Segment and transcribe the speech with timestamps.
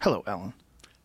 [0.00, 0.52] Hello, Alan.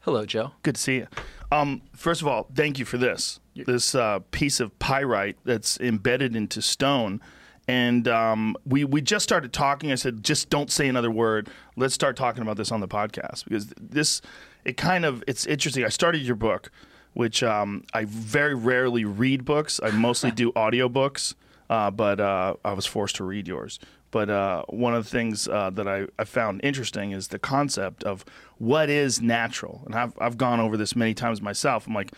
[0.01, 0.51] Hello, Joe.
[0.63, 1.07] Good to see you.
[1.51, 3.39] Um, first of all, thank you for this.
[3.55, 7.21] This uh, piece of pyrite that's embedded into stone.
[7.67, 9.91] And um, we, we just started talking.
[9.91, 11.49] I said, just don't say another word.
[11.77, 14.21] Let's start talking about this on the podcast because this,
[14.65, 15.85] it kind of, it's interesting.
[15.85, 16.71] I started your book,
[17.13, 19.79] which um, I very rarely read books.
[19.81, 21.35] I mostly do audiobooks,
[21.69, 23.79] uh, but uh, I was forced to read yours.
[24.11, 28.03] But uh, one of the things uh, that I, I found interesting is the concept
[28.03, 28.25] of
[28.57, 29.83] what is natural.
[29.85, 31.87] And I've, I've gone over this many times myself.
[31.87, 32.11] I'm like,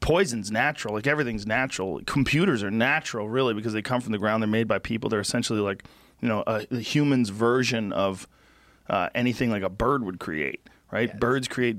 [0.00, 0.94] poison's natural.
[0.94, 2.00] Like everything's natural.
[2.06, 4.42] Computers are natural, really, because they come from the ground.
[4.42, 5.10] They're made by people.
[5.10, 5.84] They're essentially like,
[6.20, 8.28] you know, a, a human's version of
[8.88, 10.60] uh, anything like a bird would create,
[10.92, 11.18] right?
[11.18, 11.78] Birds create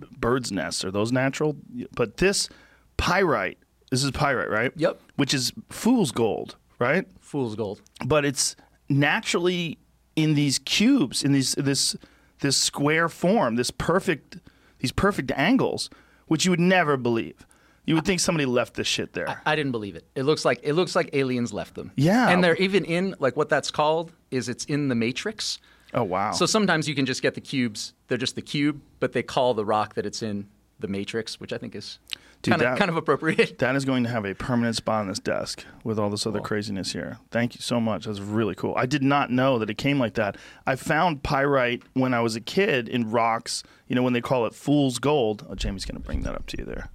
[0.00, 0.84] b- birds' nests.
[0.84, 1.56] Are those natural?
[1.94, 2.48] But this
[2.96, 3.58] pyrite,
[3.90, 4.72] this is pyrite, right?
[4.74, 5.00] Yep.
[5.16, 7.06] Which is fool's gold, right?
[7.20, 7.82] Fool's gold.
[8.04, 8.56] but it's
[8.88, 9.78] naturally
[10.14, 11.96] in these cubes, in these this
[12.40, 14.38] this square form, this perfect
[14.78, 15.90] these perfect angles,
[16.26, 17.46] which you would never believe.
[17.84, 19.40] You would think somebody left this shit there.
[19.46, 20.04] I didn't believe it.
[20.16, 21.92] It looks like it looks like aliens left them.
[21.96, 22.28] Yeah.
[22.28, 25.58] And they're even in like what that's called is it's in the matrix.
[25.94, 26.32] oh wow!
[26.32, 27.92] So sometimes you can just get the cubes.
[28.08, 30.48] They're just the cube, but they call the rock that it's in
[30.80, 31.98] the matrix, which I think is
[32.42, 33.58] kind of kind of appropriate.
[33.60, 36.40] that is going to have a permanent spot on this desk with all this other
[36.40, 37.18] craziness here.
[37.30, 38.06] Thank you so much.
[38.06, 38.74] That's really cool.
[38.76, 40.36] I did not know that it came like that.
[40.66, 43.62] I found pyrite when I was a kid in rocks.
[43.88, 45.46] You know when they call it fool's gold.
[45.48, 46.90] Oh, Jamie's going to bring that up to you there.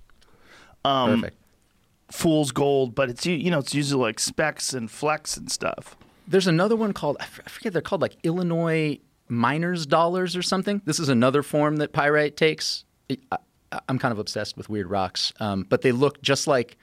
[0.84, 1.38] Um, Perfect.
[2.12, 5.96] fool's gold, but it's you know it's usually like specks and flecks and stuff.
[6.28, 10.82] There's another one called I forget they're called like Illinois miners dollars or something.
[10.86, 12.86] This is another form that pyrite takes.
[13.10, 13.38] I,
[13.88, 16.78] I'm kind of obsessed with weird rocks, um, but they look just like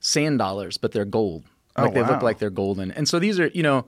[0.00, 1.44] sand dollars, but they're gold.
[1.76, 2.10] Oh, Like they wow.
[2.12, 2.90] look like they're golden.
[2.90, 3.86] And so these are, you know,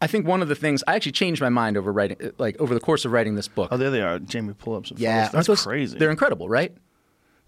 [0.00, 2.74] I think one of the things I actually changed my mind over writing, like over
[2.74, 3.68] the course of writing this book.
[3.72, 4.18] Oh, there they are.
[4.18, 4.98] Jamie, pull up some.
[5.00, 5.32] yeah, photos.
[5.32, 5.98] that's those- crazy.
[5.98, 6.74] They're incredible, right?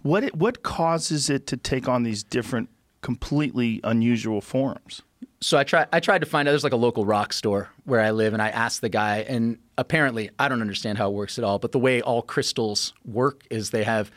[0.02, 2.68] What it, what causes it to take on these different,
[3.02, 5.02] completely unusual forms?
[5.40, 8.00] So I try I tried to find out there's like a local rock store where
[8.00, 11.38] I live and I asked the guy and apparently I don't understand how it works
[11.38, 14.10] at all but the way all crystals work is they have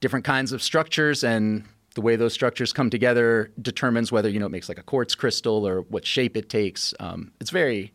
[0.00, 4.46] different kinds of structures and the way those structures come together determines whether you know
[4.46, 7.92] it makes like a quartz crystal or what shape it takes um, it's very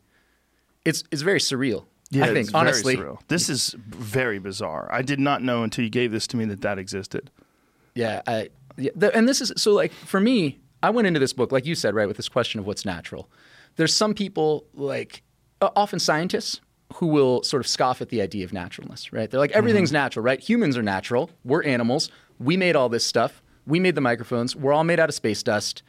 [0.85, 1.85] it's it's very surreal
[2.19, 2.99] I think honestly.
[3.29, 4.89] This is very bizarre.
[4.91, 7.31] I did not know until you gave this to me that that existed.
[7.95, 11.33] Yeah, I, yeah the, and this is so like for me, I went into this
[11.33, 13.29] book like you said, right, with this question of what's natural.
[13.75, 15.23] There's some people like
[15.61, 16.61] often scientists
[16.95, 19.29] who will sort of scoff at the idea of naturalness, right?
[19.29, 19.97] They're like everything's mm-hmm.
[19.97, 20.39] natural, right?
[20.39, 21.29] Humans are natural.
[21.43, 22.09] We're animals.
[22.39, 23.41] We made all this stuff.
[23.65, 24.55] We made the microphones.
[24.55, 25.83] We're all made out of space dust.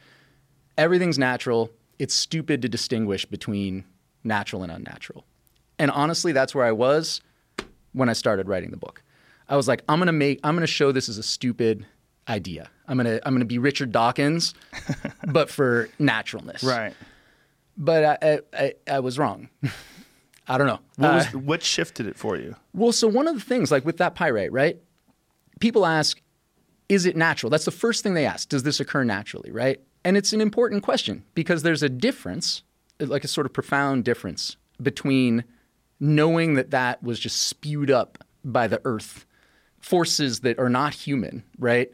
[0.77, 1.71] Everything's natural.
[1.99, 3.85] It's stupid to distinguish between
[4.23, 5.25] natural and unnatural.
[5.79, 7.21] And honestly, that's where I was
[7.93, 9.03] when I started writing the book.
[9.49, 11.85] I was like, I'm gonna make, I'm gonna show this as a stupid
[12.27, 12.69] idea.
[12.87, 14.53] I'm gonna, I'm gonna be Richard Dawkins,
[15.27, 16.63] but for naturalness.
[16.63, 16.93] Right.
[17.77, 19.49] But I, I, I, I was wrong.
[20.47, 20.79] I don't know.
[20.97, 22.55] What, Uh, what shifted it for you?
[22.73, 24.77] well, so one of the things, like with that pyrite, right?
[25.61, 26.21] People ask,
[26.89, 27.49] is it natural?
[27.49, 28.49] That's the first thing they ask.
[28.49, 29.79] Does this occur naturally, right?
[30.03, 32.63] And it's an important question because there's a difference,
[32.99, 35.45] like a sort of profound difference between
[36.01, 39.25] knowing that that was just spewed up by the earth,
[39.79, 41.89] forces that are not human, right?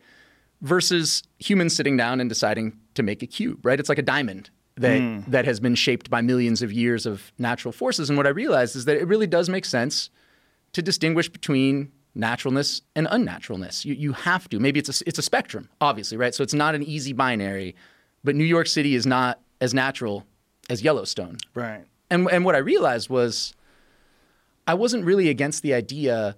[0.61, 3.79] Versus humans sitting down and deciding to make a cube, right?
[3.79, 5.19] It's like a diamond that hmm.
[5.29, 8.09] that has been shaped by millions of years of natural forces.
[8.09, 10.09] And what I realized is that it really does make sense
[10.73, 13.85] to distinguish between naturalness and unnaturalness.
[13.85, 14.59] You, you have to.
[14.59, 16.33] Maybe it's a, it's a spectrum, obviously, right?
[16.33, 17.75] So it's not an easy binary,
[18.23, 20.25] but New York City is not as natural
[20.69, 21.37] as Yellowstone.
[21.53, 21.85] Right.
[22.09, 23.53] And, and what I realized was
[24.67, 26.35] I wasn't really against the idea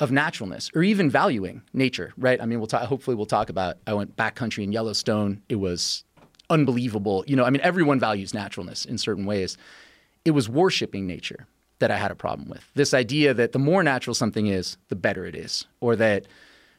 [0.00, 2.40] of naturalness or even valuing nature, right?
[2.40, 5.42] I mean, we'll talk, hopefully we'll talk about, I went backcountry in Yellowstone.
[5.48, 6.04] It was
[6.50, 7.24] unbelievable.
[7.26, 9.56] You know, I mean, everyone values naturalness in certain ways.
[10.24, 11.46] It was worshiping nature
[11.78, 12.66] that I had a problem with.
[12.74, 16.26] This idea that the more natural something is, the better it is, or that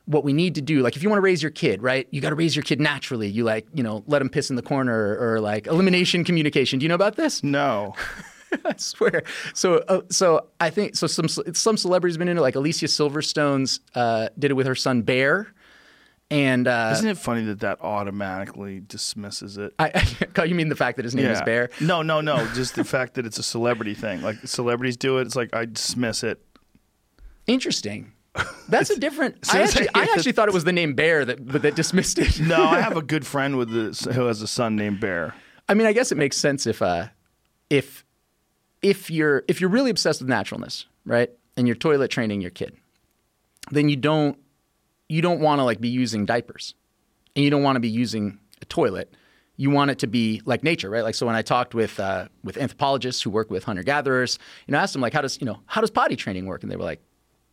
[0.06, 2.08] what we need to do, like if you want to raise your kid, right?
[2.12, 3.28] You got to raise your kid naturally.
[3.28, 6.80] You like, you know, let him piss in the corner or, like elimination communication.
[6.80, 7.44] Do you know about this?
[7.44, 7.96] No.
[8.66, 9.24] I swear.
[9.54, 11.08] So, uh, so I think so.
[11.08, 14.76] Some some celebrities have been into it, like Alicia Silverstone's uh, did it with her
[14.76, 15.54] son Bear,
[16.32, 19.74] and uh, Isn't it funny that that automatically dismisses it?
[19.78, 20.04] I,
[20.38, 21.70] I, you mean the fact that his name is Bear?
[21.80, 22.48] No, no, no.
[22.54, 24.22] Just the fact that it's a celebrity thing.
[24.22, 25.24] Like celebrities do it.
[25.24, 26.44] It's like I dismiss it.
[27.48, 28.14] Interesting.
[28.68, 29.38] That's a different.
[29.54, 32.40] I actually, I actually thought it was the name Bear that that dismissed it.
[32.40, 35.36] No, I have a good friend with this who has a son named Bear.
[35.70, 37.08] I mean, I guess it makes sense if uh,
[37.70, 38.05] if
[38.86, 42.78] if you're if you're really obsessed with naturalness, right, and you're toilet training your kid,
[43.72, 44.38] then you don't
[45.10, 46.76] you don't want to like be using diapers,
[47.36, 49.12] and you don't want to be using a toilet.
[49.58, 51.04] You want it to be like nature, right?
[51.04, 54.38] Like so, when I talked with uh, with anthropologists who work with hunter gatherers,
[54.68, 56.62] you know, I asked them like, how does you know how does potty training work,
[56.62, 57.06] and they were like, "Mm,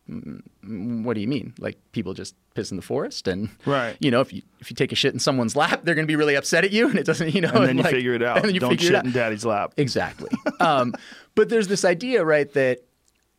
[0.07, 1.53] what do you mean?
[1.59, 3.95] Like people just piss in the forest, and Right.
[3.99, 6.11] you know, if you if you take a shit in someone's lap, they're going to
[6.11, 8.13] be really upset at you, and it doesn't, you know, And then you like- figure
[8.13, 8.37] it out.
[8.37, 9.05] And then you Don't figure shit it out.
[9.05, 9.73] in daddy's lap.
[9.77, 10.29] Exactly.
[10.59, 10.93] um,
[11.35, 12.79] but there's this idea, right, that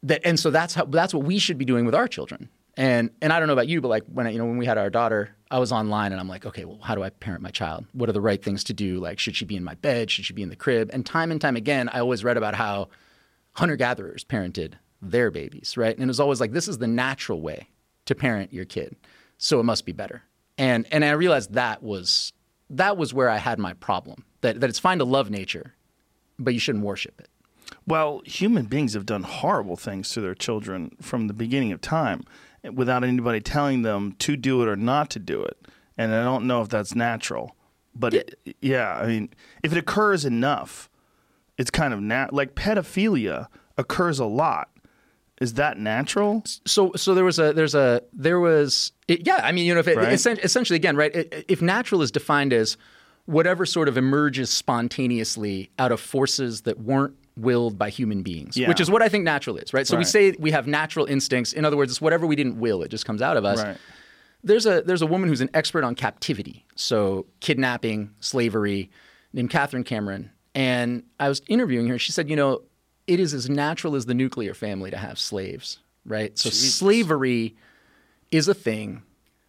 [0.03, 2.49] that and so that's how that's what we should be doing with our children.
[2.77, 4.67] And and I don't know about you, but like when I, you know when we
[4.67, 7.41] had our daughter, I was online and I'm like, okay, well, how do I parent
[7.43, 7.85] my child?
[7.93, 8.99] What are the right things to do?
[8.99, 10.11] Like, should she be in my bed?
[10.11, 10.91] Should she be in the crib?
[10.93, 12.89] And time and time again, I always read about how
[13.53, 14.73] hunter gatherers parented
[15.11, 15.95] their babies, right?
[15.95, 17.69] And it was always like, this is the natural way
[18.07, 18.97] to parent your kid,
[19.39, 20.23] so it must be better.
[20.59, 22.33] And and I realized that was
[22.71, 24.25] that was where I had my problem.
[24.41, 25.75] That that it's fine to love nature,
[26.39, 27.29] but you shouldn't worship it.
[27.87, 32.25] Well, human beings have done horrible things to their children from the beginning of time
[32.73, 35.59] without anybody telling them to do it or not to do it.
[35.97, 37.57] And I don't know if that's natural.
[37.95, 39.29] But it, yeah, I mean,
[39.63, 40.91] if it occurs enough,
[41.57, 44.71] it's kind of nat- like pedophilia occurs a lot.
[45.41, 46.43] Is that natural?
[46.65, 49.81] so so there was a there's a there was it, yeah I mean you know
[49.81, 50.09] if it, Right.
[50.13, 51.13] essen- essentially again right
[51.49, 52.77] if natural is defined as
[53.27, 58.69] whatever sort of emerges spontaneously out of forces that weren't willed by human beings Yeah.
[58.69, 61.53] which is what I think natural is right so we say we have natural instincts
[61.53, 63.77] in other words it's whatever we didn't will it just comes out of us Right.
[64.45, 68.91] there's a there's a woman who's an expert on captivity, so kidnapping, slavery,
[69.33, 70.31] named Catherine Cameron.
[70.55, 71.95] And I was interviewing her.
[71.95, 72.61] and She said, you know,
[73.07, 76.37] it is as natural as the nuclear family to have slaves, right?
[76.39, 77.57] So slavery
[78.31, 79.03] is a thing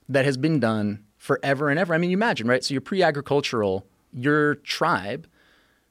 [0.10, 1.94] that has been done forever and ever.
[1.94, 2.64] I mean, you imagine, right?
[2.64, 5.28] So you're pre-agricultural, your tribe,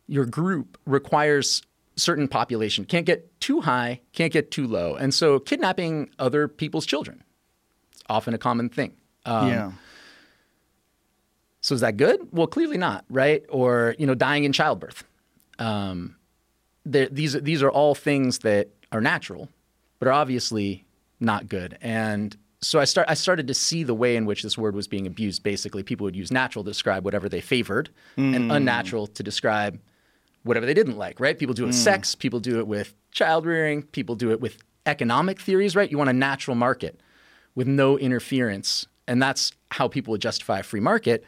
[0.07, 1.63] your group requires
[1.97, 2.85] certain population.
[2.85, 4.95] Can't get too high, can't get too low.
[4.95, 7.23] And so kidnapping other people's children
[7.95, 8.95] is often a common thing.
[9.25, 9.73] Um, yeah.
[11.61, 12.29] So is that good?
[12.31, 13.43] Well, clearly not, right?
[13.49, 15.03] Or you know, dying in childbirth.
[15.59, 16.17] Um,
[16.85, 19.49] these these are all things that are natural,
[19.99, 20.85] but are obviously
[21.21, 21.79] not good.
[21.81, 24.87] And so I start I started to see the way in which this word was
[24.89, 25.43] being abused.
[25.43, 28.51] Basically, people would use natural to describe whatever they favored, and hmm.
[28.51, 29.81] unnatural to describe
[30.43, 31.21] whatever they didn't like.
[31.21, 31.39] Right?
[31.39, 31.83] People do it with hmm.
[31.83, 32.15] sex.
[32.15, 33.83] People do it with child rearing.
[33.83, 35.75] People do it with economic theories.
[35.77, 35.91] Right?
[35.91, 37.01] You want a natural market
[37.55, 38.87] with no interference.
[39.07, 41.25] And that's how people would justify a free market.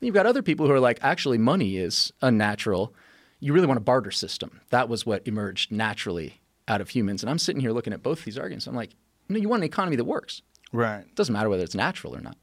[0.00, 2.94] Then you've got other people who are like, actually, money is unnatural.
[3.40, 4.60] You really want a barter system.
[4.70, 7.22] That was what emerged naturally out of humans.
[7.22, 8.66] And I'm sitting here looking at both these arguments.
[8.66, 8.90] I'm like,
[9.28, 10.42] no, you want an economy that works.
[10.72, 11.00] Right.
[11.00, 12.36] It doesn't matter whether it's natural or not.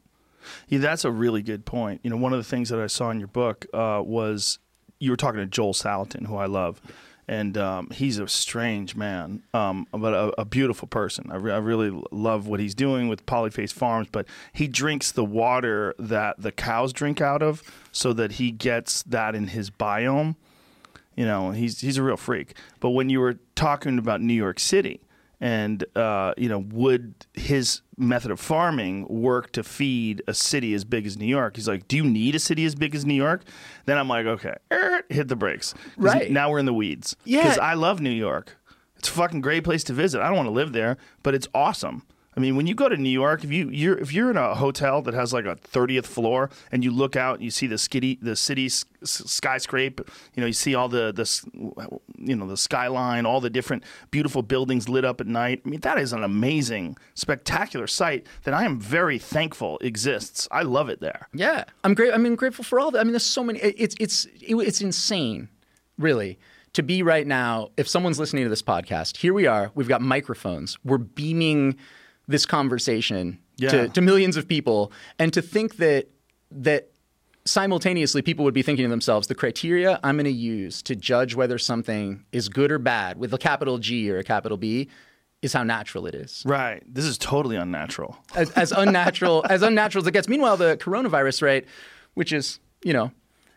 [0.68, 2.02] Yeah, that's a really good point.
[2.04, 4.60] You know, one of the things that I saw in your book uh, was
[5.00, 6.82] you were talking to Joel Salatin, who I love,
[7.28, 11.30] and um, he's a strange man, um, but a, a beautiful person.
[11.32, 15.24] I, re- I really love what he's doing with Polyface Farms, but he drinks the
[15.24, 17.64] water that the cows drink out of,
[17.94, 20.36] so that he gets that in his biome.
[21.16, 22.56] You know, he's he's a real freak.
[22.80, 25.02] But when you were talking about New York City,
[25.40, 30.86] and uh, you know, would his method of farming work to feed a city as
[30.86, 31.56] big as New York?
[31.56, 33.44] He's like, "Do you need a city as big as New York?"
[33.86, 35.74] Then I'm like, "Okay, er, hit the brakes.
[35.98, 36.32] Right.
[36.32, 37.16] now we're in the weeds.
[37.26, 37.42] Yeah.
[37.44, 38.58] because I love New York.
[38.98, 40.22] It's a fucking great place to visit.
[40.22, 42.04] I don't want to live there, but it's awesome.
[42.36, 44.56] I mean, when you go to New York, if you you're if you're in a
[44.56, 47.76] hotel that has like a 30th floor and you look out, and you see the
[47.76, 50.04] skitty the city s- s- skyscraper.
[50.34, 51.26] You know, you see all the the
[52.18, 55.62] you know the skyline, all the different beautiful buildings lit up at night.
[55.66, 60.48] I mean, that is an amazing, spectacular sight that I am very thankful exists.
[60.52, 61.28] I love it there.
[61.34, 62.14] Yeah, I'm great.
[62.14, 63.00] I mean, grateful for all that.
[63.00, 63.60] I mean, there's so many.
[63.60, 65.50] it- It's it's it- it's insane,
[66.00, 66.40] really,
[66.74, 67.70] to be right now.
[67.78, 69.72] If someone's listening to this podcast, here we are.
[69.76, 70.78] We've got microphones.
[70.84, 71.78] We're beaming
[72.28, 73.70] this conversation Yeah.
[73.70, 76.08] to, to millions of people, and to think that
[76.52, 76.90] that
[77.46, 81.36] simultaneously people would be thinking to themselves, the criteria I'm going to use to judge
[81.36, 84.88] whether something is good or bad, with a capital G or a capital B,
[85.42, 86.82] is how natural it is Right.
[86.88, 88.18] This is totally unnatural.
[88.34, 90.30] as, as unnatural as unnatural as it gets.
[90.30, 91.66] Meanwhile, the coronavirus rate,
[92.14, 93.12] which is you know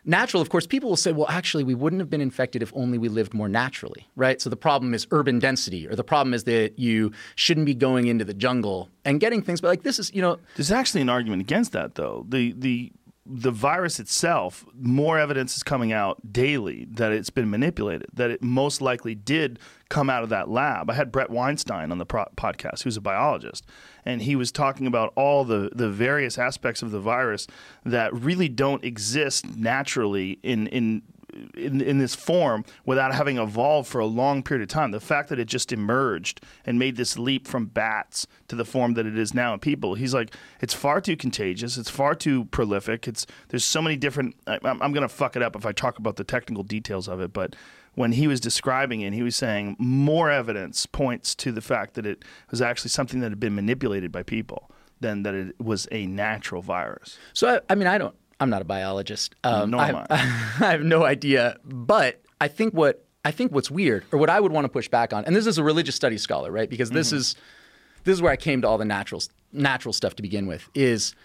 [0.07, 2.97] natural, of course, people will say, well, actually, we wouldn't have been infected if only
[2.97, 4.41] we lived more naturally, right?
[4.41, 8.07] So the problem is urban density, or the problem is that you shouldn't be going
[8.07, 9.61] into the jungle and getting things.
[9.61, 12.25] But like this is, you know, There's actually an argument against that, though.
[12.27, 12.91] The the
[13.29, 18.07] the virus itself, more evidence is coming out daily that it's been manipulated.
[18.13, 19.59] That it most likely did
[19.89, 20.89] come out of that lab.
[20.89, 23.65] I had Bret Weinstein on the pro- podcast, who's a biologist,
[24.07, 27.45] and he was talking about all the the various aspects of the virus
[27.85, 31.01] that really don't exist naturally in in
[31.55, 34.91] in, in this form without having evolved for a long period of time.
[34.91, 38.93] The fact that it just emerged and made this leap from bats to the form
[38.93, 41.77] that it is now in people, he's like, it's far too contagious.
[41.77, 43.07] It's far too prolific.
[43.07, 44.35] It's there's so many different.
[44.47, 47.07] I, I'm, I'm going to fuck it up if I talk about the technical details
[47.07, 47.55] of it, but
[47.97, 52.05] when he was describing it, he was saying more evidence points to the fact that
[52.05, 56.05] it was actually something that had been manipulated by people than that it was a
[56.05, 57.17] natural virus.
[57.33, 58.13] So I, I mean, I don't.
[58.39, 59.33] I'm not a biologist.
[59.43, 61.57] Um, Nor I, have, I have no idea.
[61.65, 64.87] But I think what I think what's weird, or what I would want to push
[64.87, 66.69] back on, and this is a religious studies scholar, right?
[66.69, 67.35] Because this is
[68.03, 70.69] this is where I came to all the natural natural stuff to begin with.
[70.75, 71.15] Is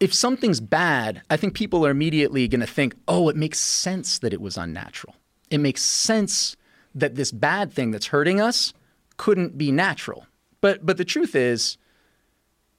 [0.00, 4.18] if something's bad, I think people are immediately going to think, oh, it makes sense
[4.20, 5.14] that it was unnatural.
[5.52, 6.56] It makes sense
[6.94, 8.72] that this bad thing that's hurting us
[9.16, 10.26] couldn't be natural.
[10.60, 11.76] But but the truth is,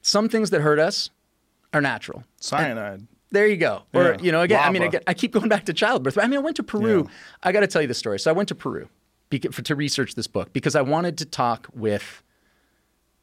[0.02, 1.10] some things that hurt us
[1.74, 2.24] are natural.
[2.40, 3.08] Cyanide.
[3.32, 3.84] There you go.
[3.94, 4.18] Or Yeah.
[4.22, 6.18] you know, again, I mean, again, I keep going back to childbirth.
[6.20, 7.10] I mean, I went to Peru.
[7.42, 8.20] I got to tell you the story.
[8.20, 8.90] So I went to Peru
[9.52, 12.22] for, to research this book because I wanted to talk with,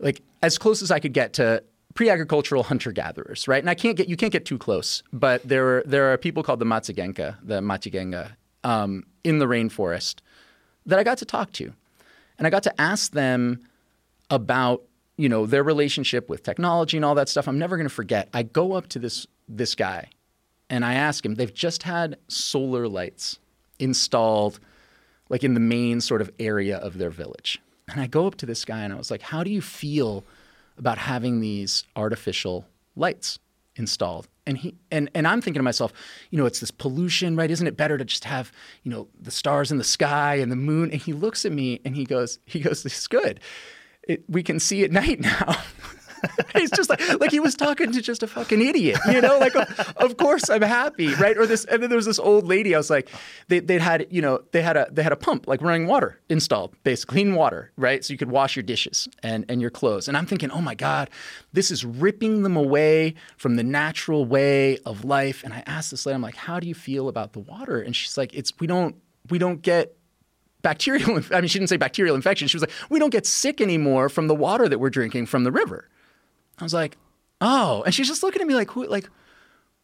[0.00, 1.62] like, as close as I could get to
[1.95, 3.62] pre-agricultural hunter-gatherers, right?
[3.62, 6.42] And I can't get you can't get too close, but there are there are people
[6.42, 8.33] called the Matsugenka, the Machigenga,
[8.64, 10.16] um, in the rainforest
[10.86, 11.72] that I got to talk to,
[12.38, 13.60] and I got to ask them
[14.30, 14.82] about
[15.16, 17.48] you know their relationship with technology and all that stuff.
[17.48, 18.28] I'm never going to forget.
[18.32, 20.08] I go up to this this guy,
[20.68, 21.34] and I ask him.
[21.34, 23.38] They've just had solar lights
[23.78, 24.60] installed,
[25.28, 27.60] like in the main sort of area of their village.
[27.90, 30.24] And I go up to this guy and I was like, "How do you feel
[30.78, 33.38] about having these artificial lights
[33.80, 35.92] installed?" And he and and I'm thinking to myself,
[36.30, 37.50] you know, it's this pollution, right?
[37.50, 38.52] Isn't it better to just have
[38.84, 40.92] you know the stars in the sky and the moon?
[40.92, 43.40] And he looks at me and he goes, he goes, "This is good."
[44.10, 45.56] it, we can see at night now.
[46.54, 49.38] He's just like like he was talking to just a fucking idiot, you know.
[49.38, 51.36] Like, of, of course I'm happy, right?
[51.36, 52.74] Or this, and then there was this old lady.
[52.74, 53.08] I was like,
[53.48, 56.18] they they had you know they had a they had a pump like running water
[56.28, 58.04] installed, basically clean water, right?
[58.04, 60.08] So you could wash your dishes and and your clothes.
[60.08, 61.10] And I'm thinking, oh my god,
[61.52, 65.42] this is ripping them away from the natural way of life.
[65.44, 67.80] And I asked this lady, I'm like, how do you feel about the water?
[67.80, 68.96] And she's like, it's we don't
[69.28, 69.96] we don't get
[70.62, 71.20] bacterial.
[71.32, 72.48] I mean, she didn't say bacterial infection.
[72.48, 75.44] She was like, we don't get sick anymore from the water that we're drinking from
[75.44, 75.88] the river.
[76.60, 76.96] I was like,
[77.40, 79.08] oh, and she's just looking at me like, who, like,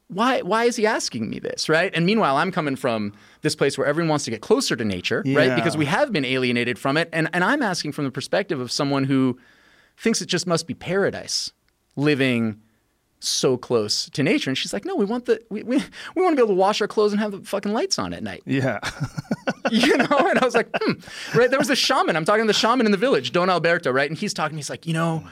[0.09, 1.91] why, why is he asking me this, right?
[1.95, 5.23] And meanwhile, I'm coming from this place where everyone wants to get closer to nature,
[5.27, 5.57] right?
[5.57, 8.71] Because we have been alienated from it, and and I'm asking from the perspective of
[8.71, 9.37] someone who
[9.97, 11.51] thinks it just must be paradise,
[11.97, 12.61] living
[13.19, 14.51] so close to nature.
[14.51, 15.83] And she's like, no, we want the we, we,
[16.15, 18.13] we want to be able to wash our clothes and have the fucking lights on
[18.13, 18.79] at night Yeah.
[19.73, 20.07] you know?
[20.11, 20.93] And I was like, hmm.
[21.37, 21.51] Right.
[21.51, 22.15] There was a shaman.
[22.15, 24.09] I'm talking to the shaman in the village, Don Alberto, right?
[24.09, 25.27] And he's talking, he's like, you know,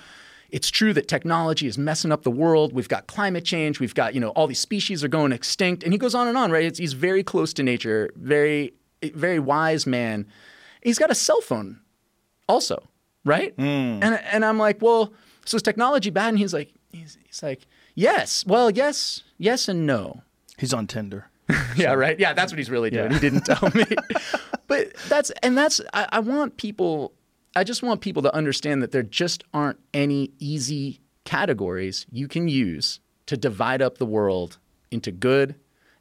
[0.55, 2.73] it's true that technology is messing up the world.
[2.73, 3.81] We've got climate change.
[3.81, 5.83] We've got, you know, all these species are going extinct.
[5.83, 6.63] And he goes on and on, right?
[6.63, 10.29] It's, he's very close to nature, very, very wise man.
[10.81, 11.81] He's got a cell phone
[12.49, 12.89] also,
[13.25, 13.53] right?
[13.57, 13.99] Hmm.
[14.01, 15.13] And, and I'm like, well,
[15.45, 16.29] so is technology bad?
[16.29, 18.47] And he's like, he's, he's like, yes.
[18.47, 20.23] Well, yes, yes and no.
[20.57, 21.31] He's on Tinder.
[21.77, 22.17] Yeah, right.
[22.17, 23.11] Yeah, that's what he's really doing.
[23.11, 23.19] Yeah.
[23.19, 23.85] He didn't tell me.
[24.69, 27.13] but that's and that's I, I want people
[27.57, 32.49] I just want people to understand that there just aren't any easy categories you can
[32.49, 34.59] use to divide up the world
[34.91, 35.55] into good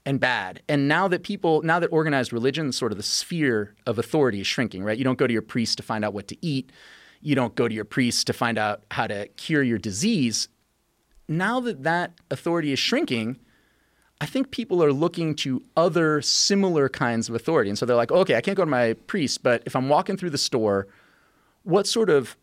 [0.06, 0.62] and bad.
[0.68, 4.48] And now that people now that organized religion, sort of the sphere of authority is
[4.48, 4.98] shrinking, right?
[4.98, 6.72] You don't go to your priest to find out what to eat.
[7.22, 10.50] You don't go to your priest to find out how to cure your disease.
[11.28, 13.40] Now that that authority is shrinking,
[14.20, 17.70] I think people are looking to other similar kinds of authority.
[17.70, 20.18] And so they're like, okay, I can't go to my priest, but if I'm walking
[20.18, 20.88] through the store,
[21.64, 22.38] what sort of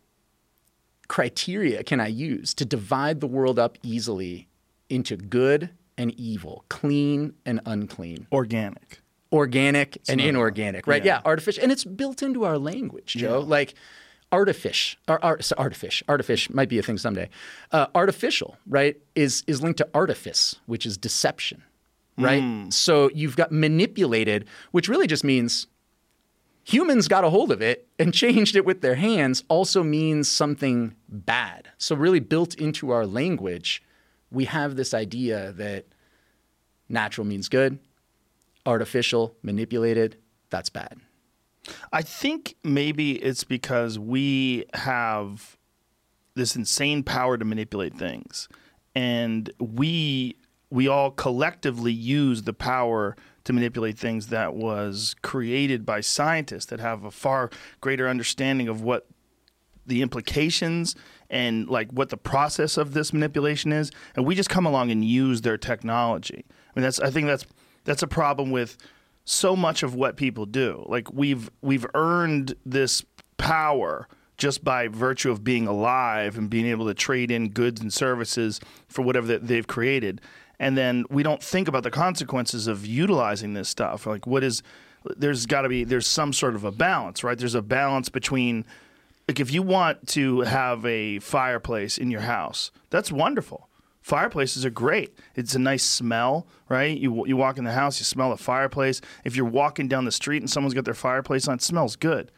[1.09, 4.49] criteria can I use to divide the world up easily
[4.89, 9.00] into good and evil, clean and unclean, Organic.
[9.33, 11.05] organic and inorganic, right?
[11.05, 11.17] yeah.
[11.17, 11.23] Yeah.
[11.25, 11.62] artificial.
[11.62, 13.41] And it's built into our language, Joe.
[13.41, 13.75] Like
[14.33, 17.29] artifice, or, art, so artifice, artifice might be a thing someday.
[17.73, 21.65] Uh, artificial, right, is, is linked to artifice, which is deception,
[22.17, 22.73] right?
[22.73, 25.67] So you've got manipulated, which really just means
[26.64, 30.95] humans got a hold of it and changed it with their hands also means something
[31.09, 31.69] bad.
[31.79, 33.83] So, really, built into our language,
[34.31, 35.87] we have this idea that
[36.88, 37.79] natural means good,
[38.67, 40.17] artificial, manipulated,
[40.50, 41.00] that's bad.
[41.93, 45.57] I think maybe it's because we have
[46.35, 48.49] this insane power to manipulate things,
[48.95, 50.37] and we
[50.71, 53.17] we all collectively use the power
[53.50, 58.83] to manipulate things that was created by scientists that have a far greater understanding of
[58.83, 59.07] what
[59.87, 60.95] the implications
[61.28, 65.04] and like what the process of this manipulation is and we just come along and
[65.04, 67.45] use their technology i mean that's i think that's
[67.85, 68.76] that's a problem with
[69.25, 70.85] so much of what people do.
[70.87, 73.04] Like we've we've earned this
[73.37, 77.92] power just by virtue of being alive and being able to trade in goods and
[77.92, 80.21] services for whatever that they've created.
[80.61, 84.07] And then we don't think about the consequences of utilizing this stuff.
[84.07, 84.62] Like what is
[85.17, 87.37] there's got to be there's some sort of a balance, right?
[87.37, 88.67] There's a balance between
[89.26, 93.69] like if you want to have a fireplace in your house, that's wonderful.
[94.02, 95.19] Fireplaces are great.
[95.35, 96.97] It's a nice smell, right?
[96.97, 99.00] You you walk in the house, you smell the fireplace.
[99.25, 102.31] If you're walking down the street and someone's got their fireplace on, it smells good.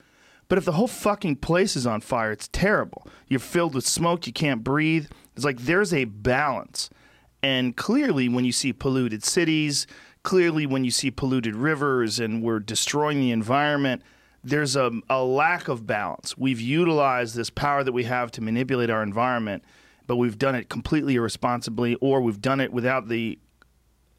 [0.47, 3.07] But if the whole fucking place is on fire, it's terrible.
[3.27, 5.09] You're filled with smoke, you can't breathe.
[5.35, 6.89] It's like there's a balance.
[7.43, 9.87] And clearly, when you see polluted cities,
[10.23, 14.03] clearly, when you see polluted rivers and we're destroying the environment,
[14.45, 16.37] there's a, a lack of balance.
[16.37, 19.65] We've utilized this power that we have to manipulate our environment,
[20.07, 23.39] but we've done it completely irresponsibly, or we've done it without the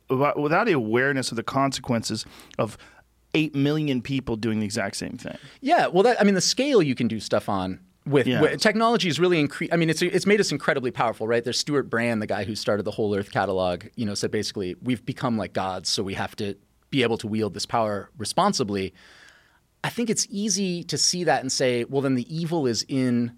[0.10, 2.26] without the awareness of the consequences
[2.60, 2.78] of
[3.34, 5.38] eight million people doing the exact same thing.
[5.62, 8.42] Yeah, well, that, I mean, the scale you can do stuff on with, Yeah.
[8.42, 11.44] with- technology is really incre- I mean, it's it's made us incredibly powerful, right?
[11.44, 13.86] There's Stewart Brand, the guy who started the Whole Earth catalog.
[13.96, 16.56] You know, said basically we've become like gods, so we have to
[16.90, 18.94] be able to wield this power responsibly.
[19.84, 23.34] I think it's easy to see that and say, well, then the evil is in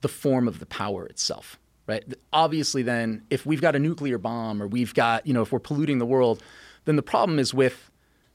[0.00, 2.02] the form of the power itself, right?
[2.32, 5.58] Obviously, then, if we've got a nuclear bomb or we've got, you know, if we're
[5.58, 6.42] polluting the world,
[6.86, 7.90] then the problem is with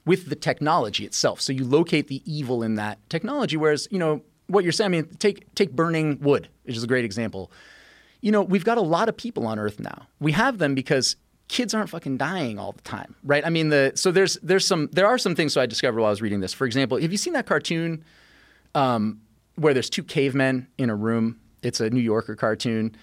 [0.05, 1.41] with the technology itself.
[1.41, 3.57] So you locate the evil in that technology.
[3.57, 6.87] Whereas, you know, what you're saying, I mean, take take burning wood, which is a
[6.87, 7.51] great example.
[8.21, 10.07] You know, we've got a lot of people on Earth now.
[10.19, 11.15] We have them because
[11.47, 13.45] kids aren't fucking dying all the time, right?
[13.45, 15.53] I mean, the so there's there's some there are some things.
[15.53, 16.53] So I discovered while I was reading this.
[16.53, 18.03] For example, have you seen that cartoon
[18.73, 19.21] um,
[19.55, 21.39] where there's two cavemen in a room?
[21.63, 22.95] It's a New Yorker cartoon,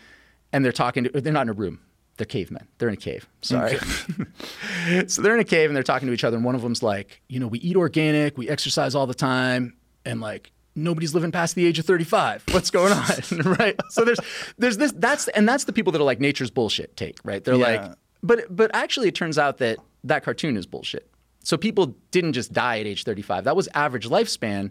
[0.52, 1.20] and they're talking to.
[1.20, 1.80] They're not in a room.
[2.16, 2.68] They're cavemen.
[2.78, 3.26] They're in a cave.
[3.40, 3.78] Sorry.
[5.06, 6.82] so they're in a cave and they're talking to each other, and one of them's
[6.82, 11.32] like, you know, we eat organic, we exercise all the time, and like nobody's living
[11.32, 12.44] past the age of 35.
[12.52, 13.06] What's going on?
[13.58, 13.78] right?
[13.90, 14.20] So there's
[14.58, 17.42] there's this that's and that's the people that are like nature's bullshit take, right?
[17.44, 17.66] They're Yeah.
[17.88, 21.08] like but but actually it turns out that that cartoon is bullshit.
[21.44, 23.44] So people didn't just die at age 35.
[23.44, 24.70] That was average lifespan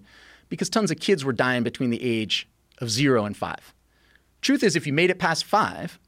[0.50, 2.48] because tons of kids were dying between the age
[2.80, 3.74] of 0 and 5.
[4.42, 6.00] Truth is if you made it past 5,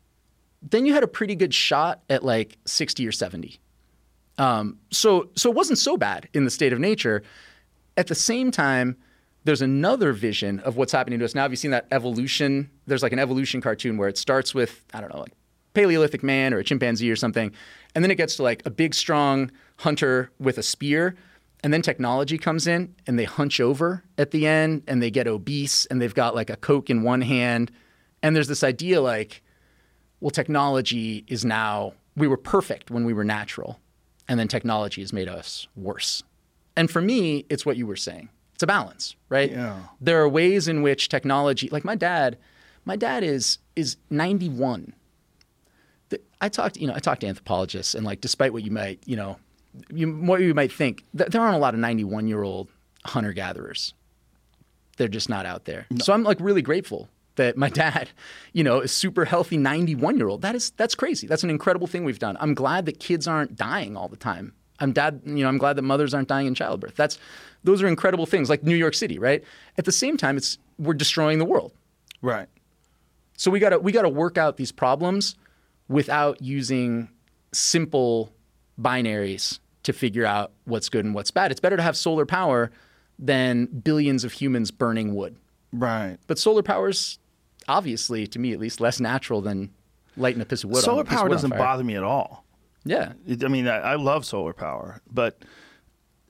[0.61, 3.59] then you had a pretty good shot at like 60 or 70.
[4.37, 7.23] Um, so, so it wasn't so bad in the state of nature.
[7.97, 8.97] At the same time,
[9.43, 11.43] there's another vision of what's happening to us now.
[11.43, 12.69] Have you seen that evolution?
[12.87, 15.33] There's like an evolution cartoon where it starts with I don't know, like
[15.73, 17.51] Paleolithic man or a chimpanzee or something,
[17.95, 21.15] and then it gets to like a big, strong hunter with a spear,
[21.63, 25.27] and then technology comes in and they hunch over at the end and they get
[25.27, 27.71] obese and they've got like a coke in one hand,
[28.21, 29.43] and there's this idea like
[30.23, 33.81] well, technology is now, we were perfect when we were natural,
[34.29, 36.23] and then technology has made us worse.
[36.77, 38.29] And for me, it's what you were saying.
[38.63, 39.51] It's a balance, right?
[39.51, 39.79] Yeah.
[39.99, 42.37] There are ways in which technology, like my dad,
[42.85, 44.93] my dad is is 91.
[46.09, 48.99] The- I talked, you know, I talked to anthropologists, and like, despite what you might,
[49.05, 49.37] you know,
[49.93, 52.69] you, what you might think, th- there aren't a lot of 91 year old
[53.05, 53.93] hunter gatherers
[54.97, 55.87] they're just not out there.
[55.99, 58.09] So I'm like really grateful that my dad,
[58.53, 60.41] you know, is super healthy 91 year old.
[60.41, 61.27] That is that's crazy.
[61.27, 62.37] That's an incredible thing we've done.
[62.39, 64.53] I'm glad that kids aren't dying all the time.
[64.79, 66.95] I'm dad, you know, I'm glad that mothers aren't dying in childbirth.
[66.95, 67.17] That's
[67.63, 69.43] those are incredible things like New York City, right?
[69.77, 71.71] At the same time, it's we're destroying the world.
[72.21, 72.47] Right.
[73.37, 75.35] So we got to we got to work out these problems
[75.87, 77.09] without using
[77.51, 78.33] simple
[78.79, 81.51] binaries to figure out what's good and what's bad.
[81.51, 82.71] It's better to have solar power
[83.19, 85.35] than billions of humans burning wood.
[85.71, 86.17] Right.
[86.27, 87.19] But solar power's
[87.67, 89.71] obviously, to me at least, less natural than
[90.17, 90.83] lighting a piece of wood.
[90.83, 92.42] Solar power wood doesn't bother me at all.
[92.85, 95.43] Yeah, I mean, I, I love solar power, but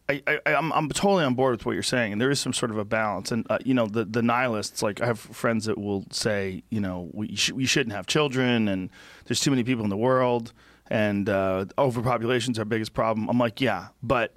[0.09, 2.53] I, I, I'm, I'm totally on board with what you're saying, and there is some
[2.53, 3.31] sort of a balance.
[3.31, 6.79] And uh, you know, the the nihilists, like I have friends that will say, you
[6.81, 8.89] know, we sh- we shouldn't have children, and
[9.25, 10.51] there's too many people in the world,
[10.89, 13.29] and uh, overpopulation's our biggest problem.
[13.29, 14.35] I'm like, yeah, but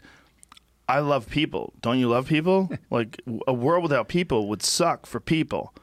[0.89, 1.73] I love people.
[1.81, 2.71] Don't you love people?
[2.91, 5.75] like a world without people would suck for people.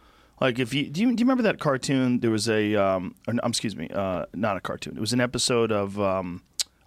[0.43, 2.19] Like if you do, you do you remember that cartoon?
[2.19, 4.97] There was a um, or, um excuse me, uh, not a cartoon.
[4.97, 6.41] It was an episode of um,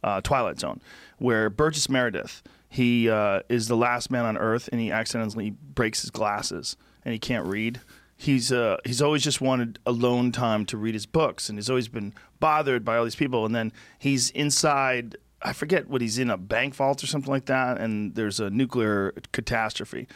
[0.04, 0.82] uh, Twilight Zone
[1.16, 6.02] where Burgess Meredith he uh, is the last man on Earth and he accidentally breaks
[6.02, 7.80] his glasses and he can't read.
[8.14, 11.88] He's uh, he's always just wanted alone time to read his books and he's always
[11.88, 13.46] been bothered by all these people.
[13.46, 17.46] And then he's inside I forget what he's in a bank vault or something like
[17.46, 20.08] that, and there's a nuclear catastrophe,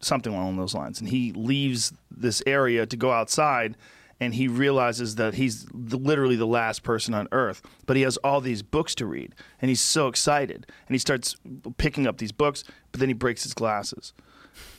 [0.00, 1.00] something along those lines.
[1.00, 3.76] And he leaves this area to go outside,
[4.20, 7.62] and he realizes that he's the, literally the last person on earth.
[7.84, 10.66] But he has all these books to read and he's so excited.
[10.86, 11.36] And he starts
[11.76, 14.14] picking up these books but then he breaks his glasses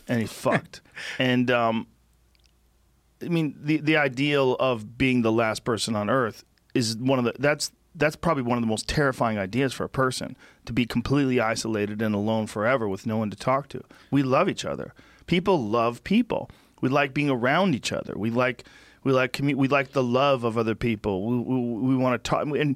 [0.08, 0.82] and he's fucked.
[1.20, 1.86] And um,
[3.22, 7.26] i mean the, the ideal of being the last person on earth is one of
[7.26, 10.86] the that's that's probably one of the most terrifying ideas for a person to be
[10.86, 14.94] completely isolated and alone forever with no one to talk to we love each other
[15.26, 16.50] people love people
[16.82, 18.64] we like being around each other we like
[19.08, 21.26] we like commu- we like the love of other people.
[21.26, 21.60] We, we,
[21.92, 22.76] we want to talk, and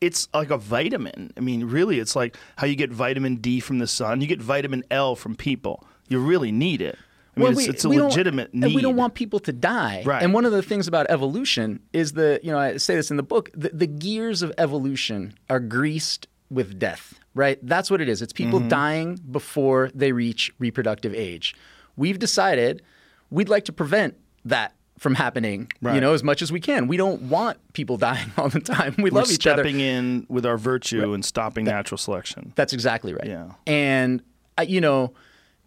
[0.00, 1.30] it's like a vitamin.
[1.36, 4.22] I mean, really, it's like how you get vitamin D from the sun.
[4.22, 5.84] You get vitamin L from people.
[6.08, 6.98] You really need it.
[7.38, 8.74] I mean, Well, it's, we- it's a legitimate and need.
[8.74, 10.02] we don't want people to die.
[10.04, 10.22] Right.
[10.22, 13.16] And one of the things about evolution is the, you know, I say this in
[13.16, 17.58] the book, the, the gears of evolution are greased with death, right?
[17.62, 18.22] That's what it is.
[18.22, 18.68] It's people Mm-hmm.
[18.68, 21.54] dying before they reach reproductive age.
[21.96, 22.82] We've decided
[23.30, 25.94] we'd like to prevent that from happening, right.
[25.94, 26.88] you know, as much as we can.
[26.88, 28.94] We don't want people dying all the time.
[28.98, 29.62] We We're love each other.
[29.62, 32.52] stepping in with our virtue and stopping natural selection.
[32.56, 33.26] That's exactly right.
[33.26, 33.52] Yeah.
[33.66, 34.22] And
[34.58, 35.12] uh, you know,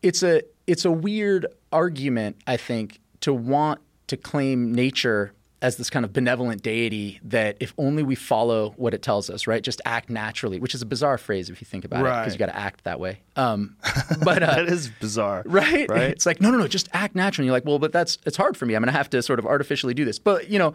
[0.01, 5.89] it's a it's a weird argument, I think, to want to claim nature as this
[5.89, 9.61] kind of benevolent deity that if only we follow what it tells us, right?
[9.61, 12.39] Just act naturally, which is a bizarre phrase if you think about it, because you
[12.39, 13.19] got to act that way.
[13.35, 13.75] Um,
[14.23, 15.89] but uh, that is bizarre, right?
[15.89, 16.09] Right?
[16.09, 17.45] It's like, no, no, no, just act naturally.
[17.45, 18.73] And you're like, well, but that's it's hard for me.
[18.73, 20.19] I'm gonna have to sort of artificially do this.
[20.19, 20.73] But you know,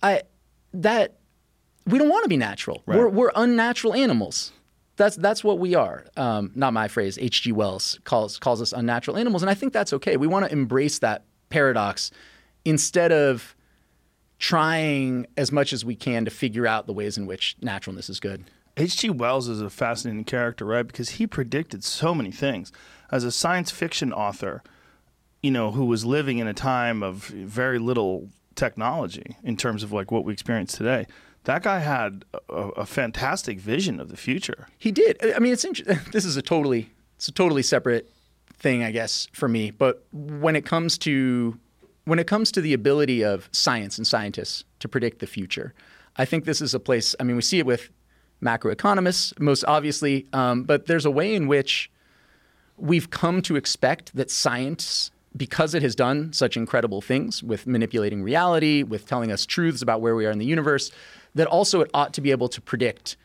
[0.00, 0.22] I
[0.72, 1.16] that
[1.86, 2.84] we don't want to be natural.
[2.86, 4.52] We're we're unnatural animals.
[4.98, 6.04] That's that's what we are.
[6.16, 7.18] Um, not my phrase.
[7.18, 7.52] H.G.
[7.52, 10.16] Wells calls calls us unnatural animals, and I think that's okay.
[10.16, 12.10] We want to embrace that paradox
[12.64, 13.56] instead of
[14.38, 18.20] trying as much as we can to figure out the ways in which naturalness is
[18.20, 18.44] good.
[18.76, 19.10] H.G.
[19.10, 20.86] Wells is a fascinating character, right?
[20.86, 22.70] Because he predicted so many things.
[23.10, 24.62] As a science fiction author,
[25.42, 29.92] you know, who was living in a time of very little technology in terms of
[29.92, 31.06] like what we experience today,
[31.44, 34.68] that guy had a, a fantastic vision of the future.
[34.78, 35.16] He did.
[35.34, 35.98] I- mean, it's interesting.
[36.12, 38.10] This is a totally it's a totally separate
[38.54, 39.70] thing, I guess, for me.
[39.70, 41.58] But when it comes to
[42.04, 45.74] when it comes to the ability of science and scientists to predict the future,
[46.16, 47.14] I think this is a place.
[47.20, 47.90] I mean, we see it with
[48.42, 51.90] macroeconomists, most obviously, um, but there's a way in which
[52.76, 58.22] we've come to expect that science, because it has done such incredible things with manipulating
[58.22, 60.90] reality, with telling us truths about where we are in the universe,
[61.38, 63.16] that also it ought to be able to predict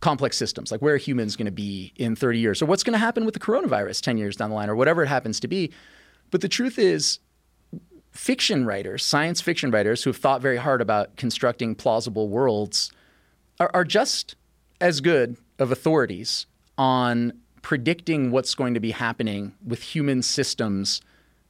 [0.00, 2.92] complex systems, like where are humans going to be in 30 years, or what's going
[2.92, 5.48] to happen with the coronavirus 10 years down the line, or whatever it happens to
[5.48, 5.72] be.
[6.30, 7.18] But the truth is,
[8.12, 12.92] fiction writers, science fiction writers who have thought very hard about constructing plausible worlds,
[13.58, 14.36] are, are just
[14.80, 21.00] as good of authorities on predicting what's going to be happening with human systems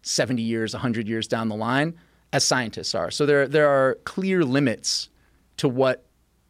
[0.01, 1.94] 70 years, 100 years down the line
[2.33, 3.11] as scientists are.
[3.11, 5.11] So there, there are clear limits
[5.59, 6.05] to what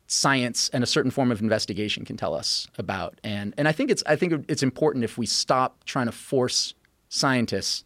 [0.06, 3.20] science and a certain form of investigation can tell us about.
[3.22, 6.74] And, and I, think it's, I think it's important if we stop trying to force
[7.10, 7.84] scientists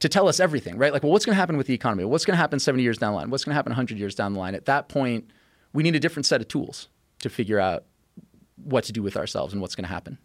[0.00, 0.92] to tell us everything, right?
[0.92, 2.04] Like, well, what's going to happen with the economy?
[2.04, 3.30] What's going to happen 70 years down the line?
[3.30, 4.54] What's going to happen 100 years down the line?
[4.54, 5.30] At that point,
[5.72, 6.88] we need a different set of tools
[7.20, 7.84] to figure out
[8.56, 10.18] what to do with ourselves and what's going to happen.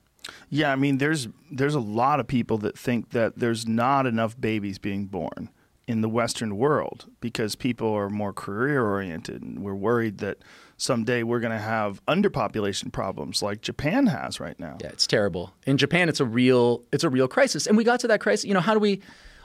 [0.50, 4.39] Yeah, I mean, there's there's a lot of people that think that there's not enough
[4.39, 5.50] babies being born
[5.91, 10.38] in the Western world because people are more career oriented, and we're worried that
[10.77, 14.77] someday we're going to have underpopulation problems like Japan has right now.
[14.82, 15.54] Yeah, it's terrible.
[15.65, 18.45] In Japan, it's a real it's a real crisis, and we got to that crisis.
[18.45, 19.01] You know, how do we?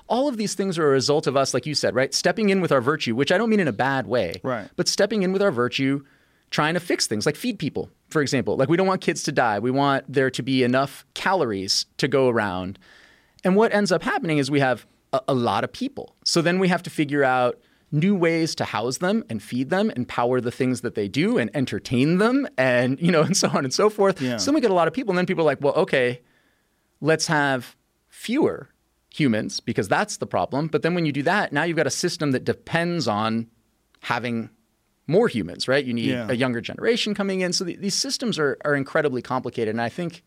[0.09, 2.15] All of these things are a result of us, like you said, right?
[2.15, 4.69] Stepping in with our virtue, which I don't mean in a bad way, Right.
[4.77, 6.05] But stepping in with our virtue,
[6.51, 8.57] trying to fix things, like feed people, for example.
[8.57, 9.59] Like we don't want kids to die.
[9.59, 12.79] We want there to be enough calories to go around.
[13.43, 16.17] And what ends up happening is we have a, a lot of people.
[16.25, 17.59] So then we have to figure out
[17.93, 21.39] new ways to house them and feed them and power the things that they do
[21.39, 24.21] and entertain them and you know and so on and so forth.
[24.21, 24.37] Yeah.
[24.39, 26.21] So then we get a lot of people and then people are like, well, okay,
[27.01, 27.77] let's have
[28.09, 28.69] fewer
[29.15, 30.67] humans because that's the problem.
[30.69, 33.47] But then when you do that, now you've got a system that depends on
[34.01, 34.51] having
[35.07, 35.85] more humans, right?
[35.85, 36.27] You need Yeah.
[36.29, 37.53] a younger generation coming in.
[37.53, 40.23] So the, these systems are are incredibly complicated, and I think,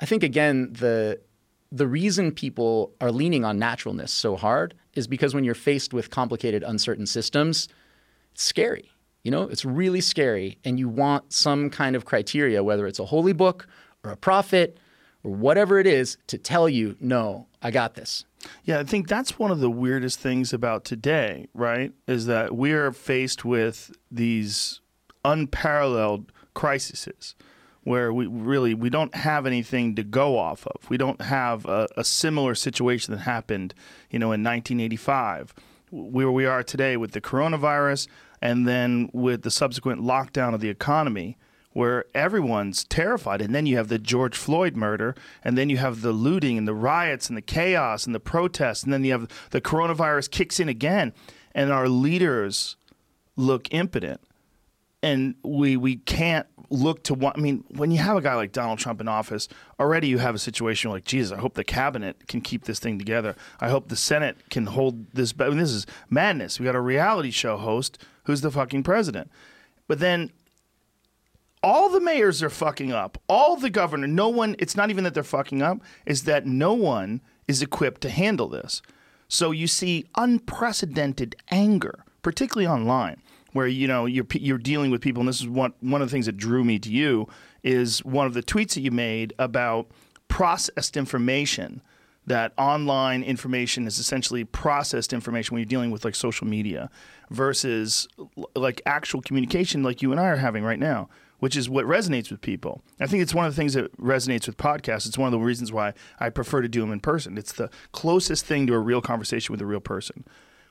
[0.00, 1.20] I think again the
[1.72, 6.10] the reason people are leaning on naturalness so hard is because when you're faced with
[6.10, 7.68] complicated, uncertain systems,
[8.32, 8.90] it's scary.
[9.22, 13.06] You know, it's really scary, and you want some kind of criteria, whether it's a
[13.06, 13.66] holy book
[14.04, 14.78] or a prophet
[15.24, 18.24] or whatever it is, to tell you, no, I got this.
[18.62, 21.92] Yeah, I think that's one of the weirdest things about today, right?
[22.06, 24.80] Is that we are faced with these
[25.24, 27.34] unparalleled crises
[27.86, 30.90] where we really we don't have anything to go off of.
[30.90, 33.74] We don't have a, a similar situation that happened,
[34.10, 35.54] you know, in 1985
[35.92, 38.08] where we are today with the coronavirus
[38.42, 41.38] and then with the subsequent lockdown of the economy
[41.74, 46.02] where everyone's terrified and then you have the George Floyd murder and then you have
[46.02, 49.28] the looting and the riots and the chaos and the protests and then you have
[49.50, 51.12] the coronavirus kicks in again
[51.54, 52.74] and our leaders
[53.36, 54.20] look impotent
[55.06, 57.32] and we we can't look to one.
[57.36, 59.48] I mean, when you have a guy like Donald Trump in office,
[59.78, 62.98] already you have a situation like, Jesus, I hope the cabinet can keep this thing
[62.98, 63.36] together.
[63.60, 65.34] I hope the Senate can hold this.
[65.38, 66.58] I mean, this is madness.
[66.58, 69.30] We got a reality show host who's the fucking president,
[69.86, 70.30] but then
[71.62, 73.18] all the mayors are fucking up.
[73.28, 74.56] All the governor, no one.
[74.58, 78.48] It's not even that they're fucking up; is that no one is equipped to handle
[78.48, 78.82] this.
[79.28, 83.22] So you see unprecedented anger, particularly online
[83.56, 86.12] where you know you're you're dealing with people, and this is one one of the
[86.12, 87.28] things that drew me to you
[87.62, 89.90] is one of the tweets that you made about
[90.28, 91.82] processed information.
[92.28, 96.90] That online information is essentially processed information when you're dealing with like social media
[97.30, 98.08] versus
[98.56, 102.30] like actual communication, like you and I are having right now which is what resonates
[102.30, 102.82] with people.
[102.98, 105.06] I think it's one of the things that resonates with podcasts.
[105.06, 107.36] It's one of the reasons why I prefer to do them in person.
[107.36, 110.24] It's the closest thing to a real conversation with a real person.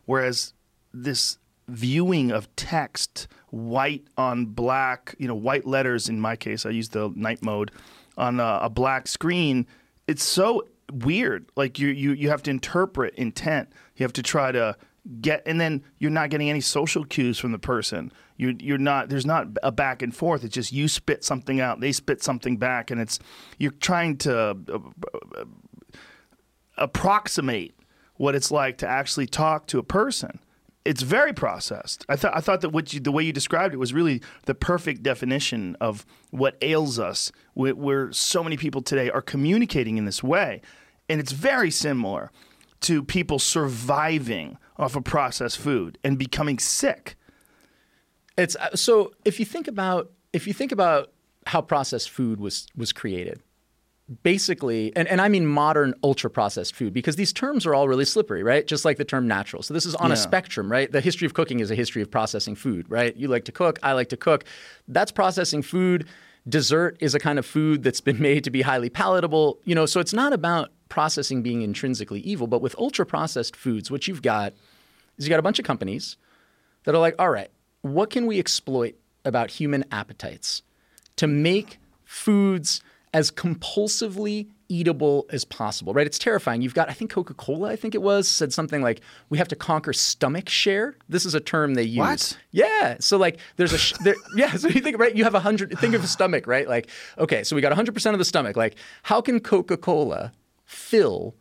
[0.05, 0.53] Whereas
[0.93, 6.09] this viewing of text, white on black, you know, white letters.
[6.09, 7.71] In my case, I use the night mode
[8.17, 9.67] on a, a black screen.
[10.07, 11.49] It's so weird.
[11.55, 13.69] Like you, you, you have to interpret intent.
[13.95, 14.77] You have to try to
[15.21, 18.11] get, and then you're not getting any social cues from the person.
[18.37, 19.09] You, you're not.
[19.09, 20.43] There's not a back and forth.
[20.43, 23.19] It's just you spit something out, they spit something back, and it's
[23.57, 25.45] you're trying to uh,
[26.77, 27.79] approximate
[28.15, 30.39] what it's like to actually talk to a person
[30.85, 32.05] it's very processed.
[32.07, 34.53] I thought I thought that what you, the way you described it was really the
[34.53, 40.05] perfect definition of what ails us, where, where, so many people today are communicating in
[40.05, 40.61] this way,
[41.09, 42.31] and it's very similar
[42.81, 47.15] to people surviving off of processed food and becoming sick.
[48.37, 51.11] It's uh, so if you think about if you think about
[51.47, 53.41] how processed food was was created,
[54.21, 58.05] basically, and, and I mean modern ultra processed food because these terms are all really
[58.05, 58.65] slippery, right?
[58.65, 59.63] Just like the term natural.
[59.63, 60.13] So this is on yeah.
[60.13, 60.91] a spectrum, right?
[60.91, 63.15] The history of cooking is a history of processing food, right?
[63.15, 64.45] You like to cook, I like to cook.
[64.87, 66.07] That's processing food.
[66.47, 69.87] Dessert is a kind of food that's been made to be highly palatable, you know,
[69.87, 74.21] so it's not about processing being intrinsically evil, but with ultra processed foods, what you've
[74.21, 74.53] got
[75.17, 76.17] is you got a bunch of companies
[76.83, 77.49] that are like, all right,
[77.81, 80.61] what can we exploit about human appetites
[81.15, 82.81] to make foods
[83.15, 86.05] as compulsively eatable as possible, right?
[86.05, 86.61] It's terrifying.
[86.61, 88.99] You've got, I think Coca Cola, I think it was, said something like,
[89.29, 90.97] we have to conquer stomach share.
[91.07, 91.99] This is a term they use.
[91.99, 92.37] What?
[92.51, 92.97] Yeah.
[92.99, 94.51] So, like, there's a, sh- there, yeah.
[94.57, 95.15] So you think, right?
[95.15, 96.67] You have a hundred, think of a stomach, right?
[96.67, 98.57] Like, okay, so we got 100% of the stomach.
[98.57, 100.33] Like, how can Coca Cola
[100.65, 101.35] fill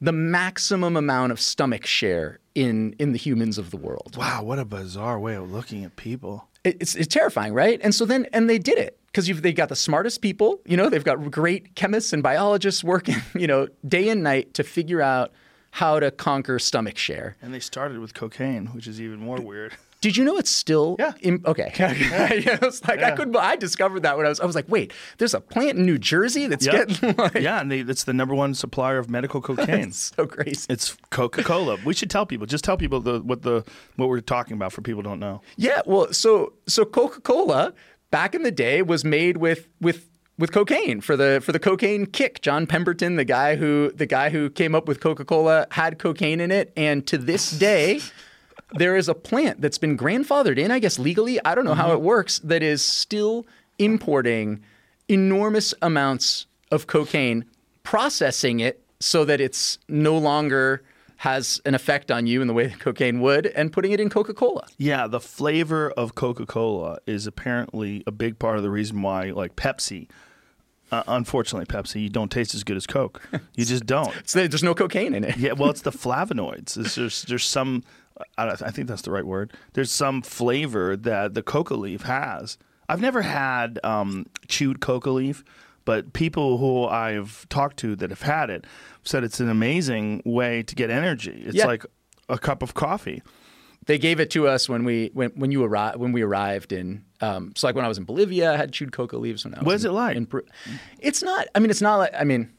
[0.00, 4.16] the maximum amount of stomach share in, in the humans of the world?
[4.16, 4.42] Wow.
[4.44, 6.48] What a bizarre way of looking at people.
[6.64, 7.80] It's, it's terrifying, right?
[7.82, 10.60] And so then, and they did it because they've got the smartest people.
[10.64, 14.64] You know, they've got great chemists and biologists working, you know, day and night to
[14.64, 15.32] figure out
[15.72, 17.36] how to conquer stomach share.
[17.42, 19.74] And they started with cocaine, which is even more weird.
[20.04, 20.96] Did you know it's still?
[20.98, 21.14] Yeah.
[21.22, 21.72] In, okay.
[21.78, 21.94] Yeah.
[21.94, 23.08] yeah, it's like yeah.
[23.08, 23.34] I could.
[23.34, 24.38] I discovered that when I was.
[24.38, 26.88] I was like, wait, there's a plant in New Jersey that's yep.
[26.88, 27.14] getting.
[27.16, 27.36] Like...
[27.36, 29.92] Yeah, and they, it's the number one supplier of medical cocaine.
[29.92, 30.66] so crazy.
[30.68, 31.78] It's Coca Cola.
[31.86, 32.46] we should tell people.
[32.46, 33.64] Just tell people the, what the
[33.96, 35.40] what we're talking about for people who don't know.
[35.56, 35.80] Yeah.
[35.86, 37.72] Well, so so Coca Cola
[38.10, 40.06] back in the day was made with with
[40.38, 42.42] with cocaine for the for the cocaine kick.
[42.42, 46.50] John Pemberton, the guy who the guy who came up with Coca-Cola had cocaine in
[46.50, 48.02] it and to this day
[48.74, 51.80] there is a plant that's been grandfathered in, I guess legally, I don't know mm-hmm.
[51.80, 53.46] how it works, that is still
[53.78, 54.62] importing
[55.08, 57.44] enormous amounts of cocaine,
[57.82, 60.82] processing it so that it's no longer
[61.18, 64.10] has an effect on you in the way that cocaine would and putting it in
[64.10, 64.66] Coca-Cola.
[64.78, 69.56] Yeah, the flavor of Coca-Cola is apparently a big part of the reason why like
[69.56, 70.08] Pepsi
[70.94, 73.22] uh, unfortunately, Pepsi, you don't taste as good as Coke.
[73.54, 74.12] You just don't.
[74.32, 75.36] there's no cocaine in it.
[75.36, 76.74] yeah, well, it's the flavonoids.
[76.74, 77.82] There's, there's some,
[78.38, 79.52] I, think that's the right word.
[79.72, 82.58] There's some flavor that the coca leaf has.
[82.88, 85.42] I've never had um, chewed coca leaf,
[85.84, 88.66] but people who I've talked to that have had it
[89.02, 91.42] said it's an amazing way to get energy.
[91.46, 91.66] It's yeah.
[91.66, 91.84] like
[92.28, 93.22] a cup of coffee.
[93.86, 97.04] They gave it to us when we when when you arrived when we arrived in
[97.24, 99.44] um, so like when I was in Bolivia, I had chewed coca leaves.
[99.44, 100.16] When I was what is in, it like?
[100.16, 100.28] In,
[100.98, 101.46] it's not.
[101.54, 102.12] I mean, it's not like.
[102.18, 102.52] I mean,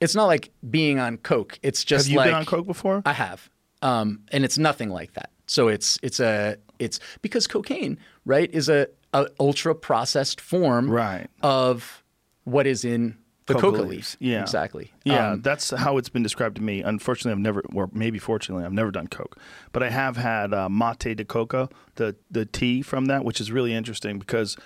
[0.00, 1.58] it's not like being on coke.
[1.62, 3.02] It's just have you like, been on coke before?
[3.06, 3.48] I have,
[3.82, 5.30] um, and it's nothing like that.
[5.46, 11.28] So it's it's a it's because cocaine right is a, a ultra processed form right.
[11.42, 12.04] of
[12.44, 13.16] what is in
[13.46, 14.16] The Coca coca, leaves.
[14.20, 14.28] leaf.
[14.30, 14.42] Yeah.
[14.42, 14.92] exactly.
[15.04, 16.82] Yeah, Um, that's how it's been described to me.
[16.82, 19.38] Unfortunately, I've never, or maybe fortunately, I've never done Coke,
[19.72, 23.52] but I have had uh, mate de coca, the the tea from that, which is
[23.52, 24.56] really interesting because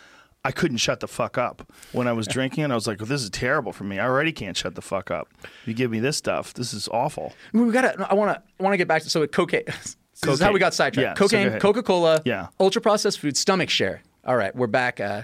[0.42, 2.70] I couldn't shut the fuck up when I was drinking it.
[2.70, 3.98] I was like, well, "This is terrible for me.
[3.98, 5.28] I already can't shut the fuck up.
[5.66, 8.10] You give me this stuff, this is awful." we got to.
[8.10, 8.42] I want to.
[8.58, 9.64] I want to get back to so cocaine.
[9.66, 11.06] this is how we got sidetracked.
[11.06, 11.60] Yeah, so cocaine, ahead.
[11.60, 12.46] Coca Cola, Yeah.
[12.58, 14.00] ultra processed food, stomach share.
[14.24, 15.00] All right, we're back.
[15.00, 15.22] Uh,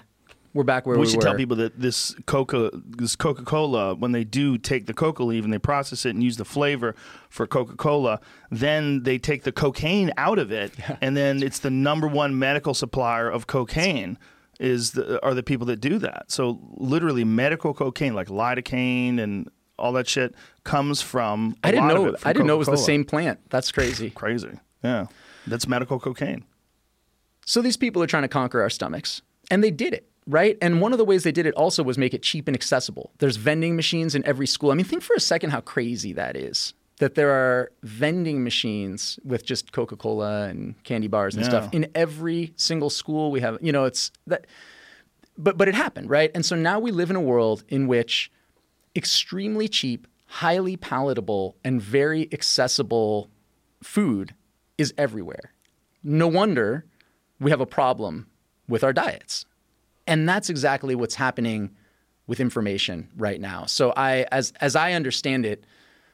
[0.56, 1.22] we're back where We we, should were.
[1.22, 5.44] tell people that this Coca, this Coca Cola, when they do take the coca leaf
[5.44, 6.94] and they process it and use the flavor
[7.28, 11.70] for Coca Cola, then they take the cocaine out of it, and then it's the
[11.70, 14.18] number one medical supplier of cocaine.
[14.58, 16.30] Is the, are the people that do that?
[16.30, 21.56] So literally, medical cocaine like lidocaine and all that shit comes from.
[21.62, 22.16] I didn't know.
[22.24, 23.38] I didn't know it was the same plant.
[23.50, 24.08] That's crazy.
[24.14, 25.06] Crazy, yeah.
[25.46, 26.44] That's medical cocaine.
[27.44, 30.58] So these people are trying to conquer our stomachs, and they did it, right?
[30.60, 33.12] And one of the ways they did it also was make it cheap and accessible.
[33.18, 34.70] There's vending machines in every school.
[34.70, 36.74] I mean, think for a second how crazy that is.
[36.98, 42.54] That there are vending machines with just Coca-Cola and candy bars and stuff in every
[42.56, 43.30] single school.
[43.30, 44.46] We have, you know, it's that.
[45.36, 46.30] But but it happened, right?
[46.34, 48.32] And so now we live in a world in which
[48.94, 53.28] extremely cheap, highly palatable, and very accessible
[53.82, 54.34] food
[54.78, 55.52] is everywhere.
[56.02, 56.86] No wonder
[57.38, 58.26] we have a problem
[58.66, 59.44] with our diets.
[60.06, 61.70] And that's exactly what's happening
[62.26, 63.66] with information right now.
[63.66, 65.64] So I as as I understand it,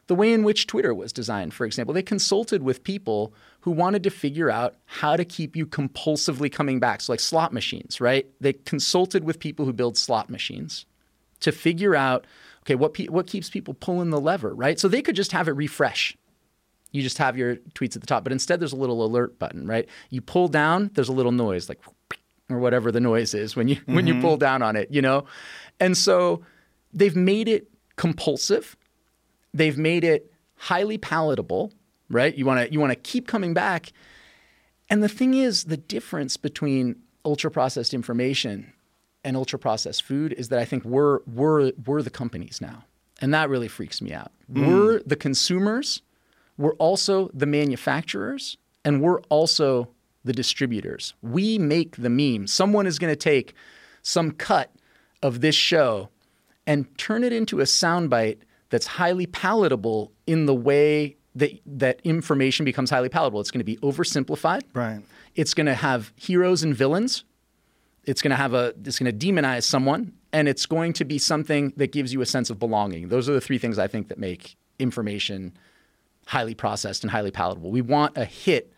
[0.06, 4.02] the way in which Twitter was designed, for example, they consulted with people who wanted
[4.04, 7.00] to figure out how to keep you compulsively coming back.
[7.00, 8.26] So like slot machines, right?
[8.40, 10.84] They consulted with people who build slot machines
[11.40, 12.26] to figure out
[12.64, 14.78] okay, what pe- what keeps people pulling the lever, right?
[14.78, 16.16] So they could just have it refresh
[16.92, 18.22] you just have your tweets at the top.
[18.22, 19.88] But instead, there's a little alert button, right?
[20.10, 21.80] You pull down, there's a little noise, like
[22.52, 24.22] or whatever the noise is when you when you mm-hmm.
[24.22, 25.24] pull down on it, you know.
[25.80, 26.42] And so
[26.92, 28.76] they've made it compulsive.
[29.54, 31.72] They've made it highly palatable,
[32.08, 32.34] right?
[32.34, 33.92] You want to you want to keep coming back.
[34.88, 38.72] And the thing is, the difference between ultra processed information
[39.24, 42.84] and ultra processed food is that I think we're we're we're the companies now.
[43.20, 44.32] And that really freaks me out.
[44.52, 44.66] Mm.
[44.66, 46.02] We're the consumers,
[46.58, 49.88] we're also the manufacturers, and we're also
[50.24, 51.14] the distributors.
[51.22, 52.46] We make the meme.
[52.46, 53.54] Someone is going to take
[54.02, 54.72] some cut
[55.22, 56.08] of this show
[56.66, 58.38] and turn it into a soundbite
[58.70, 63.40] that's highly palatable in the way that that information becomes highly palatable.
[63.40, 64.62] It's going to be oversimplified.
[64.74, 65.02] Right.
[65.34, 67.24] It's going to have heroes and villains.
[68.04, 71.18] It's going to have a it's going to demonize someone and it's going to be
[71.18, 73.08] something that gives you a sense of belonging.
[73.08, 75.56] Those are the three things I think that make information
[76.26, 77.70] highly processed and highly palatable.
[77.70, 78.71] We want a hit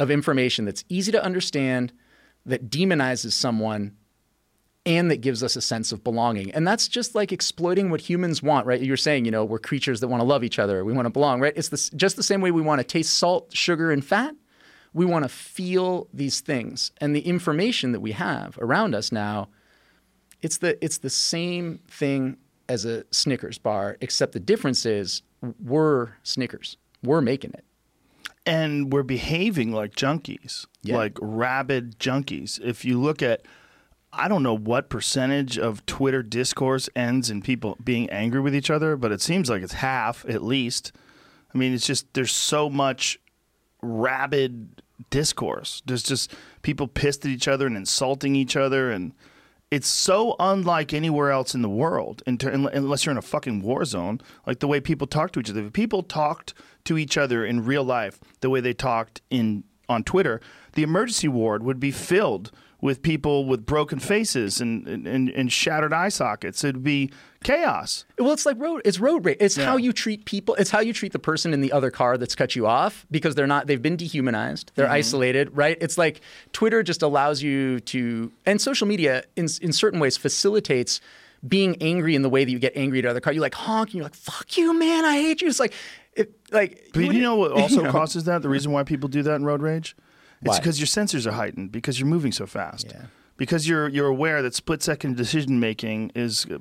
[0.00, 1.92] of information that's easy to understand,
[2.46, 3.94] that demonizes someone
[4.86, 6.50] and that gives us a sense of belonging.
[6.52, 8.80] And that's just like exploiting what humans want, right?
[8.80, 10.84] You're saying, you know, we're creatures that want to love each other.
[10.86, 11.52] We want to belong, right?
[11.54, 14.34] It's just the same way we want to taste salt, sugar, and fat.
[14.94, 16.92] We want to feel these things.
[16.98, 19.48] And the information that we have around us now,
[20.40, 22.38] it's the, it's the same thing
[22.70, 25.22] as a Snickers bar, except the difference is
[25.62, 26.78] we're Snickers.
[27.02, 27.64] We're making it.
[28.46, 30.96] And we're behaving like junkies, Yeah.
[30.96, 32.60] like rabid junkies.
[32.62, 33.42] If you look at,
[34.12, 38.70] I don't know what percentage of Twitter discourse ends in people being angry with each
[38.70, 40.92] other, but it seems like it's half at least.
[41.54, 43.18] I mean, it's just there's so much
[43.82, 45.82] rabid discourse.
[45.86, 49.12] There's just people pissed at each other and insulting each other, and
[49.70, 53.62] it's so unlike anywhere else in the world, in ter- unless you're in a fucking
[53.62, 54.20] war zone.
[54.46, 55.64] Like the way people talk to each other.
[55.64, 56.54] If people talked
[56.84, 60.40] to each other in real life the way they talked in on Twitter,
[60.72, 65.92] the emergency ward would be filled with people with broken faces and, and, and shattered
[65.92, 66.64] eye sockets.
[66.64, 67.10] It'd be
[67.44, 68.04] chaos.
[68.18, 68.82] Well, it's like road.
[68.84, 69.36] It's road rage.
[69.40, 70.54] It's how you treat people.
[70.54, 73.34] It's how you treat the person in the other car that's cut you off because
[73.34, 73.66] they're not.
[73.66, 74.72] They've been dehumanized.
[74.74, 74.94] They're mm-hmm.
[74.94, 75.76] isolated, right?
[75.80, 76.20] It's like
[76.52, 81.00] Twitter just allows you to, and social media in in certain ways facilitates
[81.46, 83.32] being angry in the way that you get angry at other car.
[83.32, 85.04] You like honk and you're like, "Fuck you, man!
[85.04, 85.74] I hate you." It's like,
[86.14, 86.90] it, like.
[86.92, 87.92] But do you know what also you know?
[87.92, 88.42] causes that?
[88.42, 89.96] The reason why people do that in road rage?
[90.42, 92.86] It's because your sensors are heightened because you're moving so fast.
[92.90, 93.06] Yeah.
[93.36, 96.58] Because you're you're aware that split second decision making is uh,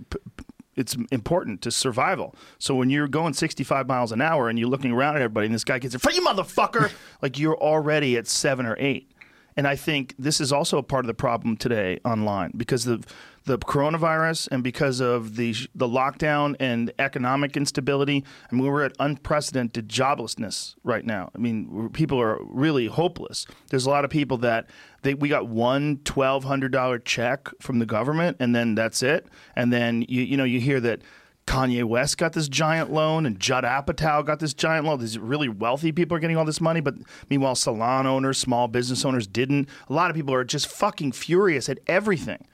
[0.76, 2.34] it's important to survival.
[2.58, 5.54] So when you're going 65 miles an hour and you're looking around at everybody and
[5.54, 9.12] this guy gets in front you, motherfucker, like you're already at seven or eight.
[9.58, 13.06] And I think this is also a part of the problem today online because of
[13.46, 18.23] the coronavirus and because of the the lockdown and economic instability.
[18.52, 21.31] I mean, we're at unprecedented joblessness right now.
[21.35, 23.46] I mean, people are really hopeless.
[23.69, 24.69] There's a lot of people that
[25.02, 29.27] they, we got one twelve hundred dollar check from the government, and then that's it.
[29.56, 31.02] And then you you know you hear that
[31.48, 35.00] Kanye West got this giant loan, and Judd Apatow got this giant loan.
[35.00, 36.94] These really wealthy people are getting all this money, but
[37.29, 39.67] meanwhile, salon owners, small business owners didn't.
[39.90, 42.46] A lot of people are just fucking furious at everything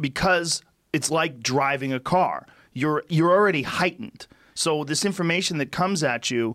[0.00, 2.46] because it's like driving a car.
[2.72, 4.26] You're you're already heightened.
[4.54, 6.54] So this information that comes at you,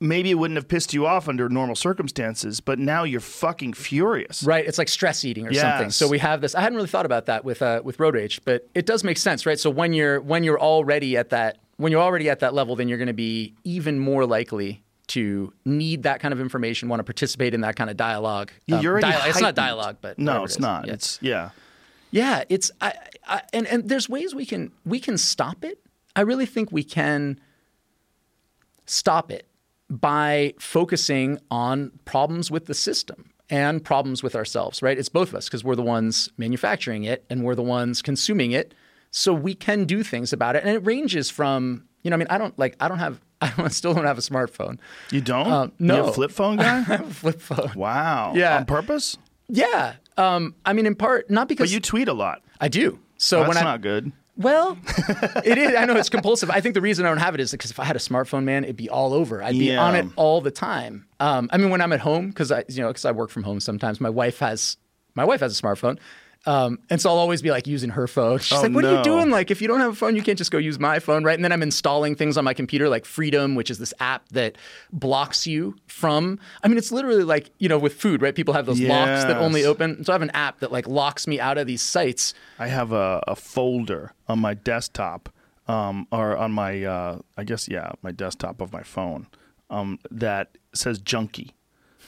[0.00, 4.42] maybe it wouldn't have pissed you off under normal circumstances, but now you're fucking furious.
[4.42, 5.86] Right, it's like stress eating or something.
[5.86, 5.96] Yes.
[5.96, 6.54] So we have this.
[6.54, 9.18] I hadn't really thought about that with uh, with road rage, but it does make
[9.18, 9.58] sense, right?
[9.58, 12.88] So when you're when you're already at that when you're already at that level, then
[12.88, 17.04] you're going to be even more likely to need that kind of information, want to
[17.04, 18.52] participate in that kind of dialogue.
[18.66, 20.86] Yeah, Um, you're already dialogue- It's not dialogue, but No, whatever it it's not.
[20.86, 20.92] Yeah.
[20.92, 21.50] It's yeah.
[22.12, 22.92] Yeah, it's I,
[23.26, 25.80] I, and and there's ways we can we can stop it.
[26.14, 27.40] I really think we can
[28.86, 29.46] stop it
[29.88, 34.98] by focusing on problems with the system and problems with ourselves, right?
[34.98, 38.52] It's both of us because we're the ones manufacturing it and we're the ones consuming
[38.52, 38.74] it.
[39.10, 40.64] So we can do things about it.
[40.64, 43.52] And it ranges from, you know, I mean, I don't like I don't have I
[43.56, 44.78] don't, still don't have a smartphone.
[45.10, 45.46] You don't?
[45.50, 45.96] Um, You no.
[45.96, 46.78] have a flip phone guy?
[46.78, 47.72] I have a flip phone.
[47.74, 48.32] wow.
[48.34, 48.58] Yeah.
[48.58, 49.16] On purpose?
[49.48, 49.94] Yeah.
[50.16, 52.42] Um, I mean in part not because But you tweet a lot.
[52.60, 52.98] I do.
[53.16, 54.12] So That's when I not good.
[54.36, 54.78] Well,
[55.44, 55.74] it is.
[55.76, 56.50] I know it's compulsive.
[56.50, 58.44] I think the reason I don't have it is because if I had a smartphone,
[58.44, 59.42] man, it'd be all over.
[59.42, 59.82] I'd be Yeah.
[59.84, 61.06] on it all the time.
[61.20, 63.42] Um, I mean, when I'm at home, because I, you know, because I work from
[63.42, 64.00] home sometimes.
[64.00, 64.78] My wife has,
[65.14, 65.98] my wife has a smartphone,
[66.44, 68.38] um, and so I'll always be like using her phone.
[68.40, 69.30] She's Oh, like, "What are you doing?
[69.30, 71.34] Like, if you don't have a phone, you can't just go use my phone, right?"
[71.36, 74.56] And then I'm installing things on my computer, like Freedom, which is this app that
[74.92, 76.38] blocks you from.
[76.62, 78.34] I mean, it's literally like you know, with food, right?
[78.34, 80.04] People have those locks that only open.
[80.04, 82.34] So I have an app that like locks me out of these sites.
[82.58, 85.28] I have a, a folder on my desktop,
[85.68, 89.26] um, or on my, uh, I guess, yeah, my desktop of my phone,
[89.70, 91.54] um, that says junkie.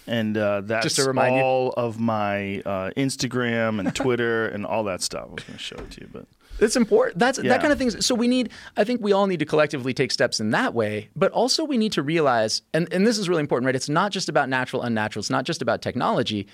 [0.07, 1.43] And uh, that's Just to remind you.
[1.43, 5.29] all of my uh, Instagram and Twitter and all that stuff.
[5.31, 6.27] I was going to show it to you, but
[6.61, 7.19] It's important.
[7.19, 7.49] That's Yeah.
[7.49, 7.91] that kind of thing.
[7.91, 8.51] So we need.
[8.77, 11.09] I think we all need to collectively take steps in that way.
[11.17, 13.75] But also we need to realize, and and this is really important, right?
[13.75, 15.21] It's not just about natural, unnatural.
[15.23, 16.47] It's not just about technology.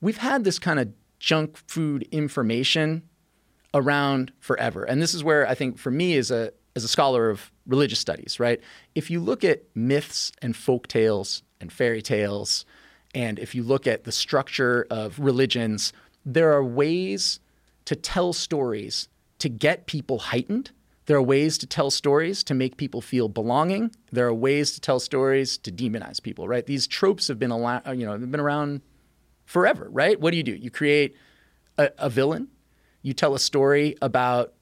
[0.00, 0.88] We've had this kind of
[1.20, 3.02] junk food information
[3.74, 7.28] around forever, and this is where I think for me as a as a scholar
[7.30, 8.60] of religious studies, right?
[8.94, 12.64] If you look at myths and folk tales and fairy tales,
[13.14, 15.92] and if you look at the structure of religions,
[16.24, 17.40] there are ways
[17.86, 20.70] to tell stories to get people heightened.
[21.06, 23.92] There are ways to tell stories to make people feel belonging.
[24.12, 26.66] There are ways to tell stories to demonize people, right?
[26.66, 28.82] These tropes have been, you know, they've been around
[29.46, 30.20] forever, right?
[30.20, 30.54] What do you do?
[30.54, 31.16] You create
[31.78, 32.48] a, a villain.
[33.00, 34.52] You tell a story about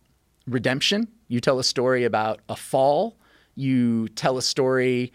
[0.47, 1.09] redemption.
[1.27, 3.17] You tell a story about a fall.
[3.57, 5.13] You tell a story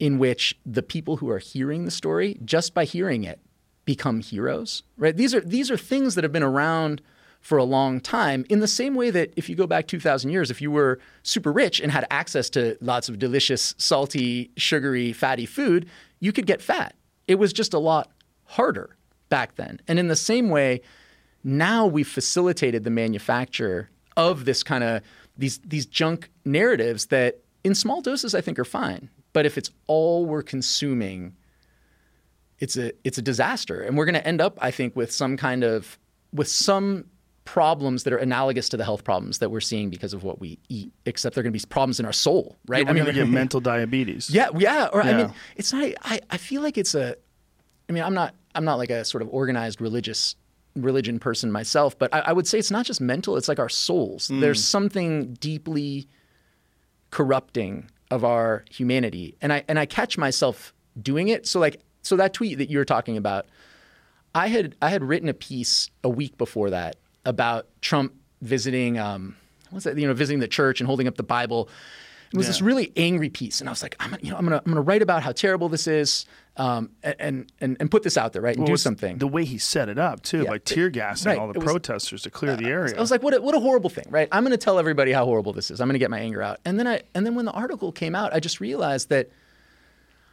[0.00, 3.38] in which the people who are hearing the story, just by hearing it,
[3.84, 4.82] become heroes.
[4.96, 5.16] Right?
[5.16, 7.02] These are these are things that have been around
[7.40, 8.44] for a long time.
[8.48, 11.50] In the same way that if you go back 2,000 years, if you were super
[11.50, 15.88] rich and had access to lots of delicious, salty, sugary, fatty food,
[16.18, 16.94] you could get fat.
[17.26, 18.10] It was just a lot
[18.44, 18.96] harder
[19.30, 19.80] back then.
[19.88, 20.82] And in the same way,
[21.42, 25.02] now we've facilitated the manufacture of this kind of
[25.36, 29.08] these these junk narratives that in small doses I think are fine.
[29.32, 31.36] But if it's all we're consuming,
[32.58, 33.82] it's a it's a disaster.
[33.82, 35.98] And we're gonna end up, I think, with some kind of
[36.32, 37.06] with some
[37.44, 40.58] problems that are analogous to the health problems that we're seeing because of what we
[40.68, 42.86] eat, except they're gonna be problems in our soul, right?
[42.86, 44.30] we're going to get mental diabetes.
[44.30, 44.88] Yeah, yeah.
[44.92, 45.90] Or I mean, it's not.
[46.02, 47.16] I, I feel like it's a.
[47.88, 48.34] I mean, I'm not.
[48.54, 50.36] I'm not like a sort of organized religious
[50.76, 53.36] religion person myself, but I, I would say it's not just mental.
[53.36, 54.28] It's like our souls.
[54.28, 54.40] Mm.
[54.40, 56.08] There's something deeply
[57.10, 61.46] corrupting of our humanity, and I and I catch myself doing it.
[61.46, 63.46] So like, so that tweet that you were talking about,
[64.34, 69.36] I had I had written a piece a week before that about Trump visiting um
[69.70, 71.68] what's that you know visiting the church and holding up the Bible.
[72.32, 74.62] It was this really angry piece, and I was like, I'm you know I'm gonna
[74.64, 76.26] I'm gonna write about how terrible this is,
[76.60, 79.16] um, and and and put this out there, right, and Well, do something.
[79.16, 81.66] The way he set it up too, Yeah, by tear gassing right, all the was-
[81.66, 82.94] uh, protesters to clear the area.
[82.94, 84.28] I was like, what a, what a horrible thing, right?
[84.30, 85.80] I'm going to tell everybody how horrible this is.
[85.80, 86.60] I'm going to get my anger out.
[86.66, 89.30] And then I and then when the article came out, I just realized that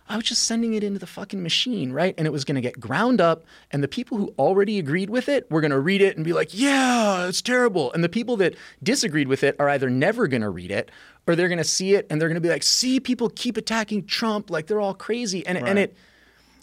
[0.09, 2.13] I was just sending it into the fucking machine, right?
[2.17, 5.29] And it was going to get ground up and the people who already agreed with
[5.29, 8.35] it were going to read it and be like, "Yeah, it's terrible." And the people
[8.37, 10.91] that disagreed with it are either never going to read it
[11.25, 13.55] or they're going to see it and they're going to be like, "See, people keep
[13.55, 15.95] attacking Trump like they're all crazy." And and it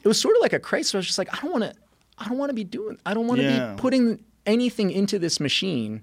[0.05, 0.95] it was sort of like a crisis.
[0.95, 1.75] I was just like, I don't want to,
[2.19, 3.73] I don't want to be doing, I don't want to Yeah.
[3.75, 6.03] be putting anything into this machine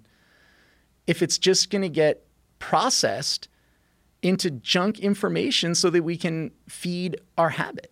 [1.07, 2.25] if it's just going to get
[2.59, 3.47] processed
[4.21, 7.91] into junk information so that we can feed our habit.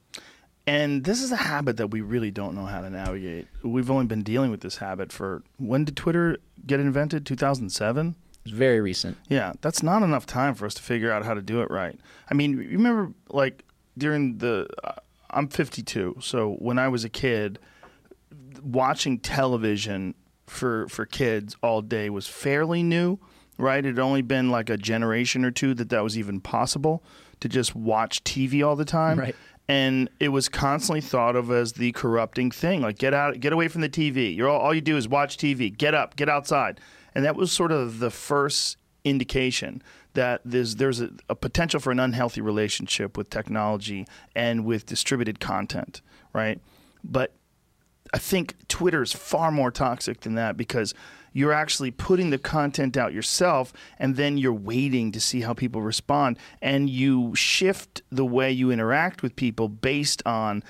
[0.68, 3.48] And this is a habit that we really don't know how to navigate.
[3.64, 6.38] We've only been dealing with this habit for when did Twitter
[6.68, 7.26] get invented?
[7.26, 8.16] 2007?
[8.44, 9.18] was very recent.
[9.28, 12.00] Yeah, that's not enough time for us to figure out how to do it right.
[12.30, 13.64] I mean, you remember like
[13.98, 14.94] during the uh,
[15.32, 17.60] I'm 52, so when I was a kid,
[18.62, 20.16] watching television
[20.48, 23.20] for for kids all day was fairly new,
[23.58, 23.86] right?
[23.86, 27.04] It had only been like a generation or two that that was even possible
[27.40, 29.20] to just watch TV all the time.
[29.20, 29.36] Right.
[29.68, 32.82] And it was constantly thought of as the corrupting thing.
[32.82, 34.36] Like get out, get away from the TV.
[34.36, 35.76] You're all, all you do is watch TV.
[35.76, 36.80] Get up, get outside.
[37.14, 39.82] And that was sort of the first indication
[40.14, 45.40] that there's there's a, a potential for an unhealthy relationship with technology and with distributed
[45.40, 46.02] content,
[46.34, 46.60] right?
[47.04, 47.34] But
[48.14, 50.94] I think Twitter is far more toxic than that because
[51.32, 55.82] you're actually putting the content out yourself and then you're waiting to see how people
[55.82, 60.64] respond and you shift the way you interact with people based on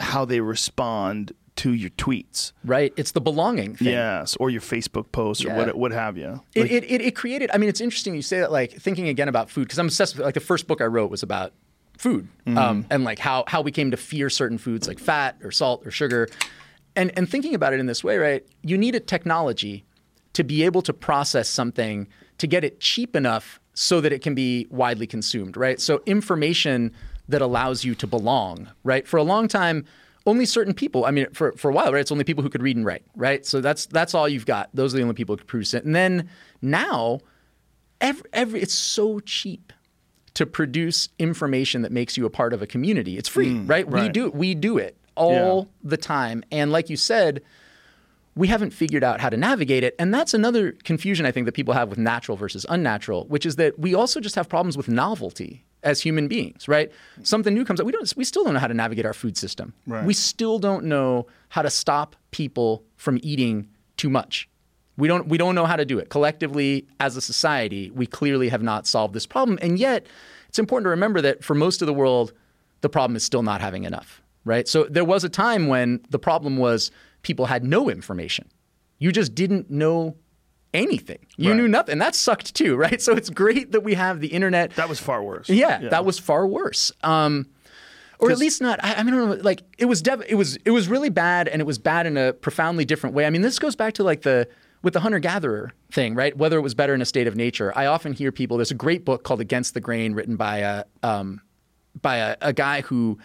[0.00, 2.52] how they respond to your tweets.
[2.64, 2.92] Right.
[2.96, 3.88] It's the belonging thing.
[3.88, 5.56] Yes, or your Facebook posts or Yeah.
[5.56, 6.42] what what have you.
[6.54, 9.28] It, it, it, it created, I mean, it's interesting you say that, like, thinking again
[9.28, 11.52] about food, because I'm obsessed with, like, the first book I wrote was about
[11.96, 15.50] food um, and, like, how, how we came to fear certain foods like fat or
[15.50, 16.28] salt or sugar.
[16.94, 19.84] And, and thinking about it in this way, right, you need a technology
[20.34, 22.06] to be able to process something
[22.38, 25.80] to get it cheap enough so that it can be widely consumed, right?
[25.80, 26.92] So information
[27.28, 29.06] that allows you to belong, right?
[29.06, 29.84] For a long time,
[30.26, 31.04] only certain people.
[31.04, 32.00] I mean, for, for a while, right?
[32.00, 33.46] It's only people who could read and write, right?
[33.46, 34.68] So that's that's all you've got.
[34.74, 35.84] Those are the only people who could produce it.
[35.84, 36.28] And then
[36.60, 37.20] now,
[38.00, 39.72] every, every it's so cheap
[40.34, 43.16] to produce information that makes you a part of a community.
[43.16, 43.88] It's free, mm, right?
[43.88, 46.44] We do we do it all the time.
[46.52, 47.42] And like you said,
[48.34, 49.94] we haven't figured out how to navigate it.
[49.98, 53.56] And that's another confusion I think that people have with natural versus unnatural, which is
[53.56, 56.92] that we also just have problems with novelty as human beings, right?
[57.22, 57.86] Something new comes up.
[57.86, 59.72] We don't we still don't know how to navigate our food system.
[59.86, 60.04] Right.
[60.04, 64.48] We still don't know how to stop people from eating too much.
[64.98, 66.10] We don't we don't know how to do it.
[66.10, 69.58] Collectively as a society, we clearly have not solved this problem.
[69.62, 70.06] And yet,
[70.48, 72.32] it's important to remember that for most of the world,
[72.80, 74.66] the problem is still not having enough, right?
[74.66, 76.90] So there was a time when the problem was
[77.22, 78.48] people had no information.
[78.98, 80.16] You just didn't know
[80.76, 81.18] anything.
[81.36, 81.56] You Right.
[81.56, 81.98] knew nothing.
[81.98, 83.00] That sucked too, right?
[83.06, 84.72] So it's great that we have the internet.
[84.76, 85.48] That was far worse.
[85.48, 86.92] yeah, that was far worse.
[87.02, 87.46] Um,
[88.18, 88.82] or at least not.
[88.82, 89.34] I, I mean, I don't know.
[89.42, 92.16] Like it was, dev- it was, it was really bad, and it was bad in
[92.16, 93.26] a profoundly different way.
[93.26, 94.48] I mean, this goes back to like the
[94.82, 96.36] with the hunter gatherer thing, right?
[96.36, 97.72] Whether it was better in a state of nature.
[97.76, 98.56] I often hear people.
[98.56, 101.40] There's a great book called Against the Grain, written by a um,
[102.00, 103.18] by a, a guy who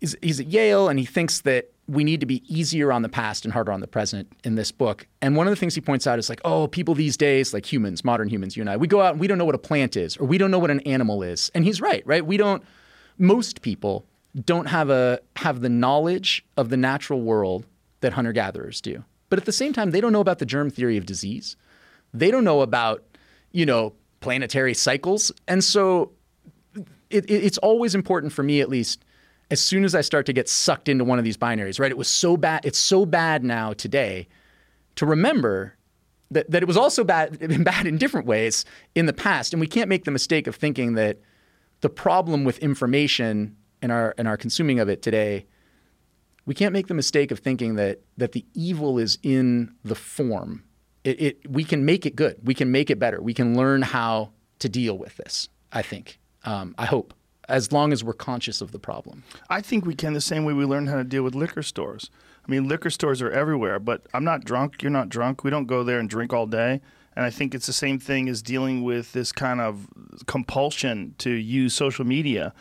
[0.00, 3.08] is he's at Yale and he thinks that we need to be easier on the
[3.08, 5.06] past and harder on the present in this book.
[5.22, 7.70] And one of the things he points out is like, oh, people these days, like
[7.70, 9.58] humans, modern humans, you and I, we go out and we don't know what a
[9.58, 11.50] plant is or we don't know what an animal is.
[11.54, 12.24] And he's right, right?
[12.24, 12.62] We don't
[13.16, 14.04] most people
[14.44, 17.64] don't have a have the knowledge of the natural world
[18.00, 19.02] that hunter gatherers do.
[19.30, 21.56] But at the same time, they don't know about the germ theory of disease.
[22.14, 23.02] They don't know about,
[23.52, 25.32] you know, planetary cycles.
[25.48, 26.12] And so
[27.10, 29.04] it, it- it's always important for me, at least,
[29.50, 31.90] as soon as I start to get sucked into one of these binaries, right?
[31.90, 32.64] It was so bad.
[32.64, 34.28] It's so bad now today
[34.96, 35.74] to remember
[36.30, 39.52] that, that it was also bad, bad in different ways in the past.
[39.52, 41.18] And we can't make the mistake of thinking that
[41.80, 45.46] the problem with information and our, and our consuming of it today,
[46.44, 50.64] we can't make the mistake of thinking that, that the evil is in the form.
[51.04, 52.36] It, it, we can make it good.
[52.42, 53.22] We can make it better.
[53.22, 56.18] We can learn how to deal with this, I think.
[56.44, 57.14] Um, I hope,
[57.48, 59.24] as long as we're conscious of the problem.
[59.48, 62.10] I think we can the same way we learned how to deal with liquor stores.
[62.46, 64.82] I mean, liquor stores are everywhere, but I'm not drunk.
[64.82, 65.44] You're not drunk.
[65.44, 66.80] We don't go there and drink all day.
[67.16, 69.88] And I think it's the same thing as dealing with this kind of
[70.26, 72.54] compulsion to use social media.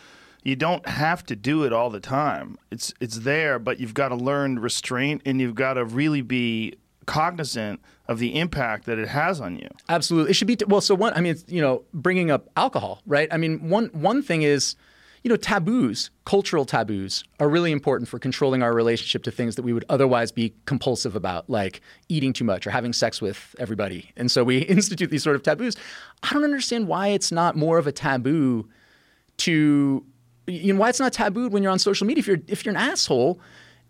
[0.43, 2.57] You don't have to do it all the time.
[2.71, 6.73] It's it's there, but you've got to learn restraint and you've got to really be
[7.05, 9.67] cognizant of the impact that it has on you.
[9.89, 10.81] Absolutely, it should be t- well.
[10.81, 13.27] So one, I mean, it's, you know, bringing up alcohol, right?
[13.31, 14.75] I mean, one one thing is,
[15.23, 19.63] you know, taboos, cultural taboos, are really important for controlling our relationship to things that
[19.63, 24.11] we would otherwise be compulsive about, like eating too much or having sex with everybody.
[24.15, 25.75] And so we institute these sort of taboos.
[26.23, 28.69] I don't understand why it's not more of a taboo
[29.37, 30.05] to,
[30.47, 32.21] you know, why it's not tabooed when you're on social media.
[32.21, 33.39] If you're if you're an asshole,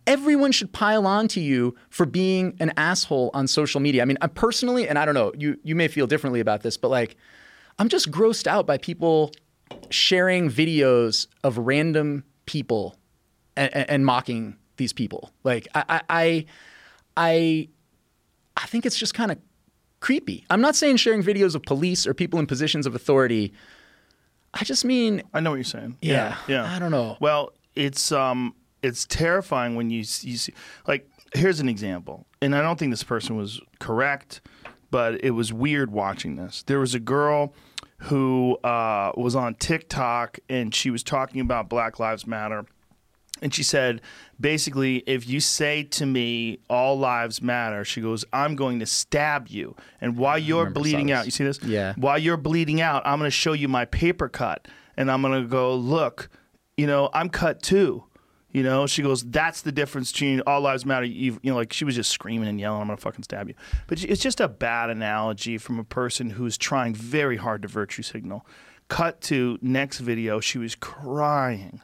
[0.08, 4.02] everyone should pile on to you for being an asshole on social media.
[4.02, 6.78] I mean, I personally, and I don't know, you you may feel differently about this,
[6.78, 7.18] but like,
[7.78, 9.32] I'm just grossed out by people
[9.90, 12.96] sharing videos of random people
[13.56, 15.32] and, and mocking these people.
[15.44, 16.46] Like, I I I
[17.18, 17.70] I,
[18.56, 19.38] I think it's just kind of
[20.00, 20.46] creepy.
[20.50, 23.54] I'm not saying sharing videos of police or people in positions of authority.
[24.54, 25.98] I just mean I know what you're saying.
[26.02, 26.38] Yeah.
[26.48, 26.74] yeah.
[26.74, 27.18] I don't know.
[27.20, 30.54] Well, it's um, it's terrifying when you you see
[30.88, 34.42] like here's an example, and I don't think this person was correct,
[34.92, 36.64] but it was weird watching this.
[36.64, 37.54] There was a girl
[38.00, 42.66] who uh, was on TikTok and she was talking about Black Lives Matter.
[43.40, 44.02] And she said,
[44.40, 49.48] basically, if you say to me, all lives matter, she goes, I'm going to stab
[49.48, 49.76] you.
[50.02, 51.62] And while you're bleeding out, you see this?
[51.62, 51.94] Yeah.
[51.98, 54.68] While you're bleeding out, I'm going to show you my paper cut.
[54.96, 56.30] And I'm going to go, look,
[56.78, 58.06] you know, I'm cut too.
[58.52, 61.06] You know, she goes, that's the difference between all lives matter.
[61.06, 63.50] You, you know, like she was just screaming and yelling, I'm going to fucking stab
[63.50, 63.56] you.
[63.88, 68.04] But it's just a bad analogy from a person who's trying very hard to virtue
[68.04, 68.46] signal.
[68.88, 71.82] Cut to next video, she was crying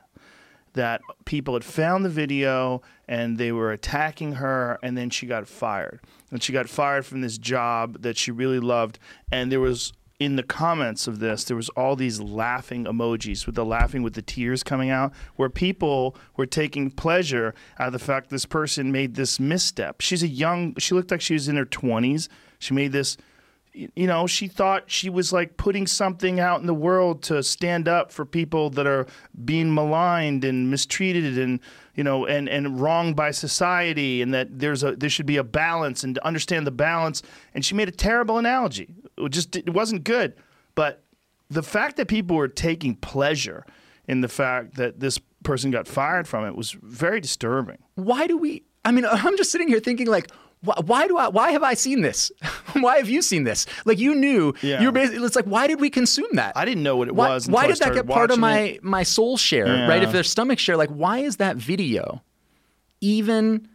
[0.73, 5.47] that people had found the video and they were attacking her and then she got
[5.47, 5.99] fired
[6.31, 8.99] and she got fired from this job that she really loved
[9.31, 9.93] and there was
[10.23, 14.13] in the comments of this there was all these laughing emojis with the laughing with
[14.13, 18.91] the tears coming out where people were taking pleasure out of the fact this person
[18.91, 20.01] made this misstep.
[20.01, 22.27] She's a young she looked like she was in her 20s
[22.59, 23.17] she made this
[23.73, 27.87] you know, she thought she was like putting something out in the world to stand
[27.87, 29.07] up for people that are
[29.45, 31.59] being maligned and mistreated and
[31.95, 35.43] you know and and wronged by society and that there's a there should be a
[35.43, 37.23] balance and to understand the balance.
[37.55, 38.89] And she made a terrible analogy.
[39.17, 40.33] It just it wasn't good.
[40.75, 41.03] But
[41.49, 43.65] the fact that people were taking pleasure
[44.07, 47.77] in the fact that this person got fired from it was very disturbing.
[47.95, 51.27] why do we i mean i'm just sitting here thinking like why, why do i
[51.27, 52.31] why have i seen this
[52.79, 54.81] why have you seen this like you knew Yeah.
[54.81, 57.27] you're basically it's like why did we consume that I didn't know what it why,
[57.29, 57.49] was.
[57.49, 58.83] why did that get part of watching it.
[58.83, 62.21] my my soul share right if their stomach share like why is that video
[63.01, 63.67] even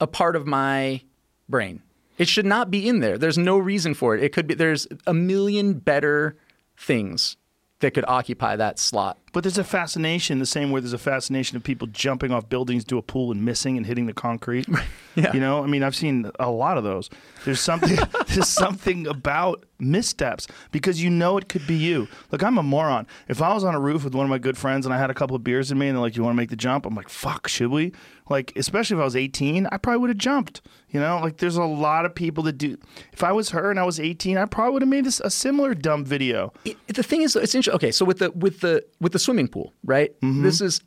[0.00, 1.00] a part of my
[1.48, 1.82] brain
[2.18, 3.18] it should not be in there.
[3.18, 4.22] There's no reason for it.
[4.22, 6.36] It could be there's a million better
[6.76, 7.36] things
[7.80, 11.58] that could occupy that slot But there's a fascination the same way there's a fascination
[11.58, 14.66] of people jumping off buildings to a pool and missing and hitting the concrete.
[15.16, 15.32] Yeah.
[15.32, 17.08] You know, I mean, I've seen a lot of those.
[17.46, 17.96] There's something
[18.28, 22.06] there's something about missteps because you know it could be you.
[22.30, 23.06] Look, I'm a moron.
[23.26, 25.08] If I was on a roof with one of my good friends and I had
[25.08, 26.84] a couple of beers in me and they're like, "You want to make the jump?"
[26.84, 27.92] I'm like, "Fuck, should we?"
[28.28, 30.60] Like, especially if I was 18, I probably would have jumped.
[30.90, 32.76] You know, like there's a lot of people that do.
[33.12, 35.30] If I was her and I was 18, I probably would have made this, a
[35.30, 36.52] similar dumb video.
[36.64, 37.74] it, the thing is, it's interesting.
[37.74, 40.18] Okay, so with the with the with the swimming pool, right?
[40.20, 40.42] Mm-hmm.
[40.42, 40.80] This is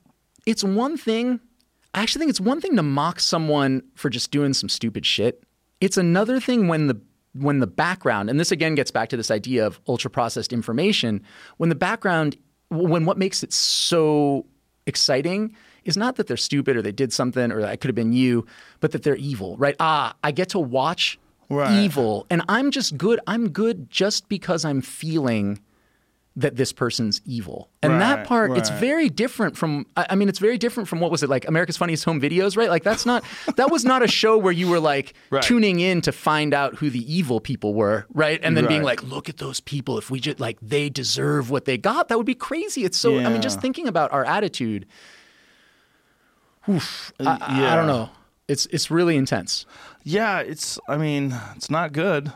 [0.46, 1.40] it's one thing.
[1.94, 5.44] I actually think it's one thing to mock someone for just doing some stupid shit.
[5.82, 7.00] It's another thing when the
[7.34, 11.22] when the background, and this again gets back to this idea of ultra processed information.
[11.58, 12.38] When the background,
[12.70, 14.46] when what makes it so
[14.88, 18.14] exciting is not that they're stupid or they did something or that could have been
[18.14, 18.46] you,
[18.80, 19.76] but that they're evil, right?
[19.80, 21.20] Ah, I get to watch
[21.52, 21.84] Right.
[21.84, 23.20] evil, and I'm just good.
[23.26, 25.60] I'm good just because I'm feeling
[26.36, 27.70] that this person's evil.
[27.84, 31.12] And that Right, part, it's very different from, I mean, it's very different from what
[31.12, 32.70] was it like America's Funniest Home Videos, right?
[32.70, 33.26] Like, that's not,
[33.58, 35.44] that was not a show where you were like Right.
[35.44, 38.40] tuning in to find out who the evil people were, right?
[38.42, 39.98] And then being like, look at those people.
[39.98, 42.86] If we just, like, they deserve what they got, that would be crazy.
[42.86, 44.86] It's so, I mean, just thinking about our attitude,
[46.70, 48.10] oof, uh, I, I- I don't know.
[48.48, 49.66] It's, it's really intense.
[50.04, 50.80] Yeah, it's.
[50.88, 52.32] I mean, it's not good.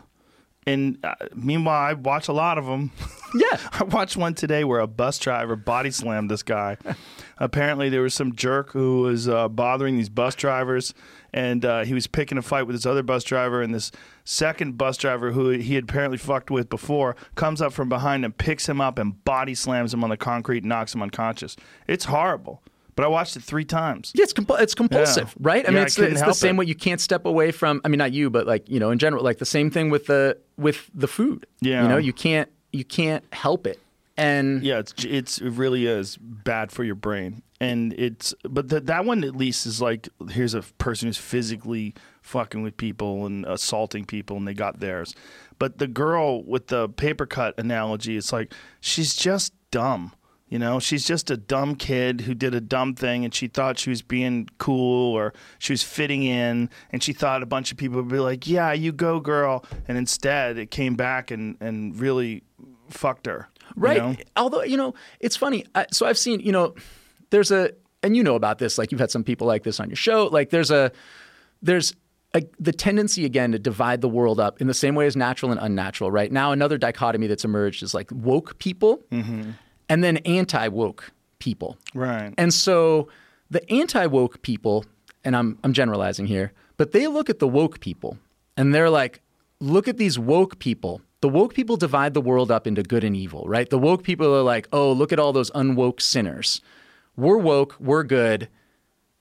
[0.65, 2.91] And uh, meanwhile, I watch a lot of them.
[3.35, 3.57] Yeah.
[3.71, 6.77] I watched one today where a bus driver body slammed this guy.
[7.39, 10.93] Apparently, there was some jerk who was uh, bothering these bus drivers,
[11.33, 13.63] and uh, he was picking a fight with this other bus driver.
[13.63, 13.91] And this
[14.23, 18.37] second bus driver, who he had apparently fucked with before, comes up from behind and
[18.37, 21.55] picks him up and body slams him on the concrete, knocks him unconscious.
[21.87, 22.61] It's horrible.
[22.95, 24.11] But I watched it three times.
[24.15, 25.47] Yeah, it's compu- it's compulsive, Yeah.
[25.47, 25.65] right?
[25.65, 26.59] I mean, Yeah, I it's, the, it's the same it.
[26.59, 27.81] way you can't step away from.
[27.83, 30.05] I mean, not you, but like you know, in general, like the same thing with
[30.05, 31.47] the with the food.
[31.61, 31.83] Yeah.
[31.83, 33.79] you know, you can't you can't help it,
[34.17, 38.85] and Yeah, it's it's it really is bad for your brain, and it's but that
[38.87, 43.45] that one at least is like here's a person who's physically fucking with people and
[43.45, 45.15] assaulting people, and they got theirs.
[45.59, 50.13] But the girl with the paper cut analogy, it's like she's just dumb.
[50.53, 53.79] You know, she's just a dumb kid who did a dumb thing and she thought
[53.79, 57.77] she was being cool or she was fitting in and she thought a bunch of
[57.79, 59.65] people would be like, Yeah, you go, girl.
[59.87, 62.43] And instead it came back and, and really
[62.91, 63.49] fucked her.
[63.75, 63.97] you right.
[63.97, 64.15] know?
[64.37, 65.65] Although you know, it's funny.
[65.73, 66.75] I, so I've seen you know,
[67.31, 67.71] there's a
[68.03, 68.77] and you know about this.
[68.77, 70.27] Like you've had some people like this on your show.
[70.27, 70.91] Like there's a
[71.63, 71.95] there's
[72.35, 75.51] a, the tendency again to divide the world up in the same way as natural
[75.51, 76.11] and unnatural.
[76.11, 79.51] Right now, another dichotomy that's emerged is like woke people mm-hmm.
[79.89, 81.77] And then anti woke people.
[81.93, 82.33] Right.
[82.37, 83.07] And so
[83.49, 84.85] the anti woke people,
[85.23, 88.17] and I'm, I'm generalizing here, but they look at the woke people
[88.57, 89.21] and they're like,
[89.59, 91.01] look at these woke people.
[91.21, 93.69] The woke people divide the world up into good and evil, right?
[93.69, 96.61] The woke people are like, oh, look at all those unwoke sinners.
[97.15, 98.49] We're woke, we're good.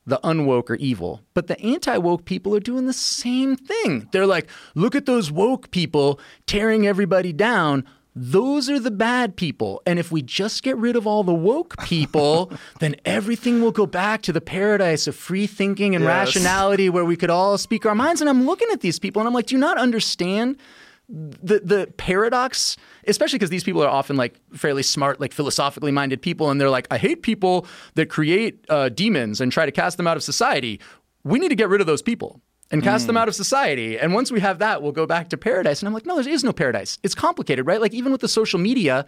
[0.07, 1.21] the unwoke are evil.
[1.35, 4.09] But the anti woke people are doing the same thing.
[4.13, 7.85] They're like, look at those woke people tearing everybody down.
[8.15, 9.81] Those are the bad people.
[9.87, 13.87] And if we just get rid of all the woke people, then everything will go
[13.87, 16.29] back to the paradise of free thinking and Yes.
[16.29, 18.21] rationality where we could all speak our minds.
[18.21, 20.57] And I'm looking at these people and I'm like, do you not understand
[21.09, 26.23] the the paradox, especially because these people are often like fairly smart, like philosophically minded
[26.23, 29.97] people, and they're like, I hate people that create uh, demons and try to cast
[29.97, 30.81] them out of society.
[31.25, 32.41] We need to get rid of those people
[32.73, 33.19] and cast them hmm.
[33.19, 33.99] out of society.
[33.99, 35.81] And once we have that, we'll go back to paradise.
[35.81, 36.99] And I'm like, no, there is no paradise.
[37.03, 37.81] It's complicated, right?
[37.81, 39.07] Like even with the social media,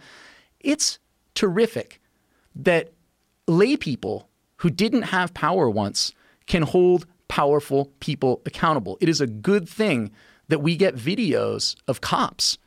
[0.59, 0.99] it's
[1.33, 1.99] terrific
[2.55, 2.93] that
[3.47, 6.13] lay people who didn't have power once
[6.47, 8.97] can hold powerful people accountable.
[9.01, 10.11] It is a good thing
[10.47, 12.57] that we get videos of cops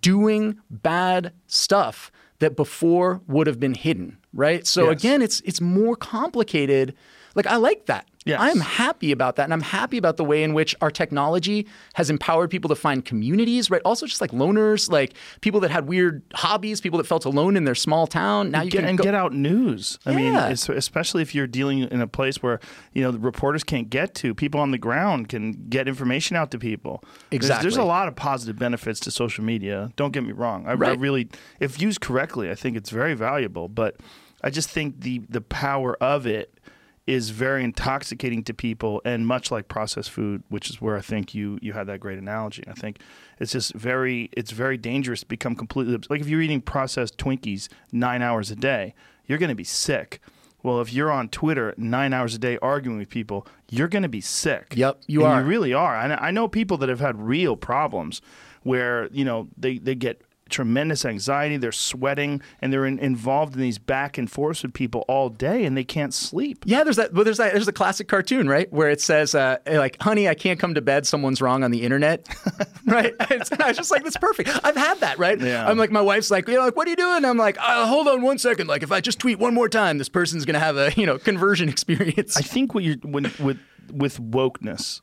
[0.00, 4.66] doing bad stuff that before would have been hidden, right?
[4.66, 5.00] So Yes.
[5.00, 6.94] again, it's it's more complicated.
[7.34, 8.06] Like I like that.
[8.26, 8.40] Yes.
[8.40, 9.44] I'm happy about that.
[9.44, 13.04] And I'm happy about the way in which our technology has empowered people to find
[13.04, 13.82] communities, right?
[13.84, 15.12] Also just like loners, like
[15.42, 18.50] people that had weird hobbies, people that felt alone in their small town.
[18.50, 19.98] Now you get, can and go, get out news.
[20.06, 20.12] Yeah.
[20.12, 22.60] I mean, especially if you're dealing in a place where
[22.94, 26.50] you know the reporters can't get to, people on the ground can get information out
[26.52, 27.04] to people.
[27.30, 29.90] There's- There's, a lot of positive benefits to social media.
[29.96, 30.66] Don't get me wrong.
[30.66, 31.28] I, I really,
[31.60, 33.68] if used correctly, I think it's very valuable.
[33.68, 33.96] But
[34.42, 36.54] I just think the the power of it
[37.06, 41.34] is very intoxicating to people and much like processed food which is where i think
[41.34, 42.64] you you had that great analogy.
[42.66, 42.98] I think
[43.38, 47.68] it's just very it's very dangerous to become completely like if you're eating processed twinkies
[47.92, 48.94] nine hours a day
[49.26, 50.20] you're going to be sick.
[50.62, 54.08] Well if you're on twitter nine hours a day arguing with people you're going to
[54.08, 54.72] be sick.
[54.74, 55.40] Yep, you And are.
[55.42, 55.96] you really are.
[55.98, 58.22] And i know people that have had real problems
[58.62, 60.22] where you know they, they get
[60.54, 65.04] tremendous anxiety they're sweating and they're in, involved in these back and forths with people
[65.08, 67.12] all day and they can't sleep Yeah, there's that.
[67.12, 67.52] Well, there's that.
[67.52, 70.80] There's a classic cartoon, right, where it says, uh, like, "Honey, I can't come to
[70.80, 71.06] bed.
[71.06, 72.26] Someone's wrong on the internet."
[72.86, 73.12] right?
[73.30, 75.40] It's, I was just like, "That's perfect." I've had that, right?
[75.40, 75.68] Yeah.
[75.68, 77.86] I'm like, my wife's like, you know, like, "What are you doing?" I'm like, uh,
[77.86, 78.68] "Hold on one second.
[78.68, 81.18] Like, if I just tweet one more time, this person's gonna have a you know
[81.18, 83.58] conversion experience." I think what you're when, with
[83.92, 85.00] with wokeness,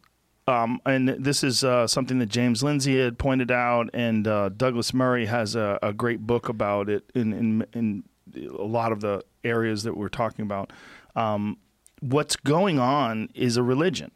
[0.47, 4.93] um, and this is uh, something that James Lindsay had pointed out, and uh, Douglas
[4.93, 8.03] Murray has a, a great book about it in, in in
[8.57, 10.71] a lot of the areas that we're talking about.
[11.15, 11.57] Um,
[11.99, 14.11] what's going on is a religion.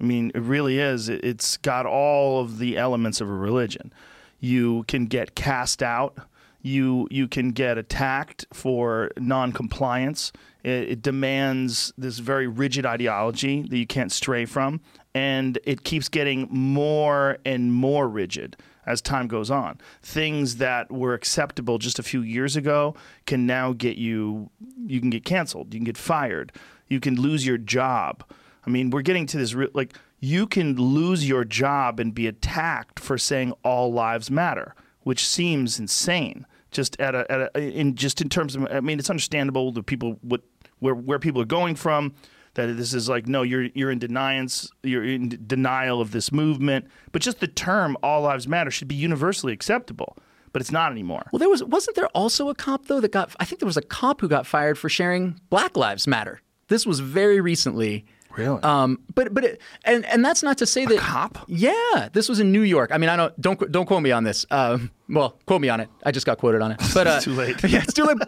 [0.00, 1.08] I mean, it really is.
[1.08, 3.92] It- It's got all of the elements of a religion.
[4.40, 6.16] You can get cast out.
[6.64, 10.32] You you can get attacked for non-compliance.
[10.62, 14.80] It, it demands this very rigid ideology that you can't stray from,
[15.14, 18.56] and it keeps getting more and more rigid
[18.86, 19.78] as time goes on.
[20.02, 22.94] Things that were acceptable just a few years ago
[23.26, 24.50] can now get you.
[24.86, 25.72] You can get canceled.
[25.72, 26.52] You can get fired.
[26.88, 28.24] You can lose your job.
[28.66, 32.26] I mean, we're getting to this re- like you can lose your job and be
[32.26, 36.46] attacked for saying all lives matter, which seems insane.
[36.70, 39.84] Just at a, at a in just in terms of I mean, it's understandable that
[39.84, 40.42] people what
[40.78, 42.14] where where people are going from
[42.54, 46.86] that this is like no you're you're in deniance you're in denial of this movement
[47.12, 50.16] but just the term all lives matter should be universally acceptable
[50.52, 53.34] but it's not anymore well, there was wasn't there also a cop though that got?
[53.40, 56.42] I think there was a cop who got fired for sharing Black Lives Matter.
[56.68, 58.04] This was very recently.
[58.36, 58.62] Really?
[58.62, 61.38] Um, but but it, and and that's not to say that cop?
[61.48, 62.90] Yeah, this was in New York.
[62.92, 64.44] I mean, I don't don't don't quote me on this.
[64.50, 65.88] Um, well, quote me on it.
[66.04, 66.80] I just got quoted on it.
[66.92, 67.62] But uh, It's too late.
[67.68, 68.18] Yeah, it's too late.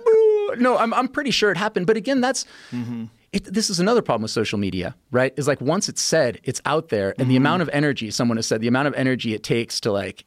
[0.59, 1.87] No, I'm I'm pretty sure it happened.
[1.87, 2.47] But again, that's.
[3.35, 5.35] It, this is another problem with social media, right?
[5.37, 7.43] Is like once it's said, it's out there, and the mm-hmm.
[7.43, 10.24] amount of energy someone has said, the amount of energy it takes to like,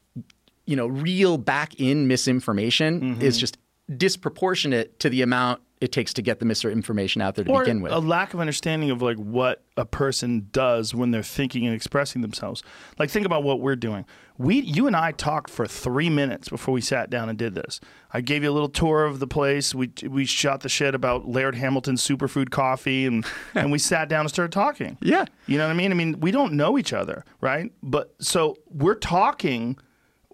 [0.66, 3.22] you know, reel back in misinformation mm-hmm.
[3.22, 3.58] is just
[3.96, 7.82] disproportionate to the amount it takes to get the misinformation out there to or begin
[7.82, 7.92] with.
[7.92, 12.24] a lack of understanding of like what a person does when they're thinking and expressing
[12.24, 12.64] themselves.
[12.98, 14.06] Like think about what we're doing.
[14.40, 17.80] We, you and I talked for three minutes before we sat down and did this.
[18.12, 19.76] I gave you a little tour of the place.
[19.76, 23.26] We we shot the shit about Laird Hamilton's superfood coffee, and
[23.56, 24.98] and we sat down and started talking.
[25.02, 25.26] Yeah.
[25.46, 25.92] you know what I mean.
[25.92, 27.72] I mean, we don't know each other, right?
[27.84, 29.78] But so we're talking.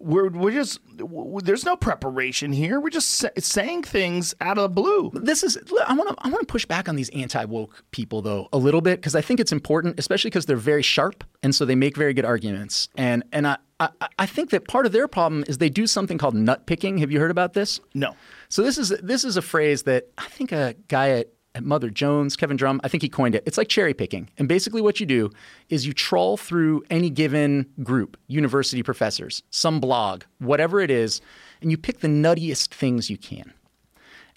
[0.04, 2.78] We're we're just w- w- there's no preparation here.
[2.78, 5.10] We're just sa- saying things out of the blue.
[5.14, 8.20] this is I want to I want to push back on these anti woke people
[8.20, 11.54] though a little bit because I think it's important, especially because they're very sharp and
[11.54, 12.88] so they make very good arguments.
[12.96, 13.88] And and I, I
[14.18, 16.98] I think that part of their problem is they do something called nut picking.
[16.98, 17.80] Have you heard about this?
[17.94, 18.14] No.
[18.50, 21.28] So this is this is a phrase that I think a guy at
[21.60, 23.44] Mother Jones, Kevin Drum, I think he coined it.
[23.46, 24.28] It's like cherry picking.
[24.38, 25.30] And basically what you do
[25.68, 31.20] is you trawl through any given group, university professors, some blog, whatever it is,
[31.60, 33.52] and you pick the nuttiest things you can.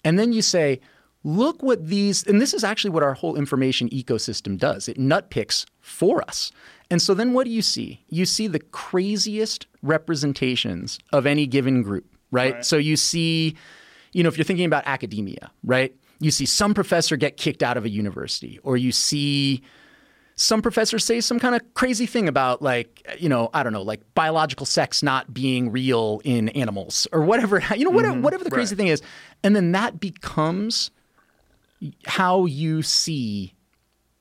[0.04, 0.80] And then you say,
[1.24, 4.88] look what these, and this is actually what our whole information ecosystem does.
[4.88, 6.52] It nut picks for us.
[6.90, 8.04] And so then what do you see?
[8.10, 12.54] You see the craziest representations of any given group, right?
[12.54, 12.66] right.
[12.66, 13.56] So you see,
[14.14, 15.96] you know, if you're thinking about academia, right?
[16.20, 19.62] You see some professor get kicked out of a university, or you see
[20.36, 23.82] some professors say some kind of crazy thing about like you know i don't know
[23.82, 28.22] like biological sex not being real in animals or whatever you know whatever, mm-hmm.
[28.22, 28.78] whatever the crazy right.
[28.78, 29.02] thing is
[29.44, 30.92] and then that becomes
[32.06, 33.54] how you see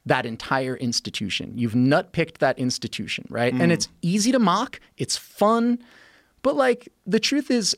[0.04, 1.52] that entire institution.
[1.56, 3.52] You've nutpicked that institution, right?
[3.52, 3.60] Mm.
[3.60, 5.78] And it's easy to mock, it's fun,
[6.42, 7.76] but like the truth is,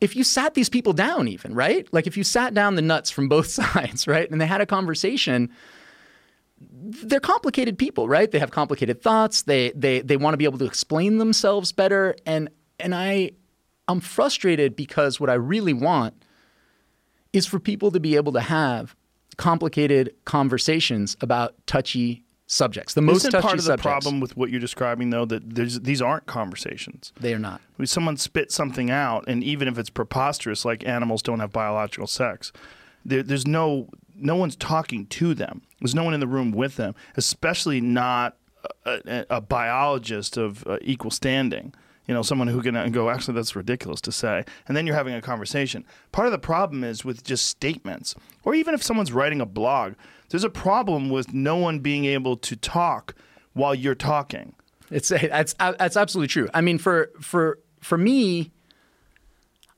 [0.00, 1.86] if you sat these people down, even, right?
[1.92, 4.30] Like if you sat down the nuts from both sides, right?
[4.30, 5.50] And they had a conversation,
[6.60, 8.30] they're complicated people, right?
[8.30, 9.42] They have complicated thoughts.
[9.42, 12.16] They they they want to be able to explain themselves better.
[12.26, 13.32] And and I
[13.88, 16.24] I'm frustrated because what I really want
[17.32, 18.94] is for people to be able to have
[19.36, 22.94] complicated conversations about touchy subjects.
[22.94, 23.82] The most Isn't touchy part of the subjects.
[23.82, 27.12] problem with what you're describing, though, that these aren't conversations.
[27.18, 27.60] They are not.
[27.76, 32.08] When someone spits something out, and even if it's preposterous, like animals don't have biological
[32.08, 32.52] sex,
[33.04, 35.62] there, there's no no one's talking to them.
[35.80, 38.36] There's no one in the room with them, especially not
[38.84, 41.72] a, a, a biologist of uh, equal standing
[42.06, 44.44] you know, someone who can uh, go, actually, that's ridiculous to say.
[44.66, 45.84] And then you're having a conversation.
[46.10, 49.92] Part of the problem is with just statements, or even if someone's writing a blog,
[50.30, 53.14] there's a problem with no one being able to talk
[53.52, 54.54] while you're talking.
[54.90, 56.48] It's eh, that's uh, that's absolutely true.
[56.54, 58.50] I mean, for for for me,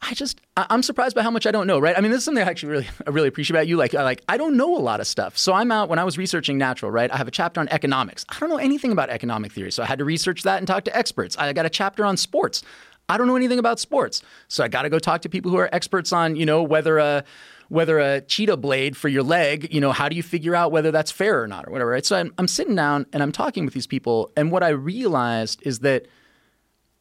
[0.00, 1.96] I just I'm surprised by how much I don't know, right?
[1.96, 3.76] I mean, this is something I actually really I really appreciate about you.
[3.76, 5.36] Like uh, like I don't know a lot of stuff.
[5.38, 7.10] So I'm out when I was researching natural, right?
[7.10, 8.24] I have a chapter on economics.
[8.28, 10.84] I don't know anything about economic theory, so I had to research that and talk
[10.84, 11.36] to experts.
[11.38, 12.62] I got a chapter on sports.
[13.08, 15.58] I don't know anything about sports, so I got to go talk to people who
[15.58, 17.24] are experts on you know whether a
[17.72, 20.90] whether a cheetah blade for your leg, you know, how do you figure out whether
[20.90, 22.04] that's fair or not or whatever, right?
[22.04, 25.62] So I'm, I'm sitting down and I'm talking with these people, and what I realized
[25.64, 26.06] is that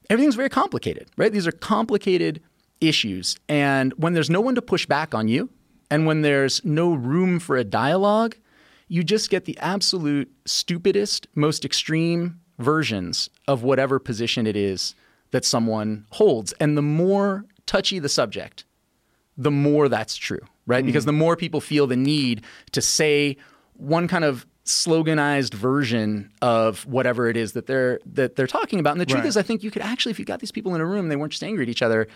[0.09, 1.33] everything's very complicated, right?
[1.33, 2.41] These are complicated
[2.79, 3.35] issues.
[3.49, 5.49] And when there's no one to push back on you,
[5.89, 8.37] and when there's no room for a dialogue,
[8.87, 14.95] you just get the absolute stupidest, most extreme versions of whatever position it is
[15.31, 16.53] that someone holds.
[16.61, 18.63] And the more touchy the subject,
[19.41, 20.83] the more that's true, right?
[20.83, 20.87] Mm.
[20.87, 23.37] Because the more people feel the need to say
[23.73, 28.91] one kind of sloganized version of whatever it is that they're that they're talking about.
[28.91, 29.27] And the truth right.
[29.27, 31.11] is I think you could actually if you got these people in a room, and
[31.11, 32.07] they weren't just angry at each other,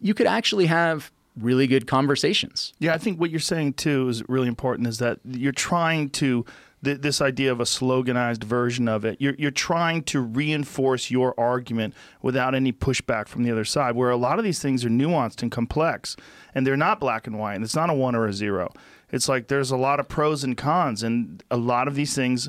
[0.00, 2.72] you could actually have really good conversations.
[2.80, 6.44] Yeah, I think what you're saying too is really important is that you're trying to
[6.84, 9.16] th- this idea of a sloganized version of it.
[9.20, 13.94] You're you're trying to reinforce your argument without any pushback from the other side.
[13.94, 16.16] Where a lot of these things are nuanced and complex,
[16.54, 17.54] and they're not black and white.
[17.54, 18.72] And it's not a one or a zero.
[19.10, 22.48] It's like there's a lot of pros and cons, and a lot of these things,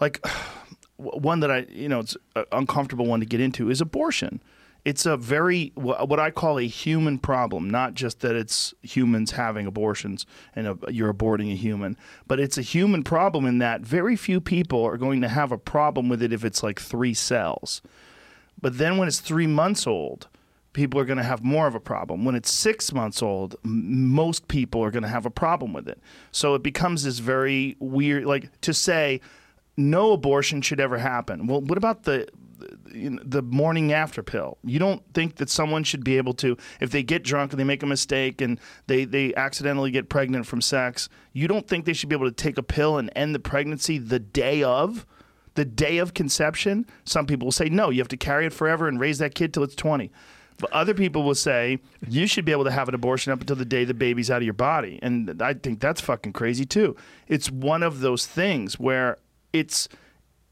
[0.00, 0.24] like
[0.96, 4.40] one that I you know it's an uncomfortable one to get into is abortion
[4.84, 7.70] it's a very what I call a human problem.
[7.70, 12.58] Not just that it's humans having abortions and a, you're aborting a human, but it's
[12.58, 16.22] a human problem in that very few people are going to have a problem with
[16.22, 17.80] it if it's like three cells.
[18.60, 20.28] But then when it's three months old,
[20.74, 22.24] people are going to have more of a problem.
[22.24, 25.88] When it's six months old, m- most people are going to have a problem with
[25.88, 25.98] it.
[26.30, 29.20] So it becomes this very weird, like to say
[29.76, 31.46] no abortion should ever happen.
[31.46, 32.28] Well, what about the
[32.94, 34.58] the morning after pill.
[34.64, 37.64] You don't think that someone should be able to, if they get drunk and they
[37.64, 41.92] make a mistake and they, they accidentally get pregnant from sex, you don't think they
[41.92, 45.06] should be able to take a pill and end the pregnancy the day of?
[45.54, 46.86] The day of conception?
[47.04, 49.52] Some people will say, no, you have to carry it forever and raise that kid
[49.52, 50.10] till it's 20.
[50.58, 53.56] But other people will say you should be able to have an abortion up until
[53.56, 55.00] the day the baby's out of your body.
[55.02, 56.96] And I think that's fucking crazy too.
[57.26, 59.18] It's one of those things where
[59.52, 59.88] it's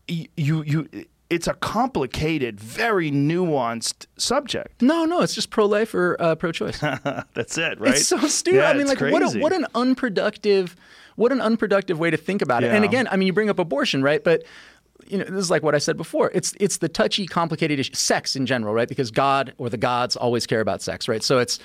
[0.08, 0.88] you you
[1.32, 4.82] it's a complicated, very nuanced subject.
[4.82, 6.78] No, no, it's just pro life or uh, pro choice.
[7.34, 7.94] That's it, right?
[7.94, 8.58] It's so stupid.
[8.58, 9.12] Yeah, I mean, like, crazy.
[9.12, 10.76] what, a, what an unproductive,
[11.16, 12.66] what an unproductive way to think about it.
[12.66, 12.74] Yeah.
[12.74, 14.22] And again, I mean, you bring up abortion, right?
[14.22, 14.44] But
[15.06, 16.30] you know, this is like what I said before.
[16.34, 18.88] It's it's the touchy, complicated issue, sex in general, right?
[18.88, 21.22] Because God or the gods always care about sex, right?
[21.22, 21.58] So it's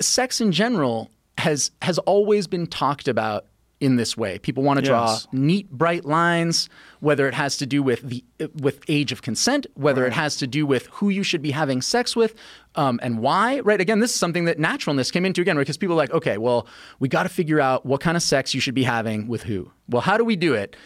[0.00, 3.46] sex in general has has always been talked about
[3.84, 4.38] in this way.
[4.38, 5.26] People want to draw yes.
[5.30, 6.70] neat, bright lines,
[7.00, 8.24] whether it has to do with the
[8.54, 10.08] with age of consent, whether right.
[10.08, 12.34] it has to do with who you should be having sex with,
[12.76, 13.60] um, and why.
[13.60, 13.82] Right?
[13.82, 16.66] Again, this is something that naturalness came into again because people are like, okay, well,
[16.98, 19.70] we got to figure out what kind of sex you should be having with who.
[19.86, 20.76] Well, how do we do it?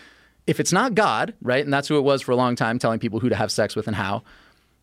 [0.49, 2.99] If it's not God, right, and that's who it was for a long time, telling
[2.99, 4.25] people who to have sex with and how,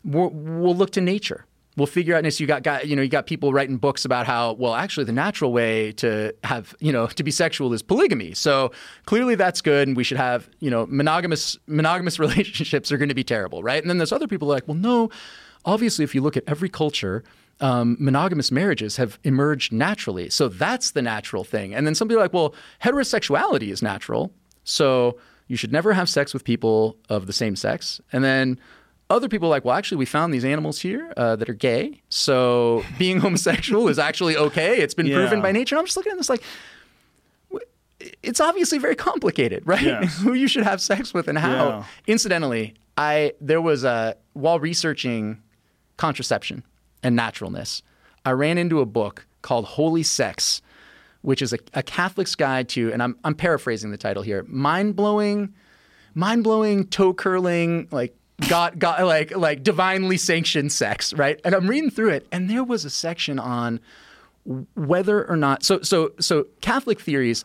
[0.04, 1.44] we'll, we'll look to nature
[1.76, 2.24] We'll figure out.
[2.24, 5.04] And you got, got, you know, you got people writing books about how, well, actually,
[5.04, 8.34] the natural way to have, you know, to be sexual is polygamy.
[8.34, 8.72] So
[9.04, 13.14] clearly, that's good, and we should have, you know, monogamous monogamous relationships are going to
[13.14, 13.82] be terrible, right?
[13.82, 15.10] And then there's other people like, well, no.
[15.64, 17.24] Obviously, if you look at every culture,
[17.60, 20.30] um, monogamous marriages have emerged naturally.
[20.30, 21.74] So that's the natural thing.
[21.74, 24.32] And then some people are like, well, heterosexuality is natural.
[24.64, 25.18] So
[25.48, 28.00] you should never have sex with people of the same sex.
[28.12, 28.58] And then
[29.08, 32.02] other people are like, well, actually, we found these animals here uh, that are gay.
[32.08, 34.78] So being homosexual is actually okay.
[34.78, 35.16] It's been Yeah.
[35.16, 35.74] proven by nature.
[35.76, 36.42] And I'm just looking at this like,
[38.22, 39.82] it's obviously very complicated, right?
[39.82, 40.18] Yes.
[40.20, 41.68] Who you should have sex with and how.
[41.68, 41.84] Yeah.
[42.06, 45.42] Incidentally, I there was a while researching
[45.96, 46.62] contraception
[47.02, 47.82] and naturalness,
[48.24, 50.60] I ran into a book called Holy Sex,
[51.22, 54.96] which is a, a Catholic's guide to, and I'm I'm paraphrasing the title here, mind
[54.96, 55.54] blowing,
[56.14, 58.14] mind blowing, toe curling, like
[58.48, 61.40] God, God, like like divinely sanctioned sex, right?
[61.44, 63.80] And I'm reading through it, and there was a section on
[64.74, 67.44] whether or not so so so Catholic theories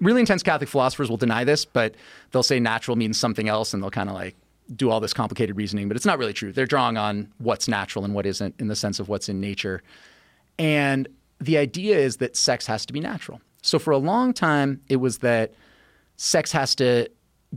[0.00, 1.94] really intense Catholic philosophers will deny this, but
[2.30, 4.34] they'll say natural means something else, and they'll kind of like
[4.74, 5.88] do all this complicated reasoning.
[5.88, 6.52] But it's not really true.
[6.52, 9.82] They're drawing on what's natural and what isn't in the sense of what's in nature.
[10.58, 11.08] And
[11.40, 13.40] the idea is that sex has to be natural.
[13.62, 15.52] So for a long time, it was that
[16.16, 17.08] sex has to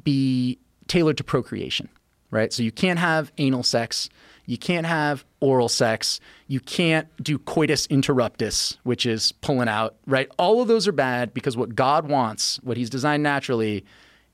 [0.04, 0.58] be
[0.88, 1.90] tailored to procreation,
[2.32, 2.52] right?
[2.52, 4.10] So you can't have anal sex,
[4.46, 10.30] you can't have oral sex, you can't do coitus interruptus, which is pulling out, right?
[10.40, 13.86] All of those are bad because what God wants, what He's designed naturally,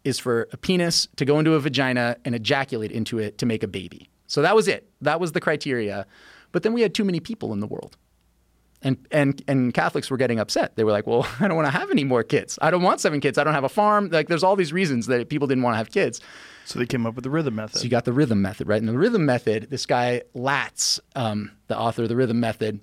[0.03, 3.63] is for a penis to go into a vagina and ejaculate into it to make
[3.63, 4.09] a baby.
[4.27, 4.89] So that was it.
[5.01, 6.05] That was the criteria.
[6.51, 7.97] But then we had too many people in the world.
[8.83, 10.75] And, and and Catholics were getting upset.
[10.75, 12.59] They were like, "Well, I don't want to have any more kids.
[12.61, 13.39] I don't want seven kids.
[13.39, 15.77] I don't have a farm." Like, there's all these reasons that people didn't want to
[15.77, 16.21] have kids.
[16.67, 17.79] So they came up with the rhythm method.
[17.79, 18.81] So you got the rhythm method, right?
[18.81, 22.81] And the rhythm method, this guy Latz, um, the author of the rhythm method,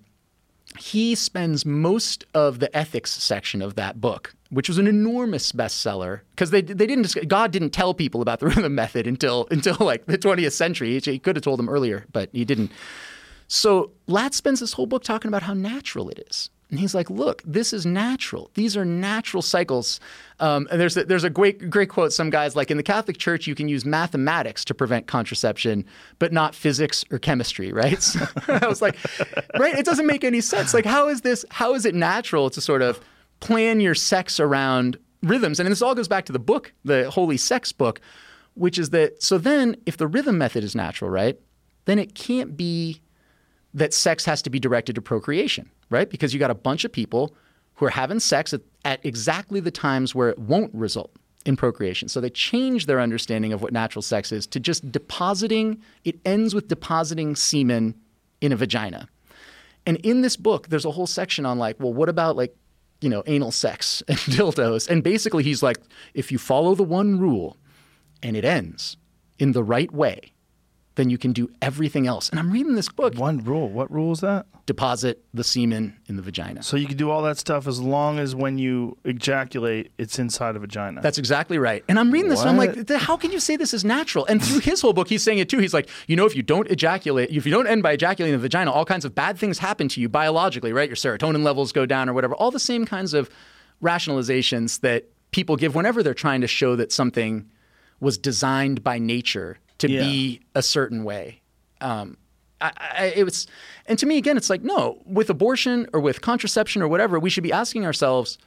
[0.79, 6.21] he spends most of the ethics section of that book, which was an enormous bestseller,
[6.31, 10.07] because they they didn't God didn't tell people about the rhythm method until until like
[10.07, 10.99] the 20th century.
[10.99, 12.73] He could have told them earlier, but he didn't.
[13.49, 16.49] So Latz spends this whole book talking about how natural it is.
[16.75, 18.51] And he's like, look, this is natural.
[18.55, 20.01] These are natural cycles.
[20.41, 22.13] Um, and there's a, there's a great great quote.
[22.13, 25.85] Some guys like in the Catholic Church, you can use mathematics to prevent contraception,
[26.19, 28.03] but not physics or chemistry, right?
[28.03, 28.97] So I was like,
[29.57, 29.79] right?
[29.79, 30.75] It doesn't make any sense.
[30.75, 31.45] Like, how is this?
[31.49, 32.99] How is it natural to sort of
[33.39, 35.61] plan your sex around rhythms?
[35.61, 38.01] And this all goes back to the book, the Holy Sex book,
[38.55, 39.23] which is that.
[39.23, 41.39] So then, if the rhythm method is natural, right?
[41.85, 43.01] Then it can't be
[43.75, 46.09] that sex has to be directed to procreation, right?
[46.09, 47.35] Because you got a bunch of people
[47.75, 51.11] who are having sex at, at exactly the times where it won't result
[51.45, 52.09] in procreation.
[52.09, 56.55] So they change their understanding of what natural sex is to just depositing, it ends
[56.55, 57.95] with depositing semen
[58.41, 59.09] in a vagina.
[59.87, 62.57] And in this book, there's a whole section on like, well, what about like,
[63.01, 64.89] you know, anal sex and dildos?
[64.89, 65.79] And basically, he's like,
[66.15, 67.57] if you follow the one rule
[68.23, 68.97] and it ends
[69.39, 70.33] in the right way,
[70.97, 72.29] then you can do everything else.
[72.29, 73.69] And I'm reading this book, One rule.
[73.69, 74.47] What rule is that?
[74.67, 76.63] deposit the semen in the vagina.
[76.63, 80.57] So you can do all that stuff as long as when you ejaculate, it's inside
[80.57, 81.03] a vagina.
[81.03, 81.85] That's exactly right.
[81.89, 84.25] And I'm reading this and I'm like, how can you say this is natural?
[84.27, 85.59] And through his whole book, he's saying it too.
[85.59, 88.43] He's like, you know, if you don't ejaculate, if you don't end by ejaculating the
[88.43, 90.89] vagina, all kinds of bad things happen to you biologically, right?
[90.89, 92.35] Your serotonin levels go down or whatever.
[92.35, 93.29] All the same kinds of
[93.83, 97.51] rationalizations that people give whenever they're trying to show that something
[98.01, 100.01] was designed by nature to Yeah.
[100.01, 101.41] be a certain way.
[101.81, 102.17] Um,
[102.61, 103.47] I, I, it was,
[103.87, 107.29] and to me, again, it's like, no, with abortion or with contraception or whatever, we
[107.31, 108.39] should be asking ourselves,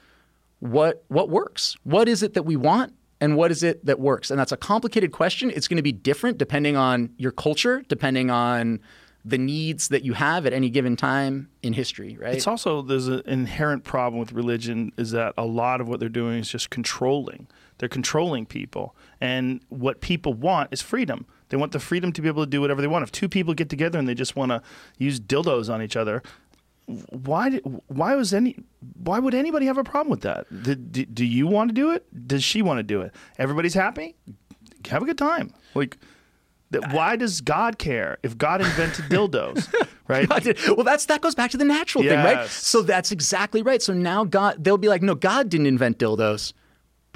[0.60, 1.76] what what works?
[1.84, 4.32] What is it that we want and what is it that works?
[4.32, 5.52] And that's a complicated question.
[5.52, 8.80] It's going to be different depending on your culture, depending on
[9.24, 12.34] the needs that you have at any given time in history, right?
[12.34, 16.08] It's also there's an inherent problem with religion is that a lot of what they're
[16.10, 17.48] doing is just controlling.
[17.78, 21.26] They're controlling people, and what people want is freedom.
[21.50, 23.04] They want the freedom to be able to do whatever they want.
[23.04, 24.62] If two people get together and they just want to
[24.98, 26.22] use dildos on each other,
[27.10, 27.50] why?
[27.50, 28.56] did- Why was any?
[29.04, 30.46] Why would anybody have a problem with that?
[30.64, 32.06] Do, do, do you want to do it?
[32.28, 33.14] Does she want to do it?
[33.38, 34.16] Everybody's happy.
[34.90, 35.54] Have a good time.
[35.76, 35.98] Like.
[36.72, 39.74] that- Why does God care if God invented dildos,
[40.08, 40.28] right?
[40.76, 42.48] Well, that's that goes back to the natural thing, right?
[42.50, 43.82] So that's exactly right.
[43.82, 46.52] So now God, they'll be like, no, God didn't invent dildos.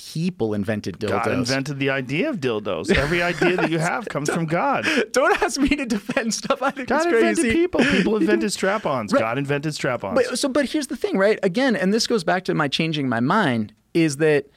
[0.10, 1.10] People invented dildos.
[1.10, 2.94] God invented the idea of dildos.
[2.96, 4.86] Every idea that you have comes from God.
[5.12, 6.62] Don't ask me to defend stuff.
[6.62, 7.82] I think God invented people.
[7.82, 9.14] People invented strap-ons.
[9.14, 10.16] God invented strap-ons.
[10.16, 11.40] But so, but here's the thing, right?
[11.44, 14.48] Again, and this goes back to my changing my mind is that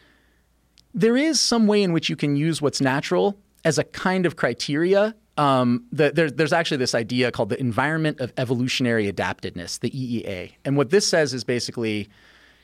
[0.95, 4.37] there is some way in which you can use what's natural as a kind of
[4.37, 9.91] criteria um, the, there, there's actually this idea called the environment of evolutionary adaptedness, the
[9.91, 10.53] EEA.
[10.65, 12.09] And what this says is basically,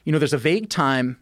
[0.05, 1.19] you know, there's a vague time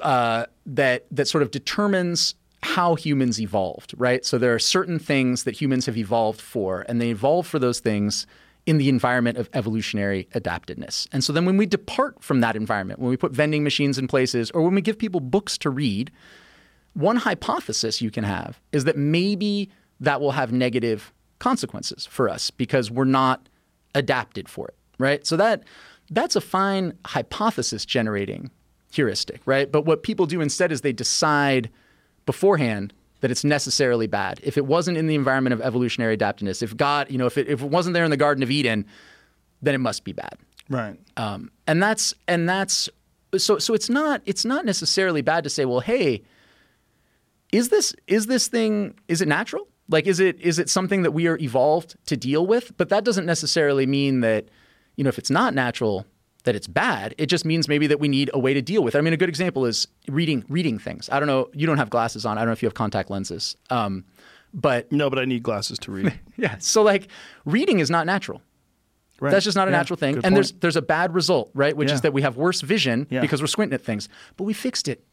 [0.00, 4.24] uh, that that sort of determines how humans evolved, right?
[4.24, 7.80] So there are certain things that humans have evolved for, and they evolve for those
[7.80, 8.26] things
[8.66, 11.08] in the environment of evolutionary adaptedness.
[11.10, 14.06] And so then when we depart from that environment, when we put vending machines in
[14.06, 16.12] places, or when we give people books to read,
[16.94, 19.68] one hypothesis you can have is that maybe
[19.98, 23.48] that will have negative consequences for us because we're not
[23.96, 25.26] adapted for it, right?
[25.26, 25.64] So that
[26.10, 28.50] that's a fine hypothesis generating
[28.92, 29.70] heuristic, right?
[29.70, 31.70] But what people do instead is they decide
[32.26, 34.40] beforehand that it's necessarily bad.
[34.42, 37.48] If it wasn't in the environment of evolutionary adaptiveness, if God, you know, if it,
[37.48, 38.84] if it wasn't there in the Garden of Eden,
[39.62, 40.36] then it must be bad.
[40.68, 40.98] Right.
[41.16, 42.88] Um, and that's and that's
[43.36, 46.22] so so it's not it's not necessarily bad to say, well, hey,
[47.52, 49.68] is this is this thing is it natural?
[49.88, 52.76] Like is it is it something that we are evolved to deal with?
[52.76, 54.48] But that doesn't necessarily mean that
[54.96, 56.06] you know if it's not natural
[56.44, 57.14] that it's bad.
[57.18, 58.98] It just means maybe that we need a way to deal with it.
[58.98, 61.08] I mean, a good example is reading reading things.
[61.10, 61.48] I don't know.
[61.52, 62.36] You don't have glasses on.
[62.38, 63.56] I don't know if you have contact lenses.
[63.70, 64.04] Um,
[64.54, 66.18] but No, but I need glasses to read.
[66.36, 67.08] yeah, so like
[67.44, 68.42] reading is not natural.
[69.20, 69.30] Right.
[69.30, 70.20] That's just not a Yeah, natural thing.
[70.24, 71.76] And there's there's a bad result, right?
[71.76, 71.94] Which Yeah.
[71.94, 73.20] is that we have worse vision Yeah.
[73.20, 74.08] because we're squinting at things.
[74.36, 75.04] But we fixed it.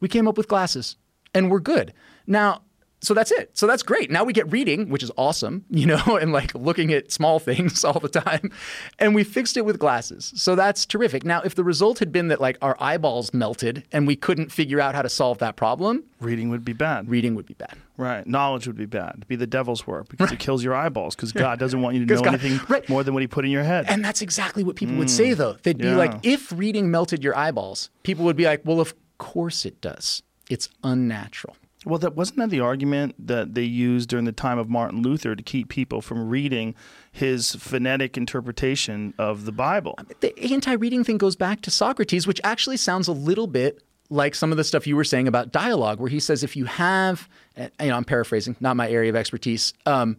[0.00, 0.96] We came up with glasses
[1.32, 1.92] and we're good.
[2.26, 2.62] Now,
[3.02, 3.50] so that's it.
[3.56, 4.10] So that's great.
[4.10, 7.84] Now we get reading, which is awesome, you know, and like looking at small things
[7.84, 8.50] all the time.
[8.98, 10.32] And we fixed it with glasses.
[10.36, 11.24] So that's terrific.
[11.24, 14.80] Now, if the result had been that like our eyeballs melted and we couldn't figure
[14.80, 17.08] out how to solve that problem, Reading would be bad.
[17.08, 17.76] reading would be bad.
[17.98, 18.26] Right.
[18.26, 19.12] Knowledge would be bad.
[19.16, 22.04] It'd be the devil's work because it kills your eyeballs because God doesn't want you
[22.06, 22.86] to know God- anything right.
[22.88, 23.86] more than what he put in your head.
[23.88, 25.56] And that's exactly what people would say, though.
[25.62, 25.96] They'd be Mm.
[25.96, 30.22] like, if reading melted your eyeballs, people would be like, well, of course it does.
[30.50, 31.56] It's unnatural.
[31.86, 35.36] Well, that wasn't that the argument that they used during the time of Martin Luther
[35.36, 36.74] to keep people from reading
[37.12, 39.96] his phonetic interpretation of the Bible.
[40.18, 44.34] The anti reading thing goes back to Socrates, which actually sounds a little bit like
[44.34, 47.28] some of the stuff you were saying about dialogue, where he says if you have,
[47.56, 49.72] you know, I'm paraphrasing, not my area of expertise.
[49.86, 50.16] Um,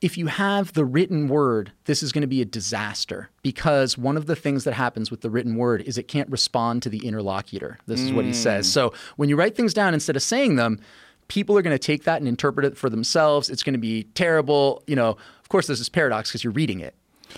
[0.00, 4.16] if you have the written word, this is going to be a disaster because one
[4.16, 7.04] of the things that happens with the written word is it can't respond to the
[7.06, 7.78] interlocutor.
[7.86, 8.68] This is what he says.
[8.68, 8.70] Mm.
[8.72, 10.78] So when you write things down instead of saying them,
[11.26, 13.50] people are going to take that and interpret it for themselves.
[13.50, 14.82] It's going to be terrible.
[14.86, 16.94] You know, of course, there's this paradox because you're reading it.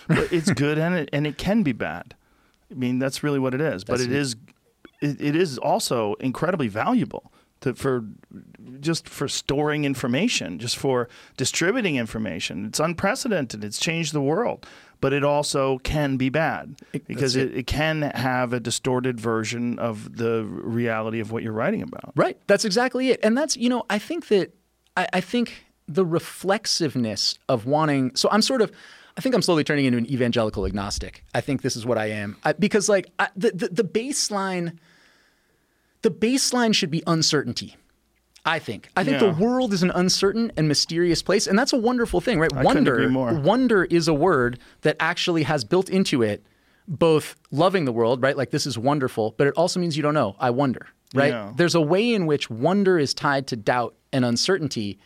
[0.07, 2.15] but it's good and it and it can be bad.
[2.71, 3.85] I mean, that's really what it is.
[3.85, 4.19] But That's it it.
[4.19, 4.37] is
[5.01, 8.05] it, it is also incredibly valuable to for
[8.81, 12.65] just for storing information, just for distributing information.
[12.67, 13.65] It's unprecedented.
[13.65, 14.67] It's changed the world.
[15.03, 20.19] But it also can be bad because it, it can have a distorted version of
[20.19, 22.13] the reality of what you're writing about.
[22.15, 22.37] Right.
[22.49, 23.19] That's exactly it.
[23.23, 24.55] And that's, you know, I think that,
[24.99, 28.71] I, I think the reflexiveness of wanting, so I'm sort of,
[29.17, 31.25] I think I'm slowly turning into an evangelical agnostic.
[31.35, 32.37] I think this is what I am.
[32.45, 34.77] I, because, like, I, the, the, the baseline,
[36.03, 37.77] the baseline should be uncertainty.
[38.45, 38.89] I think.
[38.97, 39.31] I think Yeah.
[39.33, 42.51] the world is an uncertain and mysterious place, and that's a wonderful thing, right?
[42.51, 42.65] couldn't
[43.13, 46.43] wonder, wonder is a word that actually has built into it
[46.89, 48.37] both loving the world, right?
[48.37, 50.37] Like this is wonderful, but it also means you don't know.
[50.41, 51.33] I wonder, right?
[51.33, 51.53] Yeah.
[51.55, 54.99] There's a way in which wonder is tied to doubt and uncertainty,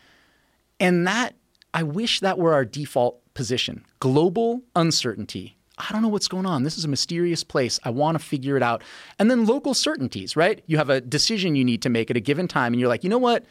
[0.78, 1.34] and that
[1.74, 3.84] I wish that were our default position.
[3.98, 5.58] Global uncertainty.
[5.76, 6.62] I don't know what's going on.
[6.62, 7.80] This is a mysterious place.
[7.84, 8.82] I want to figure it out.
[9.18, 10.62] And then local certainties, right?
[10.66, 13.02] You have a decision you need to make at a given time, and you're like,
[13.02, 13.44] you know what?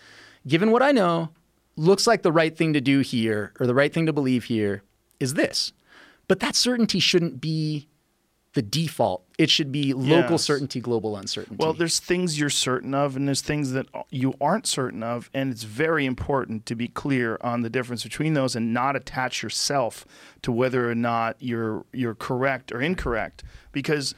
[0.47, 1.30] Given what I know,
[1.76, 4.84] looks like the right thing to do here or the right thing to believe here
[5.19, 5.74] is this.
[6.28, 7.88] But that certainty shouldn't be
[8.53, 9.23] the default.
[9.39, 10.43] It should be local Yes.
[10.43, 11.57] certainty, global uncertainty.
[11.59, 15.51] Well, there's things you're certain of, and there's things that you aren't certain of, and
[15.51, 20.05] it's very important to be clear on the difference between those and not attach yourself
[20.43, 24.13] to whether or not you're you're correct or incorrect, because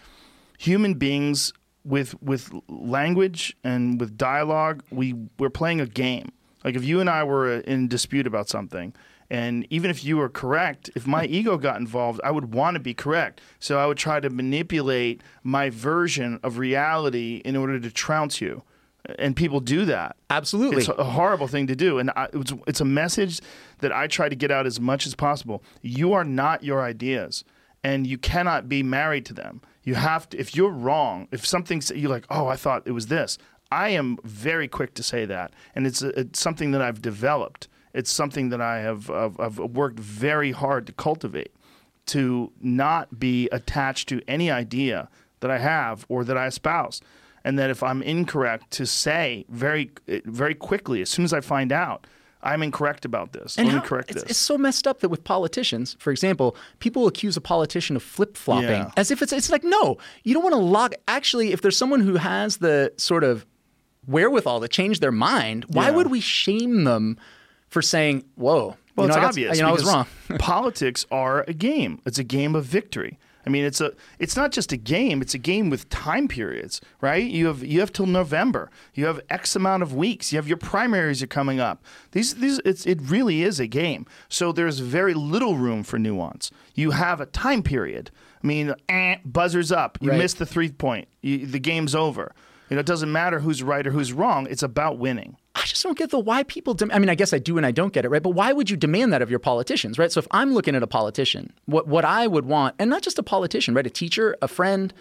[0.58, 1.54] human beings
[1.86, 6.32] with with language and with dialogue, we we're playing a game.
[6.64, 8.94] Like if you and I were in dispute about something,
[9.30, 12.80] and even if you were correct, if my ego got involved, I would want to
[12.80, 13.42] be correct.
[13.60, 18.64] So I would try to manipulate my version of reality in order to trounce you.
[19.20, 20.16] And people do that.
[20.32, 20.78] Absolutely.
[20.80, 22.00] It's a horrible thing to do.
[22.00, 23.40] And I, it's, it's a message
[23.80, 25.64] that I try to get out as much as possible.
[25.82, 27.44] You are not your ideas,
[27.84, 29.62] and you cannot be married to them.
[29.84, 33.08] You have to, if you're wrong, if something's, you're like, oh, I thought it was
[33.08, 33.38] this.
[33.72, 35.54] I am very quick to say that.
[35.76, 37.68] And it's, it's something that I've developed.
[37.96, 41.52] It's something that I have I've, I've worked very hard to cultivate
[42.08, 45.10] to not be attached to any idea
[45.40, 47.02] that I have or that I espouse.
[47.44, 49.92] And that if I'm incorrect, to say very,
[50.26, 52.08] very quickly, as soon as I find out,
[52.42, 53.56] I'm incorrect about this.
[53.58, 54.32] And Let how- me correct it's, this.
[54.32, 58.36] it's so messed up that with politicians, for example, people accuse a politician of flip
[58.36, 58.92] flopping Yeah.
[58.98, 60.94] as if it's it's like no, you don't want to lock.
[61.08, 63.46] Actually, if there's someone who has the sort of
[64.08, 65.92] wherewithal to change their mind, why Yeah.
[65.98, 67.18] would we shame them
[67.76, 68.78] for saying, "Whoa"?
[68.96, 69.58] Well, you know, it's I got- obvious.
[69.58, 70.08] you know, I was wrong.
[70.40, 72.00] politics are a game.
[72.06, 73.20] It's a game of victory.
[73.46, 73.92] I mean, it's a.
[74.18, 75.22] It's not just a game.
[75.22, 77.24] It's a game with time periods, right?
[77.38, 78.72] You have you have till November.
[78.94, 80.32] You have X amount of weeks.
[80.32, 81.84] You have your primaries are coming up.
[82.14, 84.06] These these it's it really is a game.
[84.30, 86.50] So there's very little room for nuance.
[86.76, 88.10] You have a time period.
[88.42, 89.98] I mean, eh, buzzers up.
[90.02, 90.18] You Right.
[90.20, 91.08] missed the three point.
[91.22, 92.32] You, the game's over.
[92.70, 94.48] You know, it doesn't matter who's right or who's wrong.
[94.50, 95.36] It's about winning.
[95.66, 96.76] I just don't get the why people.
[96.76, 98.22] Dem- I mean, I guess I do and I don't get it, right?
[98.22, 100.12] But why would you demand that of your politicians, right?
[100.12, 103.18] So if I'm looking at a politician, what what I would want, and not just
[103.18, 103.88] a politician, right?
[103.88, 104.94] A teacher, a friend.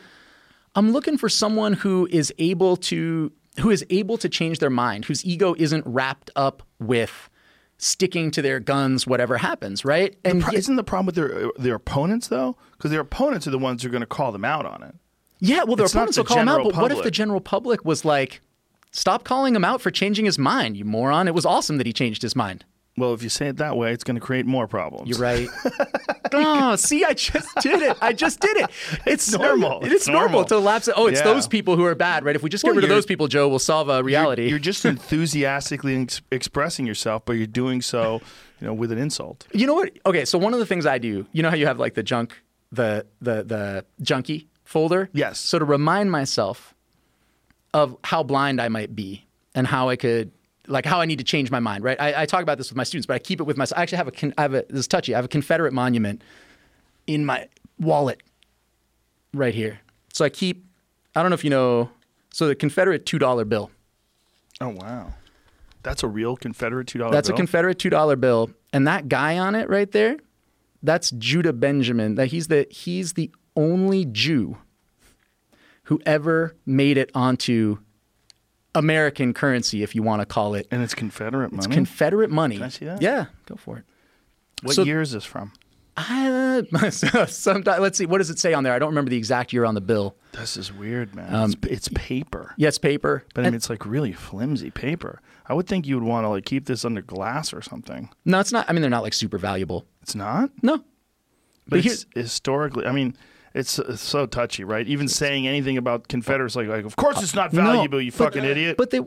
[0.74, 3.30] I'm looking for someone who is able to
[3.60, 7.28] who is able to change their mind, whose ego isn't wrapped up with
[7.76, 10.16] sticking to their guns, whatever happens, right?
[10.24, 12.56] And Pro- Isn't the problem with their their opponents though?
[12.72, 14.94] Because their opponents are the ones who are going to call them out on it.
[15.40, 17.40] Yeah, well, their It's opponents the will call them out, but what if the general
[17.40, 18.40] public was like,
[18.94, 21.28] stop calling him out for changing his mind, you moron?
[21.28, 22.64] It was awesome that he changed his mind.
[22.96, 25.08] Well, if you say it that way, it's going to create more problems.
[25.08, 25.48] You're right.
[26.32, 27.96] oh, see, I just did it.
[28.00, 28.70] I just did it.
[29.04, 29.84] It's, normal.
[29.84, 30.28] It's, It's normal.
[30.28, 30.44] normal.
[30.44, 30.88] to lapse.
[30.94, 31.24] Oh, it's Yeah.
[31.24, 32.36] those people who are bad, right?
[32.36, 34.48] If we just get Well, rid of those people, Joe, we'll solve uh, a reality.
[34.48, 34.84] You're just
[35.28, 38.20] enthusiastically ex- expressing yourself, but you're doing so,
[38.60, 39.46] you know, with an insult.
[39.52, 39.90] You know what?
[40.06, 42.02] Okay, so one of the things I do, you know how you have like the
[42.04, 42.40] junk,
[42.70, 45.08] the the the junkie folder.
[45.12, 45.40] Yes.
[45.40, 46.73] So to remind myself
[47.74, 50.30] of how blind I might be and how I could,
[50.66, 51.84] like, how I need to change my mind.
[51.84, 52.00] Right.
[52.00, 53.78] I, I talk about this with my students, but I keep it with myself.
[53.78, 55.14] I actually have a, con- I have a this is touchy.
[55.14, 56.22] I have a Confederate monument
[57.06, 57.48] in my
[57.78, 58.22] wallet
[59.34, 59.80] right here.
[60.14, 60.64] So I keep.
[61.14, 61.90] I don't know if you know.
[62.32, 63.70] So the Confederate two dollar bill.
[64.60, 65.12] Oh wow,
[65.82, 67.12] that's a real Confederate two dollar.
[67.12, 67.34] That's bill?
[67.34, 70.16] a Confederate two dollar bill, and that guy on it right there,
[70.82, 72.14] that's Judah Benjamin.
[72.14, 74.56] That he's the he's the only Jew
[75.84, 77.78] who ever made it onto
[78.74, 81.64] American currency, if you want to call it and it's Confederate money.
[81.66, 82.56] It's Confederate money.
[82.56, 83.00] Can I see that?
[83.02, 83.84] Yeah, go for it.
[84.62, 85.52] what so- year is this from?
[85.96, 86.62] Uh,
[87.28, 88.04] sometime, let's see.
[88.06, 88.72] What does it say on there?
[88.72, 90.16] I don't remember the exact year on the bill.
[90.32, 91.32] This is weird, man.
[91.32, 93.24] Um, it's, it's paper, Yes, paper.
[93.32, 95.20] but I mean, it's like really flimsy paper.
[95.46, 98.08] I would think you would want to like keep this under glass or something.
[98.24, 98.68] no, it's not.
[98.68, 99.86] I mean, they're not like super valuable.
[100.02, 100.50] It's not.
[100.62, 100.82] No,
[101.68, 103.16] But here- it's historically, I mean,
[103.54, 104.86] it's, it's so touchy, right?
[104.86, 108.24] Even saying anything about Confederates, like, like, of course it's not valuable, you but- uh,
[108.24, 108.76] fucking idiot.
[108.76, 109.00] But they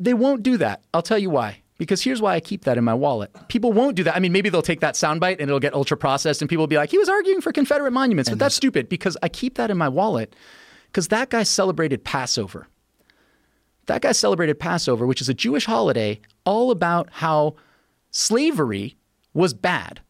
[0.00, 0.82] they won't do that.
[0.94, 1.62] I'll tell you why.
[1.76, 3.30] Because here's why I keep that in my wallet.
[3.48, 4.16] People won't do that.
[4.16, 6.68] I mean, maybe they'll take that soundbite and it'll get ultra processed, and people will
[6.68, 8.88] be like, "He was arguing for Confederate monuments," but that's stupid.
[8.88, 10.34] Because I keep that in my wallet.
[10.86, 12.66] Because that guy celebrated Passover.
[13.86, 17.56] That guy celebrated Passover, which is a Jewish holiday, all about how
[18.10, 18.96] slavery
[19.34, 20.00] was bad.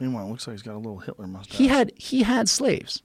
[0.00, 1.56] Meanwhile, it looks like he's got a little Hitler mustache.
[1.56, 3.02] He had he had slaves.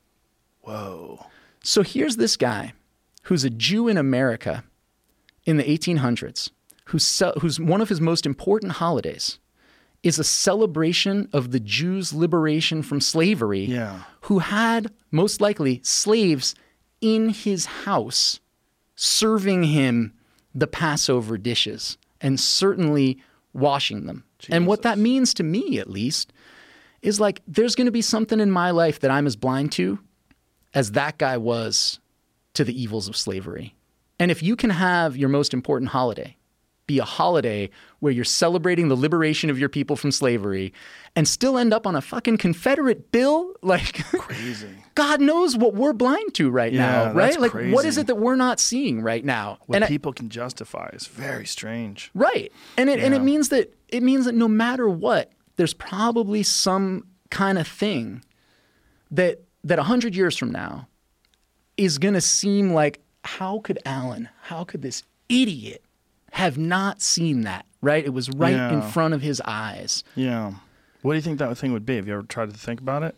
[0.62, 1.26] Whoa.
[1.64, 2.74] So here's this guy
[3.24, 4.64] who's a Jew in America
[5.46, 6.50] in the 1800s,
[6.86, 9.40] who's, who's one of his most important holidays
[10.04, 14.04] is a celebration of the Jews' liberation from slavery, Yeah.
[14.22, 16.56] who had most likely slaves
[17.02, 18.40] in his house
[18.96, 20.14] serving him
[20.56, 23.22] the Passover dishes and certainly
[23.54, 24.24] washing them.
[24.50, 26.32] And what that means to me, at least,
[27.02, 30.00] is like there's going to be something in my life that I'm as blind to
[30.74, 32.00] as that guy was
[32.54, 33.76] to the evils of slavery.
[34.20, 36.36] And if you can have your most important holiday
[36.88, 37.70] be a holiday
[38.00, 40.74] where you're celebrating the liberation of your people from slavery
[41.16, 44.70] and still end up on a fucking Confederate bill, like Crazy.
[44.96, 47.40] God knows what we're blind to right Yeah, now, right?
[47.40, 49.60] Like what is it that we're not seeing right now?
[49.68, 52.10] What and I- people can justify is very strange.
[52.16, 52.52] Right.
[52.76, 57.06] And it and it means that it means that no matter what, there's probably some
[57.30, 58.24] kind of thing
[59.12, 60.88] that that a hundred years from now
[61.76, 65.84] is gonna seem like how could Alan, how could this idiot
[66.32, 67.66] have not seen that?
[67.82, 68.06] Right?
[68.06, 70.06] It was right in front of his eyes.
[70.16, 70.54] Yeah.
[71.02, 71.98] What do you think that thing would be?
[71.98, 73.16] Have you ever tried to think about it?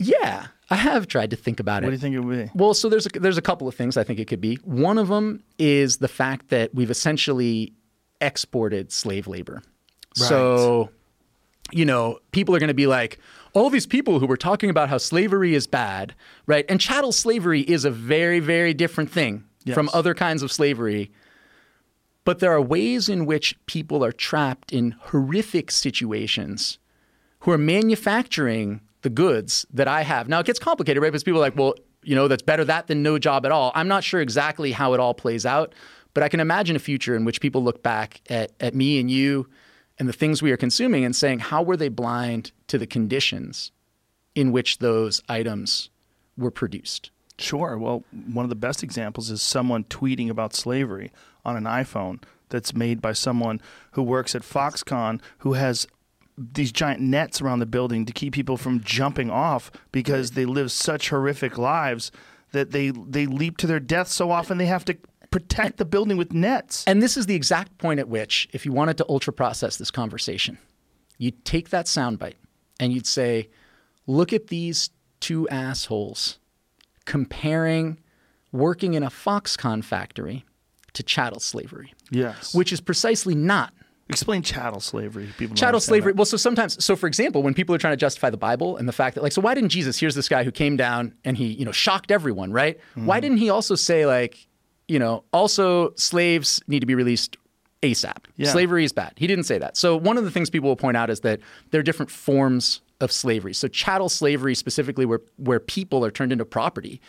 [0.00, 0.46] Yeah.
[0.70, 1.86] I have tried to think about it.
[1.86, 2.50] What do you think it would be?
[2.52, 4.56] Well, so there's a, there's a couple of things I think it could be.
[4.64, 7.72] One of them is the fact that we've essentially
[8.20, 9.62] exported slave labor.
[10.18, 10.28] Right.
[10.28, 10.90] So,
[11.74, 13.18] you know, people are going to be like,
[13.52, 16.14] all these people who were talking about how slavery is bad,
[16.46, 16.64] right?
[16.68, 19.44] And chattel slavery is a very, very different thing
[19.74, 21.10] from other kinds of slavery.
[22.24, 26.78] But there are ways in which people are trapped in horrific situations
[27.40, 30.28] who are manufacturing the goods that I have.
[30.28, 31.10] Now it gets complicated, right?
[31.10, 33.72] Because people are like, well, you know, that's better that than no job at all.
[33.74, 35.74] I'm not sure exactly how it all plays out,
[36.14, 39.10] But I can imagine a future in which people look back at, at me and
[39.10, 39.48] you
[39.98, 43.70] and the things we are consuming and saying, how were they blind to the conditions
[44.34, 45.90] in which those items
[46.36, 47.10] were produced?
[47.38, 47.76] Sure.
[47.78, 51.10] Well, one of the best examples is someone tweeting about slavery
[51.44, 53.60] on an iPhone that's made by someone
[53.92, 55.86] who works at Foxconn who has
[56.36, 60.70] these giant nets around the building to keep people from jumping off because they live
[60.70, 62.10] such horrific lives
[62.52, 64.96] that they they leap to their death so often they have to
[65.34, 66.84] protect the building with nets.
[66.86, 69.90] And this is the exact point at which, if you wanted to ultra process this
[69.90, 70.58] conversation,
[71.18, 72.36] you'd take that soundbite
[72.78, 73.48] and you'd say,
[74.06, 76.38] look at these two assholes
[77.04, 77.98] comparing
[78.52, 80.44] working in a Foxconn factory
[80.92, 81.92] to chattel slavery.
[82.12, 82.54] Yes.
[82.54, 83.72] Which is precisely not
[84.10, 85.30] Explain chattel slavery.
[85.38, 86.12] People chattel slavery.
[86.12, 86.18] That.
[86.18, 88.86] Well, so sometimes, so for example, when people are trying to justify the Bible and
[88.86, 89.98] the fact that, like, so why didn't Jesus?
[89.98, 92.78] Here's this guy who came down and he, you know, shocked everyone, right?
[92.90, 93.06] Mm-hmm.
[93.06, 94.46] Why didn't he also say like,
[94.88, 97.36] you know, also slaves need to be released
[97.82, 98.16] ASAP.
[98.36, 98.50] Yeah.
[98.50, 99.12] Slavery is bad.
[99.16, 99.76] He didn't say that.
[99.76, 101.40] So one of the things people will point out is that
[101.70, 103.52] there are different forms of slavery.
[103.52, 107.00] So chattel slavery specifically where where people are turned into property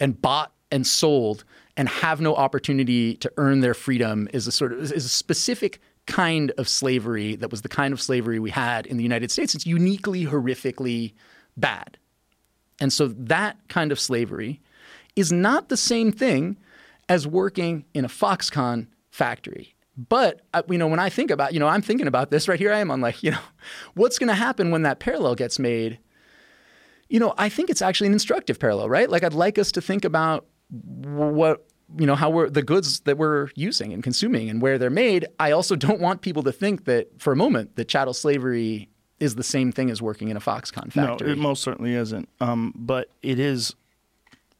[0.00, 1.44] and bought and sold
[1.76, 5.80] and have no opportunity to earn their freedom is a sort of is a specific
[6.06, 9.54] kind of slavery that was the kind of slavery we had in the United States.
[9.54, 11.14] It's uniquely horrifically
[11.56, 11.96] bad.
[12.80, 14.60] And so that kind of slavery
[15.16, 16.56] is not the same thing
[17.08, 19.74] as working in a Foxconn factory.
[19.96, 22.58] But uh, you know, when I think about, you know, I'm thinking about this right
[22.58, 22.72] here.
[22.72, 23.38] I am on like, you know,
[23.94, 25.98] what's going to happen when that parallel gets made?
[27.08, 29.08] You know, I think it's actually an instructive parallel, right?
[29.08, 31.66] Like, I'd like us to think about what
[31.98, 35.26] you know how we're the goods that we're using and consuming and where they're made.
[35.38, 38.88] I also don't want people to think that for a moment that chattel slavery
[39.20, 41.28] is the same thing as working in a Foxconn factory.
[41.28, 42.28] No, it most certainly isn't.
[42.40, 43.74] Um, but it is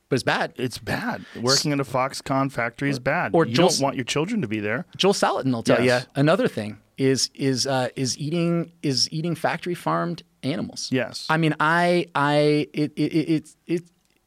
[0.08, 0.52] but it's bad.
[0.56, 1.24] It's bad.
[1.40, 3.32] Working in a Foxconn factory is bad.
[3.34, 4.84] Or you Joel, don't want your children to be there.
[4.96, 6.04] Joel Salatin will tell yes.
[6.04, 10.88] you another thing is is uh, is eating is eating factory farmed animals.
[10.92, 11.26] Yes.
[11.28, 13.82] I mean, I I it it, it, it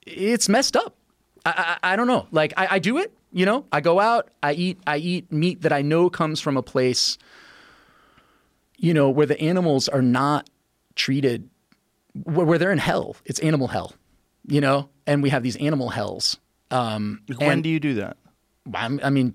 [0.05, 0.95] it's messed up.
[1.45, 2.27] I, I, I don't know.
[2.31, 3.13] Like I, I do it.
[3.31, 4.29] You know, I go out.
[4.41, 4.79] I eat.
[4.87, 7.17] I eat meat that I know comes from a place.
[8.77, 10.49] You know, where the animals are not
[10.95, 11.49] treated,
[12.23, 13.15] where, where they're in hell.
[13.25, 13.93] It's animal hell.
[14.47, 16.37] You know, and we have these animal hells.
[16.71, 18.17] Um, when and, do you do that?
[18.73, 19.33] I mean,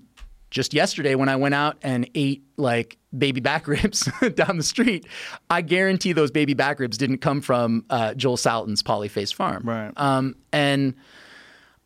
[0.53, 5.07] just yesterday when I went out and ate like baby back ribs down the street,
[5.49, 9.63] I guarantee those baby back ribs didn't come from uh, Joel Salatin's Polyface Farm.
[9.63, 9.91] Right.
[9.97, 10.93] Um, and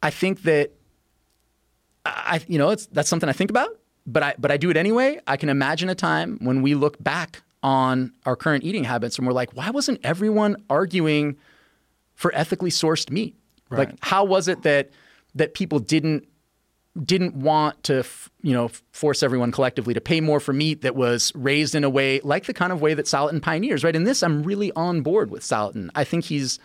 [0.03, 0.71] I think that
[2.05, 3.69] I, you know, it's that's something I think about,
[4.05, 5.19] but I but I do it anyway.
[5.27, 9.25] I can imagine a time when we look back on our current eating habits and
[9.25, 11.37] we're like, why wasn't everyone arguing
[12.17, 13.37] for ethically sourced meat?
[13.69, 13.87] Right.
[13.87, 14.89] Like, how was it that
[15.35, 16.27] that people didn't
[17.03, 18.03] didn't want to,
[18.41, 21.89] you know, force everyone collectively to pay more for meat that was raised in a
[21.89, 23.95] way like the kind of way that Salatin pioneers, right?
[23.95, 25.89] In this, I'm really on board with Salatin.
[25.93, 26.59] I think he's,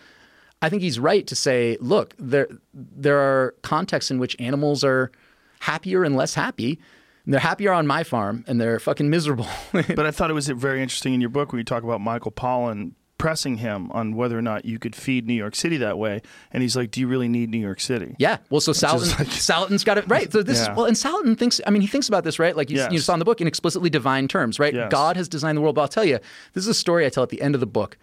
[0.61, 5.11] I think he's right to say, look, there there are contexts in which animals are
[5.59, 6.79] happier and less happy.
[7.25, 9.47] And they're happier on my farm, and they're fucking miserable.
[9.71, 12.31] but I thought it was very interesting in your book when you talk about Michael
[12.31, 12.93] Pollan
[13.23, 16.21] pressing him on whether or not you could feed New York City that way,
[16.51, 18.39] and he's like, "Do you really need New York City?" Yeah.
[18.49, 18.81] Well, so like,
[19.29, 20.29] Salatin's got it right.
[20.29, 20.71] So this yeah.
[20.71, 21.61] is well, and Salatin thinks.
[21.65, 22.91] I mean, he thinks about this right, like you, yes.
[22.91, 24.73] you saw in the book in explicitly divine terms, right?
[24.73, 24.91] Yes.
[24.91, 25.75] God has designed the world.
[25.75, 26.19] But I'll tell you,
[26.51, 27.97] this is a story I tell at the end of the book.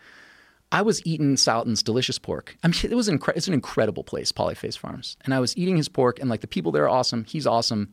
[0.72, 2.56] I was eating Salatin's delicious pork.
[2.64, 5.76] I mean, it was incre- it's an incredible place, Polyface Farms, and I was eating
[5.76, 7.24] his pork, and like the people there are awesome.
[7.24, 7.92] He's awesome.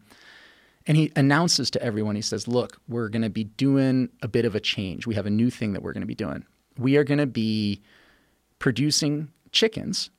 [0.86, 4.46] And he announces to everyone, he says, Look, we're going to be doing a bit
[4.46, 5.06] of a change.
[5.06, 6.46] We have a new thing that we're going to be doing.
[6.78, 7.82] We are going to be
[8.60, 10.10] producing chickens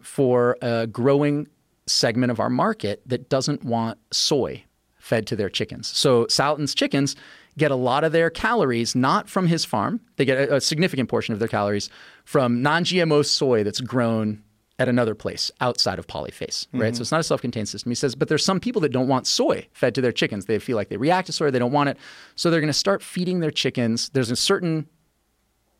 [0.00, 1.48] for a growing
[1.86, 4.64] segment of our market that doesn't want soy
[4.98, 5.88] fed to their chickens.
[5.88, 7.14] So Salatin's chickens
[7.58, 10.00] get a lot of their calories not from his farm.
[10.16, 11.90] They get a, a significant portion of their calories
[12.24, 14.42] from non-GMO soy that's grown
[14.78, 16.88] at another place outside of Polyface, right?
[16.88, 16.94] Mm-hmm.
[16.94, 17.90] So it's not a self-contained system.
[17.90, 20.46] He says, but there's some people that don't want soy fed to their chickens.
[20.46, 21.98] They feel like they react to soy, they don't want it.
[22.34, 24.08] So they're going to start feeding their chickens.
[24.08, 24.88] There's a certain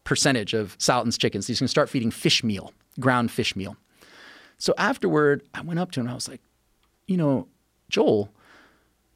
[0.05, 1.47] percentage of Salatin's chickens.
[1.47, 3.77] He's going to start feeding fish meal, ground fish meal.
[4.59, 6.41] So afterward, I went up to him and I was like,
[7.07, 7.49] you know,
[7.89, 8.31] Joel,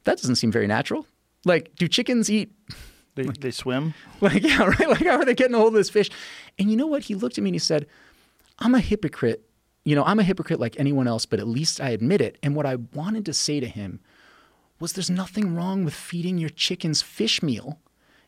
[0.03, 1.05] that doesn't seem very natural.
[1.45, 2.51] Like, do chickens eat?
[3.15, 3.95] They, they swim?
[4.21, 4.87] Like, yeah, right?
[4.87, 6.09] Like, how are they getting a hold of this fish?
[6.57, 7.03] And you know what?
[7.03, 7.85] He looked at me and he said,
[8.59, 9.43] I'm a hypocrite.
[9.83, 12.37] You know, I'm a hypocrite like anyone else, but at least I admit it.
[12.43, 13.99] And what I wanted to say to him
[14.79, 17.79] was there's nothing wrong with feeding your chickens fish meal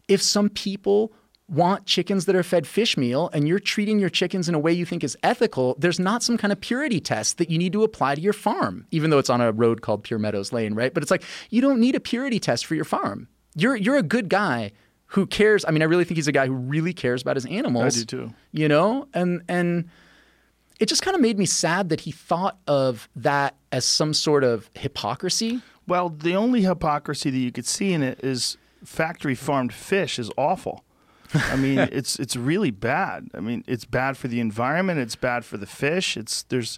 [0.09, 1.13] if some people
[1.51, 4.71] want chickens that are fed fish meal and you're treating your chickens in a way
[4.71, 7.83] you think is ethical, there's not some kind of purity test that you need to
[7.83, 10.93] apply to your farm, even though it's on a road called Pure Meadows Lane, right?
[10.93, 13.27] But it's like you don't need a purity test for your farm.
[13.55, 14.71] You're you're a good guy
[15.07, 15.65] who cares.
[15.67, 17.97] I mean, I really think he's a guy who really cares about his animals.
[17.97, 18.33] I do too.
[18.53, 19.89] You know, and and
[20.79, 24.45] it just kind of made me sad that he thought of that as some sort
[24.45, 25.61] of hypocrisy.
[25.85, 30.31] Well, the only hypocrisy that you could see in it is factory farmed fish is
[30.37, 30.85] awful.
[31.33, 33.29] I mean, it's it's really bad.
[33.33, 34.99] I mean, it's bad for the environment.
[34.99, 36.17] It's bad for the fish.
[36.17, 36.77] It's there's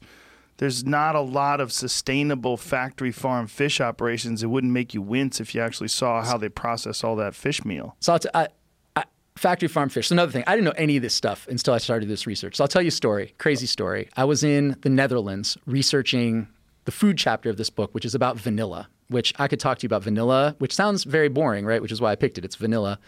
[0.57, 4.43] there's not a lot of sustainable factory farm fish operations.
[4.43, 7.65] It wouldn't make you wince if you actually saw how they process all that fish
[7.65, 7.95] meal.
[7.99, 8.47] So t- I,
[8.95, 9.03] I,
[9.35, 10.07] factory farm fish.
[10.07, 12.55] So another thing, I didn't know any of this stuff until I started this research.
[12.55, 14.09] So I'll tell you a story, crazy story.
[14.15, 16.47] I was in the Netherlands researching
[16.85, 18.87] the food chapter of this book, which is about vanilla.
[19.09, 21.81] Which I could talk to you about vanilla, which sounds very boring, right?
[21.81, 22.45] Which is why I picked it.
[22.45, 22.99] It's vanilla.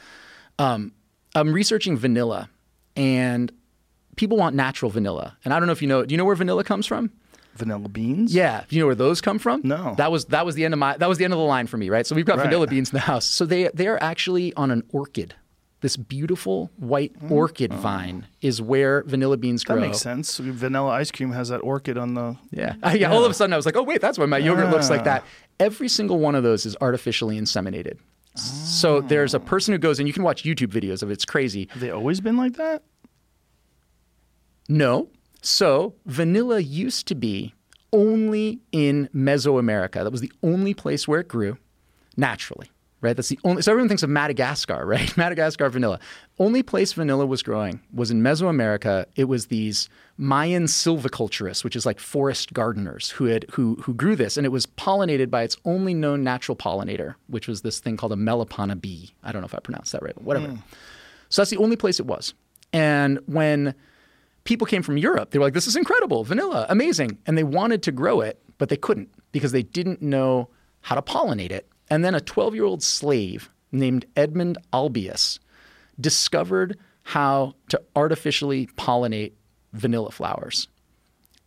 [0.60, 0.92] Um,
[1.36, 2.50] I'm researching vanilla,
[2.96, 3.52] and
[4.16, 5.38] people want natural vanilla.
[5.44, 6.06] And I don't know if you know.
[6.06, 7.12] Do you know where vanilla comes from?
[7.56, 8.36] Vanilla beans?
[8.36, 8.64] Yeah.
[8.68, 9.62] Do you know where those come from?
[9.64, 9.96] No.
[9.96, 11.68] That was that was the end of my that was the end of the line
[11.68, 12.06] for me, right?
[12.06, 12.46] So we've got Right.
[12.46, 13.26] vanilla beans in the house.
[13.26, 15.36] So they they are actually on an orchid.
[15.82, 17.32] This beautiful white mm.
[17.32, 17.78] orchid oh.
[17.78, 19.76] vine is where vanilla beans grow.
[19.76, 20.38] That makes sense.
[20.38, 22.36] Vanilla ice cream has that orchid on the.
[22.52, 22.76] Yeah.
[22.94, 23.12] yeah.
[23.12, 25.06] All of a sudden I was like, oh wait, that's why my yogurt looks like
[25.06, 25.24] that.
[25.60, 28.00] Every single one of those is artificially inseminated.
[28.36, 31.14] So there's a person who goes and you can watch YouTube videos of it.
[31.14, 31.68] It's crazy.
[31.72, 32.84] Have they always been like that?
[34.68, 35.10] No.
[35.42, 37.54] So vanilla used to be
[37.94, 40.04] only in Mesoamerica.
[40.04, 41.58] That was the only place where it grew
[42.18, 42.70] naturally,
[43.06, 43.16] right?
[43.16, 43.62] That's the only.
[43.62, 45.16] So everyone thinks of Madagascar, right?
[45.18, 46.00] Madagascar vanilla.
[46.38, 49.06] Only place vanilla was growing was in Mesoamerica.
[49.16, 54.16] It was these Mayan silviculturists, which is like forest gardeners, who had who who grew
[54.16, 57.96] this, and it was pollinated by its only known natural pollinator, which was this thing
[57.96, 59.14] called a melipona bee.
[59.24, 60.48] I don't know if I pronounced that right, but whatever.
[60.48, 60.60] Hmm.
[61.30, 62.34] So that's the only place it was.
[62.74, 63.74] And when
[64.46, 65.32] people came from Europe.
[65.32, 67.18] They were like, this is incredible, vanilla, amazing.
[67.26, 70.50] And they wanted to grow it, but they couldn't because they didn't know
[70.82, 71.68] how to pollinate it.
[71.90, 75.40] And then a 12 year old slave named Edmond Albius
[76.00, 79.34] discovered how to artificially pollinate
[79.74, 80.68] vanilla flowers.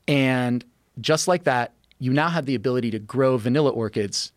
[0.07, 0.65] And
[1.01, 4.33] just like that, you now have the ability to grow vanilla orchids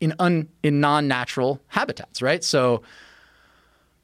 [0.00, 2.44] in, un, in non natural habitats, right?
[2.44, 2.82] So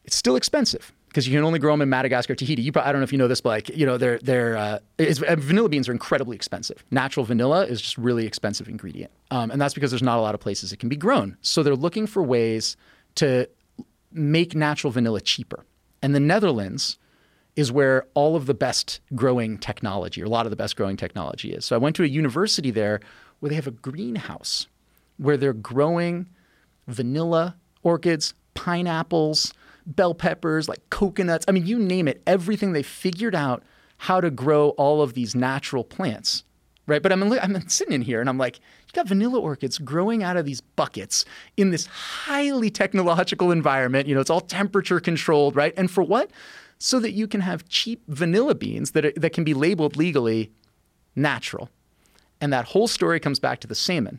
[0.04, 2.62] it's still expensive because you can only grow them in Madagascar, Tahiti.
[2.62, 4.56] You, probably, I don't know if you know this, but like you know, they're they're
[4.56, 6.82] uh, vanilla beans are incredibly expensive.
[6.90, 10.34] Natural vanilla is just really expensive ingredient, um, and that's because there's not a lot
[10.34, 11.36] of places it can be grown.
[11.42, 12.76] So they're looking for ways
[13.16, 13.48] to
[14.10, 15.64] make natural vanilla cheaper.
[16.00, 16.98] And the Netherlands
[17.54, 20.96] is where all of the best growing technology, or a lot of the best growing
[20.96, 21.66] technology, is.
[21.66, 23.00] So I went to a university there
[23.40, 24.66] where they have a greenhouse
[25.18, 26.26] where they're growing
[26.88, 29.52] vanilla orchids, pineapples,
[29.86, 31.44] bell peppers, like coconuts.
[31.48, 33.62] I mean, you name it, everything they figured out
[33.98, 36.44] how to grow all of these natural plants.
[36.84, 40.24] Right, but I'm I'm sitting in here and I'm like, you got vanilla orchids growing
[40.24, 41.24] out of these buckets
[41.56, 44.08] in this highly technological environment.
[44.08, 45.72] You know, it's all temperature controlled, right?
[45.76, 46.32] And for what?
[46.78, 50.50] So that you can have cheap vanilla beans that are, that can be labeled legally
[51.14, 51.70] natural.
[52.40, 54.18] And that whole story comes back to the salmon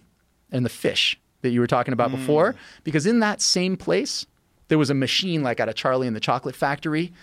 [0.49, 2.15] and the fish that you were talking about mm.
[2.15, 4.25] before, because in that same place,
[4.67, 7.13] there was a machine like out of Charlie and the Chocolate Factory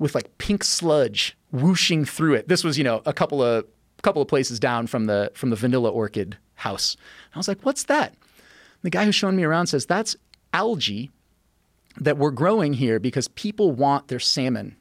[0.00, 2.48] with like pink sludge whooshing through it.
[2.48, 3.66] This was, you know, a couple of
[4.02, 6.94] couple of places down from the from the vanilla orchid house.
[6.94, 8.14] And I was like, "What's that?"
[8.82, 10.16] The guy who's showing me around says, "That's
[10.52, 11.10] algae
[11.96, 14.76] that we're growing here because people want their salmon,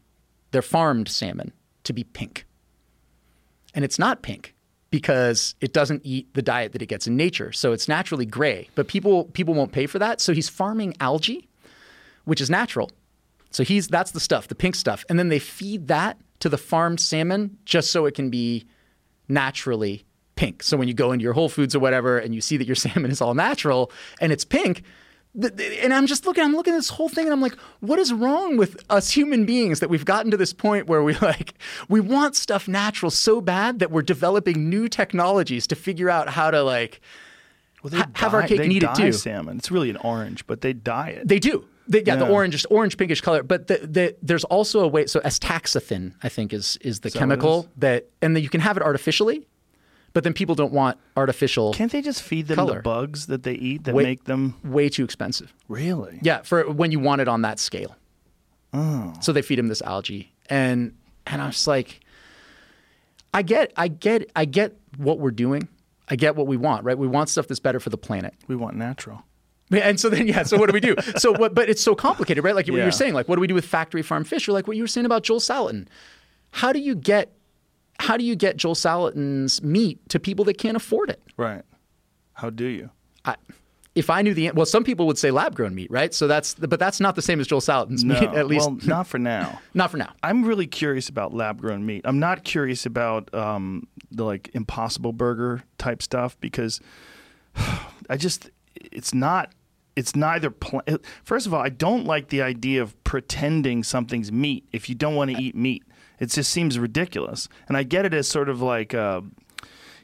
[0.51, 1.53] their farmed salmon,
[1.85, 2.45] to be pink."
[3.73, 4.53] And it's not pink
[4.91, 7.51] because it doesn't eat the diet that it gets in nature.
[7.51, 10.21] So it's naturally gray, but people people won't pay for that.
[10.21, 11.47] So he's farming algae,
[12.25, 12.89] which is natural.
[13.51, 15.05] So he's that's the stuff, the pink stuff.
[15.09, 18.65] And then they feed that to the farmed salmon just so it can be
[19.27, 20.05] naturally
[20.35, 20.63] pink.
[20.63, 22.75] So when you go into your Whole Foods or whatever and you see that your
[22.85, 24.83] salmon is all natural and it's pink,
[25.39, 27.55] th- th- and I'm just looking, I'm looking at this whole thing and I'm like,
[27.79, 31.13] what is wrong with us human beings that we've gotten to this point where we
[31.21, 31.53] like,
[31.87, 36.49] we want stuff natural so bad that we're developing new technologies to figure out how
[36.51, 36.99] to like,
[37.83, 39.11] Well, Ha- have our cake and eat it too.
[39.11, 39.57] salmon.
[39.57, 41.27] It's really an orange, but they dye it.
[41.27, 41.65] They do.
[41.93, 43.43] They, yeah, the orange, just orange pinkish color.
[43.43, 45.05] But the, the, there's also a way.
[45.05, 47.67] So astaxanthin, I think, is is the that chemical is?
[47.77, 49.47] that, and then you can have it artificially,
[50.13, 51.71] but then people don't want artificial.
[51.73, 52.77] Can't they just feed them Color.
[52.77, 54.03] the bugs that they eat that Wait.
[54.03, 55.53] make them way too expensive.
[55.67, 56.19] really?
[56.23, 57.95] Yeah, for when you want it on that scale.
[58.73, 59.13] Oh.
[59.21, 60.95] So they feed him this algae, and
[61.27, 61.99] and I was like,
[63.33, 65.67] I get, I get, I get what we're doing.
[66.09, 66.97] I get what we want, right?
[66.97, 68.33] We want stuff that's better for the planet.
[68.47, 69.23] We want natural.
[69.81, 70.43] And so then, yeah.
[70.43, 70.95] So what do we do?
[71.17, 71.53] So what?
[71.55, 72.55] But it's so complicated, right?
[72.55, 72.79] Like what Yeah.
[72.83, 73.13] you were saying.
[73.13, 74.47] Like what do we do with factory farm fish?
[74.47, 75.87] Or like what you were saying about Joel Salatin.
[76.51, 77.33] How do you get?
[77.99, 81.21] How do you get Joel Salatin's meat to people that can't afford it?
[81.37, 81.61] Right.
[82.33, 82.89] How do you?
[83.23, 83.35] I,
[83.95, 86.13] if I knew the well, some people would say lab grown meat, right?
[86.13, 88.19] So that's but that's not the same as Joel Salatin's No.
[88.19, 89.59] meat, at least well, not for now.
[89.75, 90.11] not for now.
[90.23, 92.01] I'm really curious about lab grown meat.
[92.03, 96.81] I'm not curious about um, the like impossible burger type stuff because
[98.09, 99.51] I just it's not
[99.95, 100.81] it's neither pl-
[101.23, 105.15] first of all I don't like the idea of pretending something's meat if you don't
[105.15, 105.83] want to eat meat.
[106.19, 107.49] It just seems ridiculous.
[107.67, 109.21] And I get it as sort of like uh,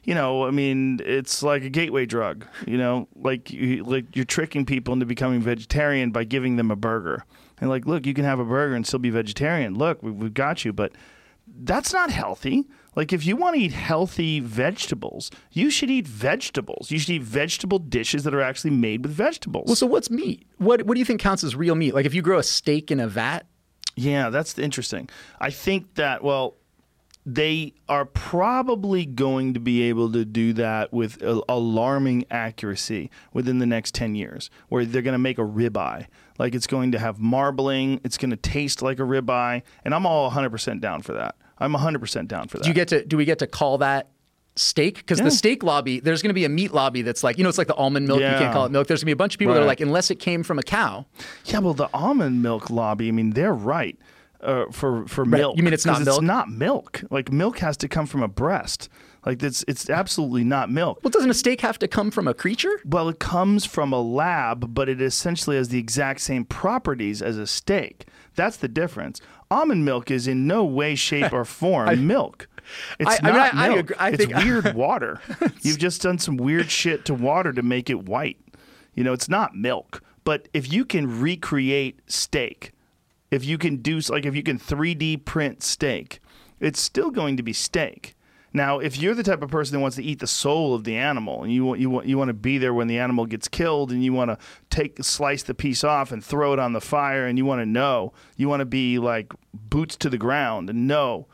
[0.04, 2.46] you know, I mean, it's like a gateway drug.
[2.66, 6.76] You know, like you, like you're tricking people into becoming vegetarian by giving them a
[6.76, 7.24] burger.
[7.60, 9.74] And like, look, you can have a burger and still be vegetarian.
[9.74, 10.92] Look, we, we've got you, but
[11.46, 12.66] that's not healthy.
[12.96, 16.90] Like, if you want to eat healthy vegetables, you should eat vegetables.
[16.90, 19.66] You should eat vegetable dishes that are actually made with vegetables.
[19.66, 20.46] Well, so what's meat?
[20.58, 21.94] What what do you think counts as real meat?
[21.94, 23.46] Like if you grow a steak in a vat,
[23.96, 25.08] Yeah, that's interesting.
[25.40, 26.56] I think that well,
[27.26, 33.66] they are probably going to be able to do that with alarming accuracy within the
[33.66, 36.06] next 10 years where they're going to make a ribeye
[36.38, 40.06] like it's going to have marbling it's going to taste like a ribeye and i'm
[40.06, 43.16] all 100% down for that i'm 100% down for that do you get to do
[43.16, 44.08] we get to call that
[44.56, 44.96] steak?
[44.96, 45.24] Because Yeah.
[45.26, 47.56] the steak lobby, there's going to be a meat lobby that's like you know it's
[47.56, 48.20] like the almond milk.
[48.20, 48.88] You can't call it milk.
[48.88, 50.58] There's going to be a bunch of people that are like unless it came from
[50.58, 51.06] a cow.
[51.46, 53.96] yeah well the almond milk lobby i mean they're right
[54.42, 56.16] uh, for for milk You mean it's not milk?
[56.18, 58.88] it's not milk like milk has to come from a breast
[59.24, 62.34] like it's it's absolutely not milk Well, doesn't a steak have to come from a
[62.34, 62.80] creature?
[62.84, 67.36] Well, it comes from a lab, but it essentially has the exact same properties as
[67.38, 68.06] a steak.
[68.34, 69.20] That's the difference.
[69.50, 72.48] Almond milk is in no way, shape, or form milk.
[72.98, 73.78] It's I- not I- I milk.
[73.80, 73.96] agree.
[73.98, 75.20] I it's think- weird water.
[75.62, 78.38] You've just done some weird shit to water to make it white.
[78.94, 80.02] You know, it's not milk.
[80.24, 82.72] But if you can recreate steak,
[83.30, 86.20] if you can do like if you can 3D print steak,
[86.60, 88.14] it's still going to be steak.
[88.52, 90.96] Now, if you're the type of person that wants to eat the soul of the
[90.96, 93.46] animal, and you want you want you want to be there when the animal gets
[93.46, 94.38] killed, and you want to
[94.70, 97.66] take slice the piece off and throw it on the fire, and you want to
[97.66, 101.26] know, you want to be like boots to the ground and know.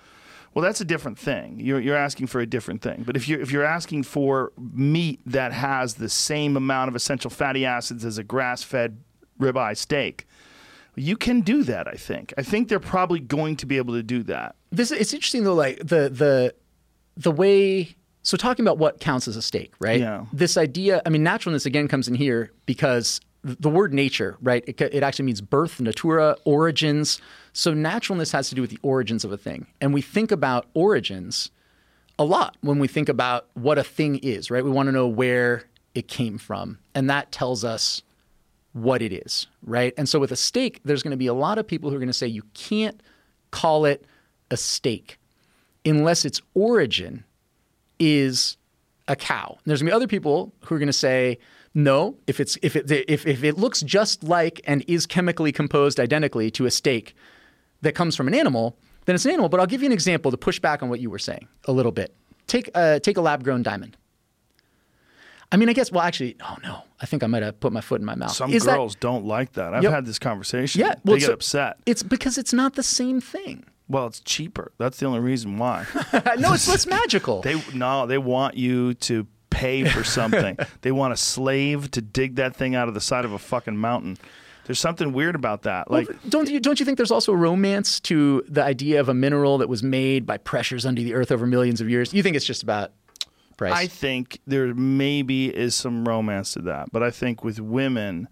[0.53, 1.61] Well, that's a different thing.
[1.61, 3.03] You're, you're asking for a different thing.
[3.07, 7.31] But if you're if you're asking for meat that has the same amount of essential
[7.31, 8.99] fatty acids as a grass-fed
[9.39, 10.27] ribeye steak,
[10.95, 11.87] you can do that.
[11.89, 12.33] I think.
[12.39, 14.57] I think they're probably going to be able to do that.
[14.71, 16.55] This it's interesting though, like the the
[17.17, 17.97] the way.
[18.23, 20.01] So talking about what counts as a steak, right?
[20.01, 20.27] Yeah.
[20.33, 24.65] This idea, I mean, naturalness again comes in here because the word nature, right?
[24.67, 27.21] It, it actually means birth, natura, origins.
[27.53, 30.67] So naturalness has to do with the origins of a thing, and we think about
[30.75, 31.51] origins
[32.19, 34.65] a lot when we think about what a thing is, right?
[34.65, 35.65] We want to know where
[35.95, 38.03] it came from, and that tells us
[38.73, 39.95] what it is, right?
[39.97, 42.01] And so with a steak, there's going to be a lot of people who are
[42.01, 43.01] going to say you can't
[43.51, 44.05] call it
[44.51, 45.19] a steak
[45.87, 47.25] unless its origin
[47.99, 48.57] is
[49.09, 49.57] a cow.
[49.65, 51.39] There's going to be other people who are going to say
[51.75, 56.01] no, if it's if it if, if it looks just like and is chemically composed
[56.01, 57.15] identically to a steak
[57.83, 59.49] that comes from an animal, then it's an animal.
[59.49, 61.73] But I'll give you an example to push back on what you were saying a
[61.73, 62.15] little bit.
[62.47, 63.97] Take uh, take a lab grown diamond.
[65.53, 65.93] I mean, I guess.
[65.93, 68.33] Well, actually, oh no, I think I might have put my foot in my mouth.
[68.33, 69.75] Some Is that- girls don't like that.
[69.75, 69.93] I've Yep.
[69.93, 70.81] had this conversation.
[70.81, 71.77] yeah, they get so- upset.
[71.87, 73.65] It's because it's not the same thing.
[73.89, 74.73] Well, it's cheaper.
[74.79, 75.87] That's the only reason why.
[76.39, 77.43] no, it's less magical.
[77.43, 80.59] they no, they want you to pay for something.
[80.83, 83.77] they want a slave to dig that thing out of the side of a fucking
[83.77, 84.19] mountain.
[84.67, 85.91] There's something weird about that.
[85.91, 89.15] Like don't you don't you think there's also a romance to the idea of a
[89.15, 92.13] mineral that was made by pressures under the earth over millions of years?
[92.13, 92.93] You think it's just about
[93.57, 93.73] price?
[93.73, 98.27] I think there maybe is some romance to that, but I think with women,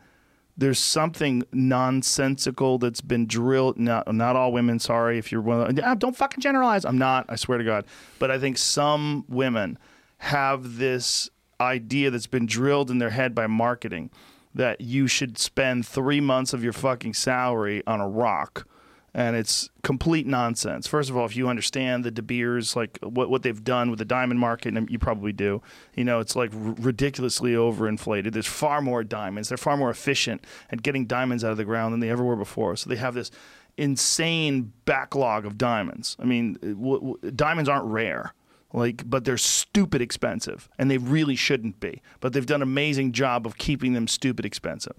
[0.57, 3.79] there's something nonsensical that's been drilled.
[3.79, 4.79] Not not all women.
[4.79, 5.79] Sorry if you're one.
[5.79, 6.85] Of, Ah, don't fucking generalize.
[6.85, 7.27] I'm not.
[7.29, 7.85] I swear to God.
[8.19, 9.79] But I think some women
[10.19, 11.29] have this
[11.61, 14.11] idea that's been drilled in their head by marketing
[14.55, 18.67] that you should spend three months of your fucking salary on a rock
[19.15, 20.89] and it's complete nonsense.
[20.89, 24.01] First of all, if you understand the De Beers, like what what they've done with
[24.01, 25.63] the diamond market, and you probably do,
[25.95, 28.33] you know, it's like r- ridiculously overinflated.
[28.33, 29.49] There's far more diamonds.
[29.49, 32.37] They're far more efficient at getting diamonds out of the ground than they ever were
[32.37, 32.75] before.
[32.77, 33.31] So they have this
[33.77, 36.17] insane backlog of diamonds.
[36.19, 38.35] I mean, uh, w- w- diamonds aren't rare.
[38.73, 42.03] Like, but they're stupid expensive, and they really shouldn't be.
[42.19, 44.95] But they've done an amazing job of keeping them stupid expensive.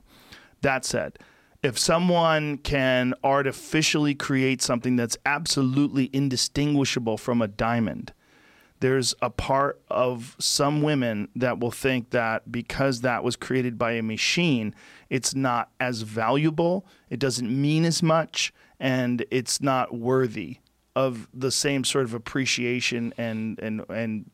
[0.62, 1.20] That said,
[1.66, 8.14] if someone can artificially create something that's absolutely indistinguishable from a diamond,
[8.82, 13.94] there's a part of some women that will think that because that was created by
[13.94, 14.76] a machine,
[15.10, 20.60] it's not as valuable, it doesn't mean as much, and it's not worthy
[20.96, 24.30] of the same sort of appreciation and and and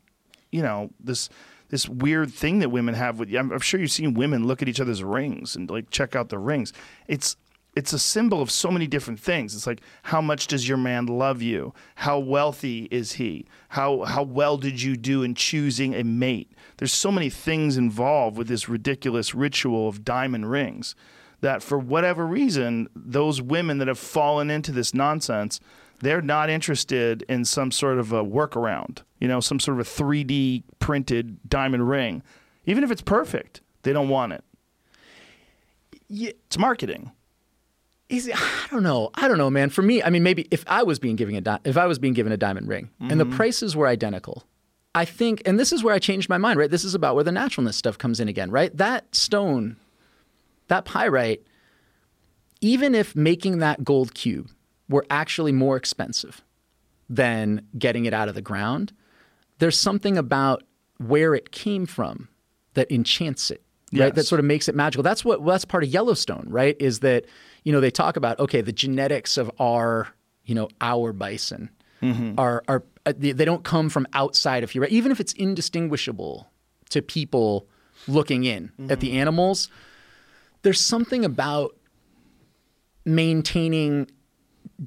[0.52, 1.30] you know this
[1.72, 4.70] this weird thing that women have with I'm, I'm sure you've seen women look at
[4.70, 6.72] each other's rings and like check out the rings.
[7.08, 7.38] It's
[7.74, 9.56] it's a symbol of so many different things.
[9.56, 11.74] It's like how much does your man love you?
[11.96, 13.48] How wealthy is he?
[13.70, 16.52] How how well did you do in choosing a mate?
[16.78, 20.94] There's so many things involved with this ridiculous ritual of diamond rings
[21.40, 25.60] that for whatever reason those women that have fallen into this nonsense
[26.02, 29.90] they're not interested in some sort of a workaround, you know, some sort of a
[29.90, 32.24] 3D printed diamond ring.
[32.66, 34.44] Even if it's perfect, they don't want it.
[36.08, 36.32] Yeah.
[36.46, 37.12] It's marketing.
[38.10, 39.10] Is it, I don't know.
[39.14, 39.70] I don't know, man.
[39.70, 41.98] For me, I mean, maybe if I was being given a di- if I was
[41.98, 43.38] being given a diamond ring and the mm-hmm.
[43.38, 44.44] prices were identical,
[44.94, 46.60] I think, and this is where I changed my mind.
[46.60, 48.52] Right, this is about where the naturalness stuff comes in again.
[48.52, 49.78] Right, that stone,
[50.68, 51.44] that pyrite,
[52.60, 54.50] even if making that gold cube
[54.92, 56.42] were actually more expensive
[57.10, 58.94] than getting it out of the ground,
[59.60, 60.64] there's something about
[60.98, 62.28] where it came from
[62.76, 63.64] that enchants it.
[63.94, 64.16] Right, Yes.
[64.16, 65.04] that sort of makes it magical.
[65.04, 66.78] That's what that's part of Yellowstone, right?
[66.80, 67.26] Is that
[67.64, 70.08] you know they talk about okay, the genetics of our
[70.46, 71.70] you know our bison
[72.38, 74.92] are are uh, they, they don't come from outside of here, right?
[74.92, 76.50] even if it's indistinguishable
[76.90, 77.68] to people
[78.08, 79.68] looking in at the animals.
[80.64, 81.76] There's something about
[83.06, 84.10] maintaining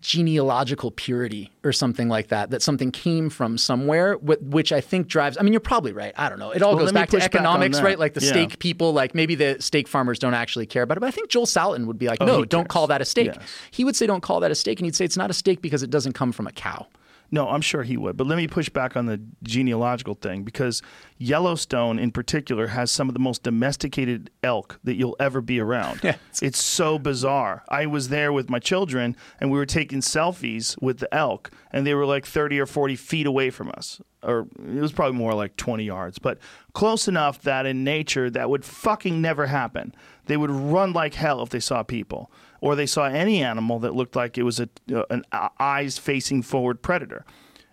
[0.01, 5.37] genealogical purity or something like that that something came from somewhere which i think drives
[5.39, 7.23] i mean you're probably right i don't know it all Well, goes back to push
[7.25, 7.99] back economics right?
[7.99, 8.31] Like the Yeah.
[8.31, 11.29] steak people like maybe the steak farmers don't actually care about it but i think
[11.31, 13.39] joel salatin would be like Oh, no don't call that a steak Yes.
[13.71, 15.63] he would say don't call that a steak and he'd say it's not a steak
[15.63, 16.87] because it doesn't come from a cow
[17.31, 18.17] No, I'm sure he would.
[18.17, 20.83] But let me push back on the genealogical thing because
[21.19, 26.01] Yellowstone, in particular, has some of the most domesticated elk that you'll ever be around.
[26.05, 26.19] Yes.
[26.43, 27.65] It's so bizarre.
[27.69, 31.87] I was there with my children and we were taking selfies with the elk, and
[31.87, 34.01] they were like 30 or 40 feet away from us.
[34.23, 36.39] Or it was probably more like 20 yards, but
[36.73, 39.95] close enough that in nature that would fucking never happen.
[40.27, 42.31] They would run like hell if they saw people
[42.65, 45.23] or they saw any animal that looked like it was a, uh, an
[45.61, 47.27] eyes facing forward predator.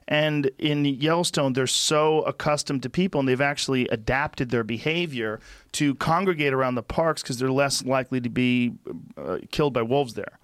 [0.06, 5.40] And in Yellowstone, they're so accustomed to people, and they've actually adapted their behavior
[5.72, 8.74] to congregate around the parks because they're less likely to be
[9.16, 10.38] uh, killed by wolves there.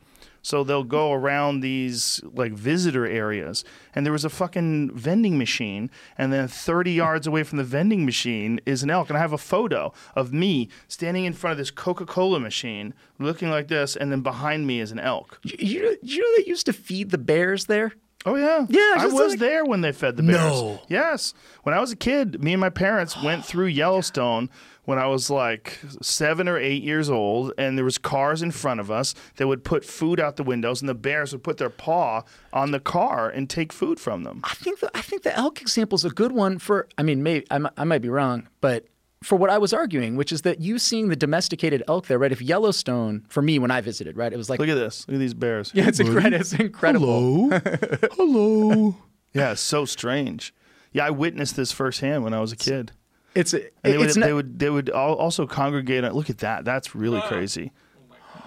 [0.47, 5.91] So they'll go around these like visitor areas, and there was a fucking vending machine,
[6.17, 9.09] and then 30 yards away from the vending machine is an elk.
[9.09, 12.93] And I have a photo of me standing in front of this Coca Cola machine,
[13.19, 15.37] looking like this, and then behind me is an elk.
[15.43, 17.91] you, you, you know they used to feed the bears there
[18.25, 20.37] Oh yeah, Yeah, I was like- there when they fed the bears.
[20.37, 20.81] No.
[20.89, 21.33] Yes,
[21.63, 24.49] when I was a kid, me and my parents went through Yellowstone
[24.87, 28.79] when I was like seven or eight years old, and there was cars in front
[28.79, 31.69] of us that would put food out the windows, and the bears would put their
[31.69, 32.23] paw
[32.53, 34.39] on the car and take food from them.
[34.45, 36.87] I think the I think the elk example is a good one for.
[36.97, 38.87] I mean, maybe I, I might be wrong, but
[39.21, 42.31] for what I was arguing, which is that you seeing the domesticated elk there, right?
[42.31, 45.05] If Yellowstone, for me when I visited, right, it was like Look at this.
[45.09, 45.69] Look at these bears.
[45.73, 46.39] yeah, it's incredible.
[46.39, 47.49] It's incredible.
[47.49, 47.59] Hello.
[48.13, 48.95] Hello.
[49.33, 50.53] Yeah, it's so strange.
[50.93, 52.93] Yeah, I witnessed this firsthand when I was a kid.
[53.37, 56.03] It's And they would, it's not, they would they would al- also congregate.
[56.03, 56.65] on- Look at that.
[56.65, 57.27] That's really ah.
[57.27, 57.71] crazy.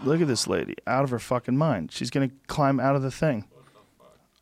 [0.04, 1.92] Look at this lady, out of her fucking mind.
[1.92, 3.44] She's gonna climb out of the thing.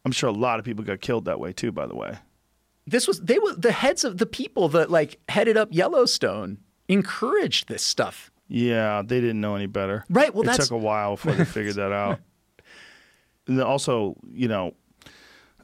[0.05, 1.73] I'm sure a lot of people got killed that way too.
[1.73, 2.19] By the way,
[2.87, 6.59] this was they were the heads of the people that like headed up Yellowstone
[6.89, 8.31] encouraged this stuff.
[8.47, 10.05] yeah, they didn't know any better.
[10.09, 12.21] Right, well, it that's- took a while before they figured that out.
[13.47, 14.75] And then also, you know,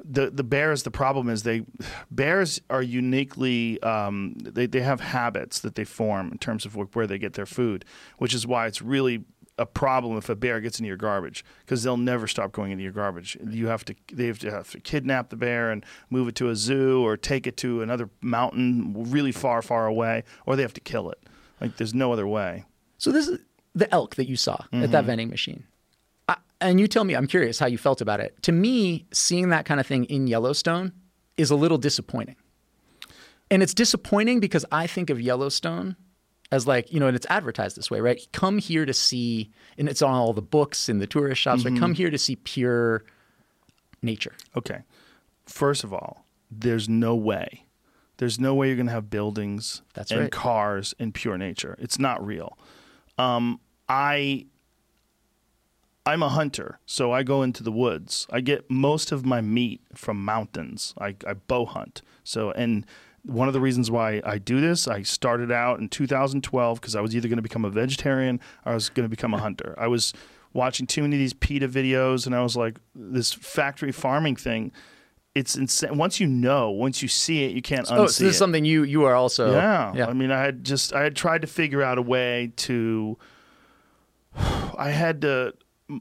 [0.02, 0.82] the the bears.
[0.82, 1.62] The problem is they
[2.10, 7.06] bears are uniquely um, they they have habits that they form in terms of where
[7.06, 7.84] they get their food,
[8.18, 9.24] which is why it's really
[9.56, 12.82] a problem if a bear gets into your garbage because they'll never stop going into
[12.82, 13.36] your garbage.
[13.48, 16.48] You have to they have to have to kidnap the bear and move it to
[16.48, 20.74] a zoo or take it to another mountain really far far away, or they have
[20.74, 21.22] to kill it.
[21.60, 22.64] Like there's no other way.
[22.98, 23.40] So this is
[23.74, 25.64] the elk that you saw at that vending machine.
[26.64, 28.42] And you tell me, I'm curious how you felt about it.
[28.44, 30.92] To me, seeing that kind of thing in Yellowstone
[31.36, 32.36] is a little disappointing.
[33.50, 35.96] And it's disappointing because I think of Yellowstone
[36.50, 38.26] as like, you know, and it's advertised this way, right?
[38.32, 41.78] Come here to see, and it's on all the books in the tourist shops, right?
[41.78, 43.04] Come here to see pure
[44.00, 44.32] nature.
[44.56, 44.82] Okay.
[45.44, 47.66] First of all, there's no way.
[48.16, 50.32] There's no way you're going to have buildings That's and right.
[50.32, 51.76] cars in pure nature.
[51.78, 52.56] It's not real.
[53.18, 54.46] Um, I
[56.06, 58.26] I'm a hunter, so I go into the woods.
[58.30, 60.94] I get most of my meat from mountains.
[61.00, 62.02] I, I bow hunt.
[62.24, 62.84] So, and
[63.22, 67.00] one of the reasons why I do this, I started out in 2012 because I
[67.00, 69.74] was either going to become a vegetarian or I was going to become a hunter.
[69.78, 70.12] I was
[70.52, 74.72] watching too many of these PETA videos, and I was like, this factory farming thing.
[75.34, 75.96] It's insane.
[75.96, 78.26] Once you know, once you see it, you can't oh, unsee Oh, so this it.
[78.26, 79.50] is something you you are also.
[79.50, 79.92] Yeah.
[79.92, 80.06] Yeah.
[80.06, 83.18] I mean, I had just I had tried to figure out a way to.
[84.36, 85.54] I had to.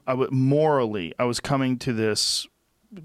[0.07, 1.13] I would morally.
[1.19, 2.47] I was coming to this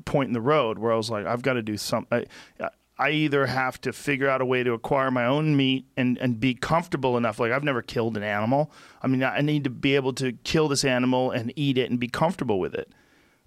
[0.05, 2.25] point in the road where I was like, I've got to do something.
[2.61, 2.69] I,
[2.99, 6.41] I either have to figure out a way to acquire my own meat and, and
[6.41, 7.39] be comfortable enough.
[7.39, 8.73] Like I've never killed an animal.
[9.03, 12.01] I mean, I need to be able to kill this animal and eat it and
[12.01, 12.91] be comfortable with it,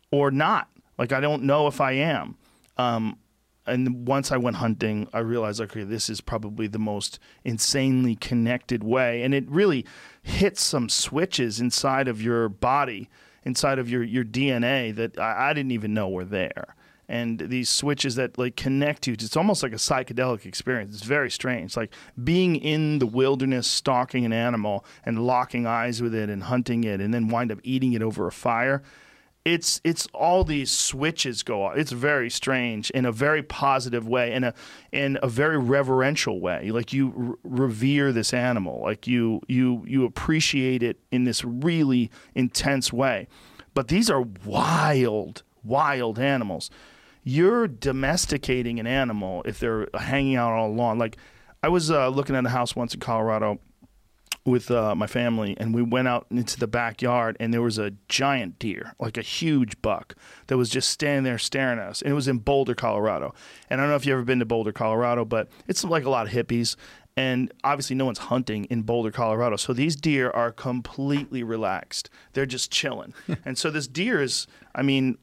[0.10, 0.70] or not.
[0.98, 2.38] Like I don't know if I am.
[2.78, 3.18] Um,
[3.72, 8.84] and once I went hunting, I realized, okay, this is probably the most insanely connected
[8.84, 9.86] way, and it really
[10.22, 13.10] hits some switches inside of your body,
[13.44, 16.76] inside of your your DNA that I, I didn't even know were there.
[17.08, 20.96] And these switches that like connect you, it's almost like a psychedelic experience.
[20.96, 21.94] It's very strange, like
[22.24, 27.02] being in the wilderness, stalking an animal and locking eyes with it and hunting it,
[27.02, 28.84] and then wind up eating it over a fire
[29.44, 31.76] it's it's all these switches go off.
[31.76, 34.54] It's very strange in a very positive way, in a
[34.92, 36.70] in a very reverential way.
[36.72, 42.94] Like you revere this animal, like you you you appreciate it in this really intense
[42.94, 43.28] way.
[43.74, 46.70] But these are wild, wild animals.
[47.24, 51.00] You're domesticating an animal if they're hanging out on a lawn.
[51.00, 51.18] Like
[51.64, 53.60] I was uh, looking at a house once in Colorado
[54.46, 57.92] with uh, my family, and we went out into the backyard, and there was a
[58.10, 60.16] giant deer, like a huge buck,
[60.48, 62.02] that was just standing there staring at us.
[62.02, 63.34] And it was in Boulder, Colorado.
[63.70, 66.10] And I don't know if you've ever been to Boulder, Colorado, but it's like a
[66.10, 66.76] lot of hippies.
[67.16, 69.58] And obviously, no one's hunting in Boulder, Colorado.
[69.58, 72.10] So these deer are completely relaxed.
[72.34, 73.14] They're just chilling.
[73.46, 75.18] and so this deer is, I mean,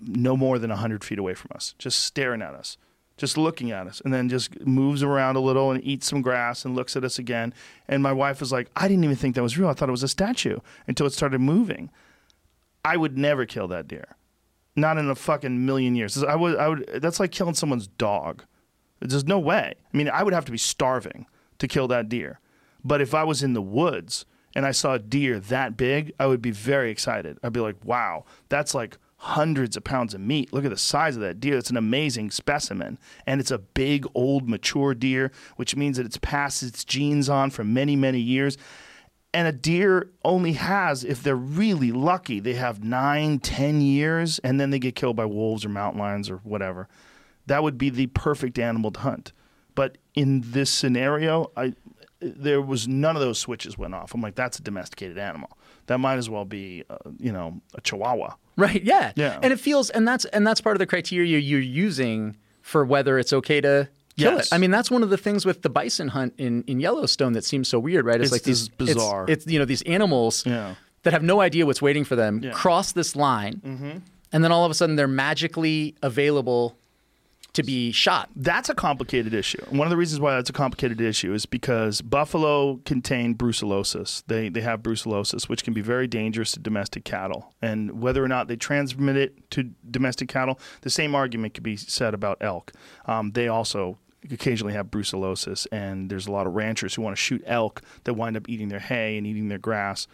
[0.00, 2.76] no more than 100 feet away from us, just staring at us
[3.16, 6.64] just looking at us and then just moves around a little and eats some grass
[6.64, 7.54] and looks at us again.
[7.88, 9.68] And my wife was like, I didn't even think that was real.
[9.68, 11.90] I thought it was a statue until it started moving.
[12.84, 14.16] I would never kill that deer.
[14.76, 16.22] Not in a fucking million years.
[16.22, 18.44] I would, I would, that's like killing someone's dog.
[19.00, 19.74] There's no way.
[19.92, 21.26] I mean, I would have to be starving
[21.58, 22.40] to kill that deer.
[22.84, 26.26] But if I was in the woods and I saw a deer that big, I
[26.26, 27.38] would be very excited.
[27.42, 30.52] I'd be like, wow, that's like hundreds of pounds of meat.
[30.52, 31.56] Look at the size of that deer.
[31.56, 32.98] It's an amazing specimen.
[33.26, 37.50] And it's a big, old, mature deer, which means that it's passed its genes on
[37.50, 38.58] for many, many years.
[39.32, 44.60] And a deer only has, if they're really lucky, they have nine, ten years, and
[44.60, 46.88] then they get killed by wolves or mountain lions or whatever.
[47.46, 49.32] That would be the perfect animal to hunt.
[49.74, 51.74] But in this scenario, I
[52.20, 54.14] there was none of those switches went off.
[54.14, 55.56] I'm like, that's a domesticated animal.
[55.86, 58.34] That might as well be, uh, you know, a Chihuahua.
[58.66, 58.82] Right.
[58.82, 59.12] Yeah.
[59.16, 59.38] Yeah.
[59.42, 63.18] And it feels, and that's and that's part of the criteria you're using for whether
[63.18, 64.46] it's okay to kill Yes.
[64.46, 64.54] it.
[64.54, 67.44] I mean, that's one of the things with the bison hunt in, in Yellowstone that
[67.44, 68.18] seems so weird, right?
[68.20, 69.26] It's like these bizarre.
[69.28, 70.74] It's, it's you know these animals Yeah.
[71.02, 72.52] that have no idea what's waiting for them Yeah.
[72.52, 73.98] cross this line, Mm-hmm.
[74.32, 76.76] and then all of a sudden they're magically available
[77.56, 78.28] to be shot.
[78.36, 79.64] That's a complicated issue.
[79.70, 84.22] One of the reasons why that's a complicated issue is because buffalo contain brucellosis.
[84.26, 87.54] They they have brucellosis, which can be very dangerous to domestic cattle.
[87.62, 91.76] And whether or not they transmit it to domestic cattle, the same argument could be
[91.76, 92.72] said about elk.
[93.06, 93.96] Um, they also
[94.30, 98.14] occasionally have brucellosis, and there's a lot of ranchers who want to shoot elk that
[98.14, 100.06] wind up eating their hay and eating their grass.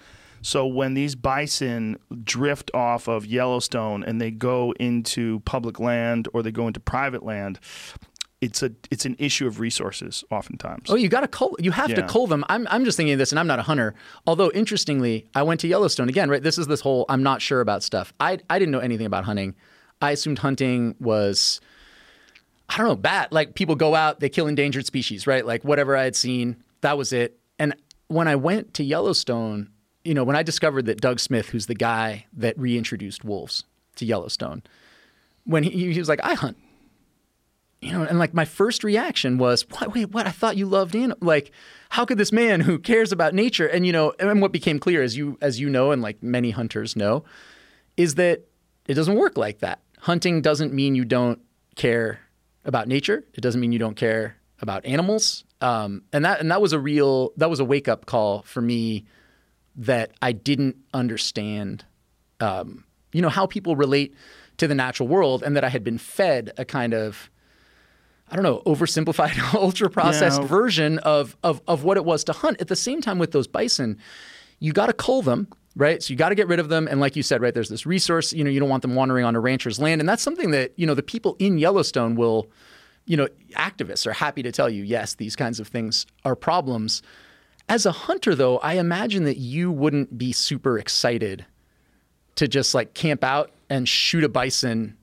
[0.43, 6.43] So when these bison drift off of Yellowstone and they go into public land or
[6.43, 7.59] they go into private land,
[8.40, 10.90] it's a it's an issue of resources oftentimes.
[10.90, 11.55] Oh, you got to cull.
[11.60, 12.06] You have to Yeah.
[12.09, 12.44] cull them.
[12.48, 13.94] I'm, I'm just thinking of this, and I'm not a hunter.
[14.27, 16.28] Although interestingly, I went to Yellowstone again.
[16.28, 18.12] Right, this is this whole I'm not sure about stuff.
[18.19, 19.55] I I didn't know anything about hunting.
[20.01, 21.60] I assumed hunting was
[22.69, 23.31] I don't know bad.
[23.31, 25.47] Like people go out, they kill endangered species, right?
[25.47, 27.39] Like whatever I had seen, that was it.
[27.60, 27.77] And
[28.09, 29.69] when I went to Yellowstone,
[30.05, 33.65] you know, when I discovered that Doug Smith, who's the guy that reintroduced wolves
[33.97, 34.62] to Yellowstone,
[35.45, 36.57] when he, he was like, I hunt
[37.83, 40.27] you know, and like my first reaction was, what, wait, what?
[40.27, 41.51] I thought you loved in like,
[41.91, 45.03] how could this man who cares about nature and you know, and what became clear
[45.03, 47.24] as you as you know, and like many hunters know,
[47.97, 48.43] is that
[48.87, 49.81] it doesn't work like that.
[49.99, 51.41] Hunting doesn't mean you don't
[51.74, 52.20] care
[52.65, 53.24] about nature.
[53.35, 55.43] It doesn't mean you don't care about animals.
[55.61, 58.62] Um, and that and that was a real that was a wake up call for
[58.62, 59.07] me
[59.77, 61.85] that I didn't understand
[62.40, 64.15] um, you know, how people relate
[64.57, 67.31] to the natural world and that I had been fed a kind of
[68.28, 72.61] I don't know, oversimplified, ultra processed version of, of of what it was to hunt.
[72.61, 73.99] At the same time with those bison,
[74.59, 76.03] you got to cull them right?
[76.03, 76.86] So you got to get rid of them.
[76.86, 79.24] And like you said, right, there's this resource, you know, you don't want them wandering
[79.24, 80.01] on a rancher's land.
[80.01, 82.51] And that's something that, you know, the people in Yellowstone will,
[83.07, 87.03] you know, activists are happy to tell you, yes, these kinds of things are problems.
[87.69, 91.47] As a hunter, though, I imagine that you wouldn't be super excited
[92.35, 94.97] to just like camp out and shoot a bison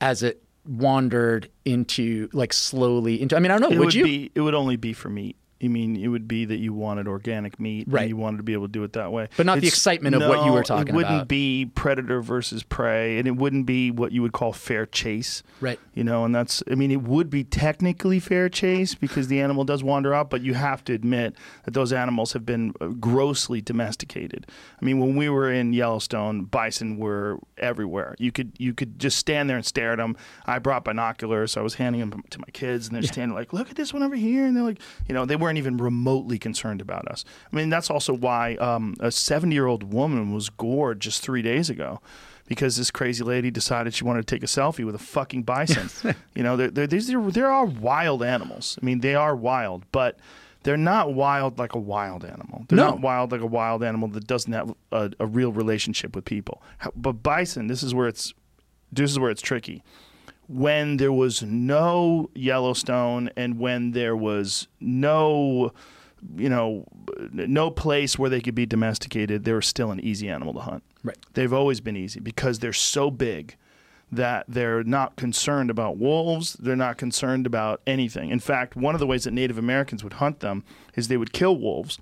[0.00, 3.36] as it wandered into like slowly into.
[3.36, 3.74] I mean, I don't know.
[3.74, 4.04] It would, would you?
[4.04, 4.30] be.
[4.34, 5.36] It would only be for meat.
[5.64, 8.02] You mean it would be that you wanted organic meat, Right.
[8.02, 10.14] And you wanted to be able to do it that way, But not the excitement
[10.14, 10.90] of what you were talking about.
[10.90, 11.28] It wouldn't about.
[11.28, 15.78] be predator versus prey, and it wouldn't be what you would call fair chase, Right.
[15.94, 16.62] You know, and that's.
[16.70, 20.42] I mean, it would be technically fair chase because the animal does wander out, but
[20.42, 21.34] you have to admit
[21.64, 24.46] that those animals have been uh, grossly domesticated.
[24.80, 28.16] I mean, when we were in Yellowstone, bison were everywhere.
[28.18, 30.16] You could you could just stand there and stare at them.
[30.46, 33.52] I brought binoculars, so I was handing them to my kids, and they're standing like,
[33.52, 36.38] "Look at this one over here," and they're like, you know, they weren't even remotely
[36.38, 37.24] concerned about us.
[37.52, 41.42] I mean, that's also why um, a 70 year old woman was gored just three
[41.42, 42.00] days ago.
[42.46, 45.88] Because this crazy lady decided she wanted to take a selfie with a fucking bison.
[46.34, 48.78] you know, they're, they're, these are, there are wild animals.
[48.82, 50.18] I mean, they are wild, but
[50.62, 52.66] they're not wild like a wild animal.
[52.68, 52.90] They're No.
[52.90, 56.62] not wild like a wild animal that doesn't have a, a real relationship with people.
[56.76, 58.34] How- But bison, this is where it's
[58.92, 59.82] this is where it's tricky.
[60.48, 65.72] When there was no Yellowstone and when there was no
[66.36, 66.86] you know
[67.32, 70.82] no place where they could be domesticated, they were still an easy animal to hunt.
[71.02, 71.18] Right.
[71.34, 73.56] They've always been easy because they're so big
[74.10, 76.54] that they're not concerned about wolves.
[76.54, 78.30] They're not concerned about anything.
[78.30, 80.64] In fact, one of the ways that Native Americans would hunt them
[80.94, 81.98] is they would kill wolves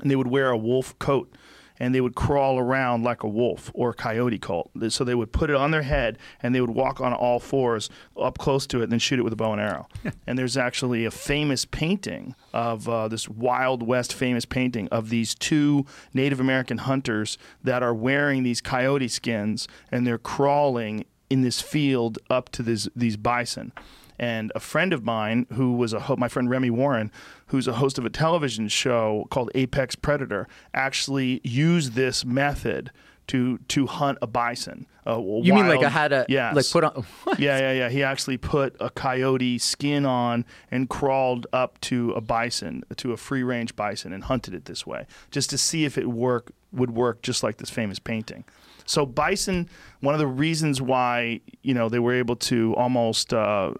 [0.00, 1.32] and they would wear a wolf coat
[1.78, 4.70] and they would crawl around like a wolf or a coyote colt.
[4.88, 7.90] So they would put it on their head and they would walk on all fours
[8.20, 9.88] up close to it and then shoot it with a bow and arrow.
[10.26, 15.34] and there's actually a famous painting of uh, this Wild West famous painting of these
[15.34, 21.60] two Native American hunters that are wearing these coyote skins and they're crawling in this
[21.60, 23.72] field up to this, these bison.
[24.18, 27.10] And a friend of mine, who was a ho- my friend Remy Warren,
[27.48, 32.90] who's a host of a television show called Apex Predator, actually used this method
[33.28, 34.86] to to hunt a bison.
[35.04, 36.54] A You mean like I had a yes.
[36.54, 37.38] like put on what?
[37.38, 37.88] Yeah, yeah, yeah.
[37.88, 43.16] He actually put a coyote skin on and crawled up to a bison, to a
[43.16, 46.90] free range bison, and hunted it this way, just to see if it work would
[46.90, 48.44] work just like this famous painting.
[48.86, 49.68] So bison,
[50.00, 53.74] one of the reasons why you know they were able to almost uh,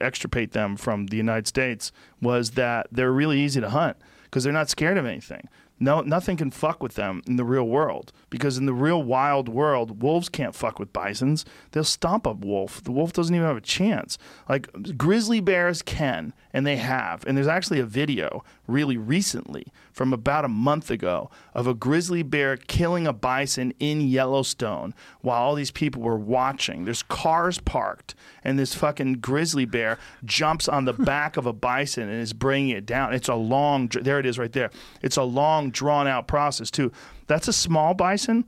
[0.00, 4.52] extirpate them from the United States was that they're really easy to hunt because they're
[4.52, 5.48] not scared of anything.
[5.80, 9.48] No, nothing can fuck with them in the real world because in the real wild
[9.48, 11.44] world, wolves can't fuck with bisons.
[11.70, 12.82] They'll stomp a wolf.
[12.82, 14.18] The wolf doesn't even have a chance.
[14.48, 17.24] Like grizzly bears can, and they have.
[17.28, 22.24] And there's actually a video really recently from about a month ago of a grizzly
[22.24, 26.84] bear killing a bison in Yellowstone while all these people were watching.
[26.84, 32.08] There's cars parked, and this fucking grizzly bear jumps on the back of a bison
[32.08, 33.14] and is bringing it down.
[33.14, 34.72] It's a long, there it is right there.
[35.02, 36.90] It's a long, drawn out process, too.
[37.26, 38.44] That's a small bison,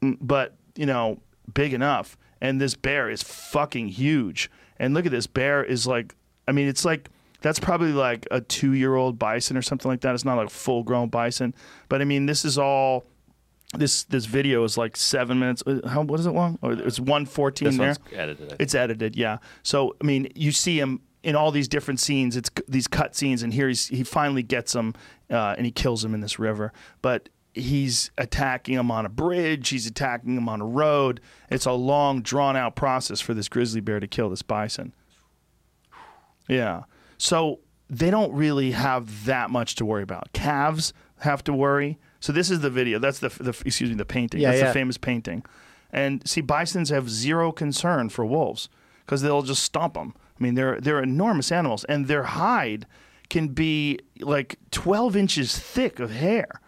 [0.00, 1.20] but, you know,
[1.52, 2.16] big enough.
[2.40, 4.50] And this bear is fucking huge.
[4.78, 6.14] And look at this bear is like,
[6.48, 7.08] I mean, it's like,
[7.40, 10.14] that's probably like a two year old bison or something like that.
[10.14, 11.54] It's not like full grown bison.
[11.88, 13.04] But I mean, this is all.
[13.74, 15.62] This this video is like seven minutes.
[15.66, 16.58] uh, How what is it long?
[16.60, 17.96] Or it's one fourteen there.
[18.14, 18.56] edited.
[18.60, 19.38] It's edited, yeah.
[19.62, 22.36] So I mean, you see him in all these different scenes.
[22.36, 24.94] It's these cut scenes, and here he's he finally gets him,
[25.30, 26.70] uh, and he kills him in this river.
[27.00, 29.68] But he's attacking him on a bridge.
[29.68, 31.20] He's attacking him on a road.
[31.50, 34.94] It's a long, drawn out process for this grizzly bear to kill this bison.
[36.48, 36.84] Yeah.
[37.18, 40.32] So they don't really have that much to worry about.
[40.32, 41.98] Calves have to worry.
[42.20, 42.98] So this is the video.
[42.98, 44.40] That's the, the excuse me, the painting.
[44.40, 44.66] Yeah, That's yeah.
[44.68, 45.44] the famous painting.
[45.90, 48.68] And see, bisons have zero concern for wolves
[49.04, 50.14] because they'll just stomp them.
[50.16, 52.86] I mean, they're they're enormous animals, and their hide
[53.28, 56.60] can be like 12 inches thick of hair.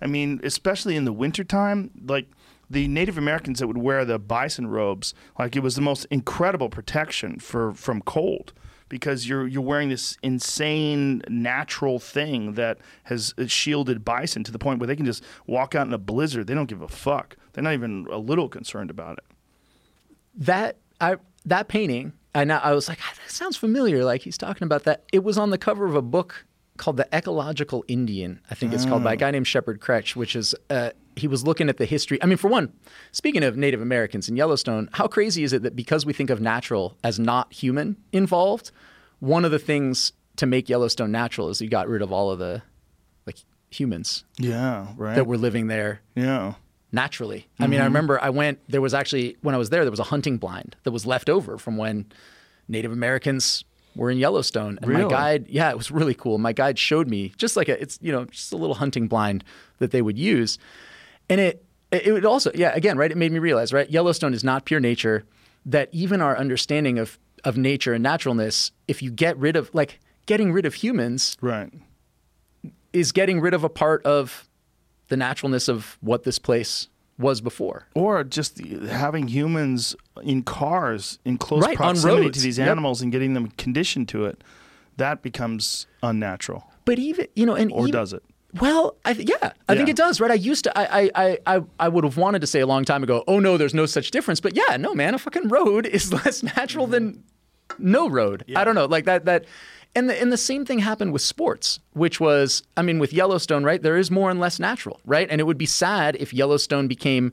[0.00, 2.28] I mean, especially in the wintertime, like
[2.68, 6.68] the Native Americans that would wear the bison robes, like it was the most incredible
[6.68, 8.52] protection for from cold
[8.88, 14.80] because you're you're wearing this insane natural thing that has shielded bison to the point
[14.80, 16.46] where they can just walk out in a blizzard.
[16.46, 17.36] They don't give a fuck.
[17.52, 19.24] They're not even a little concerned about it.
[20.34, 21.16] that I
[21.46, 24.04] that painting, and I, I was like, "Ah, that sounds familiar.
[24.04, 25.04] Like he's talking about that.
[25.12, 26.44] It was on the cover of a book
[26.80, 28.40] called The Ecological Indian.
[28.50, 31.44] I think it's called by a guy named Shepard Krech, which is uh, he was
[31.44, 32.20] looking at the history.
[32.22, 32.72] I mean, for one,
[33.12, 36.40] speaking of Native Americans in Yellowstone, how crazy is it that because we think of
[36.40, 38.72] natural as not human involved,
[39.18, 42.38] one of the things to make Yellowstone natural is you got rid of all of
[42.38, 42.62] the
[43.26, 43.36] like
[43.70, 45.14] humans Yeah, right.
[45.16, 46.54] that were living there yeah.
[46.92, 47.46] naturally.
[47.58, 50.00] I mean, I remember I went, there was actually, when I was there, there was
[50.00, 52.06] a hunting blind that was left over from when
[52.68, 53.64] Native Americans
[53.96, 54.78] were in Yellowstone.
[54.82, 56.38] And my guide, yeah, it was really cool.
[56.38, 59.44] My guide showed me just like a, it's, you know, just a little hunting blind
[59.78, 60.58] that they would use.
[61.28, 64.44] And it, it would also, yeah, again, right, it made me realize, right, Yellowstone is
[64.44, 65.24] not pure nature,
[65.66, 69.98] that even our understanding of, of nature and naturalness, if you get rid of, like,
[70.26, 71.72] getting rid of humans Right.
[72.92, 74.48] is getting rid of a part of
[75.08, 76.88] the naturalness of what this place
[77.20, 77.86] was before.
[77.94, 82.68] Or just having humans in cars in close Right, proximity to these Yep.
[82.68, 84.42] animals and getting them conditioned to it,
[84.96, 86.64] that becomes unnatural.
[86.84, 88.22] But even you know, and Or even- does it?
[88.60, 90.20] Well, I th- yeah, I think it does.
[90.20, 90.30] Right?
[90.30, 92.84] I used to, I, I, I, I, I would have wanted to say a long
[92.84, 94.40] time ago, oh no, there's no such difference.
[94.40, 97.22] But yeah, no, man, a fucking road is less natural than
[97.68, 97.92] mm-hmm.
[97.92, 98.44] no road.
[98.56, 99.44] I don't know, like that, that.
[99.94, 103.64] And the, and the same thing happened with sports, which was, I mean, with Yellowstone,
[103.64, 103.82] right?
[103.82, 105.26] There is more and less natural, right?
[105.28, 107.32] And it would be sad if Yellowstone became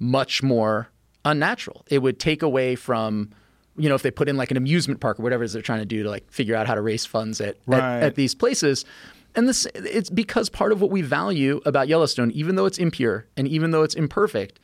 [0.00, 0.88] much more
[1.24, 1.84] unnatural.
[1.88, 3.30] It would take away from,
[3.76, 5.62] you know, if they put in like an amusement park or whatever it is they're
[5.62, 7.80] trying to do to like figure out how to raise funds at, Right.
[7.98, 8.84] at, at these places.
[9.36, 13.26] And this, it's because part of what we value about Yellowstone, even though it's impure
[13.36, 14.58] and even though it's imperfect,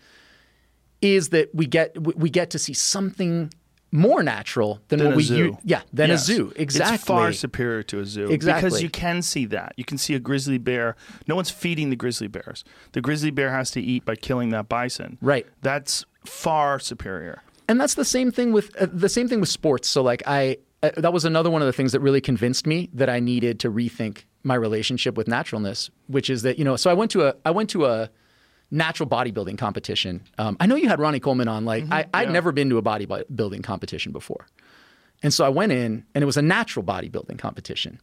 [1.01, 3.51] is that we get we we get to see something
[3.93, 5.37] more natural than, Than what a we zoo.
[5.37, 6.23] u- yeah than Yes.
[6.23, 8.69] a zoo exactly It's far superior to a zoo Exactly.
[8.69, 9.73] because you can see that.
[9.77, 10.95] You can see a grizzly bear.
[11.27, 12.63] No one's feeding the grizzly bears.
[12.93, 15.19] The grizzly bear has to eat by killing that bison.
[15.21, 15.47] Right.
[15.63, 17.43] That's far superior.
[17.69, 19.89] and that's the same thing with uh, the same thing with sports.
[19.89, 22.89] So like I uh, that was another one of the things that really convinced me
[22.95, 26.77] that I needed to rethink my relationship with naturalness, which is that you know.
[26.77, 28.09] So I went to a I went to a
[28.71, 30.23] natural bodybuilding competition.
[30.39, 31.65] Um, I know you had Ronnie Coleman on.
[31.65, 32.33] Like I, I'd yeah.
[32.33, 34.47] never been to a bodybuilding competition before,
[35.23, 38.01] and so I went in, and it was a natural bodybuilding competition.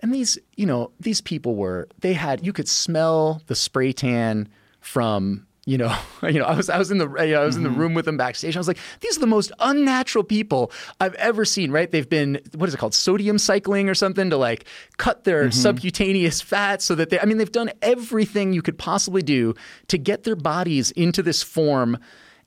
[0.00, 4.48] And these, you know, these people were they had you could smell the spray tan
[4.80, 7.56] from you know, you know, I was I was in the you know, I was
[7.56, 7.78] in the mm-hmm.
[7.78, 8.56] room with them backstage.
[8.56, 11.70] I was like, these are the most unnatural people I've ever seen.
[11.70, 11.90] Right?
[11.90, 14.64] They've been what is it called, sodium cycling or something to like
[14.96, 15.50] cut their mm-hmm.
[15.50, 17.20] subcutaneous fat so that they.
[17.20, 19.54] I mean, they've done everything you could possibly do
[19.88, 21.98] to get their bodies into this form.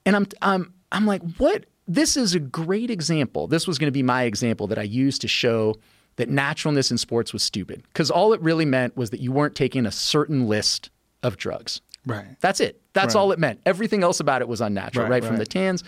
[0.05, 1.65] And I'm I'm I'm like, what?
[1.85, 3.47] This is a great example.
[3.47, 5.75] This was going to be my example that I used to show
[6.15, 9.55] that naturalness in sports was stupid because all it really meant was that you weren't
[9.55, 10.89] taking a certain list
[11.23, 11.81] of drugs.
[12.05, 12.25] Right.
[12.41, 12.81] That's it.
[12.93, 13.21] That's Right.
[13.21, 13.61] all it meant.
[13.65, 15.83] Everything else about it was unnatural, Right, right, from the tans.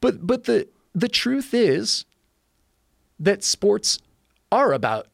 [0.00, 2.04] But but the the truth is
[3.18, 3.98] that sports
[4.50, 5.06] are about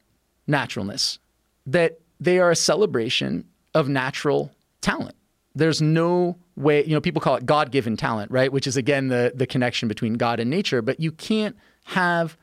[0.46, 1.18] naturalness.
[1.66, 3.44] That they are a celebration
[3.74, 4.50] of natural
[4.80, 5.14] talent.
[5.54, 8.52] There's no way, you know, people call it God-given talent, right?
[8.52, 12.36] Which is again the the connection between God and nature, but you can't have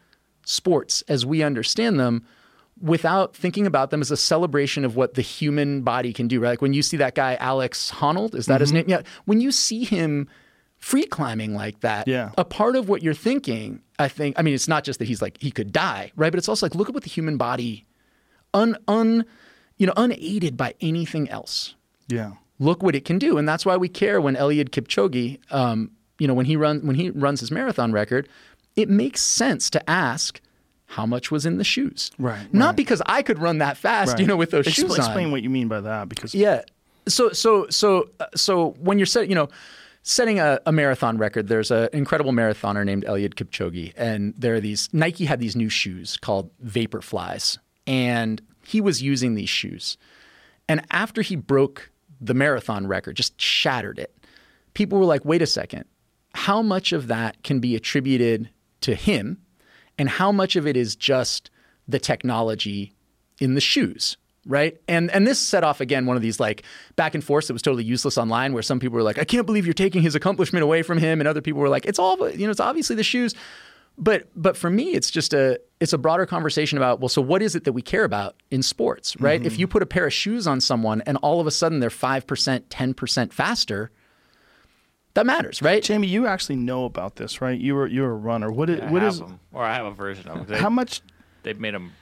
[0.46, 2.26] sports as we understand them
[2.82, 6.40] without thinking about them as a celebration of what the human body can do.
[6.40, 6.50] Right?
[6.52, 8.86] Like when you see that guy Alex Honnold, is that his name?
[8.88, 9.02] Yeah.
[9.26, 10.28] When you see him
[10.78, 12.32] free climbing like that, Yeah.
[12.38, 15.22] a part of what you're thinking, I think, I mean, it's not just that he's
[15.22, 16.32] like he could die, right?
[16.32, 17.86] But it's also like look at what the human body,
[18.54, 19.26] un un,
[19.78, 21.76] you know, unaided by anything else
[22.10, 22.34] Yeah.
[22.60, 26.28] look what it can do, and that's why we care when Eliud Kipchoge, um, you
[26.28, 28.28] know, when he run when he runs his marathon record,
[28.76, 30.42] it makes sense to ask
[30.96, 32.76] how much was in the shoes, Right, Not right.
[32.76, 34.98] because I could run that fast, you know, with those Expl- shoes on.
[35.06, 36.62] Explain what you mean by that because Yeah.
[37.08, 39.50] So so so uh, so when you're set, you know,
[40.04, 44.60] setting a, a marathon record, there's an incredible marathoner named Eliud Kipchoge, and there are
[44.62, 49.98] these Nike had these new shoes called Vaporflies, and he was using these shoes,
[50.70, 51.92] and after he broke
[52.22, 54.16] the marathon record, just shattered it,
[54.74, 55.86] people were like, wait a second,
[56.34, 58.50] how much of that can be attributed
[58.82, 59.38] to him,
[59.98, 61.50] and how much of it is just
[61.88, 62.94] the technology
[63.40, 64.80] in the shoes, right?
[64.88, 66.64] And and this set off again one of these like
[66.96, 69.46] back and forth that was totally useless online, where some people were like, I can't
[69.46, 72.30] believe you're taking his accomplishment away from him, and other people were like, it's all
[72.30, 73.36] you know, it's obviously the shoes.
[73.98, 77.42] But but for me, it's just a it's a broader conversation about well, so what
[77.42, 79.42] is it that we care about in sports, right?
[79.42, 79.62] If mm-hmm.
[79.62, 82.28] you put a pair of shoes on someone and all of a sudden they're five
[82.28, 83.92] percent, ten percent faster,
[85.16, 85.82] that matters, right?
[85.82, 87.60] Jamie, you actually know about this, right?
[87.60, 88.52] You were you're a runner.
[88.52, 90.46] What is, I what have is them, or I have a version of them.
[90.48, 91.02] They, how much?
[91.44, 91.94] they've made them.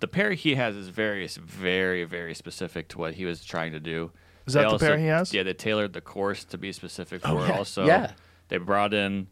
[0.00, 3.80] The pair he has is very, very, very specific to what he was trying to
[3.80, 4.12] do.
[4.46, 5.34] Is They that the pair he has?
[5.34, 7.58] Yeah, they tailored the course to be specific oh, for Oh, yeah.
[7.58, 8.12] Also, Yeah.
[8.48, 9.26] they brought in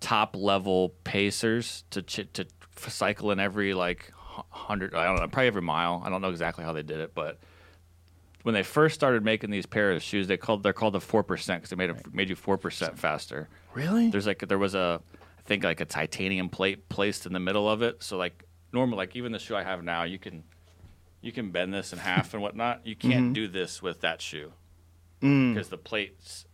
[0.00, 4.12] top level pacers to ch- to cycle in every like
[4.50, 4.94] hundred.
[4.94, 6.02] I don't know, probably every mile.
[6.04, 7.38] I don't know exactly how they did it, but
[8.42, 11.22] when they first started making these pairs of shoes, they called they're called the four
[11.22, 13.48] percent because they made it, made you four percent faster.
[13.74, 14.10] Really?
[14.10, 15.00] There's like there was a
[15.38, 18.02] I think like a titanium plate placed in the middle of it.
[18.02, 20.44] So like normal like even the shoe I have now, you can
[21.20, 22.86] you can bend this in half and whatnot.
[22.86, 23.32] You can't Mm-hmm.
[23.32, 24.52] do this with that shoe
[25.20, 25.54] Mm.
[25.54, 26.46] because the plates,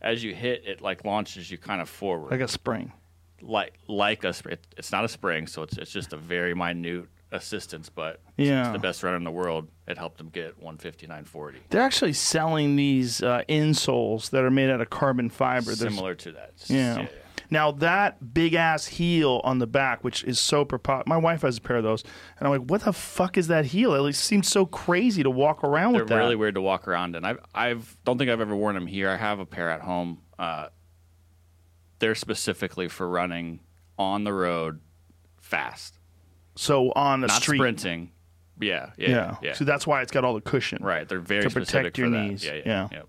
[0.00, 2.92] as you hit, it like launches you kind of forward, Like a spring.
[3.42, 4.32] like like a.
[4.48, 8.62] It, it's not a spring, so it's it's just a very minute assistance, but Yeah.
[8.64, 9.68] it's the best runner in the world.
[9.86, 11.56] It helped him get 159.40.
[11.70, 15.74] They're actually selling these uh, insoles that are made out of carbon fiber.
[15.74, 16.52] There's- Similar to that.
[16.66, 17.06] Yeah.
[17.48, 21.06] Now that big ass heel on the back, which is so propop.
[21.06, 22.02] My wife has a pair of those,
[22.38, 23.94] and I'm like, "What the fuck is that heel?
[24.06, 26.88] It seems so crazy to walk around with They're with that." really weird to walk
[26.88, 27.24] around in.
[27.24, 29.08] I've I've don't think I've ever worn them here.
[29.10, 30.22] I have a pair at home.
[30.36, 30.68] Uh,
[32.00, 33.60] they're specifically for running
[33.96, 34.80] on the road
[35.40, 35.95] fast,
[36.56, 38.10] So on a not street, sprinting.
[38.58, 39.14] Yeah, yeah, yeah.
[39.14, 39.36] yeah.
[39.42, 39.52] yeah.
[39.52, 40.82] So that's why it's got all the cushion.
[40.82, 41.08] right.
[41.08, 42.22] They're very to specific protect your for that.
[42.22, 42.44] knees.
[42.44, 42.88] Yeah, yeah, Yeah.
[42.92, 43.02] yeah.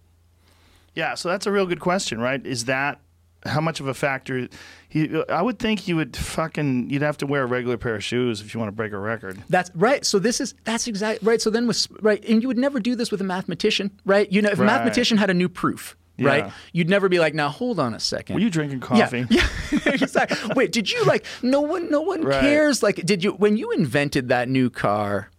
[0.95, 1.15] Yeah.
[1.15, 2.45] So that's a real good question, right?
[2.45, 2.99] Is that
[3.45, 4.47] how much of a factor?
[4.89, 8.03] He, I would think you would fucking you'd have to wear a regular pair of
[8.03, 9.37] shoes if you want to break a record.
[9.47, 10.03] That's right.
[10.05, 11.41] So this is that's exactly right.
[11.41, 14.29] So then with right, and you would never do this with a mathematician, right?
[14.31, 16.51] You know, if a mathematician had a new proof, right?
[16.73, 18.35] You'd never be like, now hold on a second.
[18.35, 19.25] Were you drinking coffee?
[19.29, 19.47] Yeah,
[19.85, 20.51] exactly.
[20.55, 21.25] Wait, did you like?
[21.43, 22.39] No one, no one Right.
[22.41, 22.81] cares.
[22.83, 25.29] Like, did you when you invented that new car?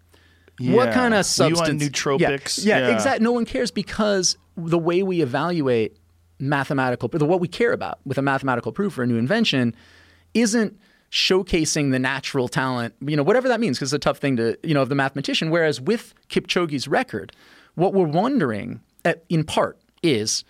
[0.60, 1.68] What kind of substance?
[1.68, 2.64] you on nootropics?
[2.64, 2.94] Yeah, yeah, Yeah.
[2.94, 3.24] exactly.
[3.24, 5.96] No one cares because the way we evaluate
[6.40, 9.74] mathematical, what we care about with a mathematical proof for a new invention,
[10.34, 10.78] isn't
[11.10, 12.94] showcasing the natural talent.
[13.00, 14.94] You know, whatever that means, because it's a tough thing to you know of the
[14.94, 15.50] mathematician.
[15.50, 17.32] Whereas with Kipchoge's record,
[17.76, 20.44] what we're wondering, at, in part, is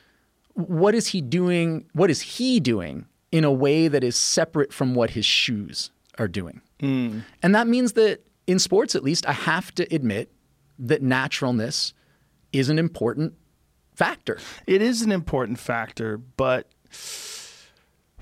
[0.59, 1.87] what is he doing?
[1.93, 6.27] What is he doing in a way that is separate from what his shoes are
[6.27, 6.61] doing?
[6.81, 7.21] Hmm.
[7.43, 10.33] And that means that in sports, at least, I have to admit
[10.79, 11.95] that naturalness
[12.53, 13.35] is an important
[13.95, 14.39] factor.
[14.67, 16.69] It is an important factor, but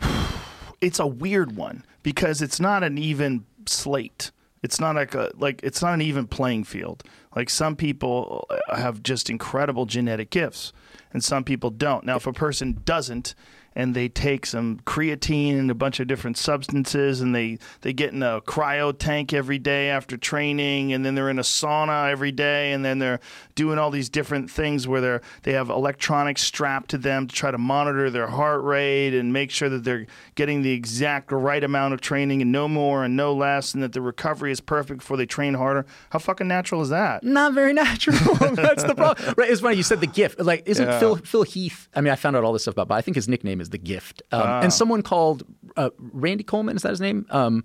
[0.80, 4.30] it's a weird one because it's not an even slate.
[4.62, 7.04] It's not like a like it's not an even playing field.
[7.36, 10.72] Like some people uh, have just incredible genetic gifts
[11.12, 12.04] and some people don't.
[12.04, 13.34] Now if a person doesn't
[13.76, 18.12] and they take some creatine and a bunch of different substances and they they get
[18.12, 22.32] in a cryo tank every day after training and then they're in a sauna every
[22.32, 23.20] day and then they're
[23.54, 27.50] doing all these different things where they're they have electronics strapped to them to try
[27.50, 31.92] to monitor their heart rate and make sure that they're getting the exact right amount
[31.94, 35.16] of training and no more and no less and that the recovery is perfect before
[35.18, 38.16] they train harder how fucking natural is that Not very natural.
[38.54, 39.34] That's the problem.
[39.36, 39.50] Right?
[39.50, 40.40] It's funny you said the gift.
[40.40, 40.98] Like, isn't Yeah.
[40.98, 41.88] Phil Phil Heath?
[41.94, 43.65] I mean, I found out all this stuff about, but I think his nickname is
[43.70, 44.22] the gift.
[44.32, 44.60] Um, Ah.
[44.62, 45.42] And someone called
[45.76, 46.76] uh, Randy Coleman.
[46.76, 47.26] Is that his name?
[47.30, 47.64] Um,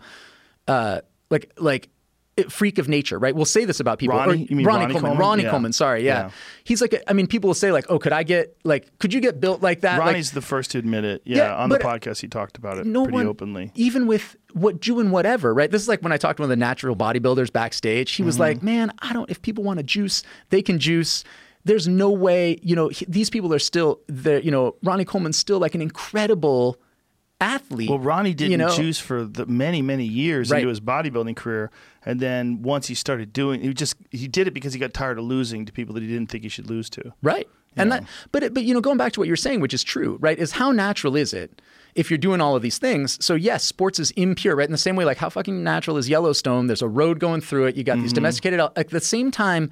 [0.67, 1.89] uh, like like.
[2.49, 3.35] Freak of nature, right?
[3.35, 4.17] We'll say this about people.
[4.17, 4.31] Ronnie?
[4.31, 5.01] Or- You mean Ronnie, Ronnie Coleman?
[5.11, 5.19] Coleman?
[5.19, 5.49] Ronnie Yeah.
[5.51, 5.73] Coleman.
[5.73, 6.21] Sorry, yeah.
[6.27, 6.31] Yeah.
[6.63, 9.13] He's like, a, I mean, people will say like, "Oh, could I get like, could
[9.13, 11.69] you get built like that?" Like, Ronnie's the first to admit it yeah, Yeah, on
[11.69, 15.53] the podcast he talked about it no pretty one, openly even with what doing whatever,
[15.53, 15.69] right?
[15.69, 18.13] This is like when I talked to one of the natural bodybuilders backstage.
[18.13, 18.41] He was Mm-hmm.
[18.41, 19.29] like, "Man, I don't.
[19.29, 21.23] If people want to juice, they can juice."
[21.63, 24.39] There's no way, you know, he- these people are still there.
[24.39, 26.77] You know, Ronnie Coleman's still like an incredible
[27.39, 27.89] athlete.
[27.89, 28.75] Well, Ronnie didn't you know?
[28.75, 30.59] juice for the many, many years Right.
[30.59, 31.71] into his bodybuilding career,
[32.05, 35.17] and then once he started doing, he just he did it because he got tired
[35.17, 37.13] of losing to people that he didn't think he should lose to.
[37.21, 37.47] Right.
[37.77, 39.81] And that, but it, but you know, going back to what you're saying, which is
[39.83, 40.37] true, right?
[40.37, 41.61] Is how natural is it
[41.95, 43.23] if you're doing all of these things?
[43.23, 44.67] So yes, sports is impure, right?
[44.67, 46.67] In the same way, like how fucking natural is Yellowstone?
[46.67, 47.77] There's a road going through it.
[47.77, 48.15] You got these mm-hmm.
[48.15, 48.59] domesticated.
[48.75, 49.71] At the same time,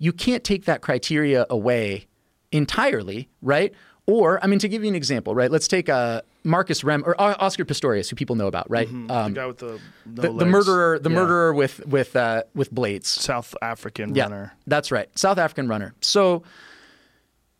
[0.00, 2.06] you can't take that criteria away
[2.50, 3.72] entirely, right?
[4.06, 5.50] Or I mean, to give you an example, right?
[5.52, 8.88] Let's take uh, Markus Rehm or Oscar Pistorius, who people know about, right?
[8.88, 11.14] Um, the guy with the no the, the murderer, the Yeah.
[11.16, 13.08] murderer with with uh, with blades.
[13.08, 14.52] South African Yeah, runner.
[14.66, 15.08] that's right.
[15.16, 15.94] South African runner.
[16.00, 16.42] So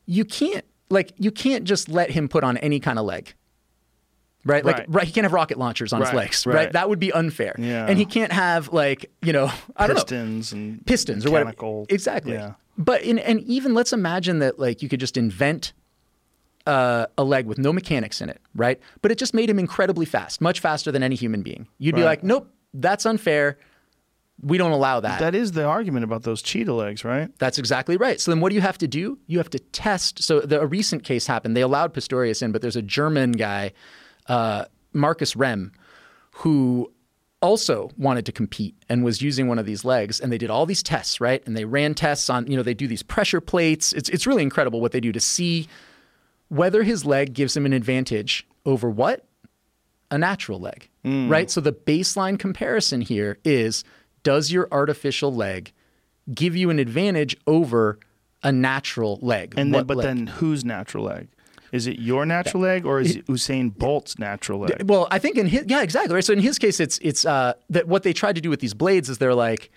[0.06, 3.34] you can't like you can't just let him put on any kind of leg.
[4.44, 4.64] Right?
[4.64, 4.86] Like Right.
[4.88, 6.54] right, he can't have rocket launchers on his legs, right.
[6.54, 6.72] right.
[6.72, 7.54] That would be unfair.
[7.58, 7.86] Yeah.
[7.86, 10.02] And he can't have like, you know, I don't know.
[10.02, 11.50] Pistons and Pistons or whatever.
[11.50, 12.32] mechanical- Exactly.
[12.32, 12.54] Yeah.
[12.78, 15.74] But in and even let's imagine that like you could just invent
[16.66, 18.78] uh, a leg with no mechanics in it, right?
[19.02, 21.66] But it just made him incredibly fast, much faster than any human being.
[21.78, 23.58] You'd be like, nope, that's unfair.
[24.42, 25.20] We don't allow that.
[25.20, 27.28] That is the argument about those cheetah legs, right?
[27.38, 28.18] That's exactly right.
[28.20, 29.18] So then what do you have to do?
[29.26, 30.22] You have to test.
[30.22, 31.54] So the, a recent case happened.
[31.56, 33.72] They allowed Pistorius in, but there's a German guy,
[34.30, 35.72] uh, Markus Rehm,
[36.36, 36.90] who
[37.42, 40.20] also wanted to compete and was using one of these legs.
[40.20, 41.42] And they did all these tests, right?
[41.46, 43.92] And they ran tests on, you know, they do these pressure plates.
[43.92, 45.66] It's, it's really incredible what they do to see
[46.48, 49.26] whether his leg gives him an advantage over what?
[50.10, 50.88] A natural leg,
[51.28, 51.50] right?
[51.50, 53.84] So the baseline comparison here is
[54.22, 55.72] does your artificial leg
[56.34, 57.98] give you an advantage over
[58.42, 59.54] a natural leg?
[59.56, 60.06] And then, but leg?
[60.06, 61.28] then whose natural leg?
[61.72, 64.82] Is it your natural leg or is it Usain Bolt's natural leg?
[64.84, 66.24] Well, I think in his yeah, exactly right.
[66.24, 68.74] So in his case, it's it's uh, that what they tried to do with these
[68.74, 69.70] blades is they're like,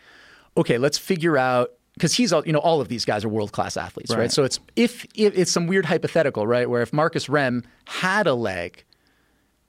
[0.57, 3.51] okay, let's figure out because he's all you know all of these guys are world
[3.51, 4.19] class athletes, right.
[4.19, 4.31] Right.
[4.31, 8.33] So it's if, if it's some weird hypothetical, right, where if Markus Rehm had a
[8.33, 8.83] leg,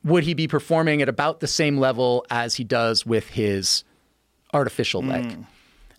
[0.02, 3.84] would he be performing at about the same level as he does with his
[4.52, 5.44] artificial leg?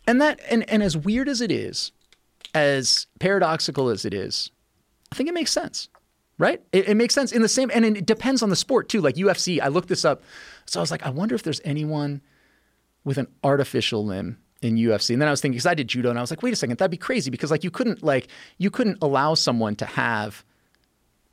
[0.07, 1.91] And that and and as weird as it is,
[2.53, 4.51] as paradoxical as it is,
[5.11, 5.89] I think it makes sense,
[6.37, 6.61] right?
[6.71, 9.01] It, it makes sense in the same, and it depends on the sport too.
[9.01, 10.23] Like UFC, I looked this up,
[10.65, 12.21] so I was like, I wonder if there's anyone
[13.03, 15.11] with an artificial limb in UFC.
[15.11, 16.55] And then I was thinking, because I did judo, and I was like, wait a
[16.55, 20.43] second, that'd be crazy because like you couldn't like you couldn't allow someone to have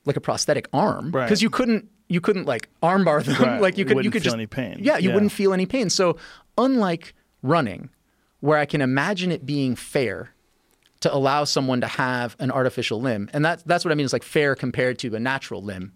[0.05, 1.25] like a prosthetic arm Right.
[1.27, 3.61] because you couldn't you couldn't like armbar them Right.
[3.67, 4.79] like you You could you wouldn't could feel just any pain.
[4.81, 5.15] Yeah, you Yeah.
[5.15, 5.89] wouldn't feel any pain.
[5.89, 6.19] So
[6.59, 7.89] unlike running,
[8.41, 10.32] where I can imagine it being fair
[11.03, 14.13] to allow someone to have an artificial limb, and that's that's what I mean is
[14.13, 15.93] like fair compared to a natural limb.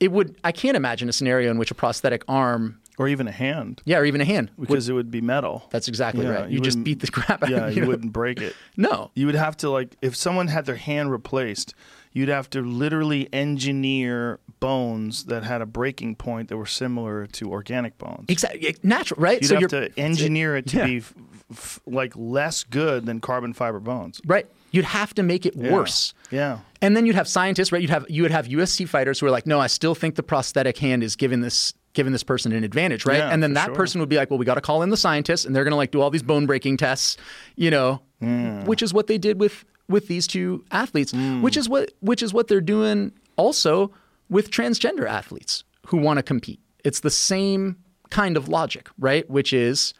[0.00, 3.32] It would I can't imagine a scenario in which a prosthetic arm, or even a
[3.32, 4.50] hand, yeah, or even a hand.
[4.56, 5.66] would- because it would be metal.
[5.70, 6.48] that's exactly Yeah, right.
[6.50, 7.66] You, you just beat the crap out yeah, of it.
[7.70, 7.88] Yeah, you know?
[7.88, 8.54] wouldn't break it.
[8.76, 9.10] No.
[9.14, 11.74] You would have to like if someone had their hand replaced,
[12.12, 17.50] you'd have to literally engineer bones that had a breaking point that were similar to
[17.50, 18.26] organic bones.
[18.28, 18.76] Exactly.
[18.84, 19.40] Natural, right?
[19.42, 20.86] You'd so have to engineer it to Yeah.
[20.86, 21.02] be
[21.50, 24.20] f- like less good than carbon fiber bones.
[24.26, 24.46] right.
[24.70, 25.72] You'd have to make it Yeah.
[25.72, 26.12] worse.
[26.30, 26.58] Yeah.
[26.82, 27.80] And then you'd have scientists, right?
[27.80, 30.22] You'd have you would have UFC fighters who are like, no, I still think the
[30.22, 33.16] prosthetic hand is giving this giving this person an advantage, right?
[33.16, 33.74] Yeah, and then that sure.
[33.74, 35.72] person would be like, well, we got to call in the scientists, and they're going
[35.72, 37.16] to like do all these bone breaking tests,
[37.56, 38.64] you know, Hmm.
[38.66, 41.40] which is what they did with with these two athletes, Hmm.
[41.40, 43.90] which is what which is what they're doing also
[44.28, 46.60] with transgender athletes who want to compete.
[46.84, 47.76] It's the same
[48.10, 49.28] kind of logic, right?
[49.30, 49.94] Which is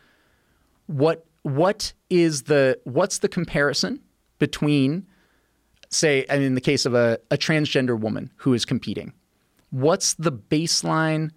[0.87, 4.01] what what is the what's the comparison
[4.39, 5.07] between
[5.91, 9.13] say and in the case of a, a transgender woman who is competing
[9.71, 11.31] what's the baseline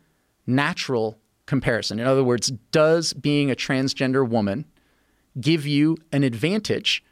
[0.47, 4.65] natural comparison in other words does being a transgender woman
[5.39, 7.03] give you an advantage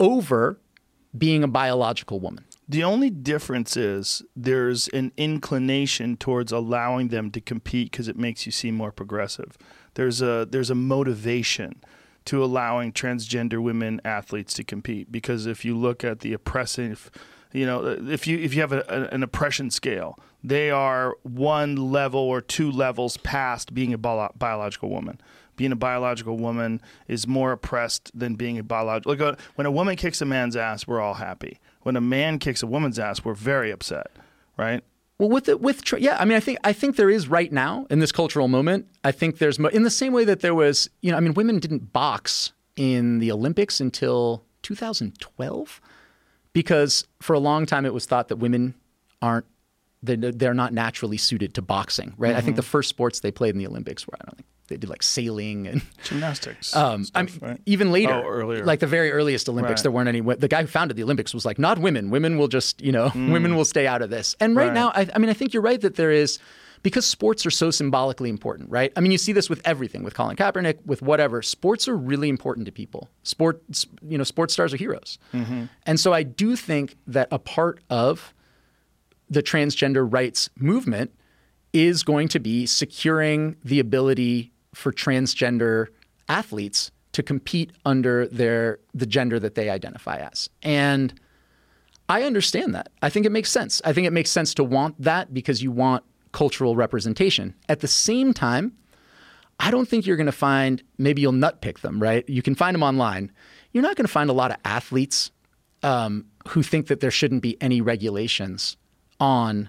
[0.00, 0.60] over
[1.16, 7.40] being a biological woman The only difference is there's an inclination towards allowing them to
[7.40, 9.56] compete because it makes you seem more progressive.
[9.94, 11.80] There's a there's a motivation
[12.28, 17.10] to allowing transgender women athletes to compete because if you look at the oppressive,
[17.54, 22.20] you know, if you if you have a, an oppression scale, they are one level
[22.20, 25.18] or two levels past being a bio- biological woman.
[25.56, 29.12] Being a biological woman is more oppressed than being a biological.
[29.12, 31.60] Like a, when a woman kicks a man's ass, we're all happy.
[31.82, 34.08] When a man kicks a woman's ass, we're very upset,
[34.58, 34.84] right?
[35.18, 37.86] Well, with the, with yeah, I mean, I think I think there is right now
[37.90, 38.86] in this cultural moment.
[39.02, 41.34] I think there's mo- in the same way that there was, you know, I mean,
[41.34, 45.80] women didn't box in the Olympics until 2012
[46.52, 48.74] because for a long time it was thought that women
[49.20, 49.46] aren't
[50.02, 52.36] they're, they're not naturally suited to boxing, right?
[52.36, 52.56] I think mm-hmm.
[52.56, 55.02] the first sports they played in the Olympics were I don't think they did like
[55.02, 56.74] sailing and Gymnastics.
[56.76, 57.60] um, I mean, right?
[57.66, 58.64] even later, Oh, earlier.
[58.64, 59.82] like the very earliest Olympics, Right.
[59.84, 60.20] there weren't any.
[60.20, 62.10] The guy who founded the Olympics was like, not women.
[62.10, 64.36] Women will just, you know, women will stay out of this.
[64.40, 64.68] And right, Mm.
[64.68, 64.74] Right.
[64.74, 66.38] now, I, I mean, I think you're right that there is
[66.84, 68.92] because sports are so symbolically important, right?
[68.96, 71.42] I mean, you see this with everything, with Colin Kaepernick, with whatever.
[71.42, 73.08] Sports are really important to people.
[73.24, 75.64] Sports, you know, sports stars are heroes, Mm-hmm.
[75.86, 78.32] and so I do think that a part of
[79.28, 81.10] the transgender rights movement
[81.72, 85.86] is going to be securing the ability for transgender
[86.28, 90.48] athletes to compete under their the gender that they identify as.
[90.62, 91.18] And
[92.08, 92.90] I understand that.
[93.02, 93.82] I think it makes sense.
[93.84, 97.54] I think it makes sense to want that because you want cultural representation.
[97.68, 98.72] At the same time,
[99.60, 102.26] I don't think you're going to find, maybe you'll nutpick them, right?
[102.28, 103.32] You can find them online.
[103.72, 105.30] You're not going to find a lot of athletes
[105.82, 108.76] um, who think that there shouldn't be any regulations
[109.20, 109.68] on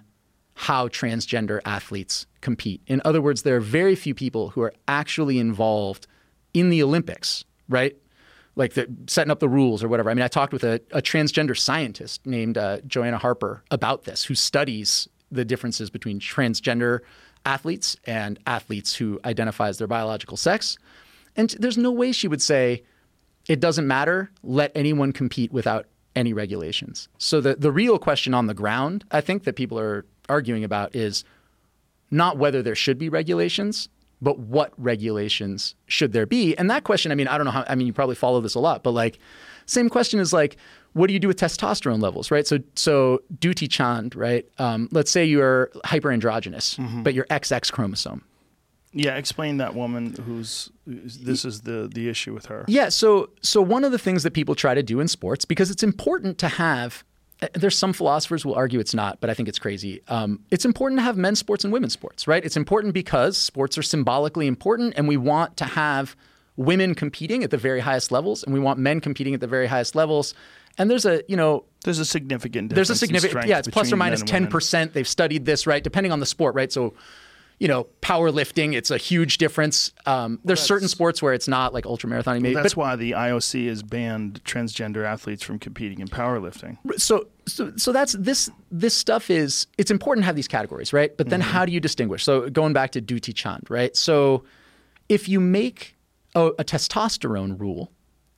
[0.59, 2.81] how transgender athletes compete.
[2.85, 6.05] In other words, there are very few people who are actually involved
[6.53, 7.95] in the Olympics, right?
[8.57, 10.09] Like the, setting up the rules or whatever.
[10.09, 14.25] I mean, I talked with a, a transgender scientist named uh, Joanna Harper about this,
[14.25, 16.99] who studies the differences between transgender
[17.45, 20.77] athletes and athletes who identify as their biological sex.
[21.37, 22.83] And there's no way she would say,
[23.47, 25.85] it doesn't matter, let anyone compete without
[26.17, 27.07] any regulations.
[27.17, 30.95] So the, the real question on the ground, I think, that people are arguing about
[30.95, 31.23] is
[32.11, 33.89] not whether there should be regulations,
[34.21, 36.55] but what regulations should there be?
[36.57, 38.55] And that question, I mean, I don't know how, I mean, you probably follow this
[38.55, 39.19] a lot, but like,
[39.65, 40.57] same question is like,
[40.93, 42.47] what do you do with testosterone levels, right?
[42.47, 44.45] So, so Dutee Chand, right?
[44.57, 48.23] Um, let's say you're hyperandrogynous, but you're XX chromosome.
[48.91, 52.65] Yeah, explain that woman who's this is the the issue with her.
[52.67, 55.69] Yeah, so so one of the things that people try to do in sports because
[55.69, 57.03] it's important to have.
[57.41, 60.01] Uh, There's some philosophers will argue it's not, but I think it's crazy.
[60.07, 62.43] Um, it's important to have men's sports and women's sports, right?
[62.43, 66.15] It's important because sports are symbolically important, and we want to have
[66.57, 69.67] women competing at the very highest levels, and we want men competing at the very
[69.67, 70.33] highest levels.
[70.77, 73.97] And there's a you know There's a significant there's a significant yeah it's plus or
[73.97, 74.93] minus ten percent.
[74.93, 76.71] They've studied this right, depending on the sport, right?
[76.71, 76.93] So.
[77.59, 79.91] You know, powerlifting, it's a huge difference.
[80.05, 82.55] Um, there's certain sports where it's not, like ultramarathoning, maybe.
[82.55, 86.77] That's but why the IOC has banned transgender athletes from competing in powerlifting.
[86.97, 91.17] so so so that's this this stuff is it's important to have these categories right
[91.17, 91.31] but Mm-hmm.
[91.31, 94.43] then how do you distinguish so going back to Dutee Chand right so
[95.09, 95.97] if you make
[96.35, 97.91] a, a testosterone rule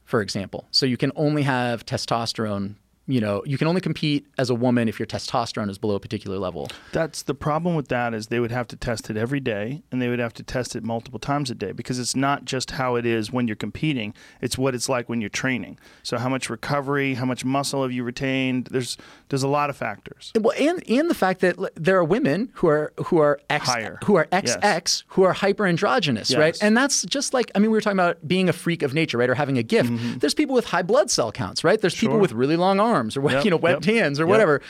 [0.05, 2.75] for example so you can only have testosterone
[3.07, 5.99] you know you can only compete as a woman if your testosterone is below a
[5.99, 9.39] particular level That's the problem with that is they would have to test it every
[9.39, 12.45] day and they would have to test it multiple times a day because it's not
[12.45, 15.79] just how it is when you're competing, it's what it's like when you're training.
[16.03, 18.67] So how much recovery, how much muscle have you retained?
[18.71, 18.97] There's
[19.29, 20.31] there's a lot of factors.
[20.39, 23.97] well and and the fact that there are women who are who are X Higher.
[24.05, 24.57] who are Yes.
[24.57, 28.27] XX who are hyperandrogynous right and that's just like I mean we were talking about
[28.27, 31.09] being a freak of nature right or having a gift there's people with high blood
[31.09, 32.21] cell counts right there's people Mm-hmm.
[32.21, 34.61] With really long arms or Yep, you know webbed yep, hands or whatever.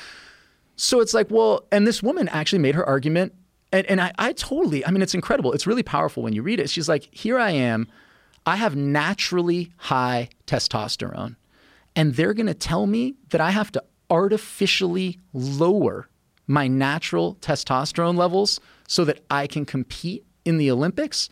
[0.75, 3.33] So it's like well and this woman actually made her argument
[3.71, 5.53] and, and I, I totally i mean it's incredible.
[5.53, 6.69] It's really powerful when you read it.
[6.69, 7.87] She's like here i am.
[8.45, 11.35] I have naturally high testosterone
[11.95, 16.09] and they're going to tell me that i have to artificially lower
[16.47, 21.29] my natural testosterone levels so that i can compete in the olympics.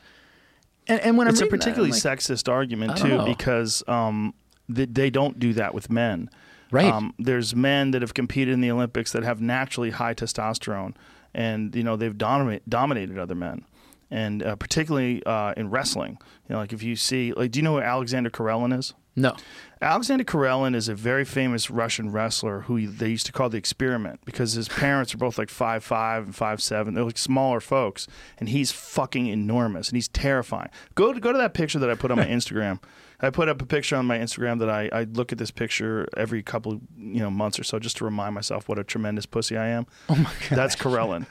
[0.88, 3.26] And, and when It's i'm a reading that, particularly like, sexist argument too know.
[3.26, 4.34] because um,
[4.74, 6.30] th- they don't do that with men.
[6.72, 6.86] Right.
[6.86, 10.96] Um, there's men that have competed in the Olympics that have naturally high testosterone,
[11.34, 13.66] and you know they've dominate, dominated other men,
[14.12, 16.18] and uh, particularly uh, in wrestling.
[16.48, 18.94] You know, like if you see, like, do you know who Alexander Karelin is?
[19.16, 19.36] no
[19.82, 24.20] Alexander Karelin is a very famous Russian wrestler who they used to call the Experiment
[24.26, 26.94] because his parents are both like five five and five seven.
[26.94, 28.06] They're like smaller folks,
[28.38, 30.70] and he's fucking enormous and he's terrifying.
[30.96, 32.82] Go to go to that picture that I put on my Instagram.
[33.22, 36.08] I put up a picture on my Instagram that I, I look at this picture
[36.16, 39.58] every couple you know months or so just to remind myself what a tremendous pussy
[39.58, 39.88] I am.
[40.08, 41.26] Oh my god, that's Karelin.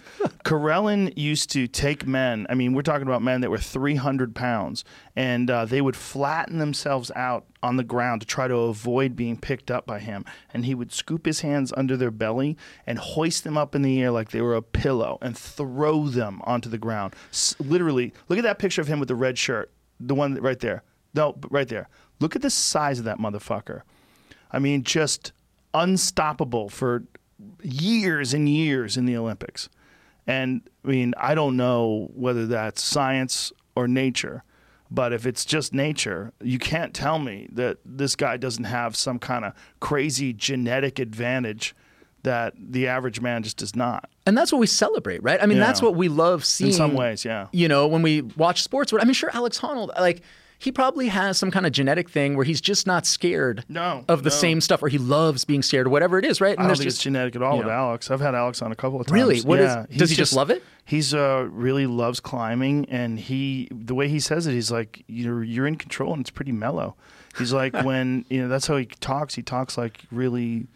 [0.44, 2.46] Karelin used to take men.
[2.50, 4.84] I mean, we're talking about men that were 300 pounds,
[5.16, 9.36] and uh, they would flatten themselves out on the ground to try to avoid being
[9.36, 10.24] picked up by him.
[10.54, 12.56] And he would scoop his hands under their belly
[12.86, 16.40] and hoist them up in the air like they were a pillow and throw them
[16.44, 17.14] onto the ground.
[17.30, 20.60] S- literally, look at that picture of him with the red shirt, the one right
[20.60, 20.82] there.
[21.14, 21.88] No, right there.
[22.20, 23.82] Look at the size of that motherfucker.
[24.50, 25.32] I mean, just
[25.74, 27.04] unstoppable for
[27.62, 29.68] years and years in the Olympics.
[30.26, 34.42] And I mean, I don't know whether that's science or nature,
[34.90, 39.18] but if it's just nature, you can't tell me that this guy doesn't have some
[39.18, 41.74] kind of crazy genetic advantage
[42.24, 44.10] that the average man just does not.
[44.26, 45.64] and that's what we celebrate right i mean Yeah.
[45.66, 47.46] that's what we love seeing In some ways, yeah.
[47.52, 48.92] you know, when we watch sports.
[48.92, 50.22] I mean, sure, Alex Honnold, like
[50.58, 54.24] he probably has some kind of genetic thing where he's just not scared No, of
[54.24, 54.34] the no.
[54.36, 56.56] same stuff, or he loves being scared, or whatever it is, right?
[56.56, 57.72] And I don't think just it's genetic at all you with know.
[57.72, 58.10] Alex.
[58.10, 59.14] I've had Alex on a couple of times.
[59.14, 59.40] Really?
[59.42, 60.62] What is- yeah, does he's he just love it?
[60.84, 65.44] He's uh really loves climbing, and he the way he says it, he's like you're
[65.44, 66.96] you're in control, and it's pretty mellow.
[67.38, 69.34] He's like when you know that's how he talks.
[69.34, 70.66] He talks like really,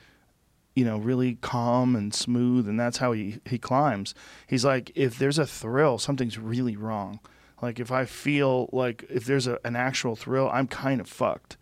[0.77, 4.15] you know, really calm and smooth, and that's how he he climbs.
[4.47, 7.19] He's like if there's a thrill, something's really wrong.
[7.63, 11.57] Like if I feel like if there's a, an actual thrill, I'm kind of fucked.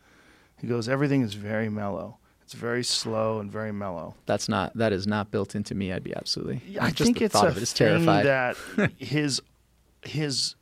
[0.58, 2.16] He goes, everything is very mellow.
[2.42, 4.16] It's very slow and very mellow.
[4.26, 5.92] that's not that is not built into me.
[5.92, 6.62] I'd be absolutely.
[6.80, 8.26] I just think the it's thought a of it is thing terrified.
[8.76, 9.40] that his
[10.02, 10.56] his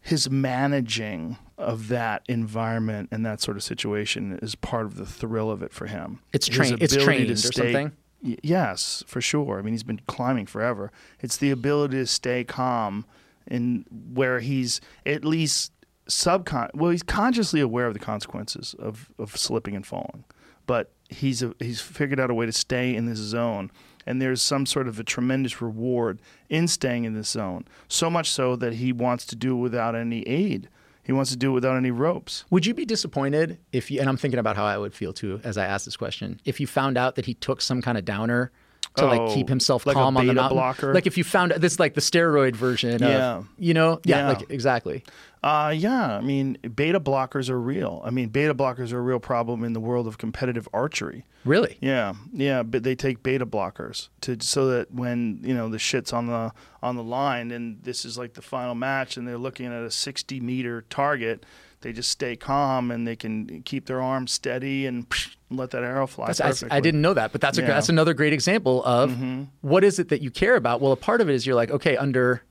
[0.00, 5.50] his managing of that environment and that sort of situation is part of the thrill
[5.50, 6.20] of it for him.
[6.32, 6.82] It's trained.
[6.82, 7.92] it's to trained or something?
[8.22, 9.58] Y- Yes, for sure.
[9.58, 10.90] I mean, he's been climbing forever.
[11.20, 13.04] It's the ability to stay calm
[13.50, 15.72] in where he's at least
[16.08, 20.24] subcon well, he's consciously aware of the consequences of, of slipping and falling.
[20.66, 23.70] But he's a, he's figured out a way to stay in this zone
[24.08, 27.66] and there's some sort of a tremendous reward in staying in this zone.
[27.88, 30.70] So much so that he wants to do it without any aid.
[31.04, 32.46] He wants to do it without any ropes.
[32.48, 34.00] Would you be disappointed if you?
[34.00, 36.40] And I'm thinking about how I would feel too as I ask this question.
[36.46, 38.50] If you found out that he took some kind of downer
[38.98, 40.94] to like Oh, keep himself like calm on the mountain, blocker?
[40.94, 43.02] like if you found this is like the steroid version.
[43.02, 43.36] Yeah.
[43.38, 44.00] Of, you know.
[44.04, 44.18] Yeah.
[44.18, 44.28] Yeah.
[44.28, 45.04] Like exactly.
[45.40, 48.02] Uh, yeah, I mean, beta blockers are real.
[48.04, 51.24] I mean, beta blockers are a real problem in the world of competitive archery.
[51.44, 51.78] Really.
[51.80, 56.12] Yeah, yeah, but they take beta blockers to so that when you know the shit's
[56.12, 56.50] on the
[56.82, 59.92] on the line and this is like the final match and they're looking at a
[59.92, 61.46] 60 meter target,
[61.82, 65.06] they just stay calm and they can keep their arms steady and
[65.50, 66.52] let that arrow fly I.
[66.70, 67.68] I didn't know that, but that's a, Yeah.
[67.68, 67.74] Mm-hmm.
[67.76, 69.16] that's another great example of
[69.62, 70.80] what is it that you care about.
[70.80, 72.42] Well, a part of it is you're like, okay, under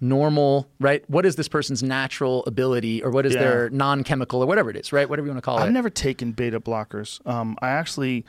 [0.00, 1.08] normal, right?
[1.08, 3.40] What is this person's natural ability or what is Yeah.
[3.40, 5.08] their non chemical or whatever it is, right?
[5.08, 5.62] Whatever you want to call it.
[5.62, 7.24] I've never taken beta blockers.
[7.26, 8.24] Um, I actually,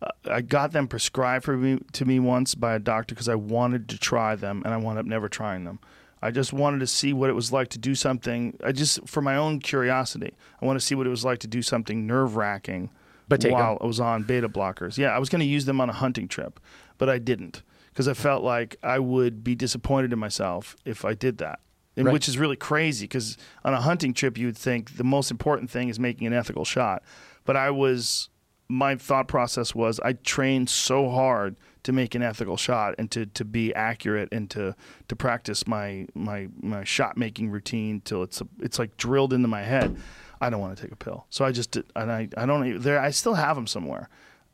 [0.00, 3.34] uh, I got them prescribed for me to me once by a doctor because I
[3.34, 5.80] wanted to try them, and I wound up never trying them.
[6.20, 8.58] I just wanted to see what it was like to do something.
[8.64, 11.46] I just, for my own curiosity, I want to see what it was like to
[11.46, 12.90] do something nerve wracking
[13.28, 13.78] But while them.
[13.82, 14.96] I was on beta blockers.
[14.98, 16.60] Yeah, I was going to use them on a hunting trip,
[16.96, 21.14] but I didn't because I felt like I would be disappointed in myself if I
[21.14, 21.60] did that.
[21.96, 22.12] And Right.
[22.12, 25.68] Which is really crazy because on a hunting trip, you would think the most important
[25.68, 27.02] thing is making an ethical shot.
[27.44, 28.28] But I was,
[28.68, 33.26] my thought process was I trained so hard to make an ethical shot and to,
[33.26, 34.76] to be accurate and to,
[35.08, 39.62] to practice my, my, my shot making routine till it's, it's like drilled into my
[39.62, 39.96] head.
[40.40, 41.26] I don't want to take a pill.
[41.30, 44.08] So I just, did, and I, I don't, even, there, I still have them somewhere.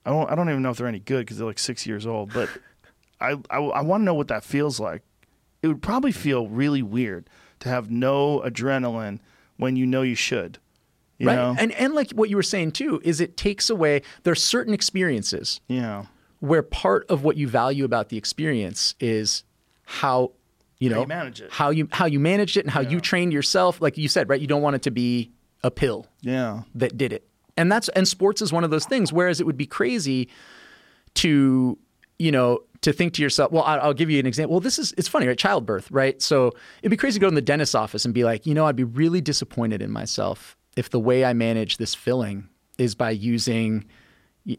[0.07, 2.07] I don't, I don't even know if they're any good because they're like six years
[2.07, 2.49] old, but
[3.21, 5.03] I, I, I want to know what that feels like.
[5.63, 7.29] It would probably feel really weird
[7.61, 9.21] to have no adrenaline
[9.57, 10.59] when you know you should.
[11.19, 11.37] You right.
[11.37, 11.55] know?
[11.59, 14.75] And and like what you were saying too is it takes away there are certain
[14.75, 16.07] experiences yeah.
[16.41, 19.45] where part of what you value about the experience is
[19.85, 20.33] how
[20.81, 21.53] you know you manage it.
[21.53, 24.41] how you how you managed it and how you trained yourself like you said right
[24.41, 25.31] you don't want it to be
[25.65, 26.63] a pill Yeah.
[26.77, 27.27] that did it
[27.57, 30.29] and that's and sports is one of those things whereas it would be crazy
[31.15, 31.79] to
[32.19, 34.93] you know to think to yourself well i'll give you an example well this is
[34.99, 38.05] it's funny right childbirth right so it'd be crazy to go in the dentist's office
[38.05, 41.33] and be like you know i'd be really disappointed in myself if the way i
[41.33, 43.85] manage this filling is by using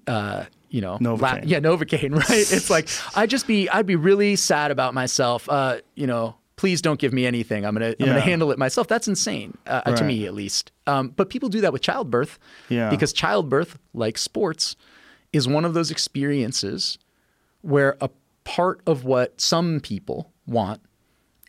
[0.08, 1.44] uh, you know, Novocaine.
[1.46, 2.28] yeah, Novocaine, right?
[2.30, 5.48] It's like I'd just be, I'd be really sad about myself.
[5.48, 7.64] Uh, you know, please don't give me anything.
[7.64, 8.88] I'm gonna, I'm gonna handle it myself.
[8.88, 10.72] That's insane uh, to me, at least.
[10.88, 12.40] Um, but people do that with childbirth,
[12.70, 12.90] Yeah.
[12.90, 14.76] because childbirth, like sports,
[15.32, 16.98] is one of those experiences
[17.62, 18.10] where a
[18.46, 20.82] part of what some people want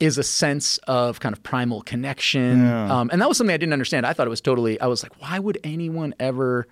[0.00, 2.60] is a sense of kind of primal connection.
[2.60, 2.94] Yeah.
[3.00, 4.04] Um, and that was something I didn't understand.
[4.04, 6.66] I thought it was totally, I was like, why would anyone ever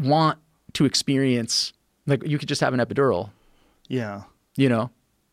[0.00, 0.40] want
[0.72, 1.72] to experience,
[2.08, 3.30] like, you could just have an epidural,
[3.86, 4.22] Yeah.
[4.56, 4.90] you know?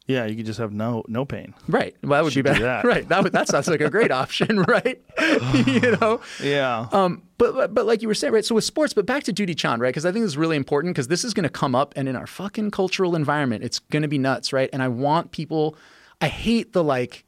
[0.10, 0.26] Yeah.
[0.26, 1.54] You could just have no no pain.
[1.68, 1.96] Right.
[2.04, 2.64] Well, that would Should be better.
[2.64, 2.84] that.
[2.90, 3.08] Right.
[3.08, 5.00] That would, that sounds like a great option, right?
[5.68, 6.20] you know?
[6.44, 6.88] Yeah.
[6.92, 8.44] Um, but, but like you were saying, right?
[8.44, 9.90] So with sports, but back to Dutee Chand, right?
[9.90, 12.10] Because I think this is really important because this is going to come up, and
[12.10, 14.70] in our fucking cultural environment, it's going to be nuts, right?
[14.74, 15.76] And I want people.
[16.20, 17.24] I hate the like.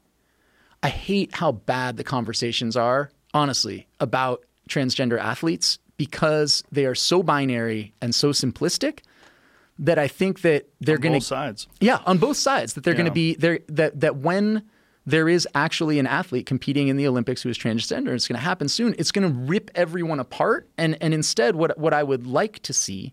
[0.82, 7.22] I hate how bad the conversations are, honestly, about transgender athletes because they are so
[7.22, 9.00] binary and so simplistic
[9.82, 11.66] that I think that they're going to Both sides.
[11.80, 14.62] yeah, on both sides that they're going to be there that that when
[15.04, 18.44] there is actually an athlete competing in the Olympics who is transgender, it's going to
[18.44, 18.94] happen soon.
[18.98, 22.72] It's going to rip everyone apart and and instead what what I would like to
[22.72, 23.12] see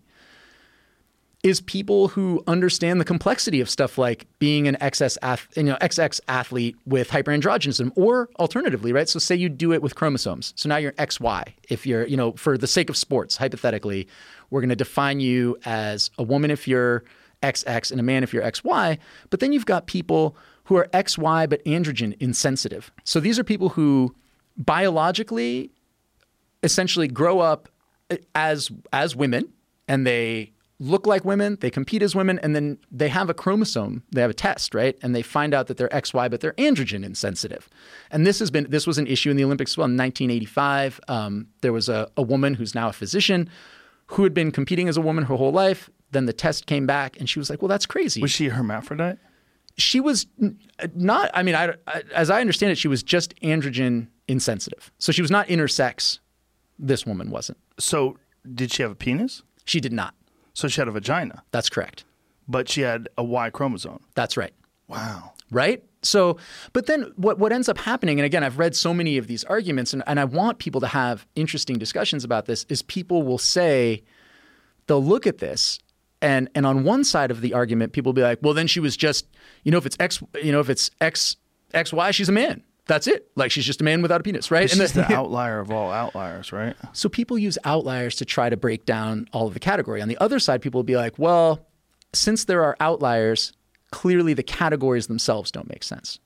[1.42, 5.76] is people who understand the complexity of stuff like being an XS ath- you know
[5.80, 9.08] XX athlete with hyperandrogenism or alternatively, right?
[9.08, 10.52] So say you do it with chromosomes.
[10.54, 11.44] So now you're XY.
[11.70, 14.06] If you're, you know, for the sake of sports, hypothetically,
[14.50, 17.04] we're going to define you as a woman if you're
[17.42, 18.98] XX and a man if you're XY,
[19.30, 22.92] but then you've got people who are XY but androgen insensitive.
[23.04, 24.14] So these are people who
[24.56, 25.70] biologically
[26.62, 27.68] essentially grow up
[28.34, 29.52] as as women
[29.88, 34.02] and they look like women, they compete as women, and then they have a chromosome,
[34.12, 34.98] they have a test, right?
[35.02, 37.68] And they find out that they're XY, but they're androgen insensitive.
[38.10, 41.00] And this has been this was an issue in the Olympics as well in 1985.
[41.08, 43.48] Um, there was a, a woman who's now a physician
[44.10, 45.90] who had been competing as a woman her whole life.
[46.12, 48.50] Then the test came back, and she was like, "Well, that's crazy." Was she a
[48.50, 49.18] hermaphrodite?
[49.78, 50.26] she was
[50.94, 51.30] not.
[51.32, 54.90] I mean, I, I- as I understand it, she was just androgen insensitive.
[54.98, 56.18] So she was not intersex.
[56.78, 57.58] This woman wasn't.
[57.78, 58.18] So
[58.54, 59.42] did she have a penis?
[59.64, 60.14] She did not.
[60.54, 62.04] So she had a vagina, That's correct.
[62.48, 64.00] but she had a Y chromosome.
[64.14, 64.52] That's right.
[64.88, 65.32] Wow.
[65.50, 65.84] Right?
[66.02, 66.38] So,
[66.72, 69.44] but then what, what ends up happening, and again, I've read so many of these
[69.44, 73.38] arguments, and, and I want people to have interesting discussions about this, is people will
[73.38, 74.02] say,
[74.86, 75.78] they'll look at this,
[76.22, 78.80] and and on one side of the argument, people will be like, well, then she
[78.80, 79.26] was just,
[79.62, 81.36] you know, if it's X, you know, if it's X,
[81.74, 82.62] XY, she's a man.
[82.86, 83.30] That's it.
[83.36, 84.68] Like she's just a man without a penis, right?
[84.68, 86.74] She's then- the outlier of all outliers, right?
[86.92, 90.02] So people use outliers to try to break down all of the category.
[90.02, 91.66] On the other side, people will be like, well,
[92.12, 93.52] since there are outliers,
[93.90, 96.18] clearly the categories themselves don't make sense.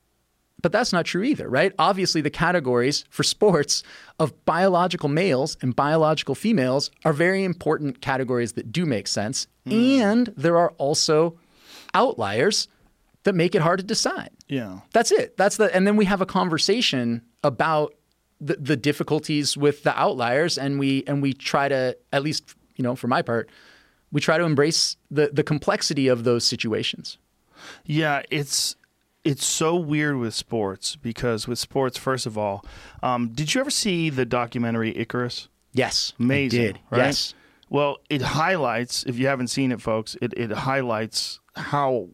[0.63, 1.75] But that's not true either, right?
[1.79, 3.83] Obviously, the categories for sports
[4.19, 9.47] of biological males and biological females are very important categories that do make sense.
[9.67, 9.73] Hmm.
[9.73, 11.39] And there are also
[11.93, 12.69] outliers
[13.25, 14.31] that make it hard to decide.
[14.49, 14.81] Yeah.
[14.93, 15.37] That's it.
[15.37, 17.95] That's the and then we have a conversation about
[18.41, 22.83] the, the difficulties with the outliers and we and we try to at least you
[22.83, 23.51] know for my part
[24.13, 27.19] we try to embrace the the complexity of those situations.
[27.85, 28.77] Yeah, it's
[29.25, 32.65] it's so weird with sports because with sports, first of all,
[33.03, 35.49] um, did you ever see the documentary Icarus?
[35.73, 36.79] Yes, Amazing, I did.
[36.91, 36.99] right?
[37.07, 37.35] Yes,
[37.71, 42.11] Well, it highlights, if you haven't seen it, folks, it, it highlights how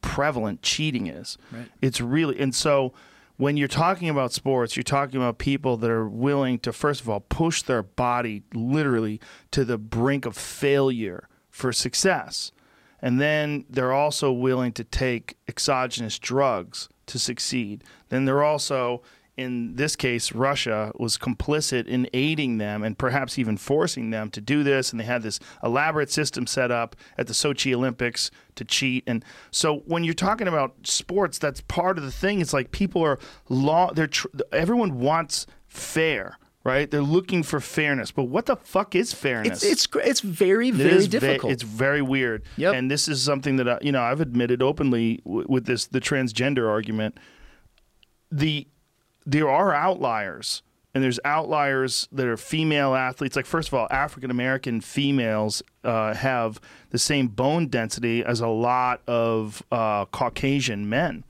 [0.00, 1.36] prevalent cheating is.
[1.52, 1.68] Right.
[1.82, 2.92] It's really, and so
[3.36, 7.08] when you're talking about sports, you're talking about people that are willing to, first of
[7.10, 9.20] all, push their body literally
[9.50, 12.52] to the brink of failure for success.
[13.04, 17.84] And then they're also willing to take exogenous drugs to succeed.
[18.08, 19.02] Then they're also,
[19.36, 24.40] in this case, Russia was complicit in aiding them and perhaps even forcing them to
[24.40, 24.90] do this.
[24.90, 29.04] And they had this elaborate system set up at the Sochi Olympics to cheat.
[29.06, 32.40] And so when you're talking about sports, that's part of the thing.
[32.40, 33.18] It's like people are
[33.50, 33.92] law.
[33.92, 36.90] They're tr- everyone wants fair, right?
[36.90, 38.10] They're looking for fairness.
[38.10, 39.62] But what the fuck is fairness?
[39.62, 41.52] it's it's it's very It very is ve- difficult.
[41.52, 42.42] it's very weird.
[42.56, 42.74] Yep.
[42.74, 46.00] And this is something that I, you know I've admitted openly w- with this the
[46.00, 47.18] transgender argument.
[48.30, 48.66] The
[49.26, 50.62] there are outliers,
[50.94, 53.36] and there's outliers that are female athletes.
[53.36, 56.60] Like first of all, African American females uh, have
[56.90, 61.24] the same bone density as a lot of uh, Caucasian men.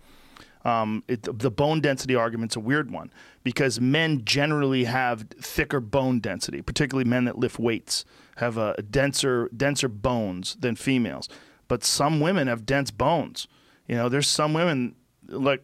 [0.65, 3.13] Um, it, the bone density argument's a weird one
[3.43, 8.05] because men generally have thicker bone density, particularly men that lift weights
[8.37, 11.29] have a denser denser bones than females.
[11.69, 13.47] But some women have dense bones.
[13.87, 14.95] You know, there's some women
[15.29, 15.63] like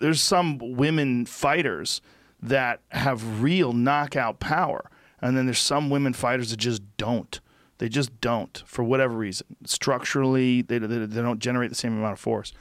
[0.00, 2.00] there's some women fighters
[2.40, 4.90] that have real knockout power,
[5.20, 7.40] and then there's some women fighters that just don't.
[7.78, 9.46] They just don't for whatever reason.
[9.64, 12.52] Structurally, they, they, they don't generate the same amount of force.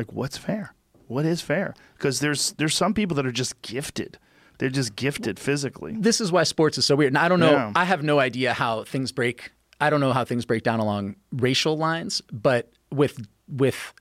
[0.00, 0.74] Like, what's fair?
[1.08, 1.74] What is fair?
[1.98, 4.18] Because there's there's some people that are just gifted.
[4.56, 5.94] They're just gifted physically.
[5.98, 7.10] this is why sports is so weird.
[7.10, 7.50] And I don't know.
[7.52, 7.72] Yeah.
[7.74, 9.52] I have no idea how things break.
[9.78, 13.92] I don't know how things break down along racial lines, but with with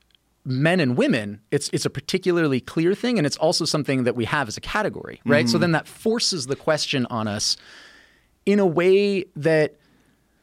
[0.46, 4.24] men and women, it's it's a particularly clear thing, and it's also something that we
[4.24, 5.46] have as a category, right?
[5.46, 5.52] Mm-hmm.
[5.52, 7.58] So then that forces the question on us
[8.46, 9.76] in a way that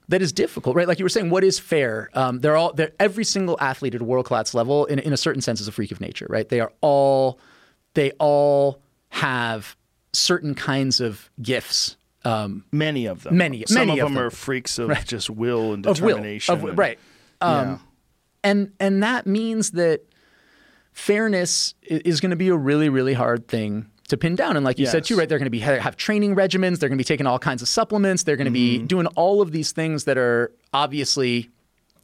[0.08, 0.86] that is difficult, right?
[0.86, 2.10] Like you were saying, what is fair?
[2.14, 5.16] Um, they're all they're, every single athlete at a world class level, in, in a
[5.16, 6.48] certain sense, is a freak of nature, right?
[6.48, 7.38] They are all
[7.94, 9.76] they all have
[10.12, 11.96] certain kinds of gifts.
[12.24, 13.36] Um, Many of them.
[13.36, 14.24] Many- Some many of of them, them.
[14.24, 16.54] are freaks of just will and of will, determination.
[16.54, 16.98] of, and- right?
[17.40, 17.78] Um, yeah.
[18.44, 20.02] and and that means that
[20.92, 24.56] fairness is going to be a really really hard thing to pin down.
[24.56, 26.98] And like you said too right they're going to be have training regimens they're going
[26.98, 28.86] to be taking all kinds of supplements they're going to be Mm-hmm.
[28.86, 31.50] doing all of these things that are obviously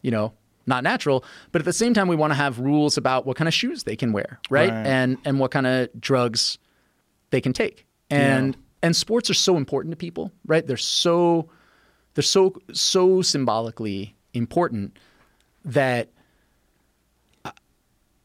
[0.02, 0.32] you know
[0.66, 1.24] not natural.
[1.50, 3.82] But at the same time we want to have rules about what kind of shoes
[3.82, 4.86] they can wear right, Right.
[4.86, 6.58] and and what kind of drugs
[7.30, 7.86] they can take.
[8.10, 10.66] And and sports are so important to people right?
[10.66, 11.48] They're so
[12.14, 14.98] they're so so symbolically important
[15.64, 16.08] that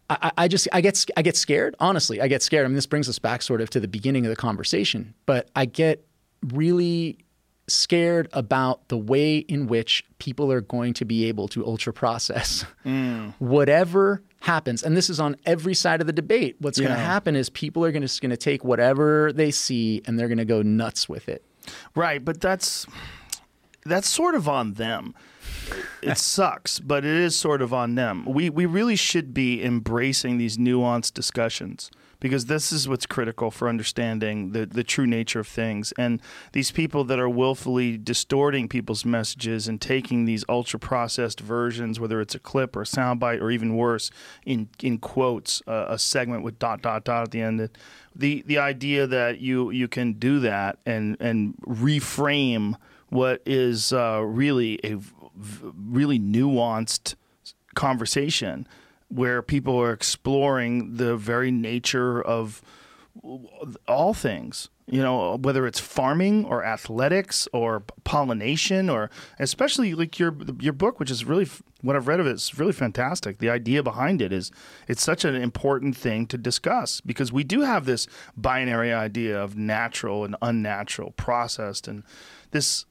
[0.10, 1.76] I, I just I get I get scared.
[1.80, 2.66] Honestly, I get scared.
[2.66, 5.50] I mean, this brings us back sort of to the beginning of the conversation, but
[5.56, 6.06] I get
[6.54, 7.20] really
[7.70, 12.64] scared about the way in which people are going to be able to ultra process
[12.86, 13.34] mm.
[13.40, 17.36] whatever happens and this is on every side of the debate what's going to happen
[17.36, 20.38] is people are going to just going to take whatever they see and they're going
[20.38, 21.44] to go nuts with it
[21.96, 22.86] Right, but that's
[23.86, 25.16] that's sort of on them.
[26.02, 28.26] It sucks, but it is sort of on them.
[28.26, 33.68] We we really should be embracing these nuanced discussions because this is what's critical for
[33.68, 35.94] understanding the the true nature of things.
[35.98, 36.22] And
[36.54, 42.22] these people that are willfully distorting people's messages and taking these ultra processed versions, whether
[42.22, 44.12] it's a clip or a soundbite or even worse,
[44.46, 47.70] in in quotes, uh, a segment with dot dot dot at the end.
[48.16, 52.76] The the idea that you you can do that and and reframe
[53.10, 57.16] what is uh, really a v- really nuanced
[57.76, 58.68] conversation
[59.10, 62.62] where people are exploring the very nature of
[63.88, 69.10] all things you know whether it's farming or athletics or pollination or
[69.40, 71.48] especially like your your book which is really
[71.82, 73.38] what I've read of it is really fantastic.
[73.38, 74.52] The idea behind it is
[74.88, 79.56] it's such an important thing to discuss because we do have this binary idea of
[79.56, 82.04] natural and unnatural processed and
[82.52, 82.86] this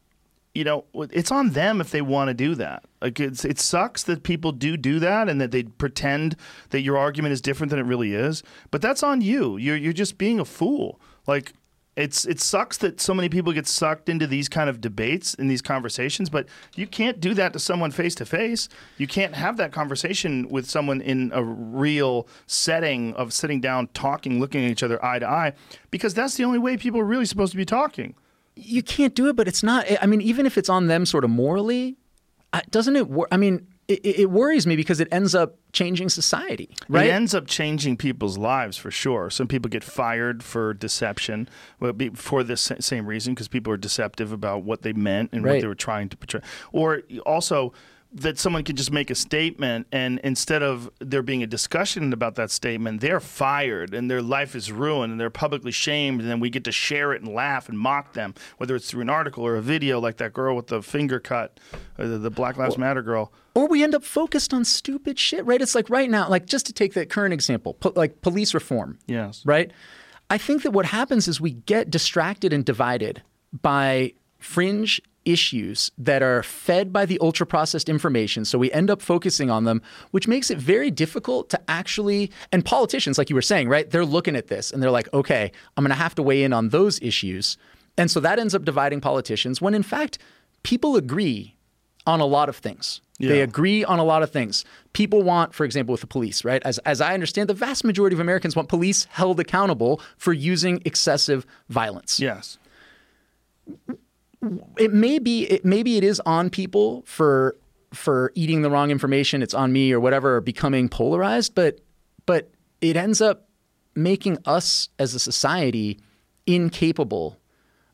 [0.56, 2.82] you know, it's on them if they want to do that.
[3.02, 6.34] Like it sucks that people do do that and that they pretend
[6.70, 8.42] that your argument is different than it really is.
[8.70, 9.58] But that's on you.
[9.58, 10.98] You're you're just being a fool.
[11.26, 11.52] Like
[11.94, 15.50] it's it sucks that so many people get sucked into these kind of debates and
[15.50, 18.70] these conversations, but you can't do that to someone face to face.
[18.96, 24.40] You can't have that conversation with someone in a real setting of sitting down, talking,
[24.40, 25.52] looking at each other eye to eye,
[25.90, 28.14] because that's the only way people are really supposed to be talking.
[28.56, 29.86] You can't do it, but it's not.
[30.02, 31.96] I mean, even if it's on them sort of morally,
[32.52, 33.28] uh, doesn't it work?
[33.30, 37.06] I mean, it, it worries me because it ends up changing society, right?
[37.06, 39.30] It ends up changing people's lives for sure.
[39.30, 44.32] Some people get fired for deception well, for this same reason because people are deceptive
[44.32, 46.40] about what they meant and what they were trying to portray.
[46.72, 47.72] Or also
[48.12, 52.34] that someone can just make a statement and instead of there being a discussion about
[52.36, 56.40] that statement, they're fired and their life is ruined and they're publicly shamed and then
[56.40, 59.44] we get to share it and laugh and mock them, whether it's through an article
[59.46, 61.58] or a video like that girl with the finger cut,
[61.98, 63.32] or the, the Black Lives Matter girl.
[63.54, 65.60] or we end up focused on stupid shit, right?
[65.60, 68.98] It's like right now, like just to take that current example, po- like police reform,
[69.06, 69.42] Yes.
[69.44, 69.70] right?
[70.30, 73.22] I think that what happens is we get distracted and divided
[73.62, 78.44] by fringe issues that are fed by the ultra processed information.
[78.44, 79.82] So we end up focusing on them,
[80.12, 83.90] which makes it very difficult to actually, and politicians, like you were saying, right?
[83.90, 86.52] They're looking at this and they're like, okay, I'm going to have to weigh in
[86.52, 87.58] on those issues.
[87.98, 90.18] And so that ends up dividing politicians when in fact,
[90.62, 91.56] people agree
[92.06, 93.00] on a lot of things.
[93.18, 94.64] They agree on a lot of things.
[94.92, 96.62] People want, for example, with the police, right?
[96.64, 100.82] As, as I understand, the vast majority of Americans want police held accountable for using
[100.84, 102.20] excessive violence.
[102.20, 102.58] Yes.
[104.78, 107.56] It may be, it, maybe it is on people for
[107.92, 109.42] for eating the wrong information.
[109.42, 111.54] It's on me or whatever, or becoming polarized.
[111.54, 111.80] But
[112.26, 112.50] but
[112.80, 113.48] it ends up
[113.94, 115.98] making us as a society
[116.46, 117.38] incapable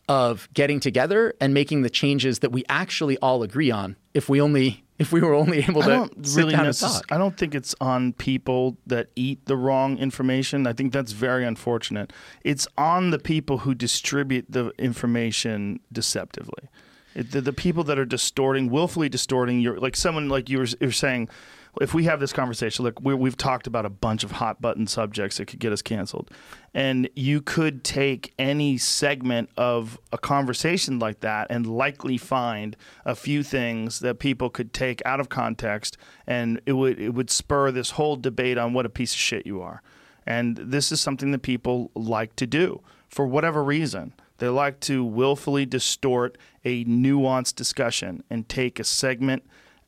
[0.08, 3.96] of getting together and making the changes that we actually all agree on.
[4.14, 7.12] If we only if we were only able to really down and necess- talk.
[7.12, 10.66] I don't think it's on people that eat the wrong information.
[10.66, 12.12] I think that's very unfortunate.
[12.42, 16.68] It's on the people who distribute the information deceptively.
[17.14, 20.66] It, the, the people that are distorting, willfully distorting your, like someone like you were,
[20.80, 21.28] you were saying,
[21.80, 24.86] if we have this conversation, look, we we've talked about a bunch of hot button
[24.86, 26.30] subjects that could get us canceled.
[26.74, 32.76] And you could take any segment of a conversation like that and likely find
[33.06, 35.96] a few things that people could take out of context
[36.26, 39.46] and it would it would spur this whole debate on what a piece of shit
[39.46, 39.82] you are.
[40.26, 44.12] And this is something that people like to do for whatever reason.
[44.38, 49.44] They like to willfully distort a nuanced discussion and take a segment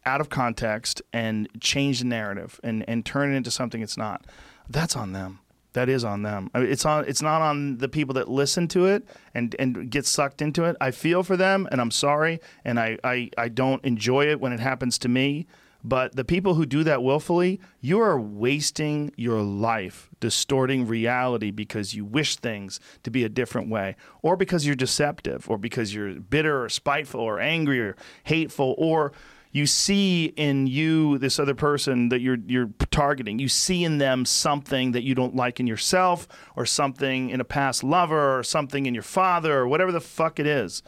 [0.06, 4.26] out of context and change the narrative and, and turn it into something it's not.
[4.68, 5.40] That's on them.
[5.74, 6.50] That is on them.
[6.54, 7.04] I mean, it's on.
[7.06, 9.04] It's not on the people that listen to it
[9.34, 10.76] and, and get sucked into it.
[10.80, 14.52] I feel for them, and I'm sorry, and I, I, I don't enjoy it when
[14.52, 15.46] it happens to me.
[15.86, 21.92] But the people who do that willfully, you are wasting your life distorting reality because
[21.92, 26.14] you wish things to be a different way, or because you're deceptive, or because you're
[26.14, 29.12] bitter or spiteful or angry or hateful, or
[29.54, 33.38] you see in you this other person that you're you're targeting.
[33.38, 36.26] You see in them something that you don't like in yourself,
[36.56, 40.38] or something in a past lover, or something in your father, or whatever the fuck
[40.40, 40.82] it is.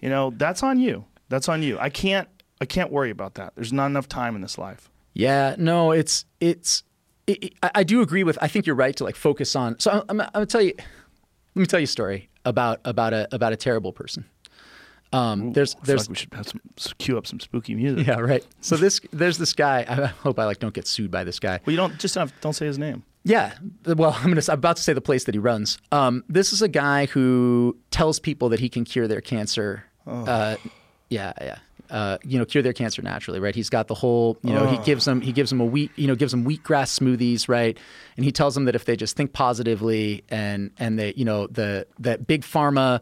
[0.00, 1.04] You know, that's on you.
[1.28, 1.78] That's on you.
[1.78, 2.28] I can't
[2.60, 3.54] I can't worry about that.
[3.54, 4.90] There's not enough time in this life.
[5.14, 6.82] Yeah, no, it's it's.
[7.28, 8.36] It, it- I I do agree with.
[8.42, 9.78] I think you're right to like focus on.
[9.78, 10.74] So I'm, I'm, I'm gonna tell you.
[11.54, 14.24] Let me tell you a story about about a about a terrible person.
[15.12, 16.60] Um, there's there's like we should have some
[16.98, 18.06] cue up some spooky music.
[18.06, 18.46] yeah right.
[18.60, 19.84] So this there's this guy.
[19.88, 21.60] I hope I like don't get sued by this guy.
[21.64, 23.02] Well, you don't just don't, don't say his name.
[23.24, 23.54] Yeah.
[23.86, 24.42] Well, I'm gonna.
[24.48, 25.78] I'm about to say the place that he runs.
[25.92, 29.84] Um, this is a guy who tells people that he can cure their cancer.
[30.06, 30.56] Uh,
[31.10, 31.58] yeah, yeah.
[31.90, 33.54] Uh, you know, cure their cancer naturally, right?
[33.54, 34.36] He's got the whole.
[34.42, 35.20] You know, he gives them.
[35.22, 35.90] He gives them a wheat.
[35.96, 37.78] You know, gives them wheatgrass smoothies, right?
[38.16, 41.46] And he tells them that if they just think positively and and they, you know,
[41.46, 43.00] the that big pharma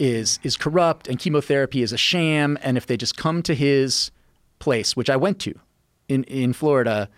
[0.00, 4.10] is is corrupt and chemotherapy is a sham, and if they just come to his
[4.58, 5.54] place, which I went to
[6.08, 7.08] in in Florida.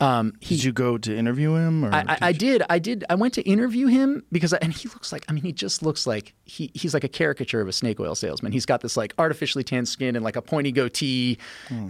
[0.00, 1.84] Um, he, Did you go to interview him?
[1.84, 2.64] Or I, I, I did.
[2.68, 3.04] I did.
[3.08, 5.24] I went to interview him because, I, and he looks like.
[5.28, 8.16] I mean, he just looks like he he's like a caricature of a snake oil
[8.16, 8.50] salesman.
[8.50, 11.38] He's got this like artificially tanned skin and like a pointy goatee,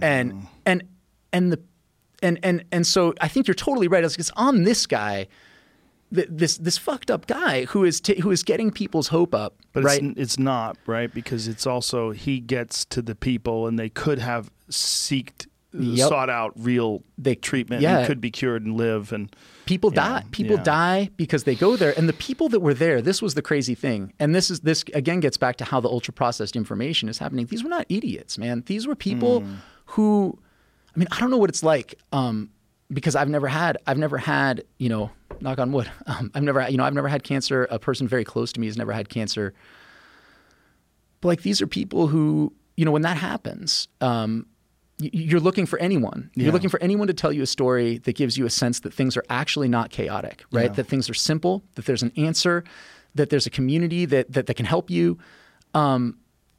[0.01, 0.83] and and
[1.33, 1.59] and the
[2.21, 4.03] and and and so I think you're totally right.
[4.03, 5.27] It's on this guy,
[6.13, 9.55] th- this this fucked up guy who is t- who is getting people's hope up,
[9.73, 10.01] But right?
[10.03, 11.13] it's, it's not, right?
[11.13, 16.07] Because it's also, he gets to the people and they could have seeked, Yep.
[16.07, 17.97] sought out real They- treatment yeah.
[17.99, 19.11] and could be cured and live.
[19.11, 19.35] And
[19.65, 20.63] people die people yeah.
[20.63, 23.73] die because they go there and the people that were there this was the crazy
[23.73, 27.17] thing and this is this again gets back to how the ultra processed information is
[27.17, 29.53] happening these were not idiots man these were people Hmm.
[29.87, 30.37] who
[30.95, 32.51] i mean i don't know what it's like um,
[32.93, 35.09] because i've never had i've never had you know
[35.41, 38.23] knock on wood um, i've never you know i've never had cancer a person very
[38.23, 39.53] close to me has never had cancer
[41.21, 44.45] but like these are people who you know when that happens um,
[44.97, 46.31] you're looking for anyone.
[46.35, 46.45] Yeah.
[46.45, 48.93] You're looking for anyone to tell you a story that gives you a sense that
[48.93, 50.73] things are actually not chaotic, right?
[50.73, 52.63] That things are simple, that there's an answer,
[53.13, 55.17] that there's a community that that, that can help you.
[55.73, 56.17] Um,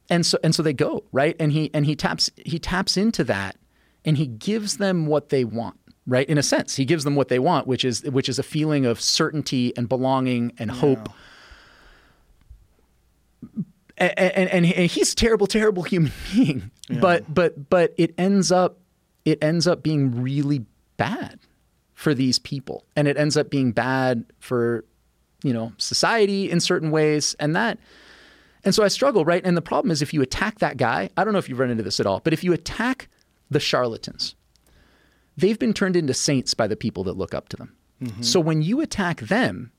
[0.09, 1.35] and so and so they go, right?
[1.39, 3.57] And he and he taps he taps into that
[4.05, 5.79] and he gives them what they want.
[6.09, 8.43] Right, in a sense, he gives them what they want, which is which is a
[8.43, 11.09] feeling of certainty and belonging and hope.
[13.97, 16.71] And, and, and he's a terrible, terrible human being.
[16.89, 18.77] But but but it ends up
[19.25, 21.39] it ends up being really bad
[21.93, 24.85] for these people, and it ends up being bad for
[25.43, 27.79] you know society in certain ways, and that.
[28.63, 29.41] And so I struggle, right?
[29.45, 31.69] And the problem is if you attack that guy, I don't know if you've run
[31.69, 33.09] into this at all, but if you attack
[33.51, 34.35] the charlatans,
[35.37, 37.73] they've been turned into saints by the people that look up to them.
[38.21, 39.71] So when you attack them,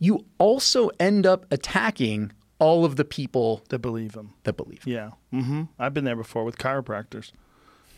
[0.00, 4.34] you also end up attacking all of the people That believe them.
[4.42, 4.84] that believe.
[4.86, 5.10] Yeah.
[5.32, 5.62] Mm-hmm.
[5.78, 7.30] I've been there before with chiropractors.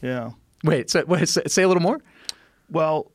[0.03, 0.33] Yeah.
[0.63, 2.01] Wait, so, wait, say, a little more.
[2.71, 3.11] Well,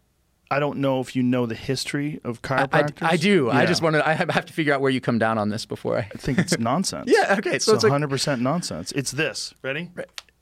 [0.50, 3.04] I don't know if you know the history of I, I, chiropractors.
[3.04, 3.50] I do.
[3.52, 4.08] I just want to.
[4.08, 6.10] I have have to figure out where you come down on this before I.
[6.14, 7.10] I think it's nonsense.
[7.12, 8.92] Yeah, okay, so it's it's 100% nonsense.
[8.94, 9.54] It's this.
[9.62, 9.90] Ready?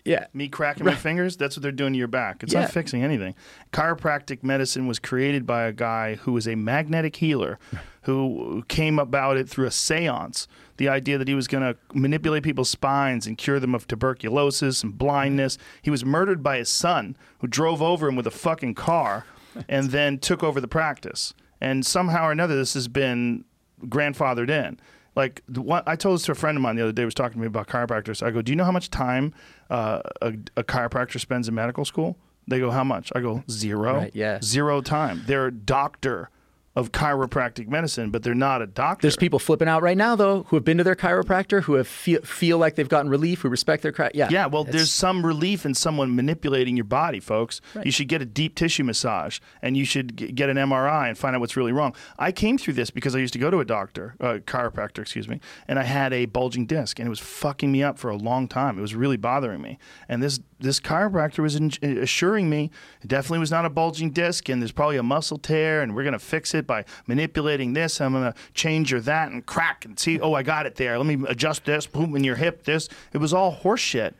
[0.05, 0.27] Yeah.
[0.33, 2.43] Me cracking my fingers, that's what they're doing to your back.
[2.43, 2.61] It's Yeah.
[2.61, 3.33] not fixing anything.
[3.73, 7.57] Chiropractic medicine was created by a guy who was a magnetic healer
[8.03, 10.47] who came about it through a seance.
[10.77, 14.83] The idea that he was going to manipulate people's spines and cure them of tuberculosis
[14.83, 15.57] and blindness.
[15.81, 19.25] He was murdered by his son, who drove over him with a fucking car
[19.67, 21.33] and then took over the practice.
[21.59, 23.45] And somehow or another, this has been
[23.87, 24.79] grandfathered in.
[25.15, 27.05] Like the one, I told this to a friend of mine the other day.
[27.05, 28.21] Was talking to me about chiropractors.
[28.21, 29.33] I go, "Do you know how much time
[29.69, 33.95] uh, a, a chiropractor spends in medical school?" They go, "How much?" I go, zero.
[33.95, 34.39] Right, yeah.
[34.41, 35.23] Zero time.
[35.25, 36.29] They're a doctor
[36.75, 39.01] of chiropractic medicine, but they're not a doctor.
[39.03, 41.87] There's people flipping out right now though who have been to their chiropractor, who have
[41.87, 44.27] feel, feel like they've gotten relief, who respect their chi- yeah.
[44.29, 47.61] Yeah, well, It's- there's some relief in someone manipulating your body, folks.
[47.83, 51.17] You should get a deep tissue massage and you should g- get an MRI and
[51.17, 51.95] find out what's really wrong.
[52.19, 55.27] I came through this because I used to go to a doctor, a chiropractor, excuse
[55.29, 58.17] me, and I had a bulging disc and it was fucking me up for a
[58.17, 58.77] long time.
[58.77, 59.77] It was really bothering me.
[60.09, 64.11] And this this chiropractor was in, uh, assuring me it definitely was not a bulging
[64.11, 67.73] disc and there's probably a muscle tear and we're going to fix it by manipulating
[67.73, 67.99] this.
[67.99, 70.97] I'm going to change your that and crack and see, oh, I got it there.
[70.97, 72.89] Let me adjust this, boom, in your hip, this.
[73.13, 74.13] It was all horseshit.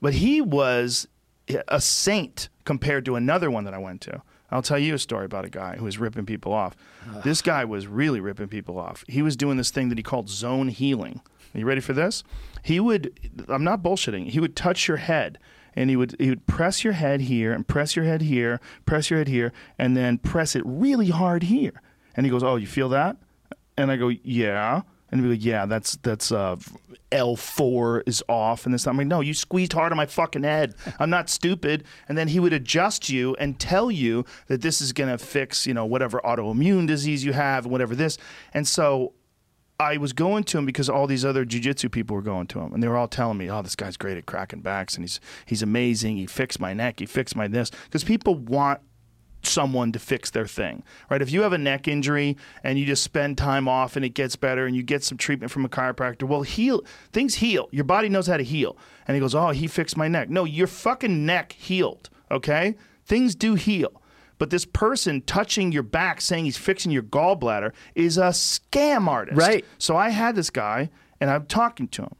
[0.00, 1.08] But he was
[1.68, 4.22] a saint compared to another one that I went to.
[4.50, 6.76] I'll tell you a story about a guy who was ripping people off.
[7.24, 9.04] This guy was really ripping people off.
[9.08, 11.20] He was doing this thing that he called zone healing.
[11.54, 12.22] Are you ready for this?
[12.62, 13.12] He would
[13.48, 14.28] I'm not bullshitting.
[14.28, 15.38] He would touch your head
[15.76, 19.10] and he would he would press your head here and press your head here, press
[19.10, 21.82] your head here and then press it really hard here.
[22.16, 23.16] And he goes, "Oh, you feel that?"
[23.76, 26.56] And I go, "Yeah." And he'd be like, "Yeah, that's that's uh,
[27.12, 30.42] L four is off." And this, I'm like, "No, you squeezed hard on my fucking
[30.42, 30.74] head.
[30.98, 34.92] I'm not stupid." And then he would adjust you and tell you that this is
[34.92, 38.18] gonna fix, you know, whatever autoimmune disease you have and whatever this.
[38.54, 39.12] And so
[39.78, 42.72] I was going to him because all these other jujitsu people were going to him,
[42.72, 45.20] and they were all telling me, "Oh, this guy's great at cracking backs, and he's
[45.44, 46.16] he's amazing.
[46.16, 47.00] He fixed my neck.
[47.00, 48.80] He fixed my this." Because people want
[49.42, 51.22] someone to fix their thing, right?
[51.22, 54.34] If you have a neck injury and you just spend time off and it gets
[54.34, 56.82] better and you get some treatment from a chiropractor, well, heal
[57.12, 57.68] things heal.
[57.70, 58.76] Your body knows how to heal.
[59.06, 62.08] And he goes, "Oh, he fixed my neck." No, your fucking neck healed.
[62.30, 64.02] Okay, things do heal.
[64.38, 69.38] But this person touching your back saying he's fixing your gallbladder is a scam artist.
[69.38, 69.64] Right.
[69.78, 70.90] So I had this guy
[71.20, 72.14] and I'm talking to him.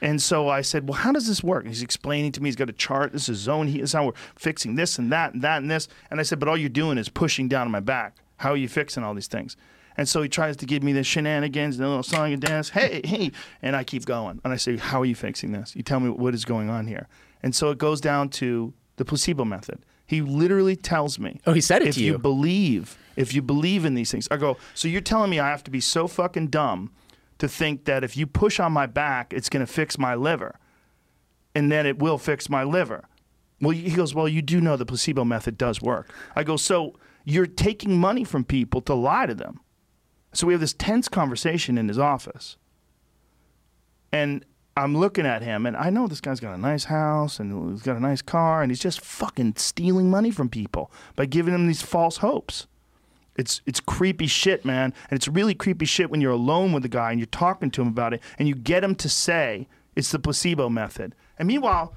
[0.00, 1.64] And so I said, Well, how does this work?
[1.64, 3.12] And he's explaining to me, he's got a chart.
[3.12, 3.80] This is zone heat.
[3.80, 5.88] This is how we're fixing this and that and that and this.
[6.10, 8.16] And I said, But all you're doing is pushing down on my back.
[8.36, 9.56] How are you fixing all these things?
[9.96, 12.68] And so he tries to give me the shenanigans and a little song and dance.
[12.68, 13.32] Hey, hey.
[13.62, 14.40] And I keep going.
[14.44, 15.74] And I say, How are you fixing this?
[15.74, 17.08] You tell me what is going on here.
[17.42, 19.84] And so it goes down to the placebo method.
[20.08, 21.38] He literally tells me.
[21.46, 22.16] Oh, he said it if to you.
[22.16, 24.56] believe, if you believe in these things, I go.
[24.72, 26.90] So you're telling me I have to be so fucking dumb
[27.36, 30.58] to think that if you push on my back, it's going to fix my liver,
[31.54, 33.04] and then it will fix my liver.
[33.60, 36.10] Well, he goes, well, you do know the placebo method does work.
[36.34, 39.60] I go, so you're taking money from people to lie to them.
[40.32, 42.56] So we have this tense conversation in his office,
[44.10, 44.42] and
[44.78, 47.82] I'm looking at him, and I know this guy's got a nice house and he's
[47.82, 51.66] got a nice car, and he's just fucking stealing money from people by giving them
[51.66, 52.66] these false hopes.
[53.36, 56.88] It's it's creepy shit, man, and it's really creepy shit when you're alone with the
[56.88, 59.66] guy and you're talking to him about it, and you get him to say
[59.96, 61.14] it's the placebo method.
[61.38, 61.94] And meanwhile,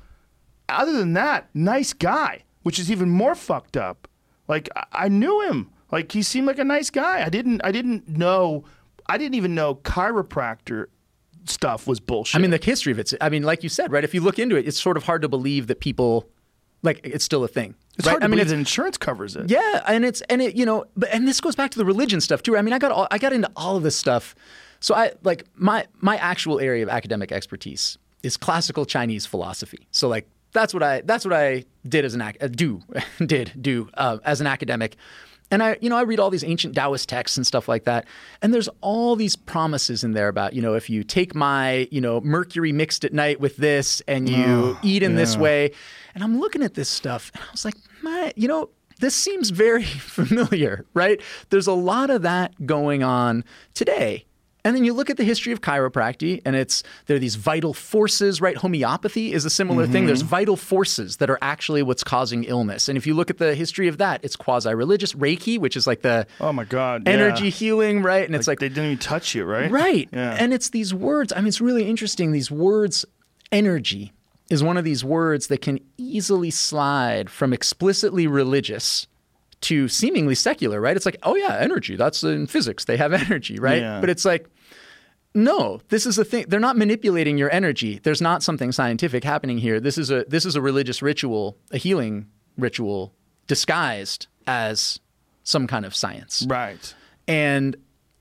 [0.68, 4.08] other than that, nice guy, which is even more fucked up.
[4.48, 5.70] Like I, I knew him.
[5.92, 7.24] Like he seemed like a nice guy.
[7.24, 8.64] I didn't I didn't know
[9.08, 10.88] I didn't even know chiropractor
[11.46, 12.40] stuff was bullshit.
[12.40, 13.14] I mean, the history of it.
[13.22, 14.04] I mean, like you said, right?
[14.04, 16.28] If you look into it, it's sort of hard to believe that people,
[16.84, 17.76] like, it's still a thing.
[17.98, 18.12] it's right?
[18.12, 19.50] hard to I mean, believe insurance covers it.
[19.50, 22.22] Yeah, and it's and it you know, but and this goes back to the religion
[22.22, 22.58] stuff too.
[22.58, 24.36] I mean, I got all, I got into all of this stuff.
[24.80, 29.88] So I like my my actual area of academic expertise is classical Chinese philosophy.
[29.92, 32.82] So like that's what I that's what I did as an ac- uh, do
[33.26, 34.96] did do uh, as an academic.
[35.52, 38.08] And I, you know, I read all these ancient Taoist texts and stuff like that.
[38.42, 42.00] And there's all these promises in there about, you know, if you take my, you
[42.00, 45.72] know, mercury mixed at night with this and you oh, eat in this way.
[46.16, 49.50] And I'm looking at this stuff and I was like, my, you know, this seems
[49.50, 51.22] very familiar, right?
[51.50, 54.26] There's a lot of that going on today.
[54.64, 57.74] And then you look at the history of chiropractic, and it's there are these vital
[57.74, 58.56] forces, right?
[58.56, 60.06] Homeopathy is a similar thing.
[60.06, 60.30] There's mm-hmm.
[60.30, 62.88] vital forces that are actually what's causing illness.
[62.88, 66.02] And if you look at the history of that, it's quasi-religious Reiki, which is like
[66.02, 67.04] the Oh my God.
[67.06, 67.14] yeah.
[67.14, 68.26] energy healing, right?
[68.26, 69.72] And it's like they didn't even touch you, right?
[69.72, 70.10] Right.
[70.14, 70.38] Yeah.
[70.40, 71.34] And it's these words.
[71.34, 72.32] I mean, it's really interesting.
[72.32, 73.06] These words,
[73.52, 74.14] energy
[74.50, 79.08] is one of these words that can easily slide from explicitly religious
[79.62, 80.96] to seemingly secular, right?
[80.96, 81.96] It's like, oh yeah, energy.
[81.96, 82.86] That's in physics.
[82.86, 83.82] They have energy, right?
[83.82, 84.00] Yeah.
[84.00, 84.48] But it's like,
[85.34, 86.46] no, this is a thing.
[86.48, 88.00] They're not manipulating your energy.
[88.04, 89.80] There's not something scientific happening here.
[89.80, 93.14] This is a this is a religious ritual, a healing ritual
[93.48, 95.00] disguised as
[95.44, 96.94] some kind of science right.
[97.28, 97.76] and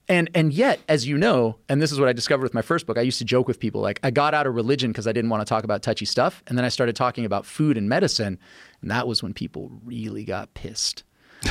[0.09, 2.85] and and yet as you know and this is what i discovered with my first
[2.85, 5.11] book i used to joke with people like i got out of religion because i
[5.11, 7.87] didn't want to talk about touchy stuff and then i started talking about food and
[7.87, 8.39] medicine
[8.81, 11.03] and that was when people really got pissed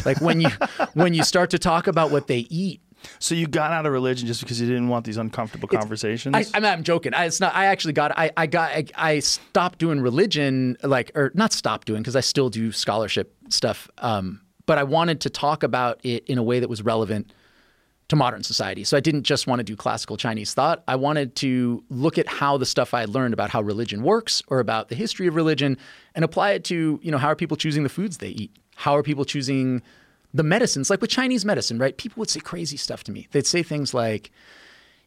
[0.05, 0.49] like when you
[0.95, 2.81] when you start to talk about what they eat
[3.19, 6.35] So you got out of religion just because you didn't want these uncomfortable conversations?
[6.35, 7.15] I, I mean, I'm joking.
[7.15, 7.55] I, it's not.
[7.55, 8.17] I actually got.
[8.17, 8.71] I, I got.
[8.71, 13.35] I, I stopped doing religion, like, or not stopped doing because I still do scholarship
[13.49, 13.89] stuff.
[13.99, 17.33] Um, but I wanted to talk about it in a way that was relevant
[18.09, 18.83] to modern society.
[18.83, 20.83] So I didn't just want to do classical Chinese thought.
[20.89, 24.43] I wanted to look at how the stuff I had learned about how religion works
[24.49, 25.79] or about the history of religion
[26.15, 28.51] and apply it to, you know, how are people choosing the foods they eat?
[28.81, 29.83] How are people choosing
[30.33, 30.89] the medicines?
[30.89, 31.95] Like with Chinese medicine, right?
[31.95, 33.29] People would say crazy stuff to me.
[33.33, 34.31] They'd say things like,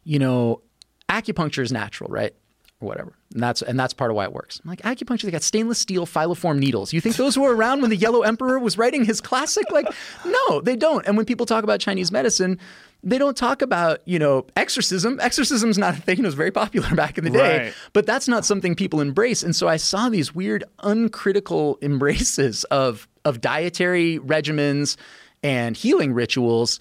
[0.04, 0.60] you know,
[1.08, 2.32] acupuncture is natural, right?
[2.80, 3.14] Or whatever.
[3.32, 4.60] And that's and that's part of why it works.
[4.62, 6.92] I'm like, acupuncture, they got stainless steel filiform needles.
[6.92, 9.68] You think those were around when the Yellow Emperor was writing his classic?
[9.72, 9.88] Like,
[10.24, 11.04] no, they don't.
[11.04, 12.60] And when people talk about Chinese medicine,
[13.02, 15.18] they don't talk about, you know, exorcism.
[15.20, 16.18] Exorcism's not a thing.
[16.20, 17.58] It was very popular back in the day.
[17.58, 17.74] Right.
[17.92, 19.42] But that's not something people embrace.
[19.42, 24.96] And so I saw these weird, uncritical embraces of of dietary regimens
[25.42, 26.80] and healing rituals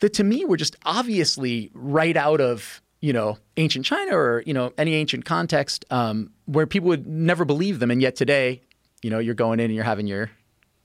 [0.00, 4.54] that to me were just obviously right out of you know ancient China or you
[4.54, 8.62] know any ancient context um, where people would never believe them, and yet today,
[9.02, 10.30] you know, you're going in and you're having your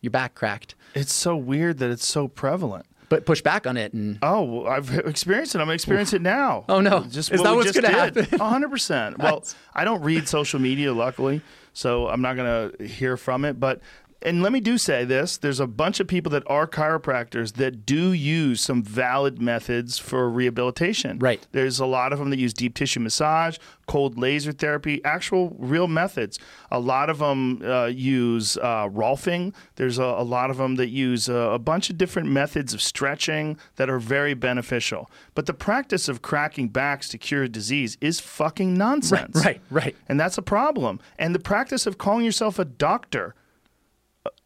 [0.02, 2.86] your back cracked, it's so weird that it's so prevalent.
[3.10, 5.60] but push back on it and Oh, well, I've experienced it.
[5.62, 6.66] I'm experiencing it now.
[6.70, 7.04] Oh, no.
[7.06, 8.26] Just Is what that what's gonna did.
[8.28, 8.40] happen?
[8.40, 9.18] 100%.
[9.24, 9.44] Well,
[9.74, 11.42] I don't read social media, luckily,
[11.74, 13.60] so I'm not going to hear from it.
[13.60, 13.82] But,
[14.22, 17.86] and let me do say this there's a bunch of people that are chiropractors that
[17.86, 21.20] do use some valid methods for rehabilitation.
[21.20, 21.46] Right.
[21.52, 25.88] There's a lot of them that use deep tissue massage, cold laser therapy, actual real
[25.88, 26.40] methods.
[26.72, 29.54] A lot of them uh, use uh, Rolfing.
[29.76, 32.82] There's a, a lot of them that use a, a bunch of different methods of
[32.82, 35.10] stretching that are very beneficial.
[35.36, 39.44] But the practice of cracking backs to cure disease is fucking nonsense.
[39.46, 39.96] right, right.
[40.10, 41.00] And that's a problem.
[41.20, 43.47] And the practice of calling yourself a doctor uh,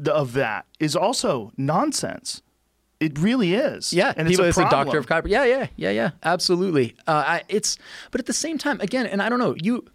[0.08, 2.42] of that is also nonsense.
[3.00, 3.92] It really is.
[3.93, 5.30] Yeah, and people, it's a, a doctor of chiropractic.
[5.30, 6.95] Yeah, yeah, yeah, yeah, absolutely.
[7.08, 7.77] Uh, I, it's,
[8.11, 9.85] but at the same time, again, and I don't know you.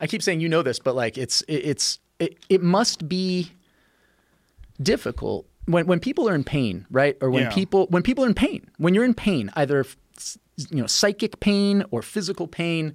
[0.00, 3.50] I keep saying you know this, but like it's it, it's it, it must be
[4.82, 7.16] difficult when when people are in pain, right?
[7.20, 7.50] Or when Yeah.
[7.54, 9.84] people when people are in pain, when you're in pain, either
[10.70, 12.94] you know psychic pain or physical pain,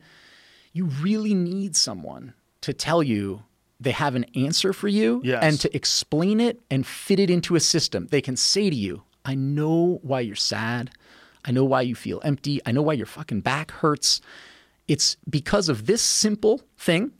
[0.74, 3.44] you really need someone to tell you
[3.82, 5.44] they have an answer for you Yes.
[5.44, 8.08] and to explain it and fit it into a system.
[8.12, 10.92] They can say to you, I know why you're sad.
[11.44, 12.62] I know why you feel empty.
[12.66, 14.22] I know why your fucking back hurts.
[14.88, 17.12] It's because of this simple thing,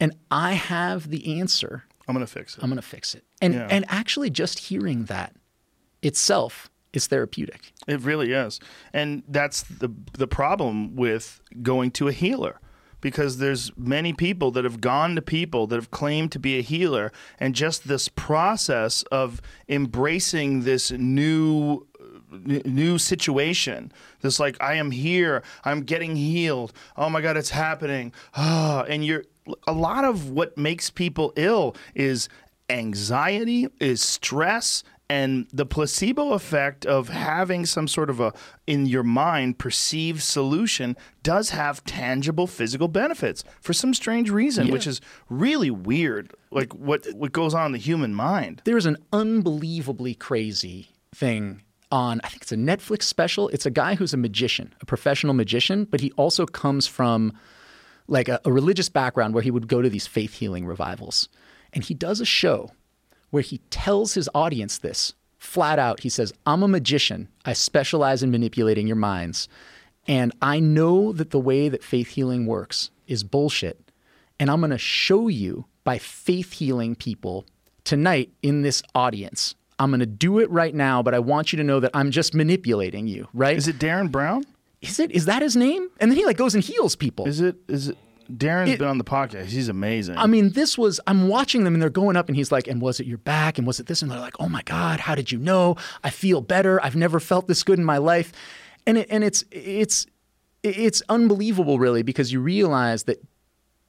[0.00, 1.84] and I have the answer.
[2.06, 2.62] I'm going to fix it.
[2.62, 3.24] I'm going to fix it.
[3.42, 3.68] And Yeah.
[3.70, 5.34] and actually just hearing that
[6.02, 7.72] itself is therapeutic.
[7.86, 8.60] It really is.
[8.94, 12.60] And that's the the problem with going to a healer.
[13.00, 16.62] Because there's many people that have gone to people that have claimed to be a
[16.62, 21.86] healer, and just this process of embracing this new
[22.30, 23.92] new situation.
[24.20, 26.72] This like I am here, I'm getting healed.
[26.96, 28.12] Oh my god, it's happening.
[28.36, 29.24] Ah, and you're
[29.66, 32.28] a lot of what makes people ill is
[32.68, 38.32] anxiety, is stress, and the placebo effect of having some sort of a
[38.66, 44.86] in your mind perceived solution does have tangible physical benefits for some strange reason, which
[44.86, 46.32] is really weird.
[46.50, 48.62] Like what what goes on in the human mind.
[48.64, 53.48] There's an unbelievably crazy thing on I think it's a Netflix special.
[53.48, 57.32] It's a guy who's a magician, a professional magician, but he also comes from
[58.08, 61.28] like a, a religious background where he would go to these faith healing revivals.
[61.72, 62.72] And he does a show
[63.30, 66.00] where he tells his audience this flat out.
[66.00, 67.28] He says, I'm a magician.
[67.44, 69.48] I specialize in manipulating your minds.
[70.06, 73.90] And I know that the way that faith healing works is bullshit.
[74.40, 77.46] And I'm going to show you by faith healing people
[77.84, 79.54] tonight in this audience.
[79.78, 82.10] I'm going to do it right now, but I want you to know that I'm
[82.10, 83.56] just manipulating you, right?
[83.56, 84.44] Is it Derren Brown?
[84.80, 85.10] Is it?
[85.10, 85.88] Is that his name?
[86.00, 87.26] And then he like goes and heals people.
[87.26, 87.56] Is it?
[87.68, 87.98] Is it?
[88.36, 89.46] Derren's It- been on the podcast.
[89.46, 90.16] He's amazing.
[90.16, 92.80] I mean, this was, I'm watching them and they're going up and he's like, and
[92.80, 93.58] was it your back?
[93.58, 94.02] And was it this?
[94.02, 95.76] And they're like, oh my God, how did you know?
[96.04, 96.82] I feel better.
[96.84, 98.32] I've never felt this good in my life.
[98.86, 100.06] And it, and it's, it's,
[100.62, 103.22] it's unbelievable really because you realize that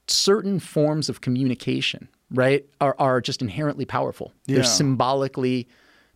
[0.08, 4.34] certain forms of communication, right, are, are just inherently powerful.
[4.46, 4.56] Yeah.
[4.56, 5.68] They're symbolically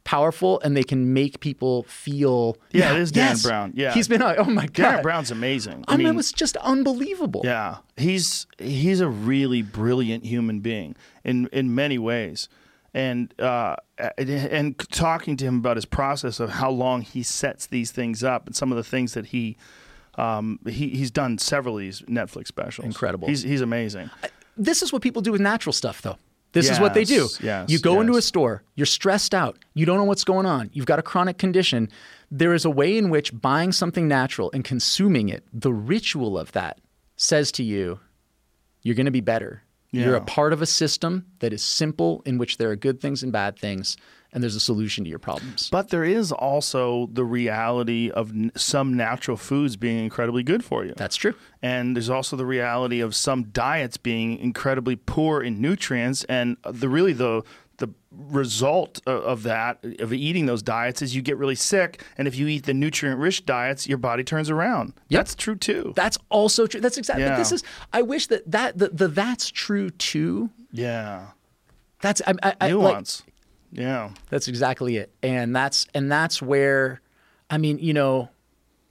[0.03, 2.57] powerful and they can make people feel.
[2.72, 3.43] Yeah, it is yes.
[3.43, 3.73] Brown.
[3.75, 3.93] Yeah.
[3.93, 4.75] He's been, oh my God.
[4.75, 5.85] Dan Brown's amazing.
[5.88, 7.41] I mean, it was just unbelievable.
[7.43, 12.49] Yeah, he's he's a really brilliant human being in in many ways,
[12.93, 13.75] and uh,
[14.17, 18.48] and, talking to him about his process of how long he sets these things up
[18.48, 19.57] and some of the things that he.
[20.15, 22.85] Um, he he's done several of these Netflix specials.
[22.85, 23.27] Incredible.
[23.27, 24.11] He's he's amazing.
[24.56, 26.17] this is what people do with natural stuff though
[26.53, 27.23] this is what they do.
[27.23, 30.45] Yes, yes, you go into a store you're stressed out you don't know what's going
[30.45, 31.90] on you've got a chronic condition.
[32.32, 36.51] There is a way in which buying something natural and consuming it the ritual of
[36.53, 36.80] that
[37.15, 37.99] says to you
[38.82, 39.64] you're going to be better.
[39.91, 43.22] You're a part of a system that is simple in which there are good things
[43.22, 43.95] and bad things
[44.33, 45.69] and there's a solution to your problems.
[45.69, 50.83] But there is also the reality of n- some natural foods being incredibly good for
[50.85, 50.93] you.
[50.97, 51.35] that's true.
[51.61, 56.23] And there's also the reality of some diets being incredibly poor in nutrients.
[56.25, 57.43] And the really the
[57.77, 62.03] the result of that of eating those diets is you get really sick.
[62.17, 64.93] And if you eat the nutrient rich diets your body turns around.
[65.09, 65.93] That's true too.
[65.95, 66.81] That's also true.
[66.81, 67.37] That's exactly Yeah.
[67.37, 70.49] this is i wish that that the, the that's true too.
[70.71, 71.27] Yeah.
[72.01, 73.23] That's i, I, I like, nuance
[73.73, 75.13] yeah That's exactly it.
[75.21, 77.01] And that's and that's where
[77.49, 78.29] I mean, you know,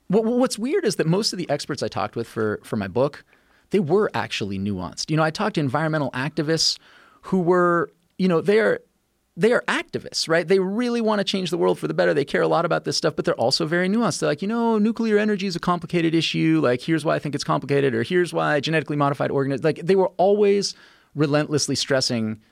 [0.09, 2.89] what, what's weird is that most of the experts I talked with for for my
[2.89, 3.25] book,
[3.71, 5.11] they were actually nuanced.
[5.11, 6.79] You know, I talked to environmental activists
[7.23, 8.81] who were, you know, they're
[9.35, 10.47] they are activists, right?
[10.47, 12.13] They really want to change the world for the better.
[12.13, 14.21] They care a lot about this stuff, but they're also very nuanced.
[14.21, 16.61] They're like, you know, nuclear energy is a complicated issue.
[16.63, 19.65] Like, here's why I think it's complicated, or here's why genetically modified organisms.
[19.65, 20.75] Like, they were always
[21.15, 22.43] relentlessly stressing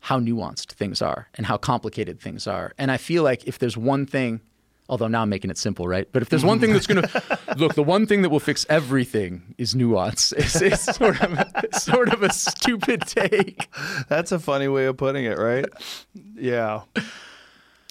[0.00, 2.72] how nuanced things are and how complicated things are.
[2.78, 4.40] And I feel like if there's one thing,
[4.88, 6.08] although now I'm making it simple, right?
[6.12, 8.64] But if there's one thing that's going to look, the one thing that will fix
[8.70, 10.32] everything is nuance.
[10.36, 13.68] It's, it's sort of a, sort of a stupid take.
[14.08, 15.66] that's a funny way of putting it right
[16.36, 16.82] yeah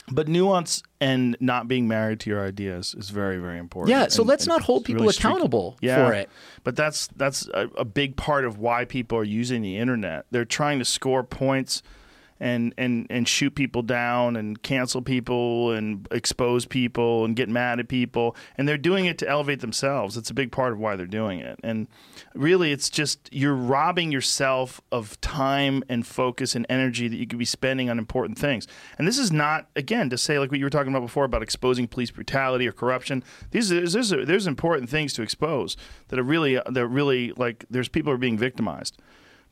[0.09, 4.21] but nuance and not being married to your ideas is very very important Yeah, so
[4.21, 6.07] And- let's and not hold people really accountable Yeah.
[6.07, 6.29] for it.
[6.63, 10.25] But that's that's a, a big part of why people are using the internet.
[10.31, 11.83] They're trying to score points
[12.39, 17.79] and and and shoot people down and cancel people and expose people and get mad
[17.79, 20.17] at people and they're doing it to elevate themselves.
[20.17, 21.59] It's a big part of why they're doing it.
[21.63, 21.87] And
[22.33, 27.39] really it's just you're robbing yourself of time and focus and energy that you could
[27.39, 28.67] be spending on important things.
[28.97, 31.41] And this is not again to say like what you were talking about before about
[31.41, 33.23] exposing police brutality or corruption.
[33.51, 35.77] These are, there's there's important things to expose
[36.09, 38.97] that are really that really like there's people are being victimized.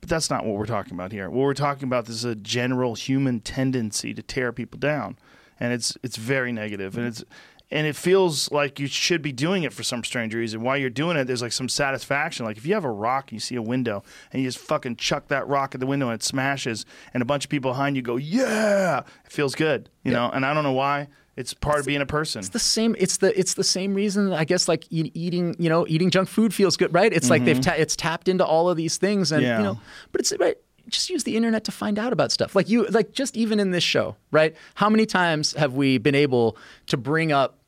[0.06, 1.32] But that's not what we're talking about here.
[1.32, 5.18] What we're talking about is a general human tendency to tear people down,
[5.60, 6.94] and it's it's very negative.
[6.94, 7.24] negative, and it's
[7.72, 10.62] and it feels like you should be doing it for some strange reason.
[10.62, 12.46] While you're doing it, there's like some satisfaction.
[12.46, 14.98] Like if you have a rock and you see a window and you just fucking
[14.98, 17.96] chuck that rock at the window and it smashes, and a bunch of people behind
[17.96, 20.30] you go, "Yeah!" It feels good, you know.
[20.32, 21.08] And I don't know why.
[21.38, 22.40] It's part of being a person.
[22.40, 25.86] It's the same it's the it's the same reason i guess like eating you know
[25.90, 27.12] eating junk food feels good right?
[27.12, 27.72] It's like they've mm-hmm.
[27.72, 29.58] ta- it's tapped into all of these things and Yeah.
[29.58, 29.80] you know
[30.12, 30.58] but it's right
[30.88, 32.56] just use the internet to find out about stuff.
[32.56, 34.56] Like you like just even in this show right?
[34.76, 36.58] How many times have we been able
[36.88, 37.60] to bring up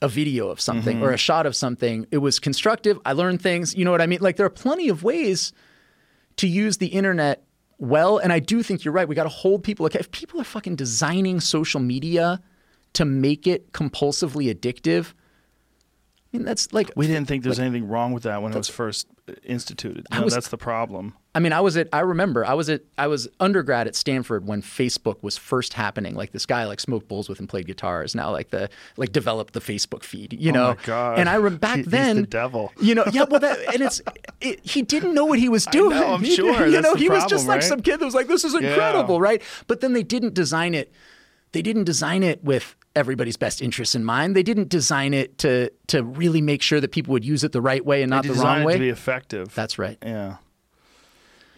[0.00, 1.04] a video of something mm-hmm.
[1.04, 2.06] or a shot of something?
[2.10, 2.98] It was constructive.
[3.04, 3.74] I learned things.
[3.74, 4.20] You know what i mean?
[4.22, 5.52] Like there are plenty of ways
[6.36, 7.44] to use the internet
[7.78, 9.06] well and i do think you're right.
[9.06, 12.40] We got to hold people accountable if people are fucking designing social media
[12.94, 15.12] to make it compulsively addictive
[16.32, 18.56] i mean that's like we didn't think there was anything wrong with that when it
[18.56, 19.06] was first
[19.44, 20.04] instituted.
[20.10, 21.14] Know, was- that's the problem.
[21.34, 21.88] I mean, I was at.
[21.94, 22.82] I remember I was at.
[22.98, 26.14] I was undergrad at Stanford when Facebook was first happening.
[26.14, 28.14] Like this guy, like smoked bowls with and played guitars.
[28.14, 30.34] Now, like the like developed the Facebook feed.
[30.34, 30.66] You oh know.
[30.70, 31.18] Oh God.
[31.18, 32.24] And I rem- back He's the then.
[32.24, 32.70] devil.
[32.80, 33.04] You know.
[33.12, 33.24] Yeah.
[33.30, 34.02] Well, that and it's.
[34.42, 35.90] It, he didn't know what he was doing.
[36.00, 36.66] know, I'm He- sure.
[36.66, 38.54] You know, the he was problem, just like some kid that was like, "This is
[38.54, 39.40] incredible," right?
[39.68, 40.92] But then they didn't design it.
[41.52, 44.36] They didn't design it with everybody's best interests in mind.
[44.36, 47.60] They didn't design it to to really make sure that people would use it the
[47.60, 48.72] right way and not the wrong it way.
[48.74, 49.54] to be effective.
[49.54, 49.98] That's right.
[50.02, 50.36] Yeah.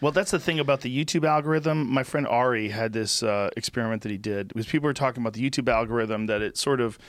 [0.01, 1.87] Well, that's the thing about the YouTube algorithm.
[1.89, 4.53] My friend Ari had this uh, experiment that he did.
[4.53, 6.99] Was people were talking about the YouTube algorithm that it sort of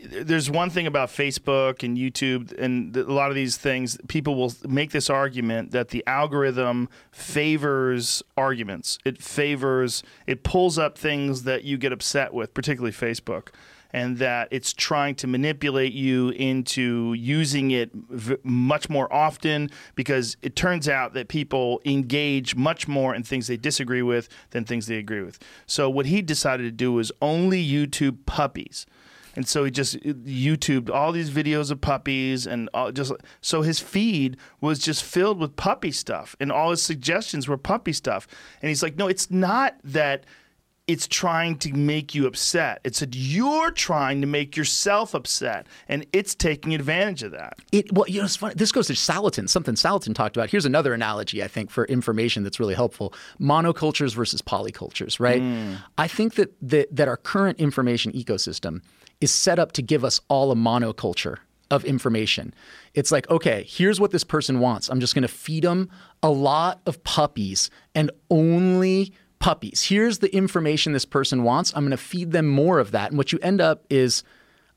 [0.00, 3.98] there's one thing about Facebook and YouTube and a lot of these things.
[4.08, 8.98] People will make this argument that the algorithm favors arguments.
[9.04, 13.48] It favors, it pulls up things that you get upset with, particularly Facebook,
[13.92, 20.36] and that it's trying to manipulate you into using it v- much more often because
[20.42, 24.86] it turns out that people engage much more in things they disagree with than things
[24.86, 25.38] they agree with.
[25.66, 28.86] So, what he decided to do was only YouTube puppies.
[29.38, 33.78] And so he just YouTubed all these videos of puppies and all, just so his
[33.78, 38.26] feed was just filled with puppy stuff and all his suggestions were puppy stuff.
[38.60, 40.26] And he's like, no, it's not that
[40.88, 42.80] it's trying to make you upset.
[42.82, 47.58] It's that you're trying to make yourself upset, and it's taking advantage of that.
[47.70, 48.54] It well, you know, it's funny.
[48.56, 50.48] This goes to Salatin, something Salatin talked about.
[50.48, 55.20] Here's another analogy I think for information that's really helpful: monocultures versus polycultures.
[55.20, 55.42] Right?
[55.42, 55.76] Mm.
[55.98, 58.80] I think that that, that our current information ecosystem
[59.20, 61.38] is set up to give us all a monoculture
[61.70, 62.54] of information.
[62.94, 64.88] It's like, okay, here's what this person wants.
[64.88, 65.90] I'm just going to feed them
[66.22, 69.84] a lot of puppies and only puppies.
[69.84, 71.72] Here's the information this person wants.
[71.76, 73.10] I'm going to feed them more of that.
[73.10, 74.22] And what you end up is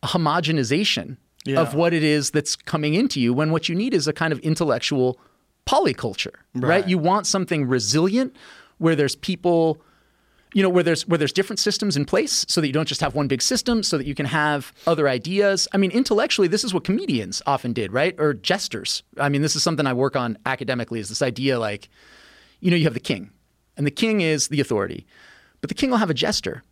[0.04, 1.62] a homogenization Yeah.
[1.62, 4.34] of what it is that's coming into you when what you need is a kind
[4.34, 5.20] of intellectual
[5.66, 6.68] polyculture, right?
[6.68, 6.88] Right.
[6.88, 8.36] You want something resilient
[8.80, 9.82] where there's people
[10.54, 13.02] you know where there's where there's different systems in place so that you don't just
[13.02, 15.68] have one big system so that you can have other ideas.
[15.74, 18.16] I mean intellectually this is what comedians often did right?
[18.18, 19.04] Or jesters.
[19.18, 21.90] I mean this is something i work on academically is this idea like
[22.60, 23.32] you know you have the king
[23.78, 25.06] and the king is the authority
[25.62, 26.64] but the king will have a jester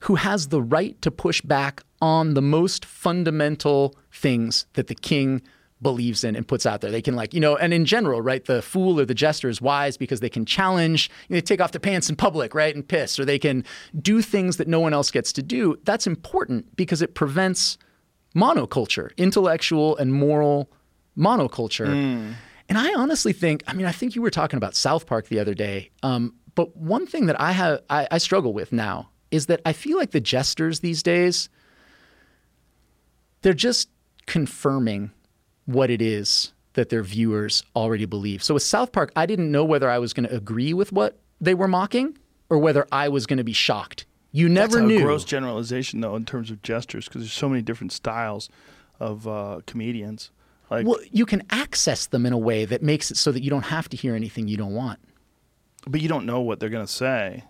[0.00, 5.40] who has the right to push back on the most fundamental things that the king
[5.84, 6.90] believes in and puts out there.
[6.90, 9.62] They can like, you know, and in general, right, the fool or the jester is
[9.62, 12.74] wise because they can challenge, you know, they take off their pants in public, right,
[12.74, 13.64] and piss, or they can
[14.02, 15.78] do things that no one else gets to do.
[15.84, 17.78] That's important because it prevents
[18.34, 20.68] monoculture, intellectual and moral
[21.16, 22.34] monoculture.
[22.68, 25.38] And I honestly think, I mean, I think you were talking about South Park the
[25.38, 25.90] other day.
[26.02, 29.72] Um, but one thing that I have, I, I struggle with now is that I
[29.72, 31.48] feel like the jesters these days,
[33.42, 33.90] they're just
[34.26, 35.10] confirming
[35.66, 38.42] what it is that their viewers already believe.
[38.42, 41.18] So with South Park, I didn't know whether I was going to agree with what
[41.40, 42.18] they were mocking
[42.50, 44.06] or whether I was going to be shocked.
[44.32, 45.00] You never That's a knew.
[45.02, 48.48] gross generalization, though, in terms of gestures, because there's so many different styles
[48.98, 50.30] of uh, comedians.
[50.70, 53.50] Like, well, you can access them in a way that makes it so that you
[53.50, 54.98] don't have to hear anything you don't want.
[55.86, 57.44] but you don't know what they're going to say.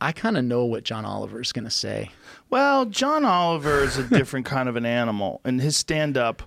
[0.00, 2.10] I kind of know what John Oliver's going to say.
[2.50, 6.42] Well, John Oliver is a different kind of an animal, and his stand-up,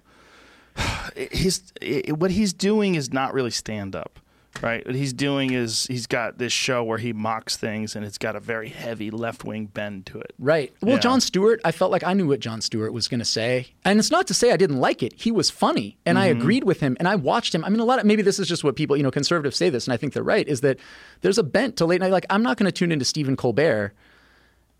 [1.15, 4.19] his i- what he's doing is not really stand-up,
[4.61, 4.85] right?
[4.85, 8.35] What he's doing is he's got this show where he mocks things, and it's got
[8.35, 10.33] a very heavy left-wing bend to it.
[10.39, 10.73] Right.
[10.81, 10.99] Well, Yeah.
[11.01, 13.67] Jon Stewart, I felt like I knew what Jon Stewart was going to say.
[13.83, 15.13] And it's not to say I didn't like it.
[15.17, 16.41] He was funny and I mm-hmm.
[16.41, 17.63] agreed with him and I watched him.
[17.65, 19.69] I mean, a lot of maybe this is just what people, you know, conservatives say
[19.69, 20.77] this and I think they're right is that
[21.21, 22.11] there's a bent to late night.
[22.11, 23.93] Like, I'm not going to tune into Stephen Colbert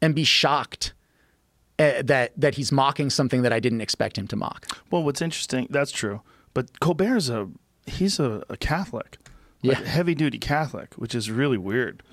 [0.02, 0.94] and be shocked
[1.82, 4.68] uh, that, that he's mocking something that I didn't expect him to mock.
[4.92, 6.22] Well, what's interesting, that's true,
[6.53, 7.50] but Colbert's a
[7.88, 9.18] he's a, a Catholic,
[9.64, 9.85] like Yeah.
[9.85, 12.03] heavy-duty Catholic, which is really weird.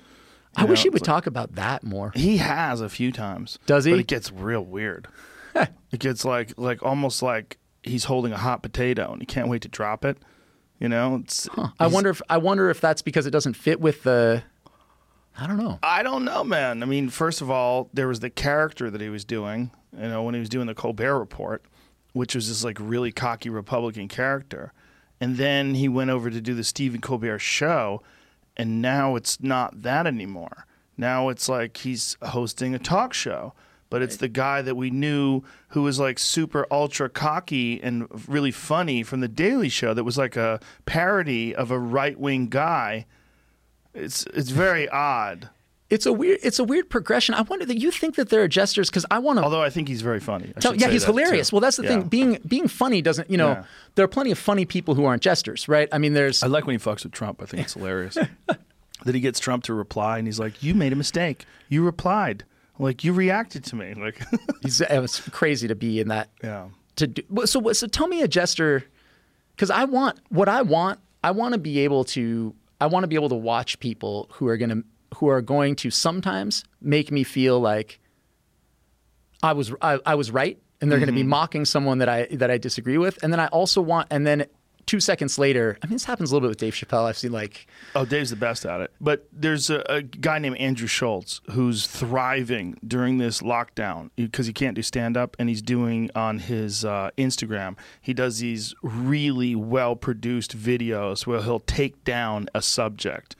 [0.55, 2.11] I You wish he would like- talk about that more.
[2.15, 3.59] He has a few times.
[3.67, 3.91] Does he?
[3.91, 5.07] But it gets real weird.
[5.55, 9.61] it gets like like almost like he's holding a hot potato and he can't wait
[9.61, 10.17] to drop it.
[10.79, 11.47] You know, it's.
[11.79, 14.43] I wonder if I wonder if that's because it doesn't fit with the
[15.39, 15.79] I don't know.
[15.81, 16.83] I don't know, man.
[16.83, 19.71] I mean, first of all, there was the character that he was doing.
[19.97, 21.63] You know, when he was doing the Colbert Report,
[22.13, 24.73] which was this like really cocky Republican character,
[25.19, 28.01] and then he went over to do the Stephen Colbert Show,
[28.57, 30.65] and now it's not that anymore.
[30.97, 33.53] Now it's like he's hosting a talk show,
[33.89, 38.51] but it's the guy that we knew who was like super ultra cocky and really
[38.51, 39.93] funny from the Daily Show.
[39.93, 43.05] That was like a parody of a right wing guy.
[43.93, 45.49] It's it's very odd.
[45.89, 47.33] It's a weird it's a weird progression.
[47.35, 49.69] I wonder that you think that there are jesters because I want to Although I
[49.71, 50.53] think he's very funny.
[50.59, 51.49] Tell, yeah, he's hilarious.
[51.49, 51.55] too.
[51.55, 51.89] Well, that's the Yeah.
[51.89, 52.03] thing.
[52.03, 53.63] Being being funny doesn't, you know, Yeah.
[53.95, 55.89] there are plenty of funny people who aren't jesters, right?
[55.91, 57.41] I mean, there's I like when he fucks with Trump.
[57.41, 58.17] I think it's hilarious.
[59.05, 61.45] that he gets Trump to reply, and he's like, "You made a mistake.
[61.69, 62.43] You replied.
[62.77, 63.93] Like you reacted to me.
[63.93, 64.21] Like,
[64.61, 66.67] he's, it was crazy to be in that yeah.
[66.97, 67.23] to do.
[67.45, 68.83] So so tell me a jester
[69.55, 70.99] because I want what I want.
[71.23, 72.53] I want to be able to.
[72.79, 74.83] I want to be able to watch people who are going to
[75.15, 77.99] who are going to sometimes make me feel like
[79.41, 81.29] I was I, I was right, and they're going to be mm-hmm.
[81.29, 84.45] mocking someone that I that I disagree with, and then I also want and then
[84.89, 87.05] two seconds later, I mean, this happens a little bit with Dave Chappelle.
[87.05, 88.91] I've seen like, Oh, Dave's the best at it.
[88.99, 94.53] But there's a, a guy named Andrew Schulz who's thriving during this lockdown because he
[94.53, 97.77] can't do stand up, and he's doing on his uh, Instagram.
[98.01, 103.35] He does these really well produced videos where he'll take down a subject,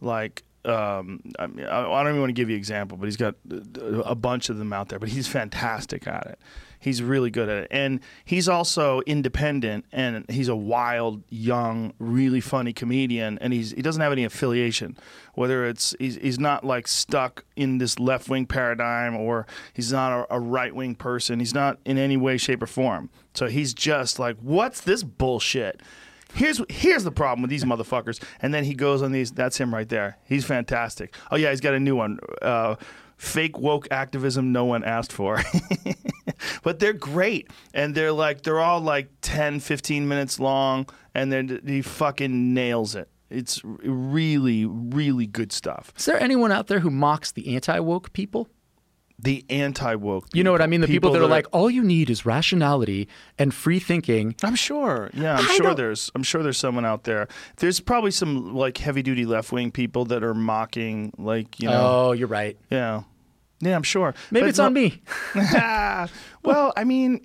[0.00, 0.44] like.
[0.64, 3.34] Um, I, mean, I don't even want to give you an example, but he's got
[3.50, 5.00] uh, a bunch of them out there.
[5.00, 6.38] But he's fantastic at it.
[6.82, 12.40] He's really good at it, and he's also independent, and he's a wild, young, really
[12.40, 14.98] funny comedian, and he's he doesn't have any affiliation.
[15.34, 20.12] Whether it's he's, he's not like stuck in this left wing paradigm, or he's not
[20.12, 21.38] a, a right wing person.
[21.38, 23.10] He's not in any way, shape, or form.
[23.32, 25.80] So he's just like, what's this bullshit?
[26.34, 29.30] Here's here's the problem with these motherfuckers, and then he goes on these.
[29.30, 30.18] That's him right there.
[30.24, 31.14] He's fantastic.
[31.30, 32.18] Oh yeah, he's got a new one.
[32.40, 32.74] Uh,
[33.22, 35.40] fake woke activism no one asked for.
[36.64, 37.48] but they're great.
[37.72, 40.88] And they're like, they're all like 10, 15 minutes long.
[41.14, 43.08] And then he fucking nails it.
[43.30, 45.92] It's really, really good stuff.
[45.96, 48.48] is there anyone out there who mocks the anti woke people?
[49.18, 50.26] The anti woke.
[50.34, 50.80] You know what I mean?
[50.80, 54.34] The people, that, are like, all you need is rationality and free thinking.
[54.42, 55.10] I'm sure.
[55.14, 56.10] Yeah, I'm I sure don't- there's.
[56.16, 57.28] I'm sure there's someone out there.
[57.58, 62.08] There's probably some like heavy duty left wing people that are mocking, like you know,
[62.08, 62.58] Oh, you're right.
[62.68, 63.02] yeah,
[63.62, 63.74] yeah.
[63.74, 64.14] I'm sure.
[64.30, 65.02] Maybe But it's no- on me.
[66.44, 67.24] well, I mean,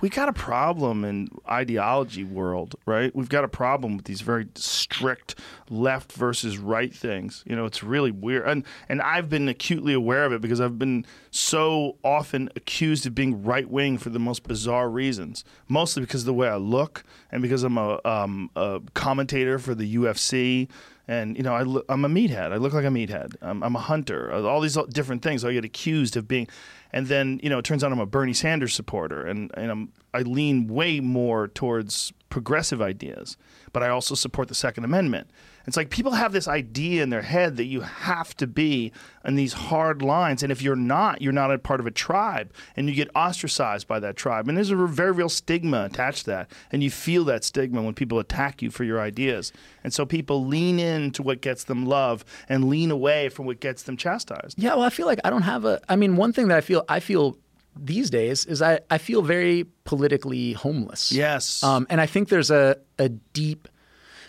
[0.00, 3.14] we got a problem in ideology world, right?
[3.14, 5.34] We've got a problem with these very strict
[5.68, 7.44] left versus right things.
[7.46, 10.78] You know, it's really weird, and and I've been acutely aware of it because I've
[10.78, 15.44] been so often accused of being right wing for the most bizarre reasons.
[15.68, 19.74] Mostly because of the way I look, and because I'm a, um, a commentator for
[19.74, 20.68] the UFC.
[21.10, 22.52] And you know, I look, I'm a meathead.
[22.52, 23.34] I look like a meathead.
[23.42, 24.32] I'm, I'm a hunter.
[24.32, 25.44] Uh, all these different things.
[25.44, 26.46] I get accused of being,
[26.92, 29.92] and then you know, it turns out I'm a Bernie Sanders supporter, and and I'm,
[30.14, 33.36] I lean way more towards progressive ideas.
[33.72, 35.28] But I also support the Second Amendment.
[35.70, 38.90] It's like people have this idea in their head that you have to be
[39.24, 42.52] on these hard lines, and if you're not, you're not a part of a tribe,
[42.74, 44.48] and you get ostracized by that tribe.
[44.48, 47.94] And there's a very real stigma attached to that, and you feel that stigma when
[47.94, 49.52] people attack you for your ideas.
[49.84, 53.84] And so people lean into what gets them love and lean away from what gets
[53.84, 54.58] them chastised.
[54.58, 55.80] Yeah, well, I feel like I don't have a.
[55.88, 57.36] I mean, one thing that I feel I feel
[57.76, 61.12] these days is I, I feel very politically homeless.
[61.12, 61.62] Yes.
[61.62, 63.68] Um, and I think there's a a deep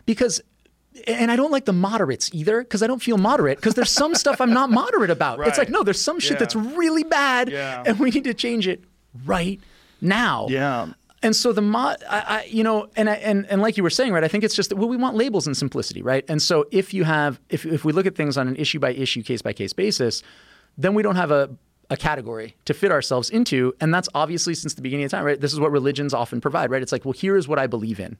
[0.05, 0.39] because.
[1.07, 4.15] And I don't like the moderates either because I don't feel moderate because there's some
[4.15, 5.39] stuff I'm not moderate about.
[5.47, 6.39] It's like, no, there's some shit Yeah.
[6.39, 7.83] that's really bad Yeah.
[7.85, 8.83] and we need to change it
[9.25, 9.59] right
[10.01, 10.47] now.
[10.49, 10.93] Yeah.
[11.23, 13.91] And so the mod, I, I, you know, and I, and and like you were
[13.91, 14.23] saying, right?
[14.23, 16.25] I think it's just that well, we want labels and simplicity, right?
[16.27, 18.91] And so if you have, if if we look at things on an issue by
[18.93, 20.23] issue, case by case basis,
[20.79, 21.49] then we don't have a
[21.91, 25.39] a category to fit ourselves into, and that's obviously since the beginning of time, right?
[25.39, 26.81] This is what religions often provide, right?
[26.81, 28.17] It's like, well, here is what I believe in.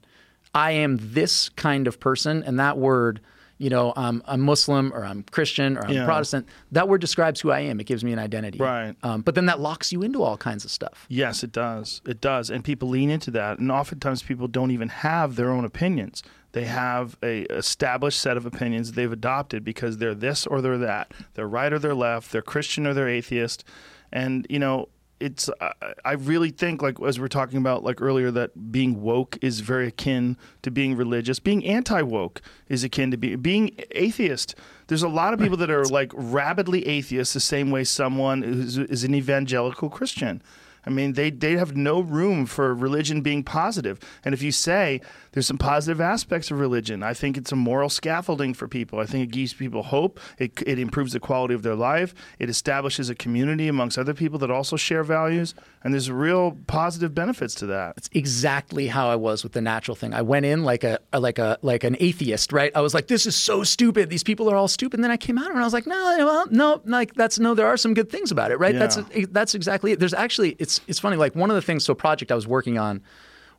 [0.53, 3.21] I am this kind of person, and that word.
[3.57, 6.05] You know, I'm, I'm Muslim or I'm Christian or I'm Yeah.
[6.05, 6.47] Protestant.
[6.71, 7.79] That word describes who I am.
[7.79, 8.57] It gives me an identity.
[8.57, 8.95] Right.
[9.03, 11.05] Um, but then that locks you into all kinds of stuff.
[11.09, 12.01] Yes, it does.
[12.07, 12.49] It does.
[12.49, 13.59] And people lean into that.
[13.59, 16.23] And oftentimes people don't even have their own opinions.
[16.53, 21.11] They have a established set of opinions they've adopted because they're this or they're that.
[21.35, 22.31] They're right or they're left.
[22.31, 23.63] They're Christian or they're atheist.
[24.11, 24.89] And you know,
[25.21, 29.01] it's I, I really think like as we we're talking about like earlier that being
[29.01, 31.39] woke is very akin to being religious.
[31.39, 34.55] Being anti-woke is akin to be, being atheist.
[34.87, 38.77] There's a lot of people that are like rabidly atheist the same way someone is,
[38.77, 40.41] is an evangelical Christian.
[40.85, 43.99] I mean, they, they have no room for religion being positive.
[44.25, 45.01] And if you say
[45.33, 48.99] there's some positive aspects of religion, I think it's a moral scaffolding for people.
[48.99, 50.19] I think it gives people hope.
[50.37, 52.13] It, it improves the quality of their life.
[52.37, 55.55] It establishes a community amongst other people that also share values.
[55.83, 57.93] And there's real positive benefits to that.
[57.97, 60.13] It's exactly how I was with the natural thing.
[60.13, 62.71] I went in like a like a like an atheist, right?
[62.75, 64.09] I was like, this is so stupid.
[64.09, 64.95] These people are all stupid.
[64.99, 67.55] And then I came out and I was like, no, well, no, like that's no.
[67.55, 68.75] There are some good things about it, right?
[68.77, 69.25] That's Yeah.
[69.31, 69.99] that's exactly it.
[69.99, 71.15] There's actually it's it's funny.
[71.15, 71.85] Like one of the things.
[71.85, 73.01] So a project I was working on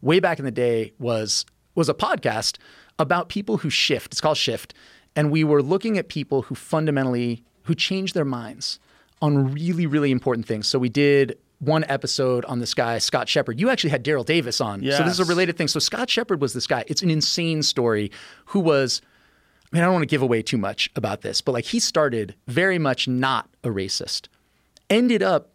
[0.00, 2.58] way back in the day was was a podcast
[2.98, 4.12] about people who shift.
[4.12, 4.74] It's called Shift,
[5.16, 8.78] and we were looking at people who fundamentally who change their minds
[9.20, 10.66] on really really important things.
[10.66, 13.60] So we did one episode on this guy Scott Shepard.
[13.60, 15.68] You actually had Daryl Davis on, so this is a related thing.
[15.68, 16.84] So Scott Shepard was this guy.
[16.88, 18.10] It's an insane story.
[18.46, 19.00] Who was
[19.72, 21.78] I mean, I don't want to give away too much about this, but like he
[21.80, 24.28] started very much not a racist,
[24.90, 25.50] ended up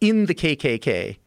[0.00, 1.18] in the KKK,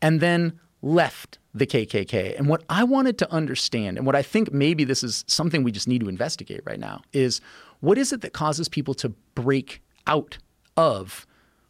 [0.00, 2.36] and then left the KKK.
[2.38, 5.72] And what I wanted to understand, and what I think maybe this is something we
[5.72, 7.40] just need to investigate right now, is
[7.80, 10.38] what is it that causes people to break out
[10.76, 11.26] of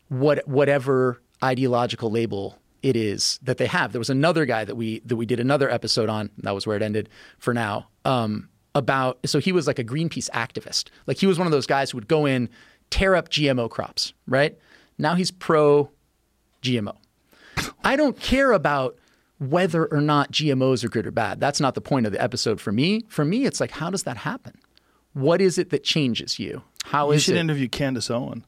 [0.09, 3.93] what whatever ideological label it is that they have.
[3.93, 6.31] There was another guy that we that we did another episode on.
[6.39, 7.89] That was where it ended for now.
[8.05, 10.89] Um, about so he was like a Greenpeace activist.
[11.07, 12.49] Like he was one of those guys who would go in,
[12.91, 14.13] tear up GMO crops.
[14.27, 14.57] Right
[14.99, 15.91] now he's pro
[16.63, 16.97] GMO.
[17.85, 18.97] I don't care about
[19.39, 21.39] whether or not GMOs are good or bad.
[21.41, 23.05] That's not the point of the episode for me.
[23.09, 24.59] For me, it's like how does that happen?
[25.13, 26.63] What is it that changes you?
[26.85, 27.41] How You is should it?
[27.41, 28.45] interview Candace Owen.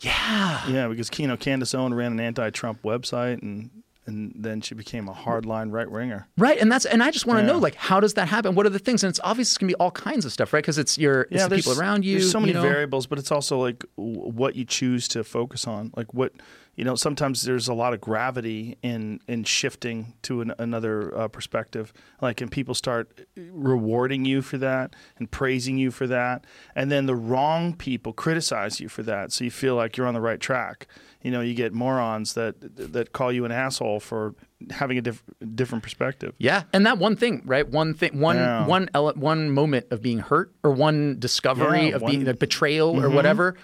[0.00, 0.66] yeah.
[0.68, 3.70] Yeah, because you know Candace Owen ran an anti-Trump website, and
[4.06, 6.28] and then she became a hardline right winger.
[6.38, 7.52] Right, and that's and I just want to Yeah.
[7.52, 8.54] know like how does that happen?
[8.54, 9.02] What are the things?
[9.04, 10.62] And it's obvious it's gonna be all kinds of stuff, right?
[10.62, 12.18] Because it's your it's the people around you.
[12.18, 12.62] There's so many you know?
[12.62, 15.92] variables, but it's also like what you choose to focus on.
[15.96, 16.32] Like what
[16.76, 21.26] you know, sometimes there's a lot of gravity in in shifting to an, another uh,
[21.28, 21.90] perspective.
[22.20, 26.44] Like, and people start rewarding you for that and praising you for that,
[26.74, 29.32] and then the wrong people criticize you for that.
[29.32, 30.86] So you feel like you're on the right track.
[31.26, 32.54] You know, you get morons that
[32.94, 34.34] that call you an asshole for
[34.70, 35.24] having a diff-
[35.56, 36.32] different perspective.
[36.38, 37.66] Yeah, and that one thing, right?
[37.68, 38.64] One thing, one Yeah.
[38.64, 42.38] one ele- one moment of being hurt, or one discovery Yeah, of being one- Mm-hmm.
[42.38, 43.56] betrayal, or whatever.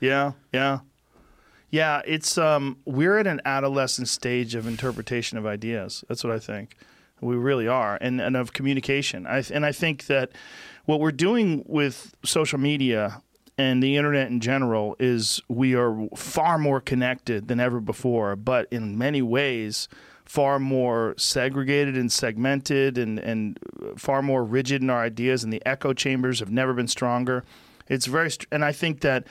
[0.00, 0.80] Yeah, yeah.
[1.70, 6.04] Yeah, it's um we're at an adolescent stage of interpretation of ideas.
[6.08, 6.74] That's what I think.
[7.22, 7.96] We really are.
[8.02, 9.26] And and of communication.
[9.26, 10.30] I and I think that
[10.84, 13.22] what we're doing with social media
[13.58, 18.68] and the internet in general is we are far more connected than ever before, but
[18.70, 19.88] in many ways
[20.24, 23.58] far more segregated and segmented and, and
[23.96, 27.44] far more rigid in our ideas and the echo chambers have never been stronger.
[27.88, 29.26] It's very and I think that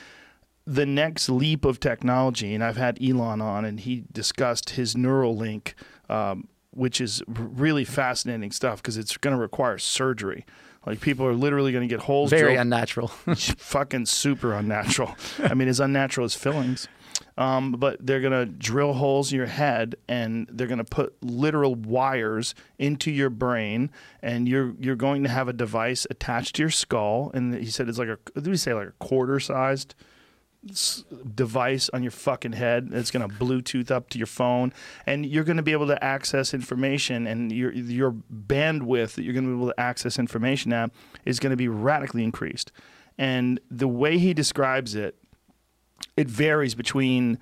[0.66, 5.72] the next leap of technology, and I've had Elon on, and he discussed his Neuralink,
[6.10, 10.44] um, which is really fascinating stuff because it's going to require surgery.
[10.88, 12.44] Like people are literally going to get holes drilled.
[12.44, 13.08] Very drilled unnatural.
[13.36, 15.14] fucking super unnatural.
[15.38, 16.88] I mean, as unnatural as fillings.
[17.36, 22.54] Um, but they're gonna drill holes in your head, and they're gonna put literal wires
[22.78, 23.90] into your brain,
[24.22, 27.30] and you're you're going to have a device attached to your skull.
[27.34, 29.94] And he said it's like a did he say like a quarter sized
[31.34, 34.72] device on your fucking head that's going to Bluetooth up to your phone,
[35.06, 39.34] and you're going to be able to access information, and your your bandwidth that you're
[39.34, 40.90] going to be able to access information at
[41.24, 42.72] is going to be radically increased.
[43.16, 45.16] And the way he describes it,
[46.16, 47.38] it varies between.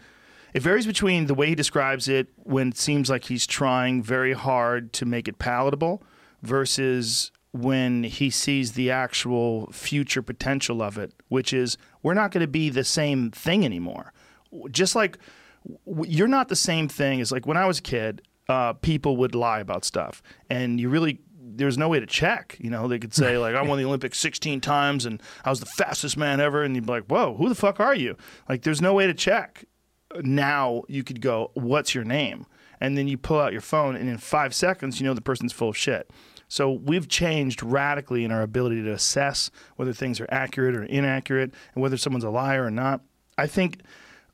[0.54, 4.32] It varies between the way he describes it when it seems like he's trying very
[4.32, 6.02] hard to make it palatable
[6.40, 12.42] versus when he sees the actual future potential of it, which is we're not going
[12.42, 14.12] to be the same thing anymore.
[14.70, 15.18] Just like
[16.06, 19.34] you're not the same thing as like when I was a kid, uh, people would
[19.34, 22.56] lie about stuff, and you really there's no way to check.
[22.60, 25.58] You know, they could say like I won the Olympics 16 times and I was
[25.58, 28.16] the fastest man ever, and you'd be like, whoa, who the fuck are you?
[28.48, 29.64] Like, there's no way to check.
[30.22, 32.46] Now you could go, what's your name?
[32.80, 35.52] And then you pull out your phone, and in five seconds, you know the person's
[35.52, 36.08] full of shit.
[36.48, 41.52] So we've changed radically in our ability to assess whether things are accurate or inaccurate,
[41.74, 43.00] and whether someone's a liar or not.
[43.36, 43.82] I think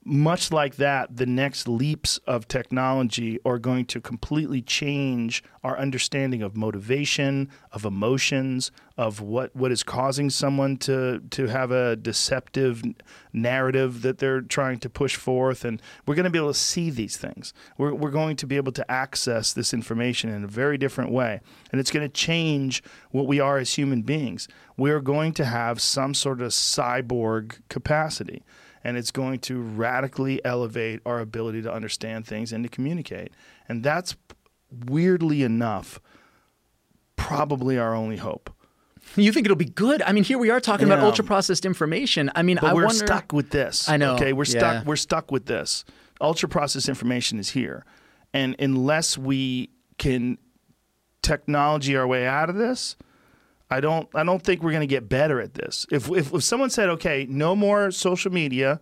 [0.05, 6.43] much like that, the next leaps of technology are going to completely change our understanding
[6.43, 12.83] of motivation, of emotions, of what, what is causing someone to, to have a deceptive
[13.33, 15.65] narrative that they're trying to push forth.
[15.65, 17.55] And we're going to be able to see these things.
[17.79, 21.41] We're, we're going to be able to access this information in a very different way.
[21.71, 22.83] And it's going to change
[23.13, 24.49] what we are as human beings.
[24.77, 28.43] We're going to have some sort of cyborg capacity
[28.85, 33.33] and it's going to radically elevate our ability to understand things and to communicate.
[33.69, 34.17] And that's
[34.87, 36.01] weirdly enough
[37.17, 38.51] probably our only hope.
[39.17, 40.03] you think it'll be good?
[40.03, 42.31] I mean, here we are talking about ultra processed information.
[42.35, 43.07] I mean, But I we're wonder.
[43.07, 43.89] stuck with this.
[43.89, 44.85] I know, Okay, we're stuck yeah.
[44.85, 45.85] we're stuck with this.
[46.21, 47.85] Ultra processed information is here.
[48.33, 50.39] And unless we can
[51.23, 52.97] technology our way out of this,
[53.73, 55.87] I don't I don't think we're going to get better at this.
[55.91, 58.81] If, if if someone said, "Okay, no more social media.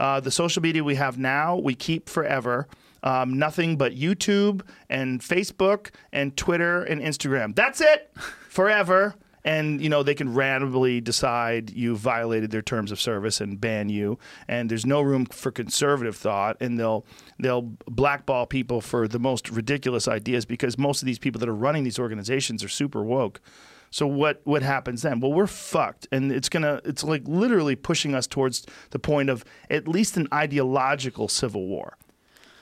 [0.00, 2.66] Uh, the social media we have now, we keep forever.
[3.04, 7.54] Um, nothing but YouTube and Facebook and Twitter and Instagram.
[7.54, 8.12] That's it,
[8.48, 9.14] forever."
[9.44, 13.88] And you know they can randomly decide you violated their terms of service and ban
[13.90, 14.18] you.
[14.48, 16.56] And there's no room for conservative thought.
[16.60, 17.04] And they'll
[17.38, 21.54] they'll blackball people for the most ridiculous ideas because most of these people that are
[21.54, 23.40] running these organizations are super woke.
[23.92, 25.20] So what what happens then?
[25.20, 29.44] Well, we're fucked, and it's gonna it's like literally pushing us towards the point of
[29.70, 31.98] at least an ideological civil war.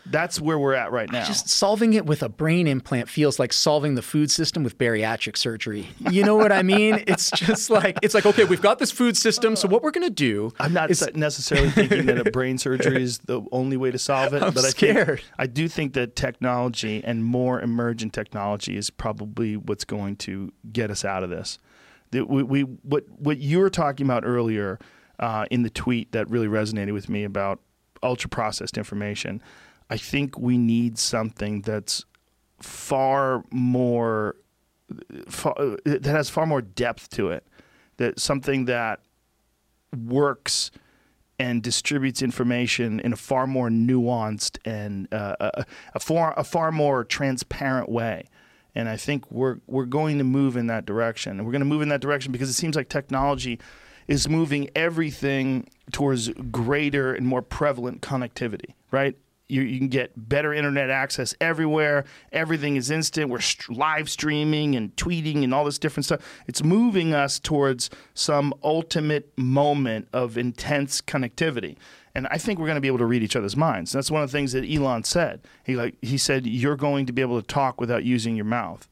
[0.07, 1.25] That's where we're at right now.
[1.25, 5.37] Just solving it with a brain implant feels like solving the food system with bariatric
[5.37, 5.89] surgery.
[6.11, 7.05] You know what I mean?
[7.07, 10.11] It's just like it's like okay, we've got this food system, so what we're gonna
[10.11, 10.53] do?
[10.59, 14.33] I'm not is- necessarily thinking that a brain surgery is the only way to solve
[14.35, 15.07] it, I'm but I scared.
[15.20, 20.53] think I do think that technology and more emergent technology is probably what's going to
[20.73, 21.59] get us out of this.
[22.12, 24.79] That we, we what what you were talking about earlier
[25.19, 27.61] uh, in the tweet that really resonated with me about
[28.03, 29.43] ultra processed information.
[29.91, 32.05] I think we need something that's
[32.60, 34.36] far more
[35.28, 35.55] far,
[35.85, 37.44] that has far more depth to it.
[37.97, 39.01] That something that
[39.94, 40.70] works
[41.39, 46.70] and distributes information in a far more nuanced and uh, a, a far a far
[46.70, 48.28] more transparent way.
[48.75, 51.33] And I think we're we're going to move in that direction.
[51.33, 53.59] And we're going to move in that direction because it seems like technology
[54.07, 59.17] is moving everything towards greater and more prevalent connectivity, right?
[59.51, 62.05] You, you can get better internet access everywhere.
[62.33, 63.31] Everything is instant.
[63.31, 66.20] We're st- live streaming and tweeting and all this different stuff.
[66.47, 71.77] It's moving us towards some ultimate moment of intense connectivity.
[72.15, 73.93] And I think we're going to be able to read each other's minds.
[73.93, 75.43] That's one of the things that Elon said.
[75.65, 78.89] He like he said you're going to be able to talk without using your mouth.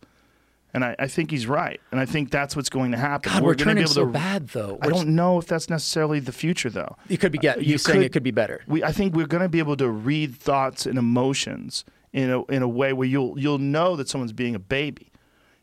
[0.75, 1.81] And I, I think he's right.
[1.91, 3.33] And I think that's what's going to happen.
[3.33, 4.79] God, we're, gonna turning be able so to, bad though.
[4.83, 6.97] I We're- don't know if that's necessarily the future, though.
[7.09, 7.63] It could be uh, get.
[7.63, 8.63] you You saying could- it could be better.
[8.67, 12.45] We, I think we're going to be able to read thoughts and emotions in a
[12.47, 15.11] in a way where you'll you'll know that someone's being a baby,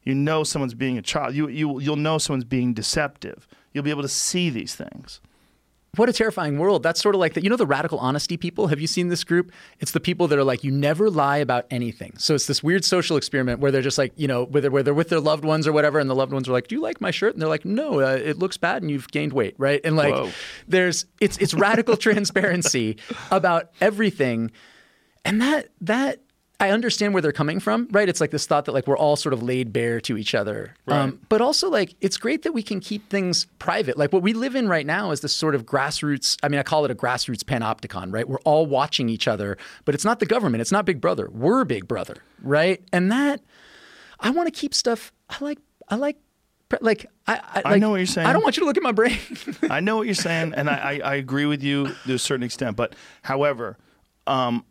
[0.03, 3.47] you know someone's being a child, you you you'll know someone's being deceptive.
[3.73, 5.21] You'll be able to see these things.
[5.95, 6.83] What a terrifying world.
[6.83, 8.67] That's sort of like the, you know the radical honesty people.
[8.67, 9.51] Have you seen this group?
[9.79, 12.13] It's the people that are like you never lie about anything.
[12.17, 14.93] So it's this weird social experiment where they're just like you know whether where they're
[14.93, 17.01] with their loved ones or whatever, and the loved ones are like, "Do you like
[17.01, 19.81] my shirt?" And they're like, "No, uh, it looks bad, and you've gained weight, right?"
[19.83, 20.31] And like, Whoa.
[20.67, 22.97] there's it's it's radical transparency
[23.31, 24.51] about everything,
[25.23, 26.19] and that that
[26.59, 28.07] I understand where they're coming from, right?
[28.07, 30.73] It's like this thought that like we're all sort of laid bare to each other,
[30.87, 33.97] um, but also like it's great that we can keep things private.
[33.97, 36.37] Like what we live in right now is this sort of grassroots.
[36.43, 38.27] I mean, I call it a grassroots panopticon, right?
[38.27, 40.61] We're all watching each other, but it's not the government.
[40.61, 41.29] It's not Big Brother.
[41.29, 42.81] We're Big Brother, right?
[42.93, 43.41] And that
[44.19, 45.11] I want to keep stuff.
[45.29, 45.59] I like.
[45.89, 46.17] I like.
[46.81, 48.27] Like I, I, I know what you're saying.
[48.27, 49.19] I don't want you to look at my brain.
[49.69, 52.43] I know what you're saying, and I, I, I agree with you to a certain
[52.43, 52.75] extent.
[52.75, 53.77] But however,
[54.25, 54.65] um,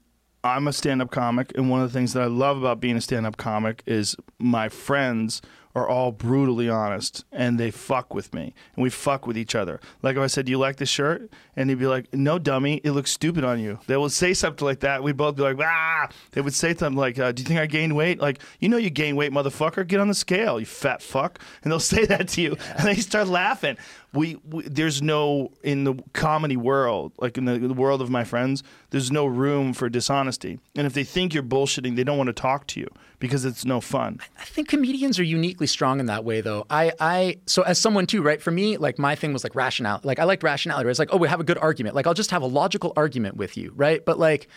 [0.45, 3.01] I'm a stand-up comic, and one of the things that I love about being a
[3.01, 5.41] stand-up comic is my friends
[5.75, 9.81] are all brutally honest, and they fuck with me, and we fuck with each other.
[10.03, 12.81] Like if I said, "Do you like this shirt?" And he'd be like, "No, dummy,
[12.85, 15.03] it looks stupid on you." They will say something like that.
[15.03, 17.67] We'd both be like, "Ah!" They would say something like, uh, "Do you think I
[17.67, 19.87] gained weight?" Like, you know, you gain weight, motherfucker.
[19.87, 21.39] Get on the scale, you fat fuck.
[21.63, 23.77] And they'll say that to you, and they start laughing.
[24.13, 28.25] We, we there's no in the comedy world, like in the, the world of my
[28.25, 30.61] friends, there's no room for dishonesty.
[30.77, 33.65] And if they think you're bullshitting, they don't want to talk to you because it's
[33.65, 34.21] no fun.
[34.39, 36.67] I think comedians are uniquely strong in that way, though.
[36.69, 38.41] I, I, so as someone too, right?
[38.41, 40.07] For me, like my thing was like rationality.
[40.07, 40.87] Like I liked rationality.
[40.87, 40.91] Right?
[40.91, 41.95] It's like, oh, we have a good argument.
[41.95, 44.05] Like I'll just have a logical argument with you, right?
[44.05, 44.49] But like,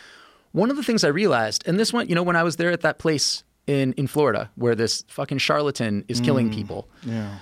[0.53, 2.71] one of the things I realized, and this one, you know, when I was there
[2.71, 7.37] at that place in in Florida where this fucking charlatan is killing people, Yeah.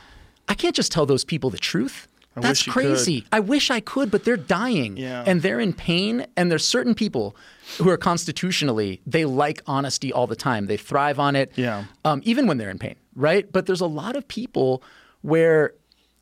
[0.48, 2.08] I can't just tell those people the truth.
[2.36, 2.80] That's wish you could.
[2.96, 3.26] crazy.
[3.32, 5.24] I wish I could, but they're dying Yeah.
[5.26, 6.26] and they're in pain.
[6.36, 7.36] And there's certain people
[7.78, 10.66] who are constitutionally, they like honesty all the time.
[10.68, 11.86] They thrive on it, Yeah.
[12.04, 13.50] um, even when they're in pain, right?
[13.52, 14.84] But there's a lot of people
[15.22, 15.74] where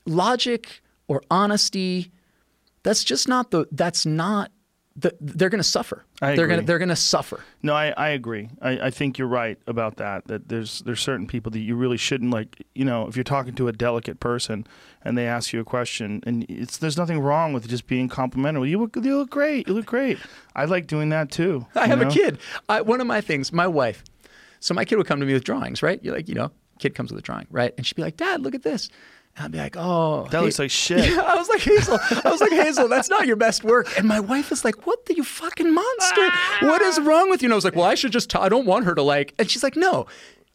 [0.06, 2.12] logic or honesty,
[2.84, 4.52] that's just not the, that's not,
[4.96, 6.06] the, they're going to suffer.
[6.22, 7.44] I they're going to they're going to suffer.
[7.64, 8.50] No, I, I agree.
[8.62, 10.28] I, I think you're right about that.
[10.28, 12.64] That there's there's certain people that you really shouldn't like.
[12.76, 14.68] You know, if you're talking to a delicate person
[15.04, 18.70] and they ask you a question, and it's there's nothing wrong with just being complimentary.
[18.70, 19.68] You look you look great.
[19.68, 20.20] You look great.
[20.56, 21.66] I like doing that too.
[21.76, 22.08] I have know?
[22.08, 22.38] a kid.
[22.70, 24.04] I, one of my things, my wife.
[24.60, 26.00] So my kid would come to me with drawings, right?
[26.04, 27.74] You're like, you know, kid comes with a drawing, right?
[27.78, 28.90] And she'd be like, Dad, look at this.
[29.36, 31.10] And I'd be like, oh, That hey- looks like shit.
[31.12, 31.98] Yeah, I was like Hazel.
[32.24, 32.88] I was like Hazel.
[32.88, 33.88] That's not your best work.
[33.98, 36.30] And my wife is like, "What the you fucking monster?
[36.62, 38.30] What is wrong with you?" And I was like, "Well, I should just.
[38.30, 40.06] T- I don't want her to like." And she's like, "No,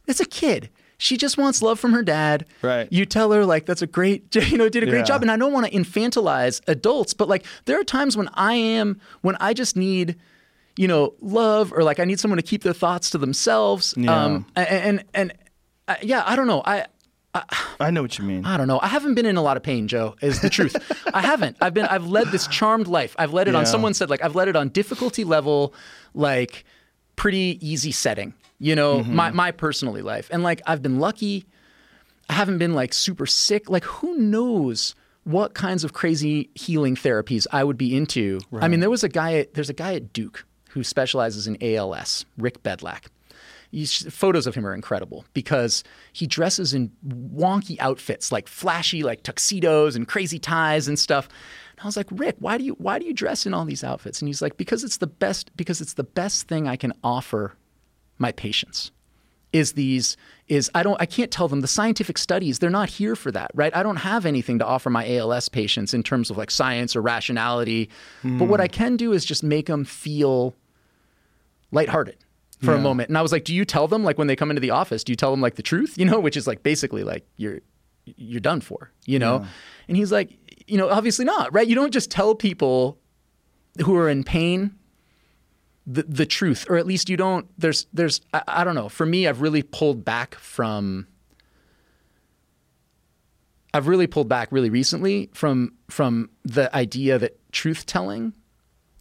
[0.06, 0.70] it's a kid.
[1.00, 2.44] She just wants love from her dad.
[2.62, 2.86] Right.
[2.92, 5.04] You tell her like that's a great, you know, did a great Yeah.
[5.04, 5.22] job.
[5.22, 9.00] And I don't want to infantilize adults, but like there are times when I am
[9.22, 10.16] when I just need."
[10.76, 13.94] You know, love, or like I need someone to keep their thoughts to themselves.
[13.96, 14.14] Yeah.
[14.24, 15.32] Um, and and, and
[15.88, 16.62] uh, yeah, I don't know.
[16.64, 16.86] I
[17.80, 18.44] I know what you mean.
[18.44, 18.80] I don't know.
[18.82, 20.74] I haven't been in a lot of pain, Joe, is the truth.
[21.14, 21.56] I haven't.
[21.60, 23.14] I've been I've led this charmed life.
[23.18, 25.74] I've led it on someone said like I've led it on difficulty level
[26.14, 26.64] like
[27.16, 29.14] pretty easy setting, you know, Mm-hmm.
[29.14, 30.28] my my personally life.
[30.32, 31.44] And like I've been lucky.
[32.30, 33.70] I haven't been like super sick.
[33.70, 38.40] Like who knows what kinds of crazy healing therapies I would be into.
[38.50, 38.64] Right.
[38.64, 40.44] I mean, there was a guy at, there's a guy at Duke.
[40.70, 43.10] who specializes in ALS, Rick Bedlack.
[43.70, 49.22] He's, photos of him are incredible because he dresses in wonky outfits, like flashy, like
[49.22, 51.28] tuxedos and crazy ties and stuff.
[51.72, 53.84] And I was like, Rick, why do you why do you dress in all these
[53.84, 54.20] outfits?
[54.20, 57.54] And he's like, because it's the best because it's the best thing I can offer
[58.18, 58.90] my patients
[59.52, 60.16] is these
[60.48, 63.50] is I don't I can't tell them the scientific studies they're not here for that
[63.54, 66.94] right I don't have anything to offer my ALS patients in terms of like science
[66.94, 67.88] or rationality
[68.22, 68.38] mm.
[68.38, 70.54] but what I can do is just make them feel
[71.70, 72.16] lighthearted
[72.60, 72.78] for yeah.
[72.78, 74.60] a moment and I was like do you tell them like when they come into
[74.60, 77.04] the office do you tell them like the truth you know which is like basically
[77.04, 77.60] like you're
[78.04, 79.46] you're done for you know yeah.
[79.88, 82.98] and he's like you know obviously not right you don't just tell people
[83.84, 84.74] who are in pain
[85.88, 87.48] the, the truth, or at least you don't.
[87.58, 88.90] There's there's I, I don't know.
[88.90, 91.06] For me, I've really pulled back from.
[93.72, 98.34] I've really pulled back really recently from from the idea that truth telling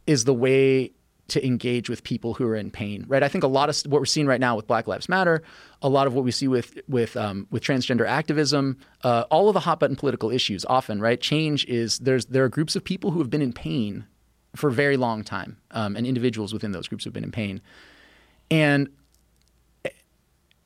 [0.06, 0.94] is the way
[1.30, 3.22] to engage with people who are in pain, right?
[3.22, 5.44] I think a lot of what we're seeing right now with Black Lives Matter,
[5.82, 9.54] a lot of what we see with with um, with transgender activism, uh, all of
[9.54, 11.20] the hot button political issues, often, right?
[11.20, 14.06] Change is there's there are groups of people who have been in pain
[14.56, 17.62] for a very long time, um, and individuals within those groups have been in pain.
[18.50, 18.90] And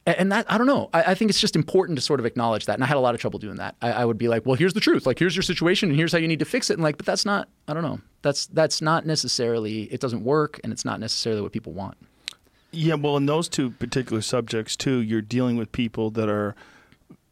[0.05, 0.89] and that I don't know.
[0.93, 2.73] I, I, think it's just important to sort of acknowledge that.
[2.73, 3.75] And I had a lot of trouble doing that.
[3.81, 5.05] I, I, would be like, well, here's the truth.
[5.05, 6.73] Like, here's your situation, and here's how you need to fix it.
[6.73, 7.49] And like, but that's not.
[7.67, 7.99] I don't know.
[8.21, 9.83] That's that's not necessarily.
[9.83, 11.97] It doesn't work, and it's not necessarily what people want.
[12.71, 16.55] Yeah, well, in those two particular subjects too, you're dealing with people that are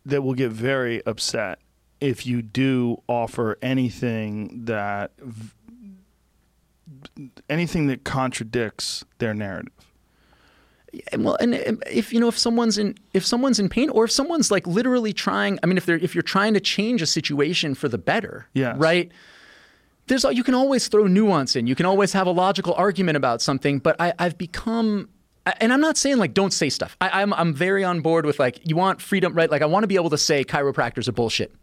[0.06, 1.60] that will get very upset
[2.02, 5.12] if you do offer anything that
[7.50, 9.72] anything that contradicts their narrative.
[11.12, 11.54] And well, and
[11.88, 15.14] if you know if someone's in if someone's in pain, or if someone's like literally
[15.14, 18.48] trying, I mean, if they're if you're trying to change a situation for the better,
[18.54, 19.12] yeah, right.
[20.08, 21.68] There's you can always throw nuance in.
[21.68, 25.10] You can always have a logical argument about something, but I, I've become
[25.46, 26.98] and I'm not saying like don't say stuff.
[27.00, 29.50] I, am I'm, I'm very on board with like you want freedom, right?
[29.50, 31.54] Like I want to be able to say chiropractors are bullshit.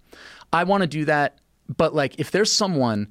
[0.53, 1.39] I want to do that,
[1.77, 3.09] but like if there's someone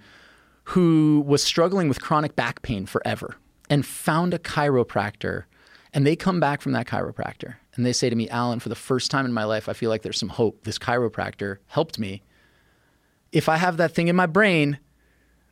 [0.65, 3.35] who was struggling with chronic back pain forever
[3.69, 5.43] and found a chiropractor.
[5.95, 8.75] And they come back from that chiropractor and they say to me, Alan, for the
[8.75, 10.65] first time in my life, I feel like there's some hope.
[10.65, 12.21] This chiropractor helped me.
[13.31, 14.79] If I have that thing in my brain,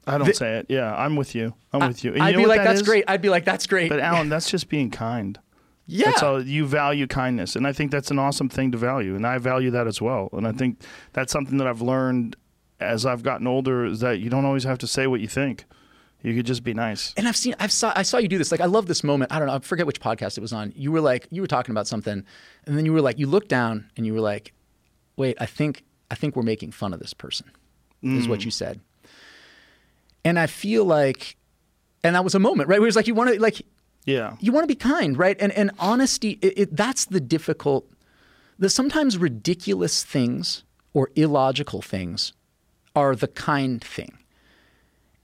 [0.05, 0.65] I don't th- say it.
[0.67, 1.53] Yeah, I'm with you.
[1.71, 2.15] I'm I, with you.
[2.19, 2.87] I'd be like, that that's is?
[2.87, 3.05] great.
[3.07, 3.87] I'd be like, that's great.
[3.89, 5.39] But Alan, that's just being kind.
[5.87, 6.11] Yeah.
[6.11, 7.55] That's all you value kindness.
[7.55, 9.15] And I think that's an awesome thing to value.
[9.15, 10.29] And I value that as well.
[10.33, 10.81] And I think
[11.13, 12.35] that's something that I've learned
[12.81, 15.65] as I've gotten older is that you don't always have to say what you think.
[16.23, 17.13] You could just be nice.
[17.17, 18.51] And I've seen, I've saw, I saw you do this.
[18.51, 19.31] Like, I love this moment.
[19.31, 19.55] I don't know.
[19.55, 20.71] I forget which podcast it was on.
[20.75, 22.23] You were like, you were talking about something,
[22.65, 24.53] and then you were like, you looked down and you were like,
[25.17, 27.51] wait, I think, I think we're making fun of this person.
[28.01, 28.17] Mm.
[28.17, 28.45] Is what mm.
[28.45, 28.79] you said.
[30.25, 31.35] And I feel like,
[32.03, 32.79] and that was a moment, right?
[32.79, 33.61] Where it's like you want to, like,
[34.05, 35.37] yeah, you want to be kind, right?
[35.39, 37.89] And and honesty, it, it, that's the difficult,
[38.59, 42.33] the sometimes ridiculous things or illogical things
[42.95, 44.17] are the kind thing.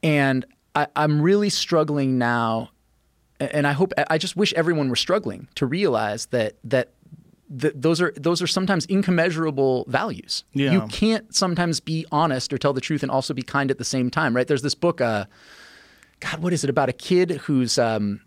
[0.01, 0.45] And
[0.79, 2.69] I, I'm really struggling now,
[3.39, 6.89] and I hope I just wish everyone were struggling to realize that that
[7.49, 10.43] those are those are sometimes incommensurable values.
[10.53, 10.71] Yeah.
[10.71, 13.83] You can't sometimes be honest or tell the truth and also be kind at the
[13.83, 14.47] same time, right?
[14.47, 15.25] There's this book, uh,
[16.19, 18.21] God, what is it about a kid who's um,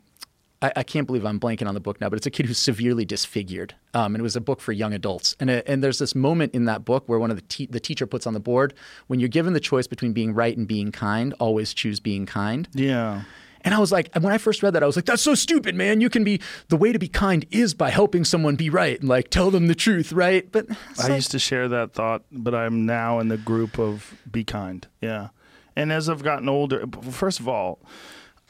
[0.62, 2.58] I, I, can't believe I'm blanking on the book now, but it's a kid who's
[2.58, 3.74] severely disfigured.
[3.94, 5.36] Um, and it was a book for young adults.
[5.40, 7.80] And, uh, and there's this moment in that book where one of the, te- the
[7.80, 8.72] teacher puts on the board,
[9.08, 12.68] when you're given the choice between being right and being kind, always choose being kind.
[12.72, 13.22] Yeah.
[13.64, 15.74] And I was like, when I first read that, I was like, that's so stupid,
[15.74, 16.00] man.
[16.00, 19.08] You can be, the way to be kind is by helping someone be right and
[19.08, 20.50] like tell them the truth, right?
[20.50, 20.66] But
[20.98, 24.44] I like, used to share that thought, but I'm now in the group of be
[24.44, 24.86] kind.
[25.00, 25.28] Yeah.
[25.76, 27.78] And as I've gotten older, first of all,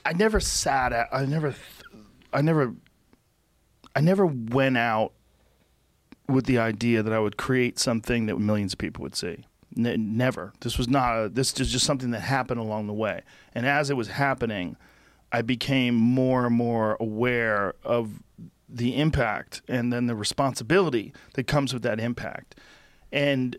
[0.05, 1.55] I never sat at, I never
[2.32, 2.74] I never
[3.94, 5.12] I never went out
[6.28, 9.44] with the idea that I would create something that millions of people would see.
[9.76, 10.52] N- never.
[10.60, 11.24] This was not.
[11.24, 13.22] A, this is just something that happened along the way.
[13.54, 14.76] And as it was happening,
[15.30, 18.22] I became more and more aware of
[18.68, 22.54] the impact and then the responsibility that comes with that impact.
[23.10, 23.56] And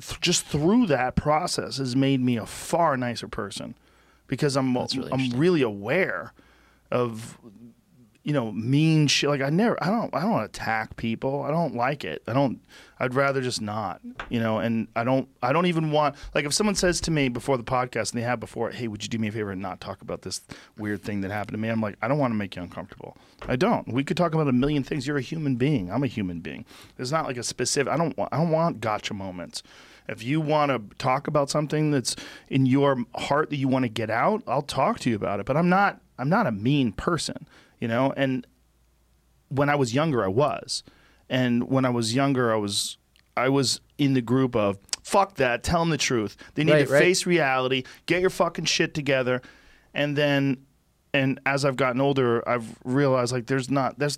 [0.00, 3.74] th- just through that process has made me a far nicer person
[4.26, 6.32] because I'm really I'm really aware
[6.90, 7.38] of
[8.24, 9.28] you know, mean shit.
[9.28, 11.42] Like I never, I don't, I don't attack people.
[11.42, 12.22] I don't like it.
[12.26, 12.58] I don't.
[12.98, 14.58] I'd rather just not, you know.
[14.58, 16.16] And I don't, I don't even want.
[16.34, 19.02] Like if someone says to me before the podcast, and they have before, hey, would
[19.02, 20.40] you do me a favor and not talk about this
[20.78, 21.68] weird thing that happened to me?
[21.68, 23.18] I'm like, I don't want to make you uncomfortable.
[23.46, 23.92] I don't.
[23.92, 25.06] We could talk about a million things.
[25.06, 25.92] You're a human being.
[25.92, 26.64] I'm a human being.
[26.96, 27.92] There's not like a specific.
[27.92, 28.32] I don't want.
[28.32, 29.62] I don't want gotcha moments.
[30.08, 32.16] If you want to talk about something that's
[32.48, 35.46] in your heart that you want to get out, I'll talk to you about it.
[35.46, 37.46] But I'm not I'm not a mean person,
[37.84, 38.14] you know.
[38.16, 38.46] And
[39.48, 40.82] when I was younger, I was,
[41.28, 42.96] and when I was younger, I was
[43.36, 46.34] I was in the group of fuck that, tell them the truth.
[46.54, 46.98] They need Right, to right.
[46.98, 49.42] face reality, get your fucking shit together,
[49.92, 50.64] and then
[51.12, 54.16] and as I've gotten older, I've realized like there's not there's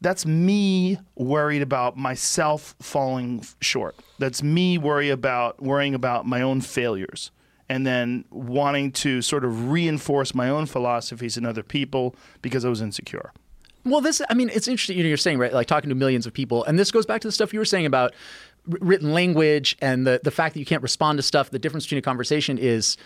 [0.00, 3.94] that's me worried about myself falling short.
[4.18, 7.30] That's me worry about worrying about my own failures
[7.68, 12.68] and then wanting to sort of reinforce my own philosophies in other people because I
[12.68, 13.32] was insecure.
[13.84, 14.96] Well, this, I mean, it's interesting.
[14.96, 16.64] You know, you're saying, right, like talking to millions of people.
[16.64, 18.14] And this goes back to the stuff you were saying about
[18.66, 21.50] written language and the, the fact that you can't respond to stuff.
[21.50, 22.96] The difference between a conversation is,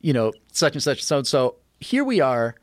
[0.00, 1.56] you know, such and such so and so.
[1.80, 2.56] Here we are.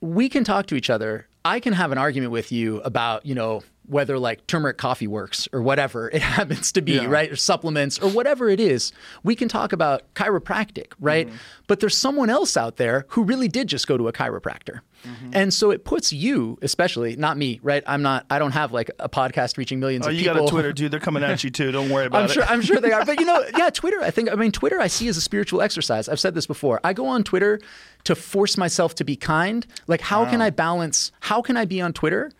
[0.00, 1.26] We can talk to each other.
[1.44, 5.48] I can have an argument with you about, you know, whether like turmeric coffee works
[5.52, 7.06] or whatever it happens to be, Yeah.
[7.06, 7.30] right?
[7.30, 8.92] Or supplements or whatever it is.
[9.22, 11.26] We can talk about chiropractic, right?
[11.26, 11.36] Mm-hmm.
[11.66, 14.80] But there's someone else out there who really did just go to a chiropractor.
[15.04, 15.30] Mm-hmm.
[15.34, 17.82] And so it puts you, especially, not me, right?
[17.86, 20.36] I'm not, I don't have like a podcast reaching millions Oh, of you people.
[20.40, 20.90] got a Twitter, dude.
[20.90, 21.70] They're coming at you too.
[21.70, 22.32] Don't worry about I'm it.
[22.32, 22.44] sure.
[22.44, 23.04] I'm sure they are.
[23.04, 24.00] But you know, yeah, Twitter.
[24.00, 24.30] I think.
[24.30, 24.80] I mean, Twitter.
[24.80, 26.08] I see as a spiritual exercise.
[26.08, 26.80] I've said this before.
[26.82, 27.60] I go on Twitter
[28.04, 29.66] to force myself to be kind.
[29.86, 30.46] Like, how can ah.
[30.46, 31.12] I balance?
[31.20, 32.32] How can I be on Twitter?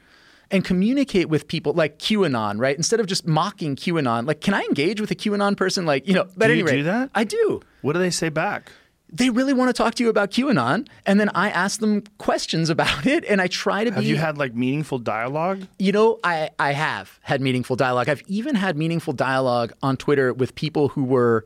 [0.51, 2.77] And communicate with people like QAnon, right?
[2.77, 5.87] Instead of just mocking QAnon, like, can I engage with a QAnon person?
[5.87, 7.11] Like, you know, but Do you anyway, do that?
[7.17, 7.61] I do.
[7.83, 8.71] What do they say back?
[9.13, 12.71] They really want to talk to you about QAnon, and then I ask them questions
[12.71, 15.63] about it, and I try to Have be you had like meaningful dialogue?
[15.79, 18.09] you know, I, I have had meaningful dialogue.
[18.09, 21.45] I've even had meaningful dialogue on Twitter with people who were,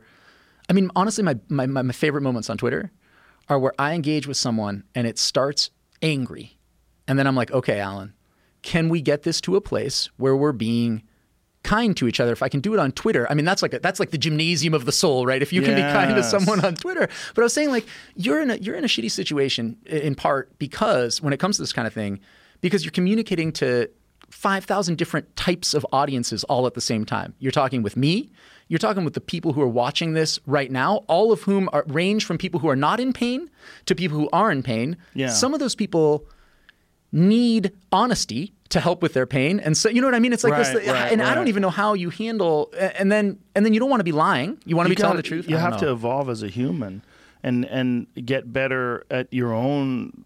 [0.69, 2.91] I mean, honestly, my, my, my my favorite moments on Twitter
[3.47, 5.69] are where I engage with someone and it starts
[6.01, 6.57] angry.
[7.07, 8.13] And then I'm like, okay, Alan,
[8.61, 11.03] can we get this to a place where we're being
[11.63, 12.31] kind to each other?
[12.31, 14.17] If I can do it on Twitter, I mean, that's like a, that's like the
[14.17, 15.41] gymnasium of the soul, right?
[15.41, 17.07] If you can be kind to someone on Twitter.
[17.35, 20.57] But I was saying, like, you're in a you're in a shitty situation in part
[20.59, 22.19] because when it comes to this kind of thing,
[22.61, 23.89] because you're communicating to
[24.29, 27.33] 5,000 different types of audiences all at the same time.
[27.39, 28.31] You're talking with me,
[28.69, 31.83] you're talking with the people who are watching this right now, all of whom are,
[31.87, 33.49] range from people who are not in pain
[33.85, 34.97] to people who are in pain.
[35.13, 35.29] Yeah.
[35.29, 36.25] Some of those people
[37.11, 39.59] need honesty to help with their pain.
[39.59, 40.33] And so you know what i mean?
[40.33, 43.39] It's like Right, this right, and i don't even know how you handle and then
[43.53, 44.57] and then you don't want to be lying.
[44.65, 45.49] You want to be telling the truth?
[45.49, 47.03] You have to evolve as a human,
[47.43, 50.23] and and get better at your own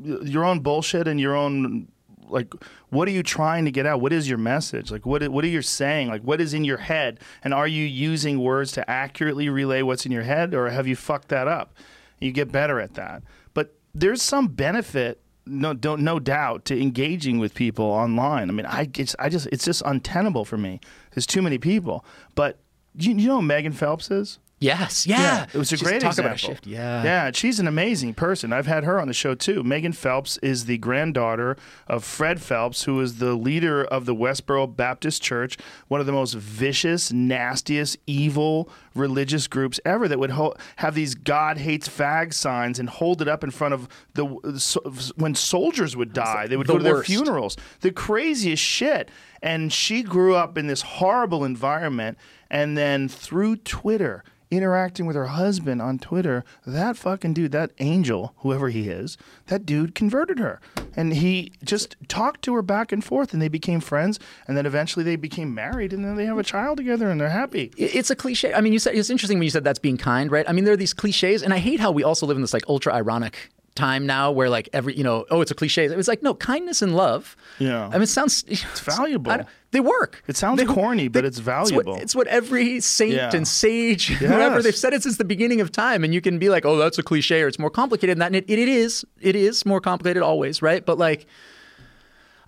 [0.00, 1.88] your own bullshit and your own
[2.28, 2.52] like
[2.90, 4.00] what are you trying to get out?
[4.00, 4.90] What is your message?
[4.90, 6.08] Like what what are you saying?
[6.08, 7.20] Like what is in your head?
[7.44, 10.96] And are you using words to accurately relay what's in your head or have you
[10.96, 11.74] fucked that up?
[12.20, 13.22] You get better at that.
[13.54, 18.48] But there's some benefit no don't no doubt to engaging with people online.
[18.48, 20.80] I mean i it's, i just it's just untenable for me.
[21.12, 22.04] There's too many people.
[22.34, 22.58] But
[22.94, 25.46] you, you know who megan phelps is yes yeah, yeah.
[25.52, 26.56] it was a Just great talk example.
[26.64, 28.52] yeah yeah, she's an amazing person.
[28.52, 29.62] I've had her on the show too.
[29.62, 31.56] Megan Phelps is the granddaughter
[31.88, 35.56] of Fred Phelps, who is the leader of the Westboro Baptist Church,
[35.88, 40.06] one of the most vicious, nastiest, evil religious groups ever.
[40.08, 43.72] That would ho- have these "God hates fag" signs and hold it up in front
[43.74, 44.80] of the so,
[45.16, 46.46] when soldiers would die.
[46.46, 47.56] They would The go to their funerals.
[47.80, 49.10] The craziest shit.
[49.42, 52.18] And she grew up in this horrible environment,
[52.50, 58.34] and then through Twitter interacting with her husband on Twitter, that fucking dude, that angel,
[58.38, 60.60] whoever he is, that dude converted her.
[60.96, 64.18] And he just talked to her back and forth and they became friends.
[64.48, 67.30] And then eventually they became married and then they have a child together and they're
[67.30, 67.72] happy.
[67.76, 68.52] It's a cliche.
[68.52, 70.48] I mean, you said it's interesting when you said that's being kind, right?
[70.48, 72.52] I mean, there are these cliches, and I hate how we also live in this
[72.52, 75.86] like ultra ironic time now, where like every you know, oh, it's a cliche.
[75.86, 77.36] It's like no, kindness and love.
[77.58, 77.86] Yeah.
[77.86, 79.36] I mean, it sounds it's valuable.
[79.70, 80.22] they work.
[80.26, 81.92] It sounds They- corny, but it's It's valuable.
[81.92, 83.30] what, it's what every saint Yeah.
[83.32, 86.48] and sage, whoever they've said it since the beginning of time, and you can be
[86.48, 88.26] like, oh, that's a cliche, or it's more complicated than that.
[88.26, 89.04] And it, it is.
[89.20, 90.84] It is more complicated always, right?
[90.84, 91.26] But like,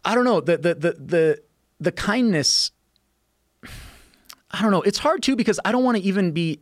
[0.05, 1.43] I don't know the the the the
[1.81, 2.73] the kindness
[4.51, 4.83] I don't know.
[4.83, 6.61] It's hard too because I don't want to even be.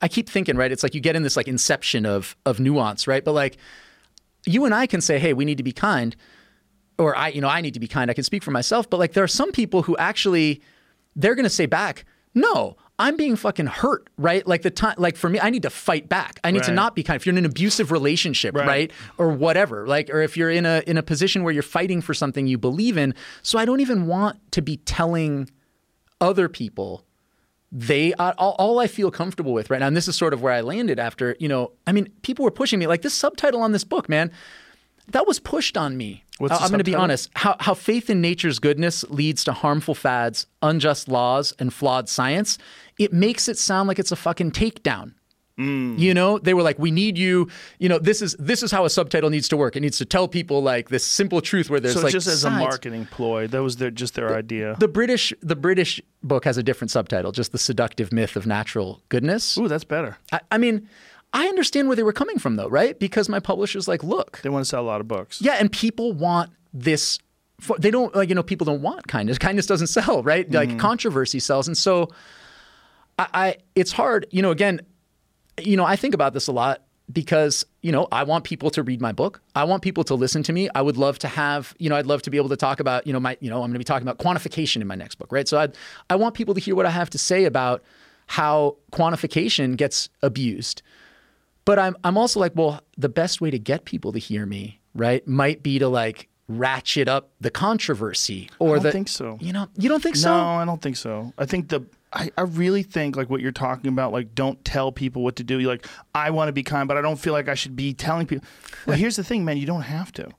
[0.00, 0.70] I keep thinking, right?
[0.72, 3.24] It's like you get in this like inception of of nuance, right?
[3.24, 3.56] But like
[4.46, 6.14] you and I can say, hey, we need to be kind,
[6.98, 8.10] or I, you know, I need to be kind.
[8.10, 10.60] I can speak for myself, but like there are some people who actually
[11.16, 12.76] they're going to say back, no.
[12.96, 14.46] I'm being fucking hurt, right?
[14.46, 16.38] Like the time, like for me, I need to fight back.
[16.44, 17.16] I need to not be kind.
[17.16, 18.68] If you're in an abusive relationship, Right.
[18.68, 22.00] right, or whatever, like, or if you're in a in a position where you're fighting
[22.00, 25.50] for something you believe in, so I don't even want to be telling
[26.20, 27.04] other people
[27.74, 30.40] they uh, all, all I feel comfortable with right now, and this is sort of
[30.40, 33.60] where I landed after you know, I mean, people were pushing me like this subtitle
[33.60, 34.30] on this book, man.
[35.08, 36.24] That was pushed on me.
[36.38, 37.30] What's I'm going to be honest.
[37.34, 42.58] How, how faith in nature's goodness leads to harmful fads, unjust laws, and flawed science.
[42.98, 45.12] It makes it sound like it's a fucking takedown.
[45.58, 45.98] Mm.
[45.98, 48.84] You know, they were like, "We need you." You know, this is this is how
[48.84, 49.76] a subtitle needs to work.
[49.76, 52.44] It needs to tell people like this simple truth where there's So like just as
[52.44, 54.74] a marketing ploy, that was their just their idea.
[54.80, 59.00] The British the British book has a different subtitle, just the seductive myth of natural
[59.10, 59.56] goodness.
[59.56, 60.18] Ooh, that's better.
[60.32, 60.88] I, I mean,
[61.32, 62.98] I understand where they were coming from though, right?
[62.98, 65.40] Because my publisher's like, look, They want to sell a lot of books.
[65.40, 67.18] yeah, and people want this.
[67.60, 69.38] For, they don't like you know people don't want kindness.
[69.46, 70.50] Kindness doesn't sell, right?
[70.50, 70.78] Like mm.
[70.80, 72.08] controversy sells, and so
[73.18, 74.26] I, I it's hard.
[74.32, 74.80] You know, again,
[75.62, 78.82] you know, I think about this a lot because you know I want people to
[78.82, 79.42] read my book.
[79.54, 80.70] I want people to listen to me.
[80.74, 83.06] I would love to have you know I'd love to be able to talk about
[83.06, 85.16] you know my you know I'm going to be talking about quantification in my next
[85.16, 85.46] book, right?
[85.46, 85.68] So I
[86.08, 87.82] I want people to hear what I have to say about
[88.26, 90.80] how quantification gets abused.
[91.66, 94.80] But I'm I'm also like, well, the best way to get people to hear me,
[94.94, 99.38] right, might be to like ratchet up the controversy or don't the think so.
[99.40, 100.36] You know, you don't think No, so?
[100.36, 101.32] No i don't think so.
[101.38, 101.82] I think the
[102.14, 105.44] I, I really think like what you're talking about, like don't tell people what to
[105.44, 105.58] do.
[105.58, 107.92] You're like, I want to be kind, but I don't feel like I should be
[107.92, 108.46] telling people.
[108.86, 110.30] Well, here's the thing, man, you don't have to.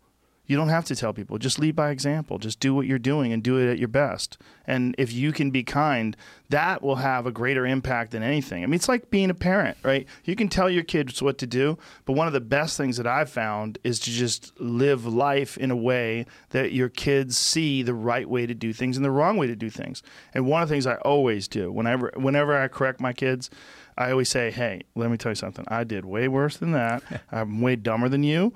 [0.48, 1.38] You don't have to tell people.
[1.38, 2.38] Just lead by example.
[2.38, 4.38] Just do what you're doing and do it at your best.
[4.67, 6.15] And if you can be kind,
[6.49, 8.64] that will have a greater impact than anything.
[8.64, 10.07] I mean, it's like being a parent, right?
[10.24, 13.07] You can tell your kids what to do, but one of the best things that
[13.07, 17.93] I've found is to just live life in a way that your kids see the
[17.93, 20.03] right way to do things and the wrong way to do things.
[20.33, 23.49] And one of the things I always do whenever whenever I correct my kids,
[23.98, 25.65] I always say, "Hey, let me tell you something.
[25.67, 27.03] I did way worse than that.
[27.32, 28.53] I'm way dumber than you."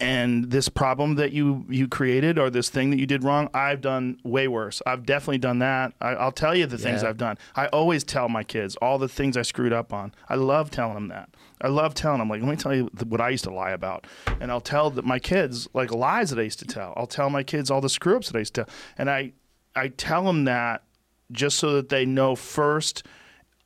[0.00, 3.80] And this problem that you you created or this thing that you did wrong i've
[3.80, 4.80] done way worse.
[4.86, 5.92] I've definitely done that.
[6.00, 7.36] I, i'll tell you the things i've done.
[7.54, 10.12] I always tell my kids all the things i screwed up on.
[10.28, 11.28] I love telling them that.
[11.60, 14.06] I love telling them like let me tell you what i used to lie about.
[14.40, 16.94] And i'll tell that my kids like lies that i used to tell.
[16.96, 19.32] I'll tell my kids all the screw ups that i used to and i
[19.76, 20.82] i tell them that
[21.30, 23.04] just so that they know first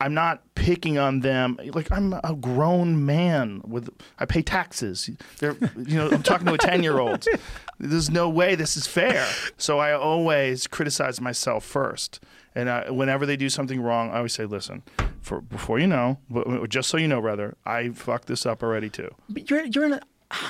[0.00, 1.58] I'm not picking on them.
[1.72, 5.08] Like I'm a grown man with I pay taxes.
[5.38, 7.26] They're, you know, I'm talking to a 10-year-old.
[7.78, 9.26] There's no way this is fair.
[9.56, 12.20] So I always criticize myself first.
[12.54, 14.82] And I, whenever they do something wrong, I always say, "Listen,
[15.20, 16.18] for before you know,
[16.68, 19.94] just so you know, rather, I fucked this up already too." But you're you're in
[19.94, 20.00] a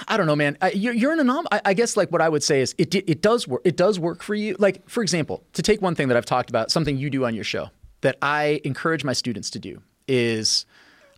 [0.09, 0.59] I don't know, man.
[0.75, 1.49] You're, you're an anomaly.
[1.51, 3.63] I, I guess like what I would say is it it does work.
[3.65, 4.55] It does work for you.
[4.59, 7.35] Like for example, to take one thing that I've talked about, something you do on
[7.35, 7.71] your show
[8.05, 10.67] that I encourage my students to do is,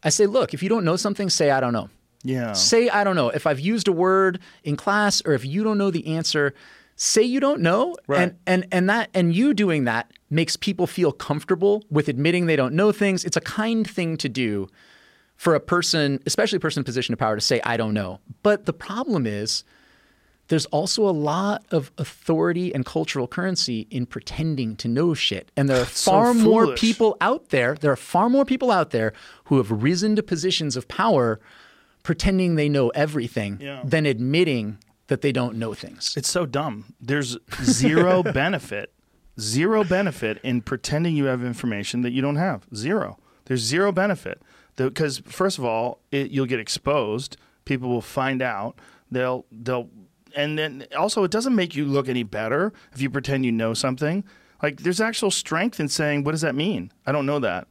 [0.05, 1.91] I say, look, if you don't know something, say I don't know.
[2.23, 2.53] Yeah.
[2.53, 3.29] Say I don't know.
[3.29, 6.55] If I've used a word in class or if you don't know the answer,
[6.95, 7.97] say you don't know.
[8.07, 8.21] Right.
[8.23, 12.57] And and and that and you doing that makes people feel comfortable with admitting they
[12.57, 13.25] don't know things.
[13.25, 14.69] It's a kind thing to do
[15.35, 17.95] for a person, especially a person in a position of power to say I don't
[17.95, 18.21] know.
[18.45, 19.65] But the problem is
[20.49, 25.51] there's also a lot of authority and cultural currency in pretending to know shit.
[25.57, 28.91] And there are so far more people out there, there are far more people out
[28.91, 29.13] there
[29.47, 31.41] who have risen to positions of power
[32.03, 33.83] pretending they know everything Yeah.
[33.85, 36.15] than admitting that they don't know things.
[36.17, 36.95] It's so dumb.
[37.01, 38.93] There's zero benefit,
[39.41, 42.67] zero benefit in pretending you have information that you don't have.
[42.75, 43.19] Zero.
[43.47, 44.41] There's zero benefit
[44.77, 47.37] because first of all, it, you'll get exposed.
[47.65, 48.79] People will find out.
[49.11, 49.89] They'll they'll
[50.37, 53.75] and then also it doesn't make you look any better if you pretend you know
[53.75, 54.23] something.
[54.63, 56.93] Like there's actual strength in saying, "What does that mean?
[57.07, 57.69] I don't know that."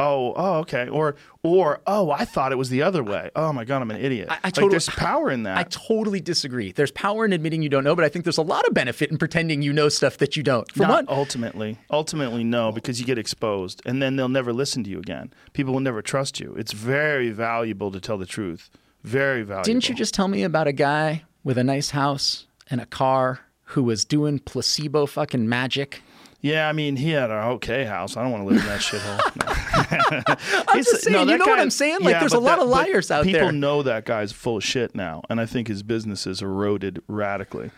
[0.00, 0.88] Oh, oh, okay.
[0.88, 3.30] Or, or, oh, I thought it was the other way.
[3.34, 4.28] Oh my god, I'm an idiot.
[4.30, 5.58] I, I like, totally, there's power in that.
[5.58, 6.70] I totally disagree.
[6.70, 9.10] There's power in admitting you don't know, but I think there's a lot of benefit
[9.10, 10.70] in pretending you know stuff that you don't.
[10.70, 11.78] For Not one, ultimately.
[11.90, 15.32] Ultimately, no, because you get exposed, and then they'll never listen to you again.
[15.52, 16.54] People will never trust you.
[16.56, 18.70] It's very valuable to tell the truth.
[19.02, 19.64] Very valuable.
[19.64, 23.40] Didn't you just tell me about a guy with a nice house and a car
[23.72, 26.02] who was doing placebo fucking magic?
[26.40, 28.16] Yeah, I mean, he had an okay house.
[28.16, 30.64] I don't want to live in that shithole.
[30.68, 31.98] I'm just saying, you that know what I'm saying?
[32.00, 33.48] Like, yeah, there's a lot that- of liars out people there.
[33.48, 37.02] People know that guy's full of shit now, and I think his business has eroded
[37.08, 37.70] radically.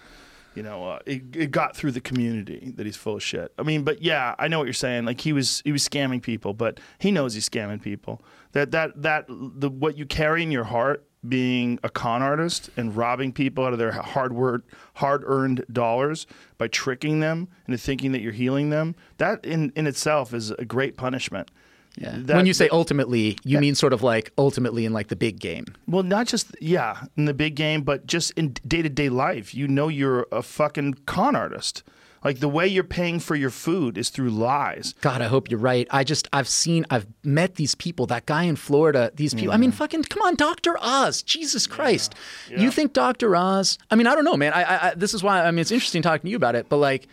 [0.54, 3.52] You know, uh, it, it got through the community that he's full of shit.
[3.56, 5.04] I mean, but yeah, I know what you're saying.
[5.04, 8.20] Like he was, he was scamming people, but he knows he's scamming people.
[8.52, 12.96] That that that the what you carry in your heart, being a con artist and
[12.96, 14.62] robbing people out of their hard word,
[14.94, 16.26] hard earned dollars
[16.58, 18.94] by tricking them into thinking that you're healing them.
[19.18, 21.50] That in in itself is a great punishment.
[21.96, 22.14] Yeah.
[22.16, 25.40] That- when you say ultimately, you mean sort of like ultimately in like the big
[25.40, 25.66] game.
[25.86, 29.54] Well, not just yeah in the big game, but just in day to day life.
[29.54, 31.82] You know, you're a fucking con artist.
[32.22, 34.94] Like the way you're paying for your food is through lies.
[35.00, 35.88] God, I hope you're right.
[35.90, 38.06] I just I've seen I've met these people.
[38.06, 39.10] That guy in Florida.
[39.14, 39.54] These people.
[39.54, 41.22] I mean, fucking come on, Doctor Oz.
[41.22, 42.14] Jesus Christ.
[42.48, 43.78] You think Doctor Oz?
[43.90, 44.52] I mean, I don't know, man.
[44.52, 46.68] I, I, I this is why I mean it's interesting talking to you about it.
[46.68, 47.08] But like,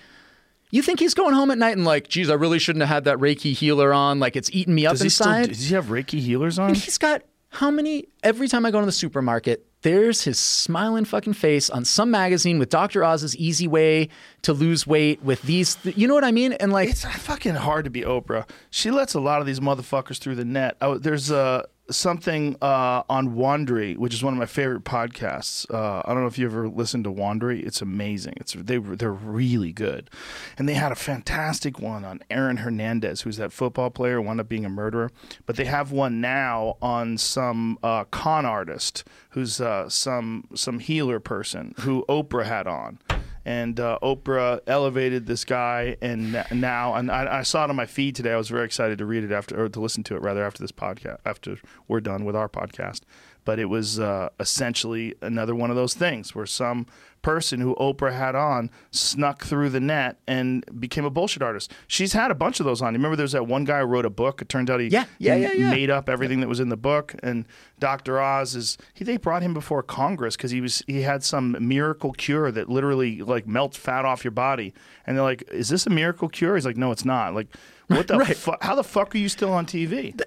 [0.72, 3.03] you think he's going home at night and like, geez, I really shouldn't have had
[3.06, 4.19] that Reiki healer on.
[4.19, 5.27] Like it's eating me up Does he still?
[5.27, 5.50] inside.
[5.50, 6.74] Does he have Reiki healers on?
[6.74, 8.08] he's got How many?
[8.24, 12.59] Every time I go to the supermarket, there's his smiling fucking face on some magazine
[12.59, 13.06] with Dr.
[13.06, 14.09] Oz's easy way
[14.41, 15.75] to lose weight with these.
[15.75, 16.51] Th- you know what I mean?
[16.51, 18.45] And like, It's fucking hard to be Oprah.
[18.69, 20.75] She lets a lot of these motherfuckers through the net.
[20.82, 25.69] Oh, there's uh, something uh, on Wondery, which is one of my favorite podcasts.
[25.74, 27.66] Uh, I don't know if you ever listened to Wondery.
[27.66, 28.33] It's amazing.
[28.38, 30.09] It's they they're really good,
[30.57, 34.49] and they had a fantastic one on Aaron Hernandez, who's that football player, wound up
[34.49, 35.11] being a murderer.
[35.45, 41.19] But they have one now on some uh, con artist who's uh, some some healer
[41.19, 42.99] person who Oprah had on
[43.48, 47.85] and uh, Oprah elevated this guy, and now, and I, I saw it on my
[47.85, 48.34] feed today.
[48.34, 50.61] I was very excited to read it after, or to listen to it rather after
[50.61, 53.03] this podcast, after we're done with our podcast.
[53.48, 56.85] But it was uh, essentially another one of those things where some
[57.22, 61.72] person who Oprah had on snuck through the net and became a bullshit artist.
[61.88, 62.93] She's had a bunch of those on.
[62.93, 64.42] You remember there's that one guy who wrote a book.
[64.42, 65.72] It turned out he Yeah, yeah, yeah, yeah.
[65.72, 67.16] made up everything that was in the book.
[67.24, 67.45] And
[67.80, 68.19] Dr.
[68.19, 72.11] Oz is he they brought him before Congress because he was he had some miracle
[72.11, 74.74] cure that literally like melts fat off your body.
[75.06, 77.48] And they're like, "Is this a miracle cure?" He's like, "No, it's not." Like,
[77.88, 78.35] what the Right.
[78.35, 78.61] fuck?
[78.64, 80.19] How the fuck are you still on TV?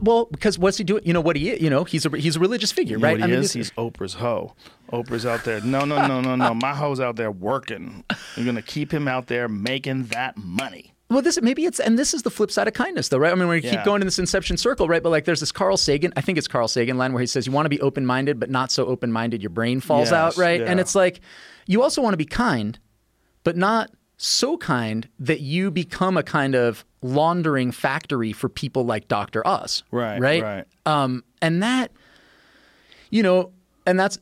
[0.00, 1.02] well, because what's he doing?
[1.06, 1.60] You know what he is?
[1.62, 3.18] You know, he's a he's a religious figure, You right?
[3.20, 3.52] what he mean, is?
[3.52, 4.54] He's Oprah's hoe.
[4.92, 5.60] Oprah's out there.
[5.60, 6.54] No, no, no, no, no.
[6.54, 8.04] My hoe's out there working.
[8.36, 10.92] You're gonna keep him out there making that money.
[11.10, 13.30] Well, this maybe it's and this is the flip side of kindness, though, right?
[13.30, 15.02] I mean, we keep going in this inception circle, right?
[15.02, 17.46] But like, there's this Carl Sagan, I think it's Carl Sagan line where he says,
[17.46, 20.60] "You want to be open-minded, but not so open-minded your brain falls Yes, out," right?
[20.62, 21.20] And it's like,
[21.66, 22.78] you also want to be kind,
[23.44, 23.90] but not
[24.24, 29.46] so kind that you become a kind of laundering factory for people like Dr.
[29.46, 29.82] Oz.
[29.90, 30.42] Right, Right.
[30.42, 30.64] right.
[30.86, 31.90] Um, and that,
[33.10, 33.52] you know,
[33.86, 34.18] and that's.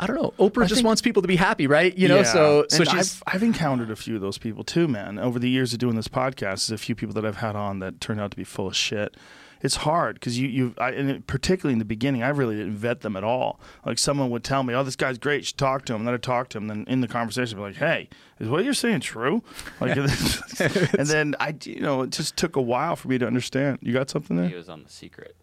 [0.00, 0.34] I don't know.
[0.40, 1.96] Oprah just think- wants people to be happy, right?
[1.96, 4.88] You know, so so and she's I've, I've encountered a few of those people too,
[4.88, 5.20] man.
[5.20, 7.78] Over the years of doing this podcast, there's a few people that I've had on
[7.78, 9.16] that turned out to be full of shit.
[9.64, 13.00] It's hard because you you I, and particularly in the beginning, I really didn't vet
[13.00, 13.58] them at all.
[13.86, 15.38] Like someone would tell me, "Oh, this guy's great.
[15.38, 16.68] You should talk to him." And then I talk to him.
[16.68, 19.42] Then in the conversation, I'd be like, "Hey, is what you're saying true?"
[19.80, 19.96] Like,
[20.60, 23.78] and then I, you know, it just took a while for me to understand.
[23.80, 24.48] You got something there?
[24.48, 25.34] He was on The Secret.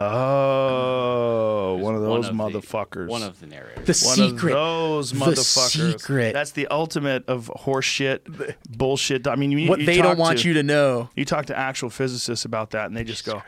[0.00, 3.08] Oh, He was one of those the- motherfuckers.
[3.08, 4.00] one of the narrators.
[4.00, 4.52] the One secret.
[4.52, 6.32] of those The secret.
[6.32, 9.26] That's the ultimate of horseshit, bullshit.
[9.26, 11.10] I mean, you, what you they talk don't want to, you to know.
[11.16, 13.42] You talk to actual physicists about that, and they just go.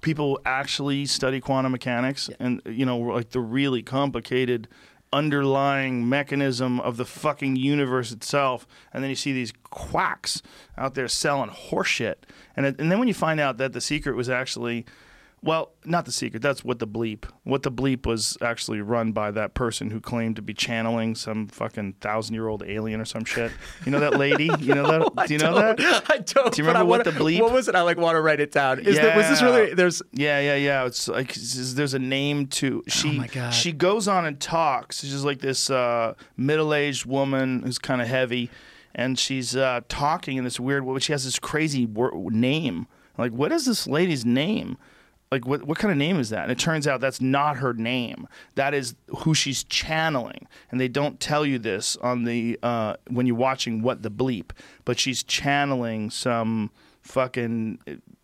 [0.00, 4.68] People actually study quantum mechanics, and you know, like the really complicated
[5.12, 10.42] underlying mechanism of the fucking universe itself, and then you see these quacks
[10.76, 12.16] out there selling horseshit,
[12.56, 14.84] and and then when you find out that the secret was actually
[15.46, 16.42] well, not the secret.
[16.42, 17.24] That's what the bleep.
[17.44, 21.46] What the bleep was actually run by that person who claimed to be channeling some
[21.46, 23.52] fucking thousand year old alien or some shit.
[23.84, 24.50] You know that lady?
[24.60, 25.28] You know that?
[25.28, 25.80] Do you know that?
[26.10, 26.52] I don't.
[26.52, 27.74] Do you remember what wanna- the bleep- What was it?
[27.76, 28.80] I like want to write it down.
[28.80, 29.72] Is there, was this really?
[29.74, 30.84] There's Yeah, yeah, yeah.
[30.86, 33.10] It's like there's a name to she.
[33.10, 33.50] Oh my God.
[33.54, 35.00] She goes on and talks.
[35.00, 38.50] She's like this uh, middle-aged woman who's kind of heavy,
[38.94, 40.84] and she's uh, talking in this weird.
[40.84, 40.98] way.
[40.98, 42.86] She has this crazy wor- name.
[43.18, 44.76] Like, what is this lady's name?
[45.32, 46.44] Like, what what kind of name is that?
[46.44, 48.28] And it turns out that's not her name.
[48.54, 53.26] That is who she's channeling, and they don't tell you this on the uh, when
[53.26, 54.50] you're watching what the bleep.
[54.84, 56.70] But she's channeling some
[57.02, 57.78] fucking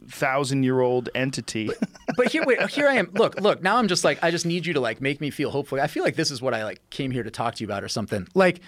[0.08, 1.70] thousand year old entity.
[2.16, 3.10] but here, wait, here I am.
[3.14, 3.62] Look, look.
[3.62, 5.80] Now I'm just like, I just need you to like make me feel hopeful.
[5.80, 7.82] I feel like this is what I like came here to talk to you about
[7.82, 8.28] or something.
[8.34, 8.60] Like,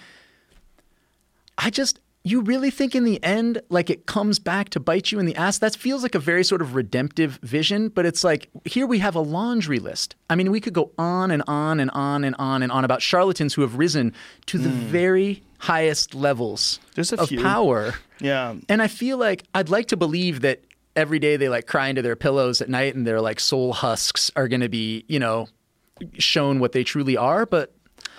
[1.57, 5.19] I just, you really think in the end, like it comes back to bite you
[5.19, 5.59] in the ass?
[5.59, 9.13] That feels like a very sort of redemptive vision, but it's like here we have
[9.13, 10.15] a laundry list.
[10.27, 13.03] I mean, we could go on and on and on and on and on about
[13.03, 14.11] charlatans who have risen
[14.47, 14.73] to the mm.
[14.73, 17.41] very highest levels of few.
[17.41, 17.93] power.
[18.19, 18.55] yeah.
[18.67, 20.63] And I feel like I'd like to believe that
[20.95, 24.31] every day they like cry into their pillows at night and their like soul husks
[24.35, 25.47] are going to be, you know,
[26.17, 27.45] shown what they truly are.
[27.45, 27.71] But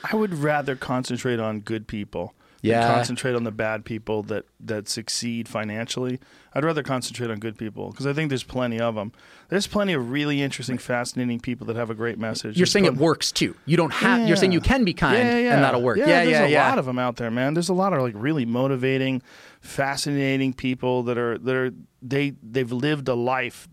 [0.04, 2.34] I would rather concentrate on good people.
[2.68, 2.94] Yeah.
[2.94, 6.20] concentrate on the bad people that that succeed financially.
[6.54, 9.12] I'd rather concentrate on good people because I think there's plenty of them.
[9.48, 12.56] There's plenty of really interesting, fascinating people that have a great message.
[12.56, 13.54] you're saying it works too.
[13.66, 15.98] You don't have, you're saying you can be kind Yeah, yeah, and that'll work.
[15.98, 16.66] Yeah, yeah, there's yeah.
[16.66, 17.54] a lot of them out there, man.
[17.54, 19.22] There's a lot of like really motivating,
[19.60, 21.70] fascinating people that are that are
[22.02, 23.68] they they've lived a life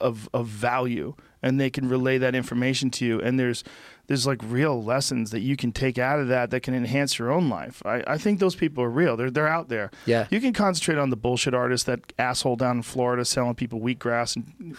[0.00, 3.20] of of value and they can relay that information to you.
[3.20, 3.62] And there's
[4.06, 7.30] there's like real lessons that you can take out of that that can enhance your
[7.30, 7.82] own life.
[7.84, 9.16] I, I think those people are real.
[9.16, 9.90] They're they're out there.
[10.04, 10.26] Yeah.
[10.30, 14.36] You can concentrate on the bullshit artist, that asshole down in Florida selling people wheatgrass
[14.36, 14.76] and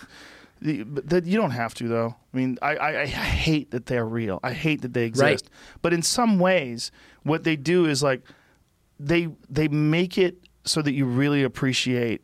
[0.62, 2.16] the, but that you don't have to though.
[2.34, 4.40] I mean, I, I, I hate that they're real.
[4.44, 5.50] I hate that they exist.
[5.82, 6.92] But in some ways,
[7.24, 8.22] what they do is like
[9.00, 12.22] they they make it so that you really appreciate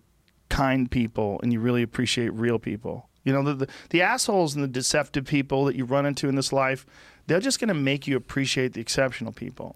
[0.50, 3.10] kind people and you really appreciate real people.
[3.24, 6.36] You know, the, the, the assholes and the deceptive people that you run into in
[6.36, 6.86] this life,
[7.28, 9.76] they're just going to make you appreciate the exceptional people.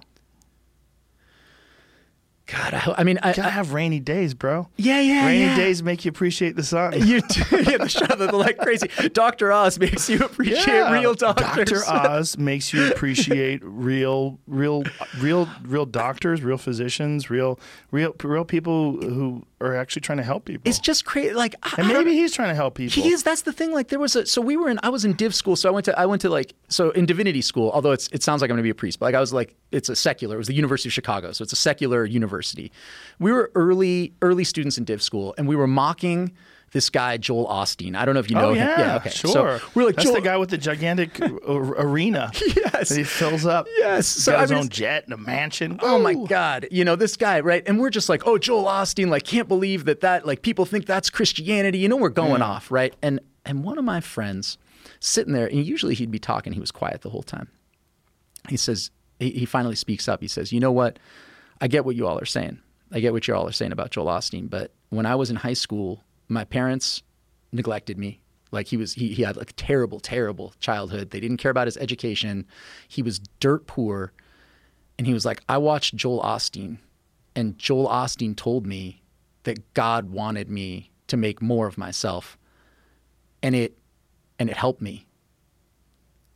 [2.47, 4.69] God, I, I mean, I, Gotta I- have rainy days, bro.
[4.77, 5.55] yeah, yeah, Rainy yeah.
[5.57, 6.93] days make you appreciate the sun.
[7.07, 8.87] You do, yeah, the show that like crazy.
[9.13, 10.91] Doctor Oz makes you appreciate Yeah.
[10.93, 11.69] real doctors.
[11.69, 11.83] Dr.
[11.89, 14.83] Oz makes you appreciate real, real,
[15.19, 17.59] real, real doctors, real physicians, real,
[17.91, 20.61] real, real people who are actually trying to help people.
[20.69, 21.33] It's just crazy.
[21.33, 23.01] Like, I, and maybe he's trying to help people.
[23.03, 23.23] He is.
[23.23, 23.73] That's the thing.
[23.73, 24.25] Like there was a.
[24.25, 24.79] So we were in.
[24.83, 25.55] I was in div school.
[25.57, 25.99] So I went to.
[25.99, 26.53] I went to like.
[26.69, 27.71] So in divinity school.
[27.73, 28.07] Although it's.
[28.13, 29.53] It sounds like I'm going to be a priest, but like I was like.
[29.69, 30.35] It's a secular.
[30.35, 31.33] It was the University of Chicago.
[31.33, 32.36] So it's a secular university.
[33.19, 36.33] We were early early students in div school, and we were mocking
[36.71, 37.95] this guy Joel Osteen.
[37.95, 38.67] I don't know if you oh, know Oh him.
[38.67, 39.09] yeah, okay.
[39.09, 39.59] sure.
[39.59, 40.15] So we're like that's Joel.
[40.15, 42.31] the guy with the gigantic uh, arena.
[42.57, 42.89] Yes.
[42.89, 43.65] that he fills up.
[43.77, 44.07] Yes.
[44.07, 45.79] So, got I his mean, own jet and a mansion.
[45.81, 46.67] Oh my God!
[46.69, 47.63] You know this guy, right?
[47.65, 50.85] And we're just like, oh, Joel Osteen, like, can't believe that that like people think
[50.85, 51.79] that's Christianity.
[51.79, 52.45] You know, we're going mm.
[52.45, 52.93] off, right?
[53.01, 54.57] And and one of my friends
[54.99, 56.53] sitting there, and usually he'd be talking.
[56.53, 57.49] He was quiet the whole time.
[58.49, 60.21] He says, he, he finally speaks up.
[60.21, 60.99] He says, you know what?
[61.59, 62.59] I get what you all are saying.
[62.91, 64.49] I get what you all are saying about Joel Osteen.
[64.49, 67.03] But when I was in high school, my parents
[67.51, 68.21] neglected me.
[68.51, 71.11] Like he was, he, he had like a terrible, terrible childhood.
[71.11, 72.45] They didn't care about his education.
[72.87, 74.13] He was dirt poor.
[74.97, 76.79] And he was like, I watched Joel Osteen,
[77.35, 79.03] and Joel Osteen told me
[79.43, 82.37] that God wanted me to make more of myself.
[83.43, 83.77] And it
[84.39, 85.05] and it helped me.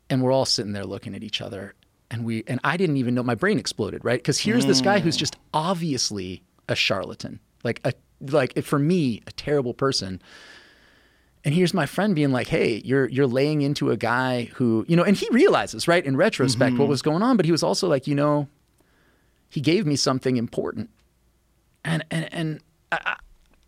[0.09, 1.73] And we're all sitting there looking at each other.
[2.11, 4.19] And we and I didn't even know my brain exploded, right?
[4.19, 5.19] Because here's this guy who's mm.
[5.19, 7.39] just obviously a charlatan.
[7.63, 7.93] Like a
[8.29, 10.21] like for me, a terrible person.
[11.43, 14.95] And here's my friend being like, "Hey, you're you're laying into a guy who, you
[14.95, 16.89] know," and he realizes, right, in retrospect, what mm-hmm.
[16.89, 17.37] was going on.
[17.37, 18.47] But he was also like, you know,
[19.49, 20.89] he gave me something important,
[21.83, 22.59] and and and
[22.91, 23.15] I,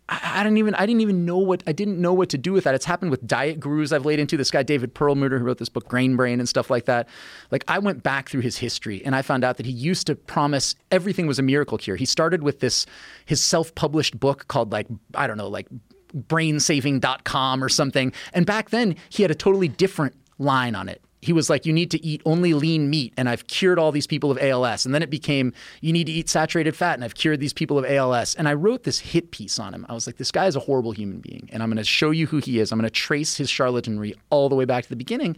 [0.06, 2.64] I, didn't even I didn't even know what I didn't know what to do with
[2.64, 2.74] that.
[2.74, 4.36] It's happened with diet gurus I've laid into.
[4.36, 7.08] This guy David Perlmutter who wrote this book Grain Brain and stuff like that.
[7.50, 10.14] Like I went back through his history and I found out that he used to
[10.14, 11.96] promise everything was a miracle cure.
[11.96, 12.84] He started with this
[13.24, 15.68] his self-published book called like I don't know like
[16.14, 18.12] brainsaving.com or something.
[18.32, 21.03] And back then he had a totally different line on it.
[21.24, 24.06] He was like, you need to eat only lean meat, and I've cured all these
[24.06, 24.84] people of ALS.
[24.84, 27.78] And then it became, you need to eat saturated fat, and I've cured these people
[27.78, 28.34] of ALS.
[28.34, 29.86] And I wrote this hit piece on him.
[29.88, 32.10] I was like, this guy is a horrible human being, and I'm going to show
[32.10, 32.70] you who he is.
[32.70, 35.36] I'm going to trace his charlatanry all the way back to the beginning.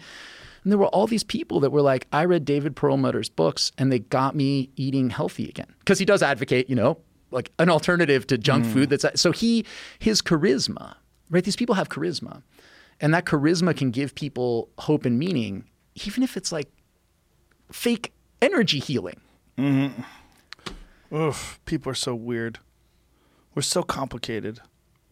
[0.64, 3.92] And there were all these people that were like, I read David Perlmutter's books, and
[3.92, 5.72] they got me eating healthy again.
[5.78, 6.98] Because he does advocate, you know,
[7.30, 8.72] like an alternative to junk hmm.
[8.72, 8.90] food.
[8.90, 9.64] That's so he
[10.00, 10.94] his charisma,
[11.30, 11.44] right?
[11.44, 12.42] These people have charisma,
[13.00, 15.64] and that charisma can give people hope and meaning,
[16.04, 16.68] even if it's like
[17.72, 19.20] fake energy healing.
[19.58, 20.02] Mm-hmm.
[21.16, 22.58] Oof, people are so weird.
[23.54, 24.60] We're so complicated.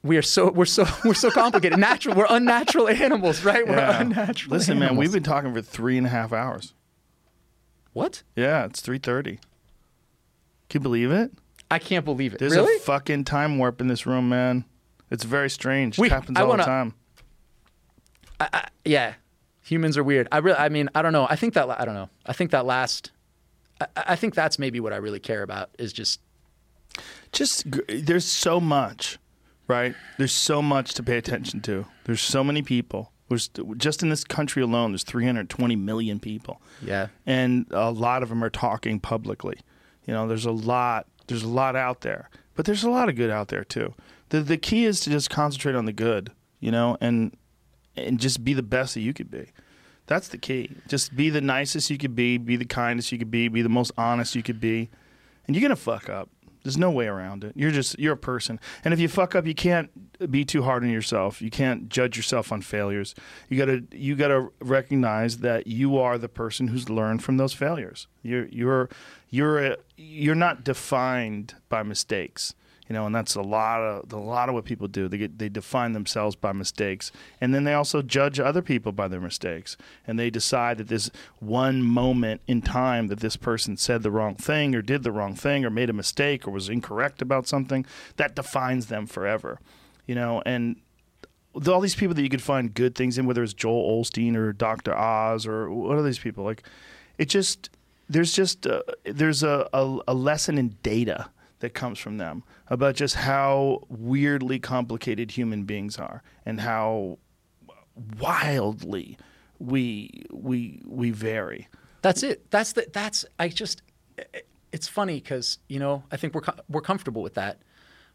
[0.02, 1.78] We are so we're so we're so complicated.
[1.78, 3.66] Natural, we're unnatural animals, right?
[3.66, 4.00] We're Yeah.
[4.02, 4.54] unnatural.
[4.56, 6.74] Listen, man, we've been talking for three and a half hours.
[7.92, 8.22] what?
[8.36, 9.38] Yeah, it's three thirty.
[10.68, 11.30] Can you believe it?
[11.70, 12.38] I can't believe it.
[12.40, 12.76] There's really?
[12.76, 14.64] a fucking time warp in this room, man.
[15.10, 15.98] It's very strange.
[15.98, 16.94] We- it happens I all wanna- the time.
[18.84, 19.14] yeah,
[19.64, 20.28] humans are weird.
[20.30, 21.26] I really, I mean, I don't know.
[21.28, 22.10] I think that I don't know.
[22.26, 23.10] I think that last.
[23.80, 26.20] I, I think that's maybe what I really care about is just
[27.32, 29.18] Just there's so much,
[29.66, 29.94] right?
[30.18, 31.86] There's so much to pay attention to.
[32.04, 33.10] There's so many people.
[33.28, 36.60] There's, just in this country alone, there's 320 million people.
[36.82, 37.08] yeah.
[37.26, 39.56] and a lot of them are talking publicly.
[40.06, 41.06] You know, there's a lot.
[41.26, 43.94] There's a lot out there, but there's a lot of good out there too.
[44.28, 46.30] the The key is to just concentrate on the good.
[46.60, 47.34] You know, and
[47.96, 49.46] and just be the best that you could be.
[50.06, 50.70] That's the key.
[50.88, 52.36] Just be the nicest you could be.
[52.36, 53.48] Be the kindest you could be.
[53.48, 54.90] Be the most honest you could be.
[55.46, 56.28] And you're gonna fuck up.
[56.62, 57.52] There's no way around it.
[57.56, 59.90] You're just you're a person, and if you fuck up, you can't
[60.30, 61.42] be too hard on yourself.
[61.42, 63.14] You can't judge yourself on failures.
[63.50, 68.06] You gotta you gotta recognize that you are the person who's learned from those failures.
[68.22, 68.88] You're you're
[69.28, 72.54] you're a, you're not defined by mistakes.
[72.88, 75.08] You know, and that's a lot of a lot of what people do.
[75.08, 79.08] They get they define themselves by mistakes, and then they also judge other people by
[79.08, 79.78] their mistakes.
[80.06, 84.34] And they decide that this one moment in time that this person said the wrong
[84.34, 87.86] thing, or did the wrong thing, or made a mistake, or was incorrect about something,
[88.16, 89.60] that defines them forever.
[90.06, 90.76] You know, and
[91.68, 94.52] all these people that you could find good things in, whether it's Joel Osteen or
[94.52, 94.94] Dr.
[94.94, 96.62] Oz or what are these people like?
[97.16, 97.70] It just
[98.08, 101.30] there's just uh, there's a, a a lesson in data
[101.60, 107.18] that comes from them about just how weirdly complicated human beings are and how
[108.18, 109.18] wildly
[109.58, 111.68] we we we vary.
[112.02, 112.50] That's it.
[112.50, 112.86] That's the.
[112.92, 113.82] That's I just.
[114.72, 117.58] It's funny because you know I think we're we're comfortable with that,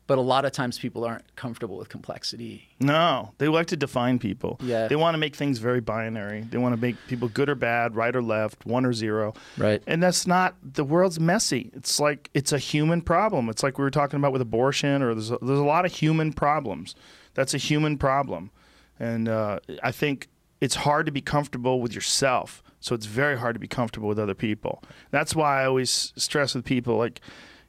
[0.10, 2.68] but a lot of times people aren't comfortable with complexity.
[2.80, 4.58] No, they like to define people.
[4.60, 4.88] Yeah.
[4.88, 6.42] They want to make things very binary.
[6.42, 9.36] They want to make people good or bad, right or left, one or zero.
[9.56, 9.84] Right.
[9.86, 11.70] And that's not, the world's messy.
[11.76, 13.50] It's like, it's a human problem.
[13.50, 15.94] It's like we were talking about with abortion, or there's a, there's a lot of
[15.94, 16.96] human problems.
[17.36, 18.50] That's a human problem.
[19.00, 20.28] And uh, I think
[20.60, 22.64] it's hard to be comfortable with yourself.
[22.80, 24.84] So it's very hard to be comfortable with other people.
[25.12, 27.22] That's why I always stress with people like,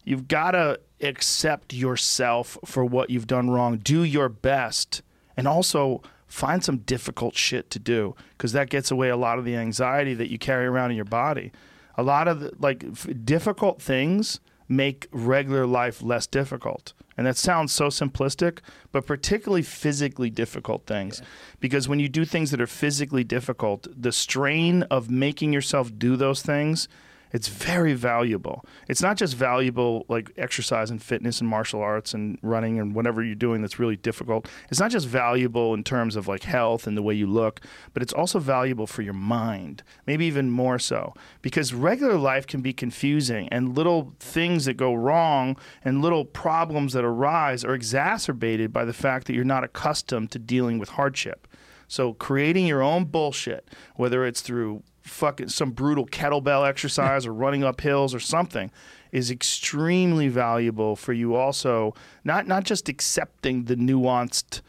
[0.04, 3.78] you've got to accept yourself for what you've done wrong.
[3.78, 5.02] Do your best.
[5.36, 9.44] And also find some difficult shit to do because that gets away a lot of
[9.44, 11.50] the anxiety that you carry around in your body.
[11.96, 16.92] A lot of the, like f- difficult things make regular life less difficult.
[17.16, 18.60] And that sounds so simplistic,
[18.92, 21.20] but particularly physically difficult things.
[21.58, 26.16] Because when you do things that are physically difficult, the strain of making yourself do
[26.16, 26.88] those things
[27.32, 28.64] it's very valuable.
[28.88, 33.22] It's not just valuable like exercise and fitness and martial arts and running and whatever
[33.22, 34.48] you're doing that's really difficult.
[34.68, 37.60] It's not just valuable in terms of like health and the way you look,
[37.92, 41.14] but it's also valuable for your mind, maybe even more so.
[41.42, 46.92] Because regular life can be confusing and little things that go wrong and little problems
[46.92, 51.46] that arise are exacerbated by the fact that you're not accustomed to dealing with hardship.
[51.88, 57.64] So creating your own bullshit, whether it's through fucking some brutal kettlebell exercise or running
[57.64, 58.70] up hills or something,
[59.12, 61.34] is extremely valuable for you.
[61.34, 64.62] Also, not not just accepting the nuanced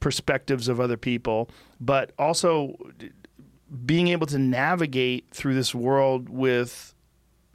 [0.00, 1.48] perspectives of other people,
[1.80, 2.76] but also
[3.84, 6.94] being able to navigate through this world with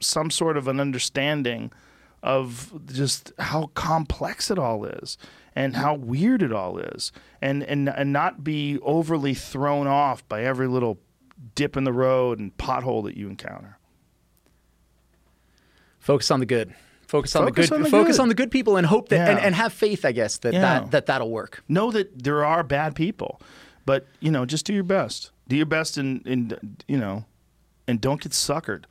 [0.00, 1.72] some sort of an understanding
[2.22, 5.16] of just how complex it all is
[5.54, 10.42] and how weird it all is and and and not be overly thrown off by
[10.42, 10.98] every little
[11.54, 13.78] dip in the road and pothole that you encounter.
[16.00, 16.74] Focus on the good.
[17.06, 17.76] Focus on Focus the good.
[17.76, 18.22] on the focus good.
[18.22, 19.46] on the good people and hope that and, Yeah.
[19.46, 20.60] and have faith, I guess, that, Yeah.
[20.60, 21.62] that that that'll work.
[21.68, 23.40] Know that there are bad people,
[23.84, 25.30] but you know, just do your best.
[25.48, 27.24] Do your best and and you know,
[27.86, 28.84] and don't get suckered.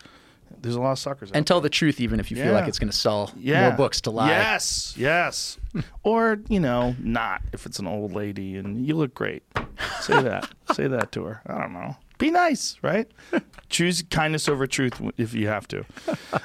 [0.61, 2.67] There's a lot of suckers out And tell the truth even if you feel like
[2.67, 3.69] it's going to sell yeah.
[3.69, 4.27] more books to lie.
[4.29, 5.57] Yes, yes.
[6.03, 9.41] or, you know, not if it's an old lady and you look great.
[10.01, 10.47] Say that.
[10.73, 11.41] Say that to her.
[11.47, 11.95] I don't know.
[12.21, 13.09] Be nice, right?
[13.69, 15.83] Choose kindness over truth if you have to.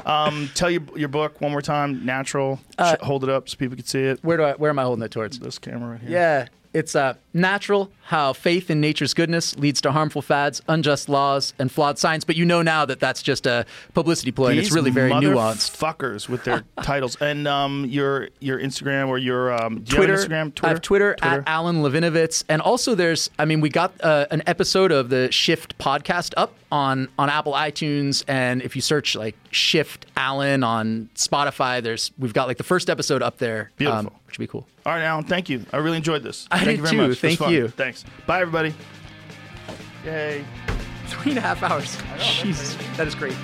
[0.05, 2.07] Um, tell your your book one more time.
[2.07, 2.61] Natural.
[2.79, 4.23] Uh, Sh- hold it up so people can see it.
[4.23, 5.41] Where do I where am I holding it towards?
[5.41, 6.11] This camera right here.
[6.11, 6.47] Yeah,
[6.77, 11.73] it's uh, natural how faith in nature's goodness leads to harmful fads, unjust laws, and
[11.73, 12.23] flawed science.
[12.23, 13.65] But you know now that that's just a
[13.95, 15.77] publicity ploy, and it's really very nuanced.
[15.77, 20.13] Fuckers with their titles and um, your your Instagram or your um, do you Twitter,
[20.13, 20.55] have Instagram.
[20.55, 20.67] Twitter.
[20.67, 23.31] I have Twitter, at Alan Levinovitz, and also there's.
[23.39, 27.55] I mean, we got uh, an episode of the Shift podcast up on on Apple
[27.55, 32.65] iTunes, and if you search like Shift Alan on Spotify, there's we've got like the
[32.65, 34.13] first episode up there, um, Beautiful.
[34.26, 34.67] which would be cool.
[34.85, 35.25] All right, Alan.
[35.25, 35.65] Thank you.
[35.73, 36.47] I really enjoyed this.
[36.51, 37.09] I thank did you very too.
[37.09, 37.19] much.
[37.19, 37.69] Thank you.
[37.69, 38.05] Thanks.
[38.27, 38.75] Bye, everybody.
[40.05, 40.45] Yay.
[41.07, 41.99] Three and a half hours.
[42.19, 43.37] Jesus, that is great.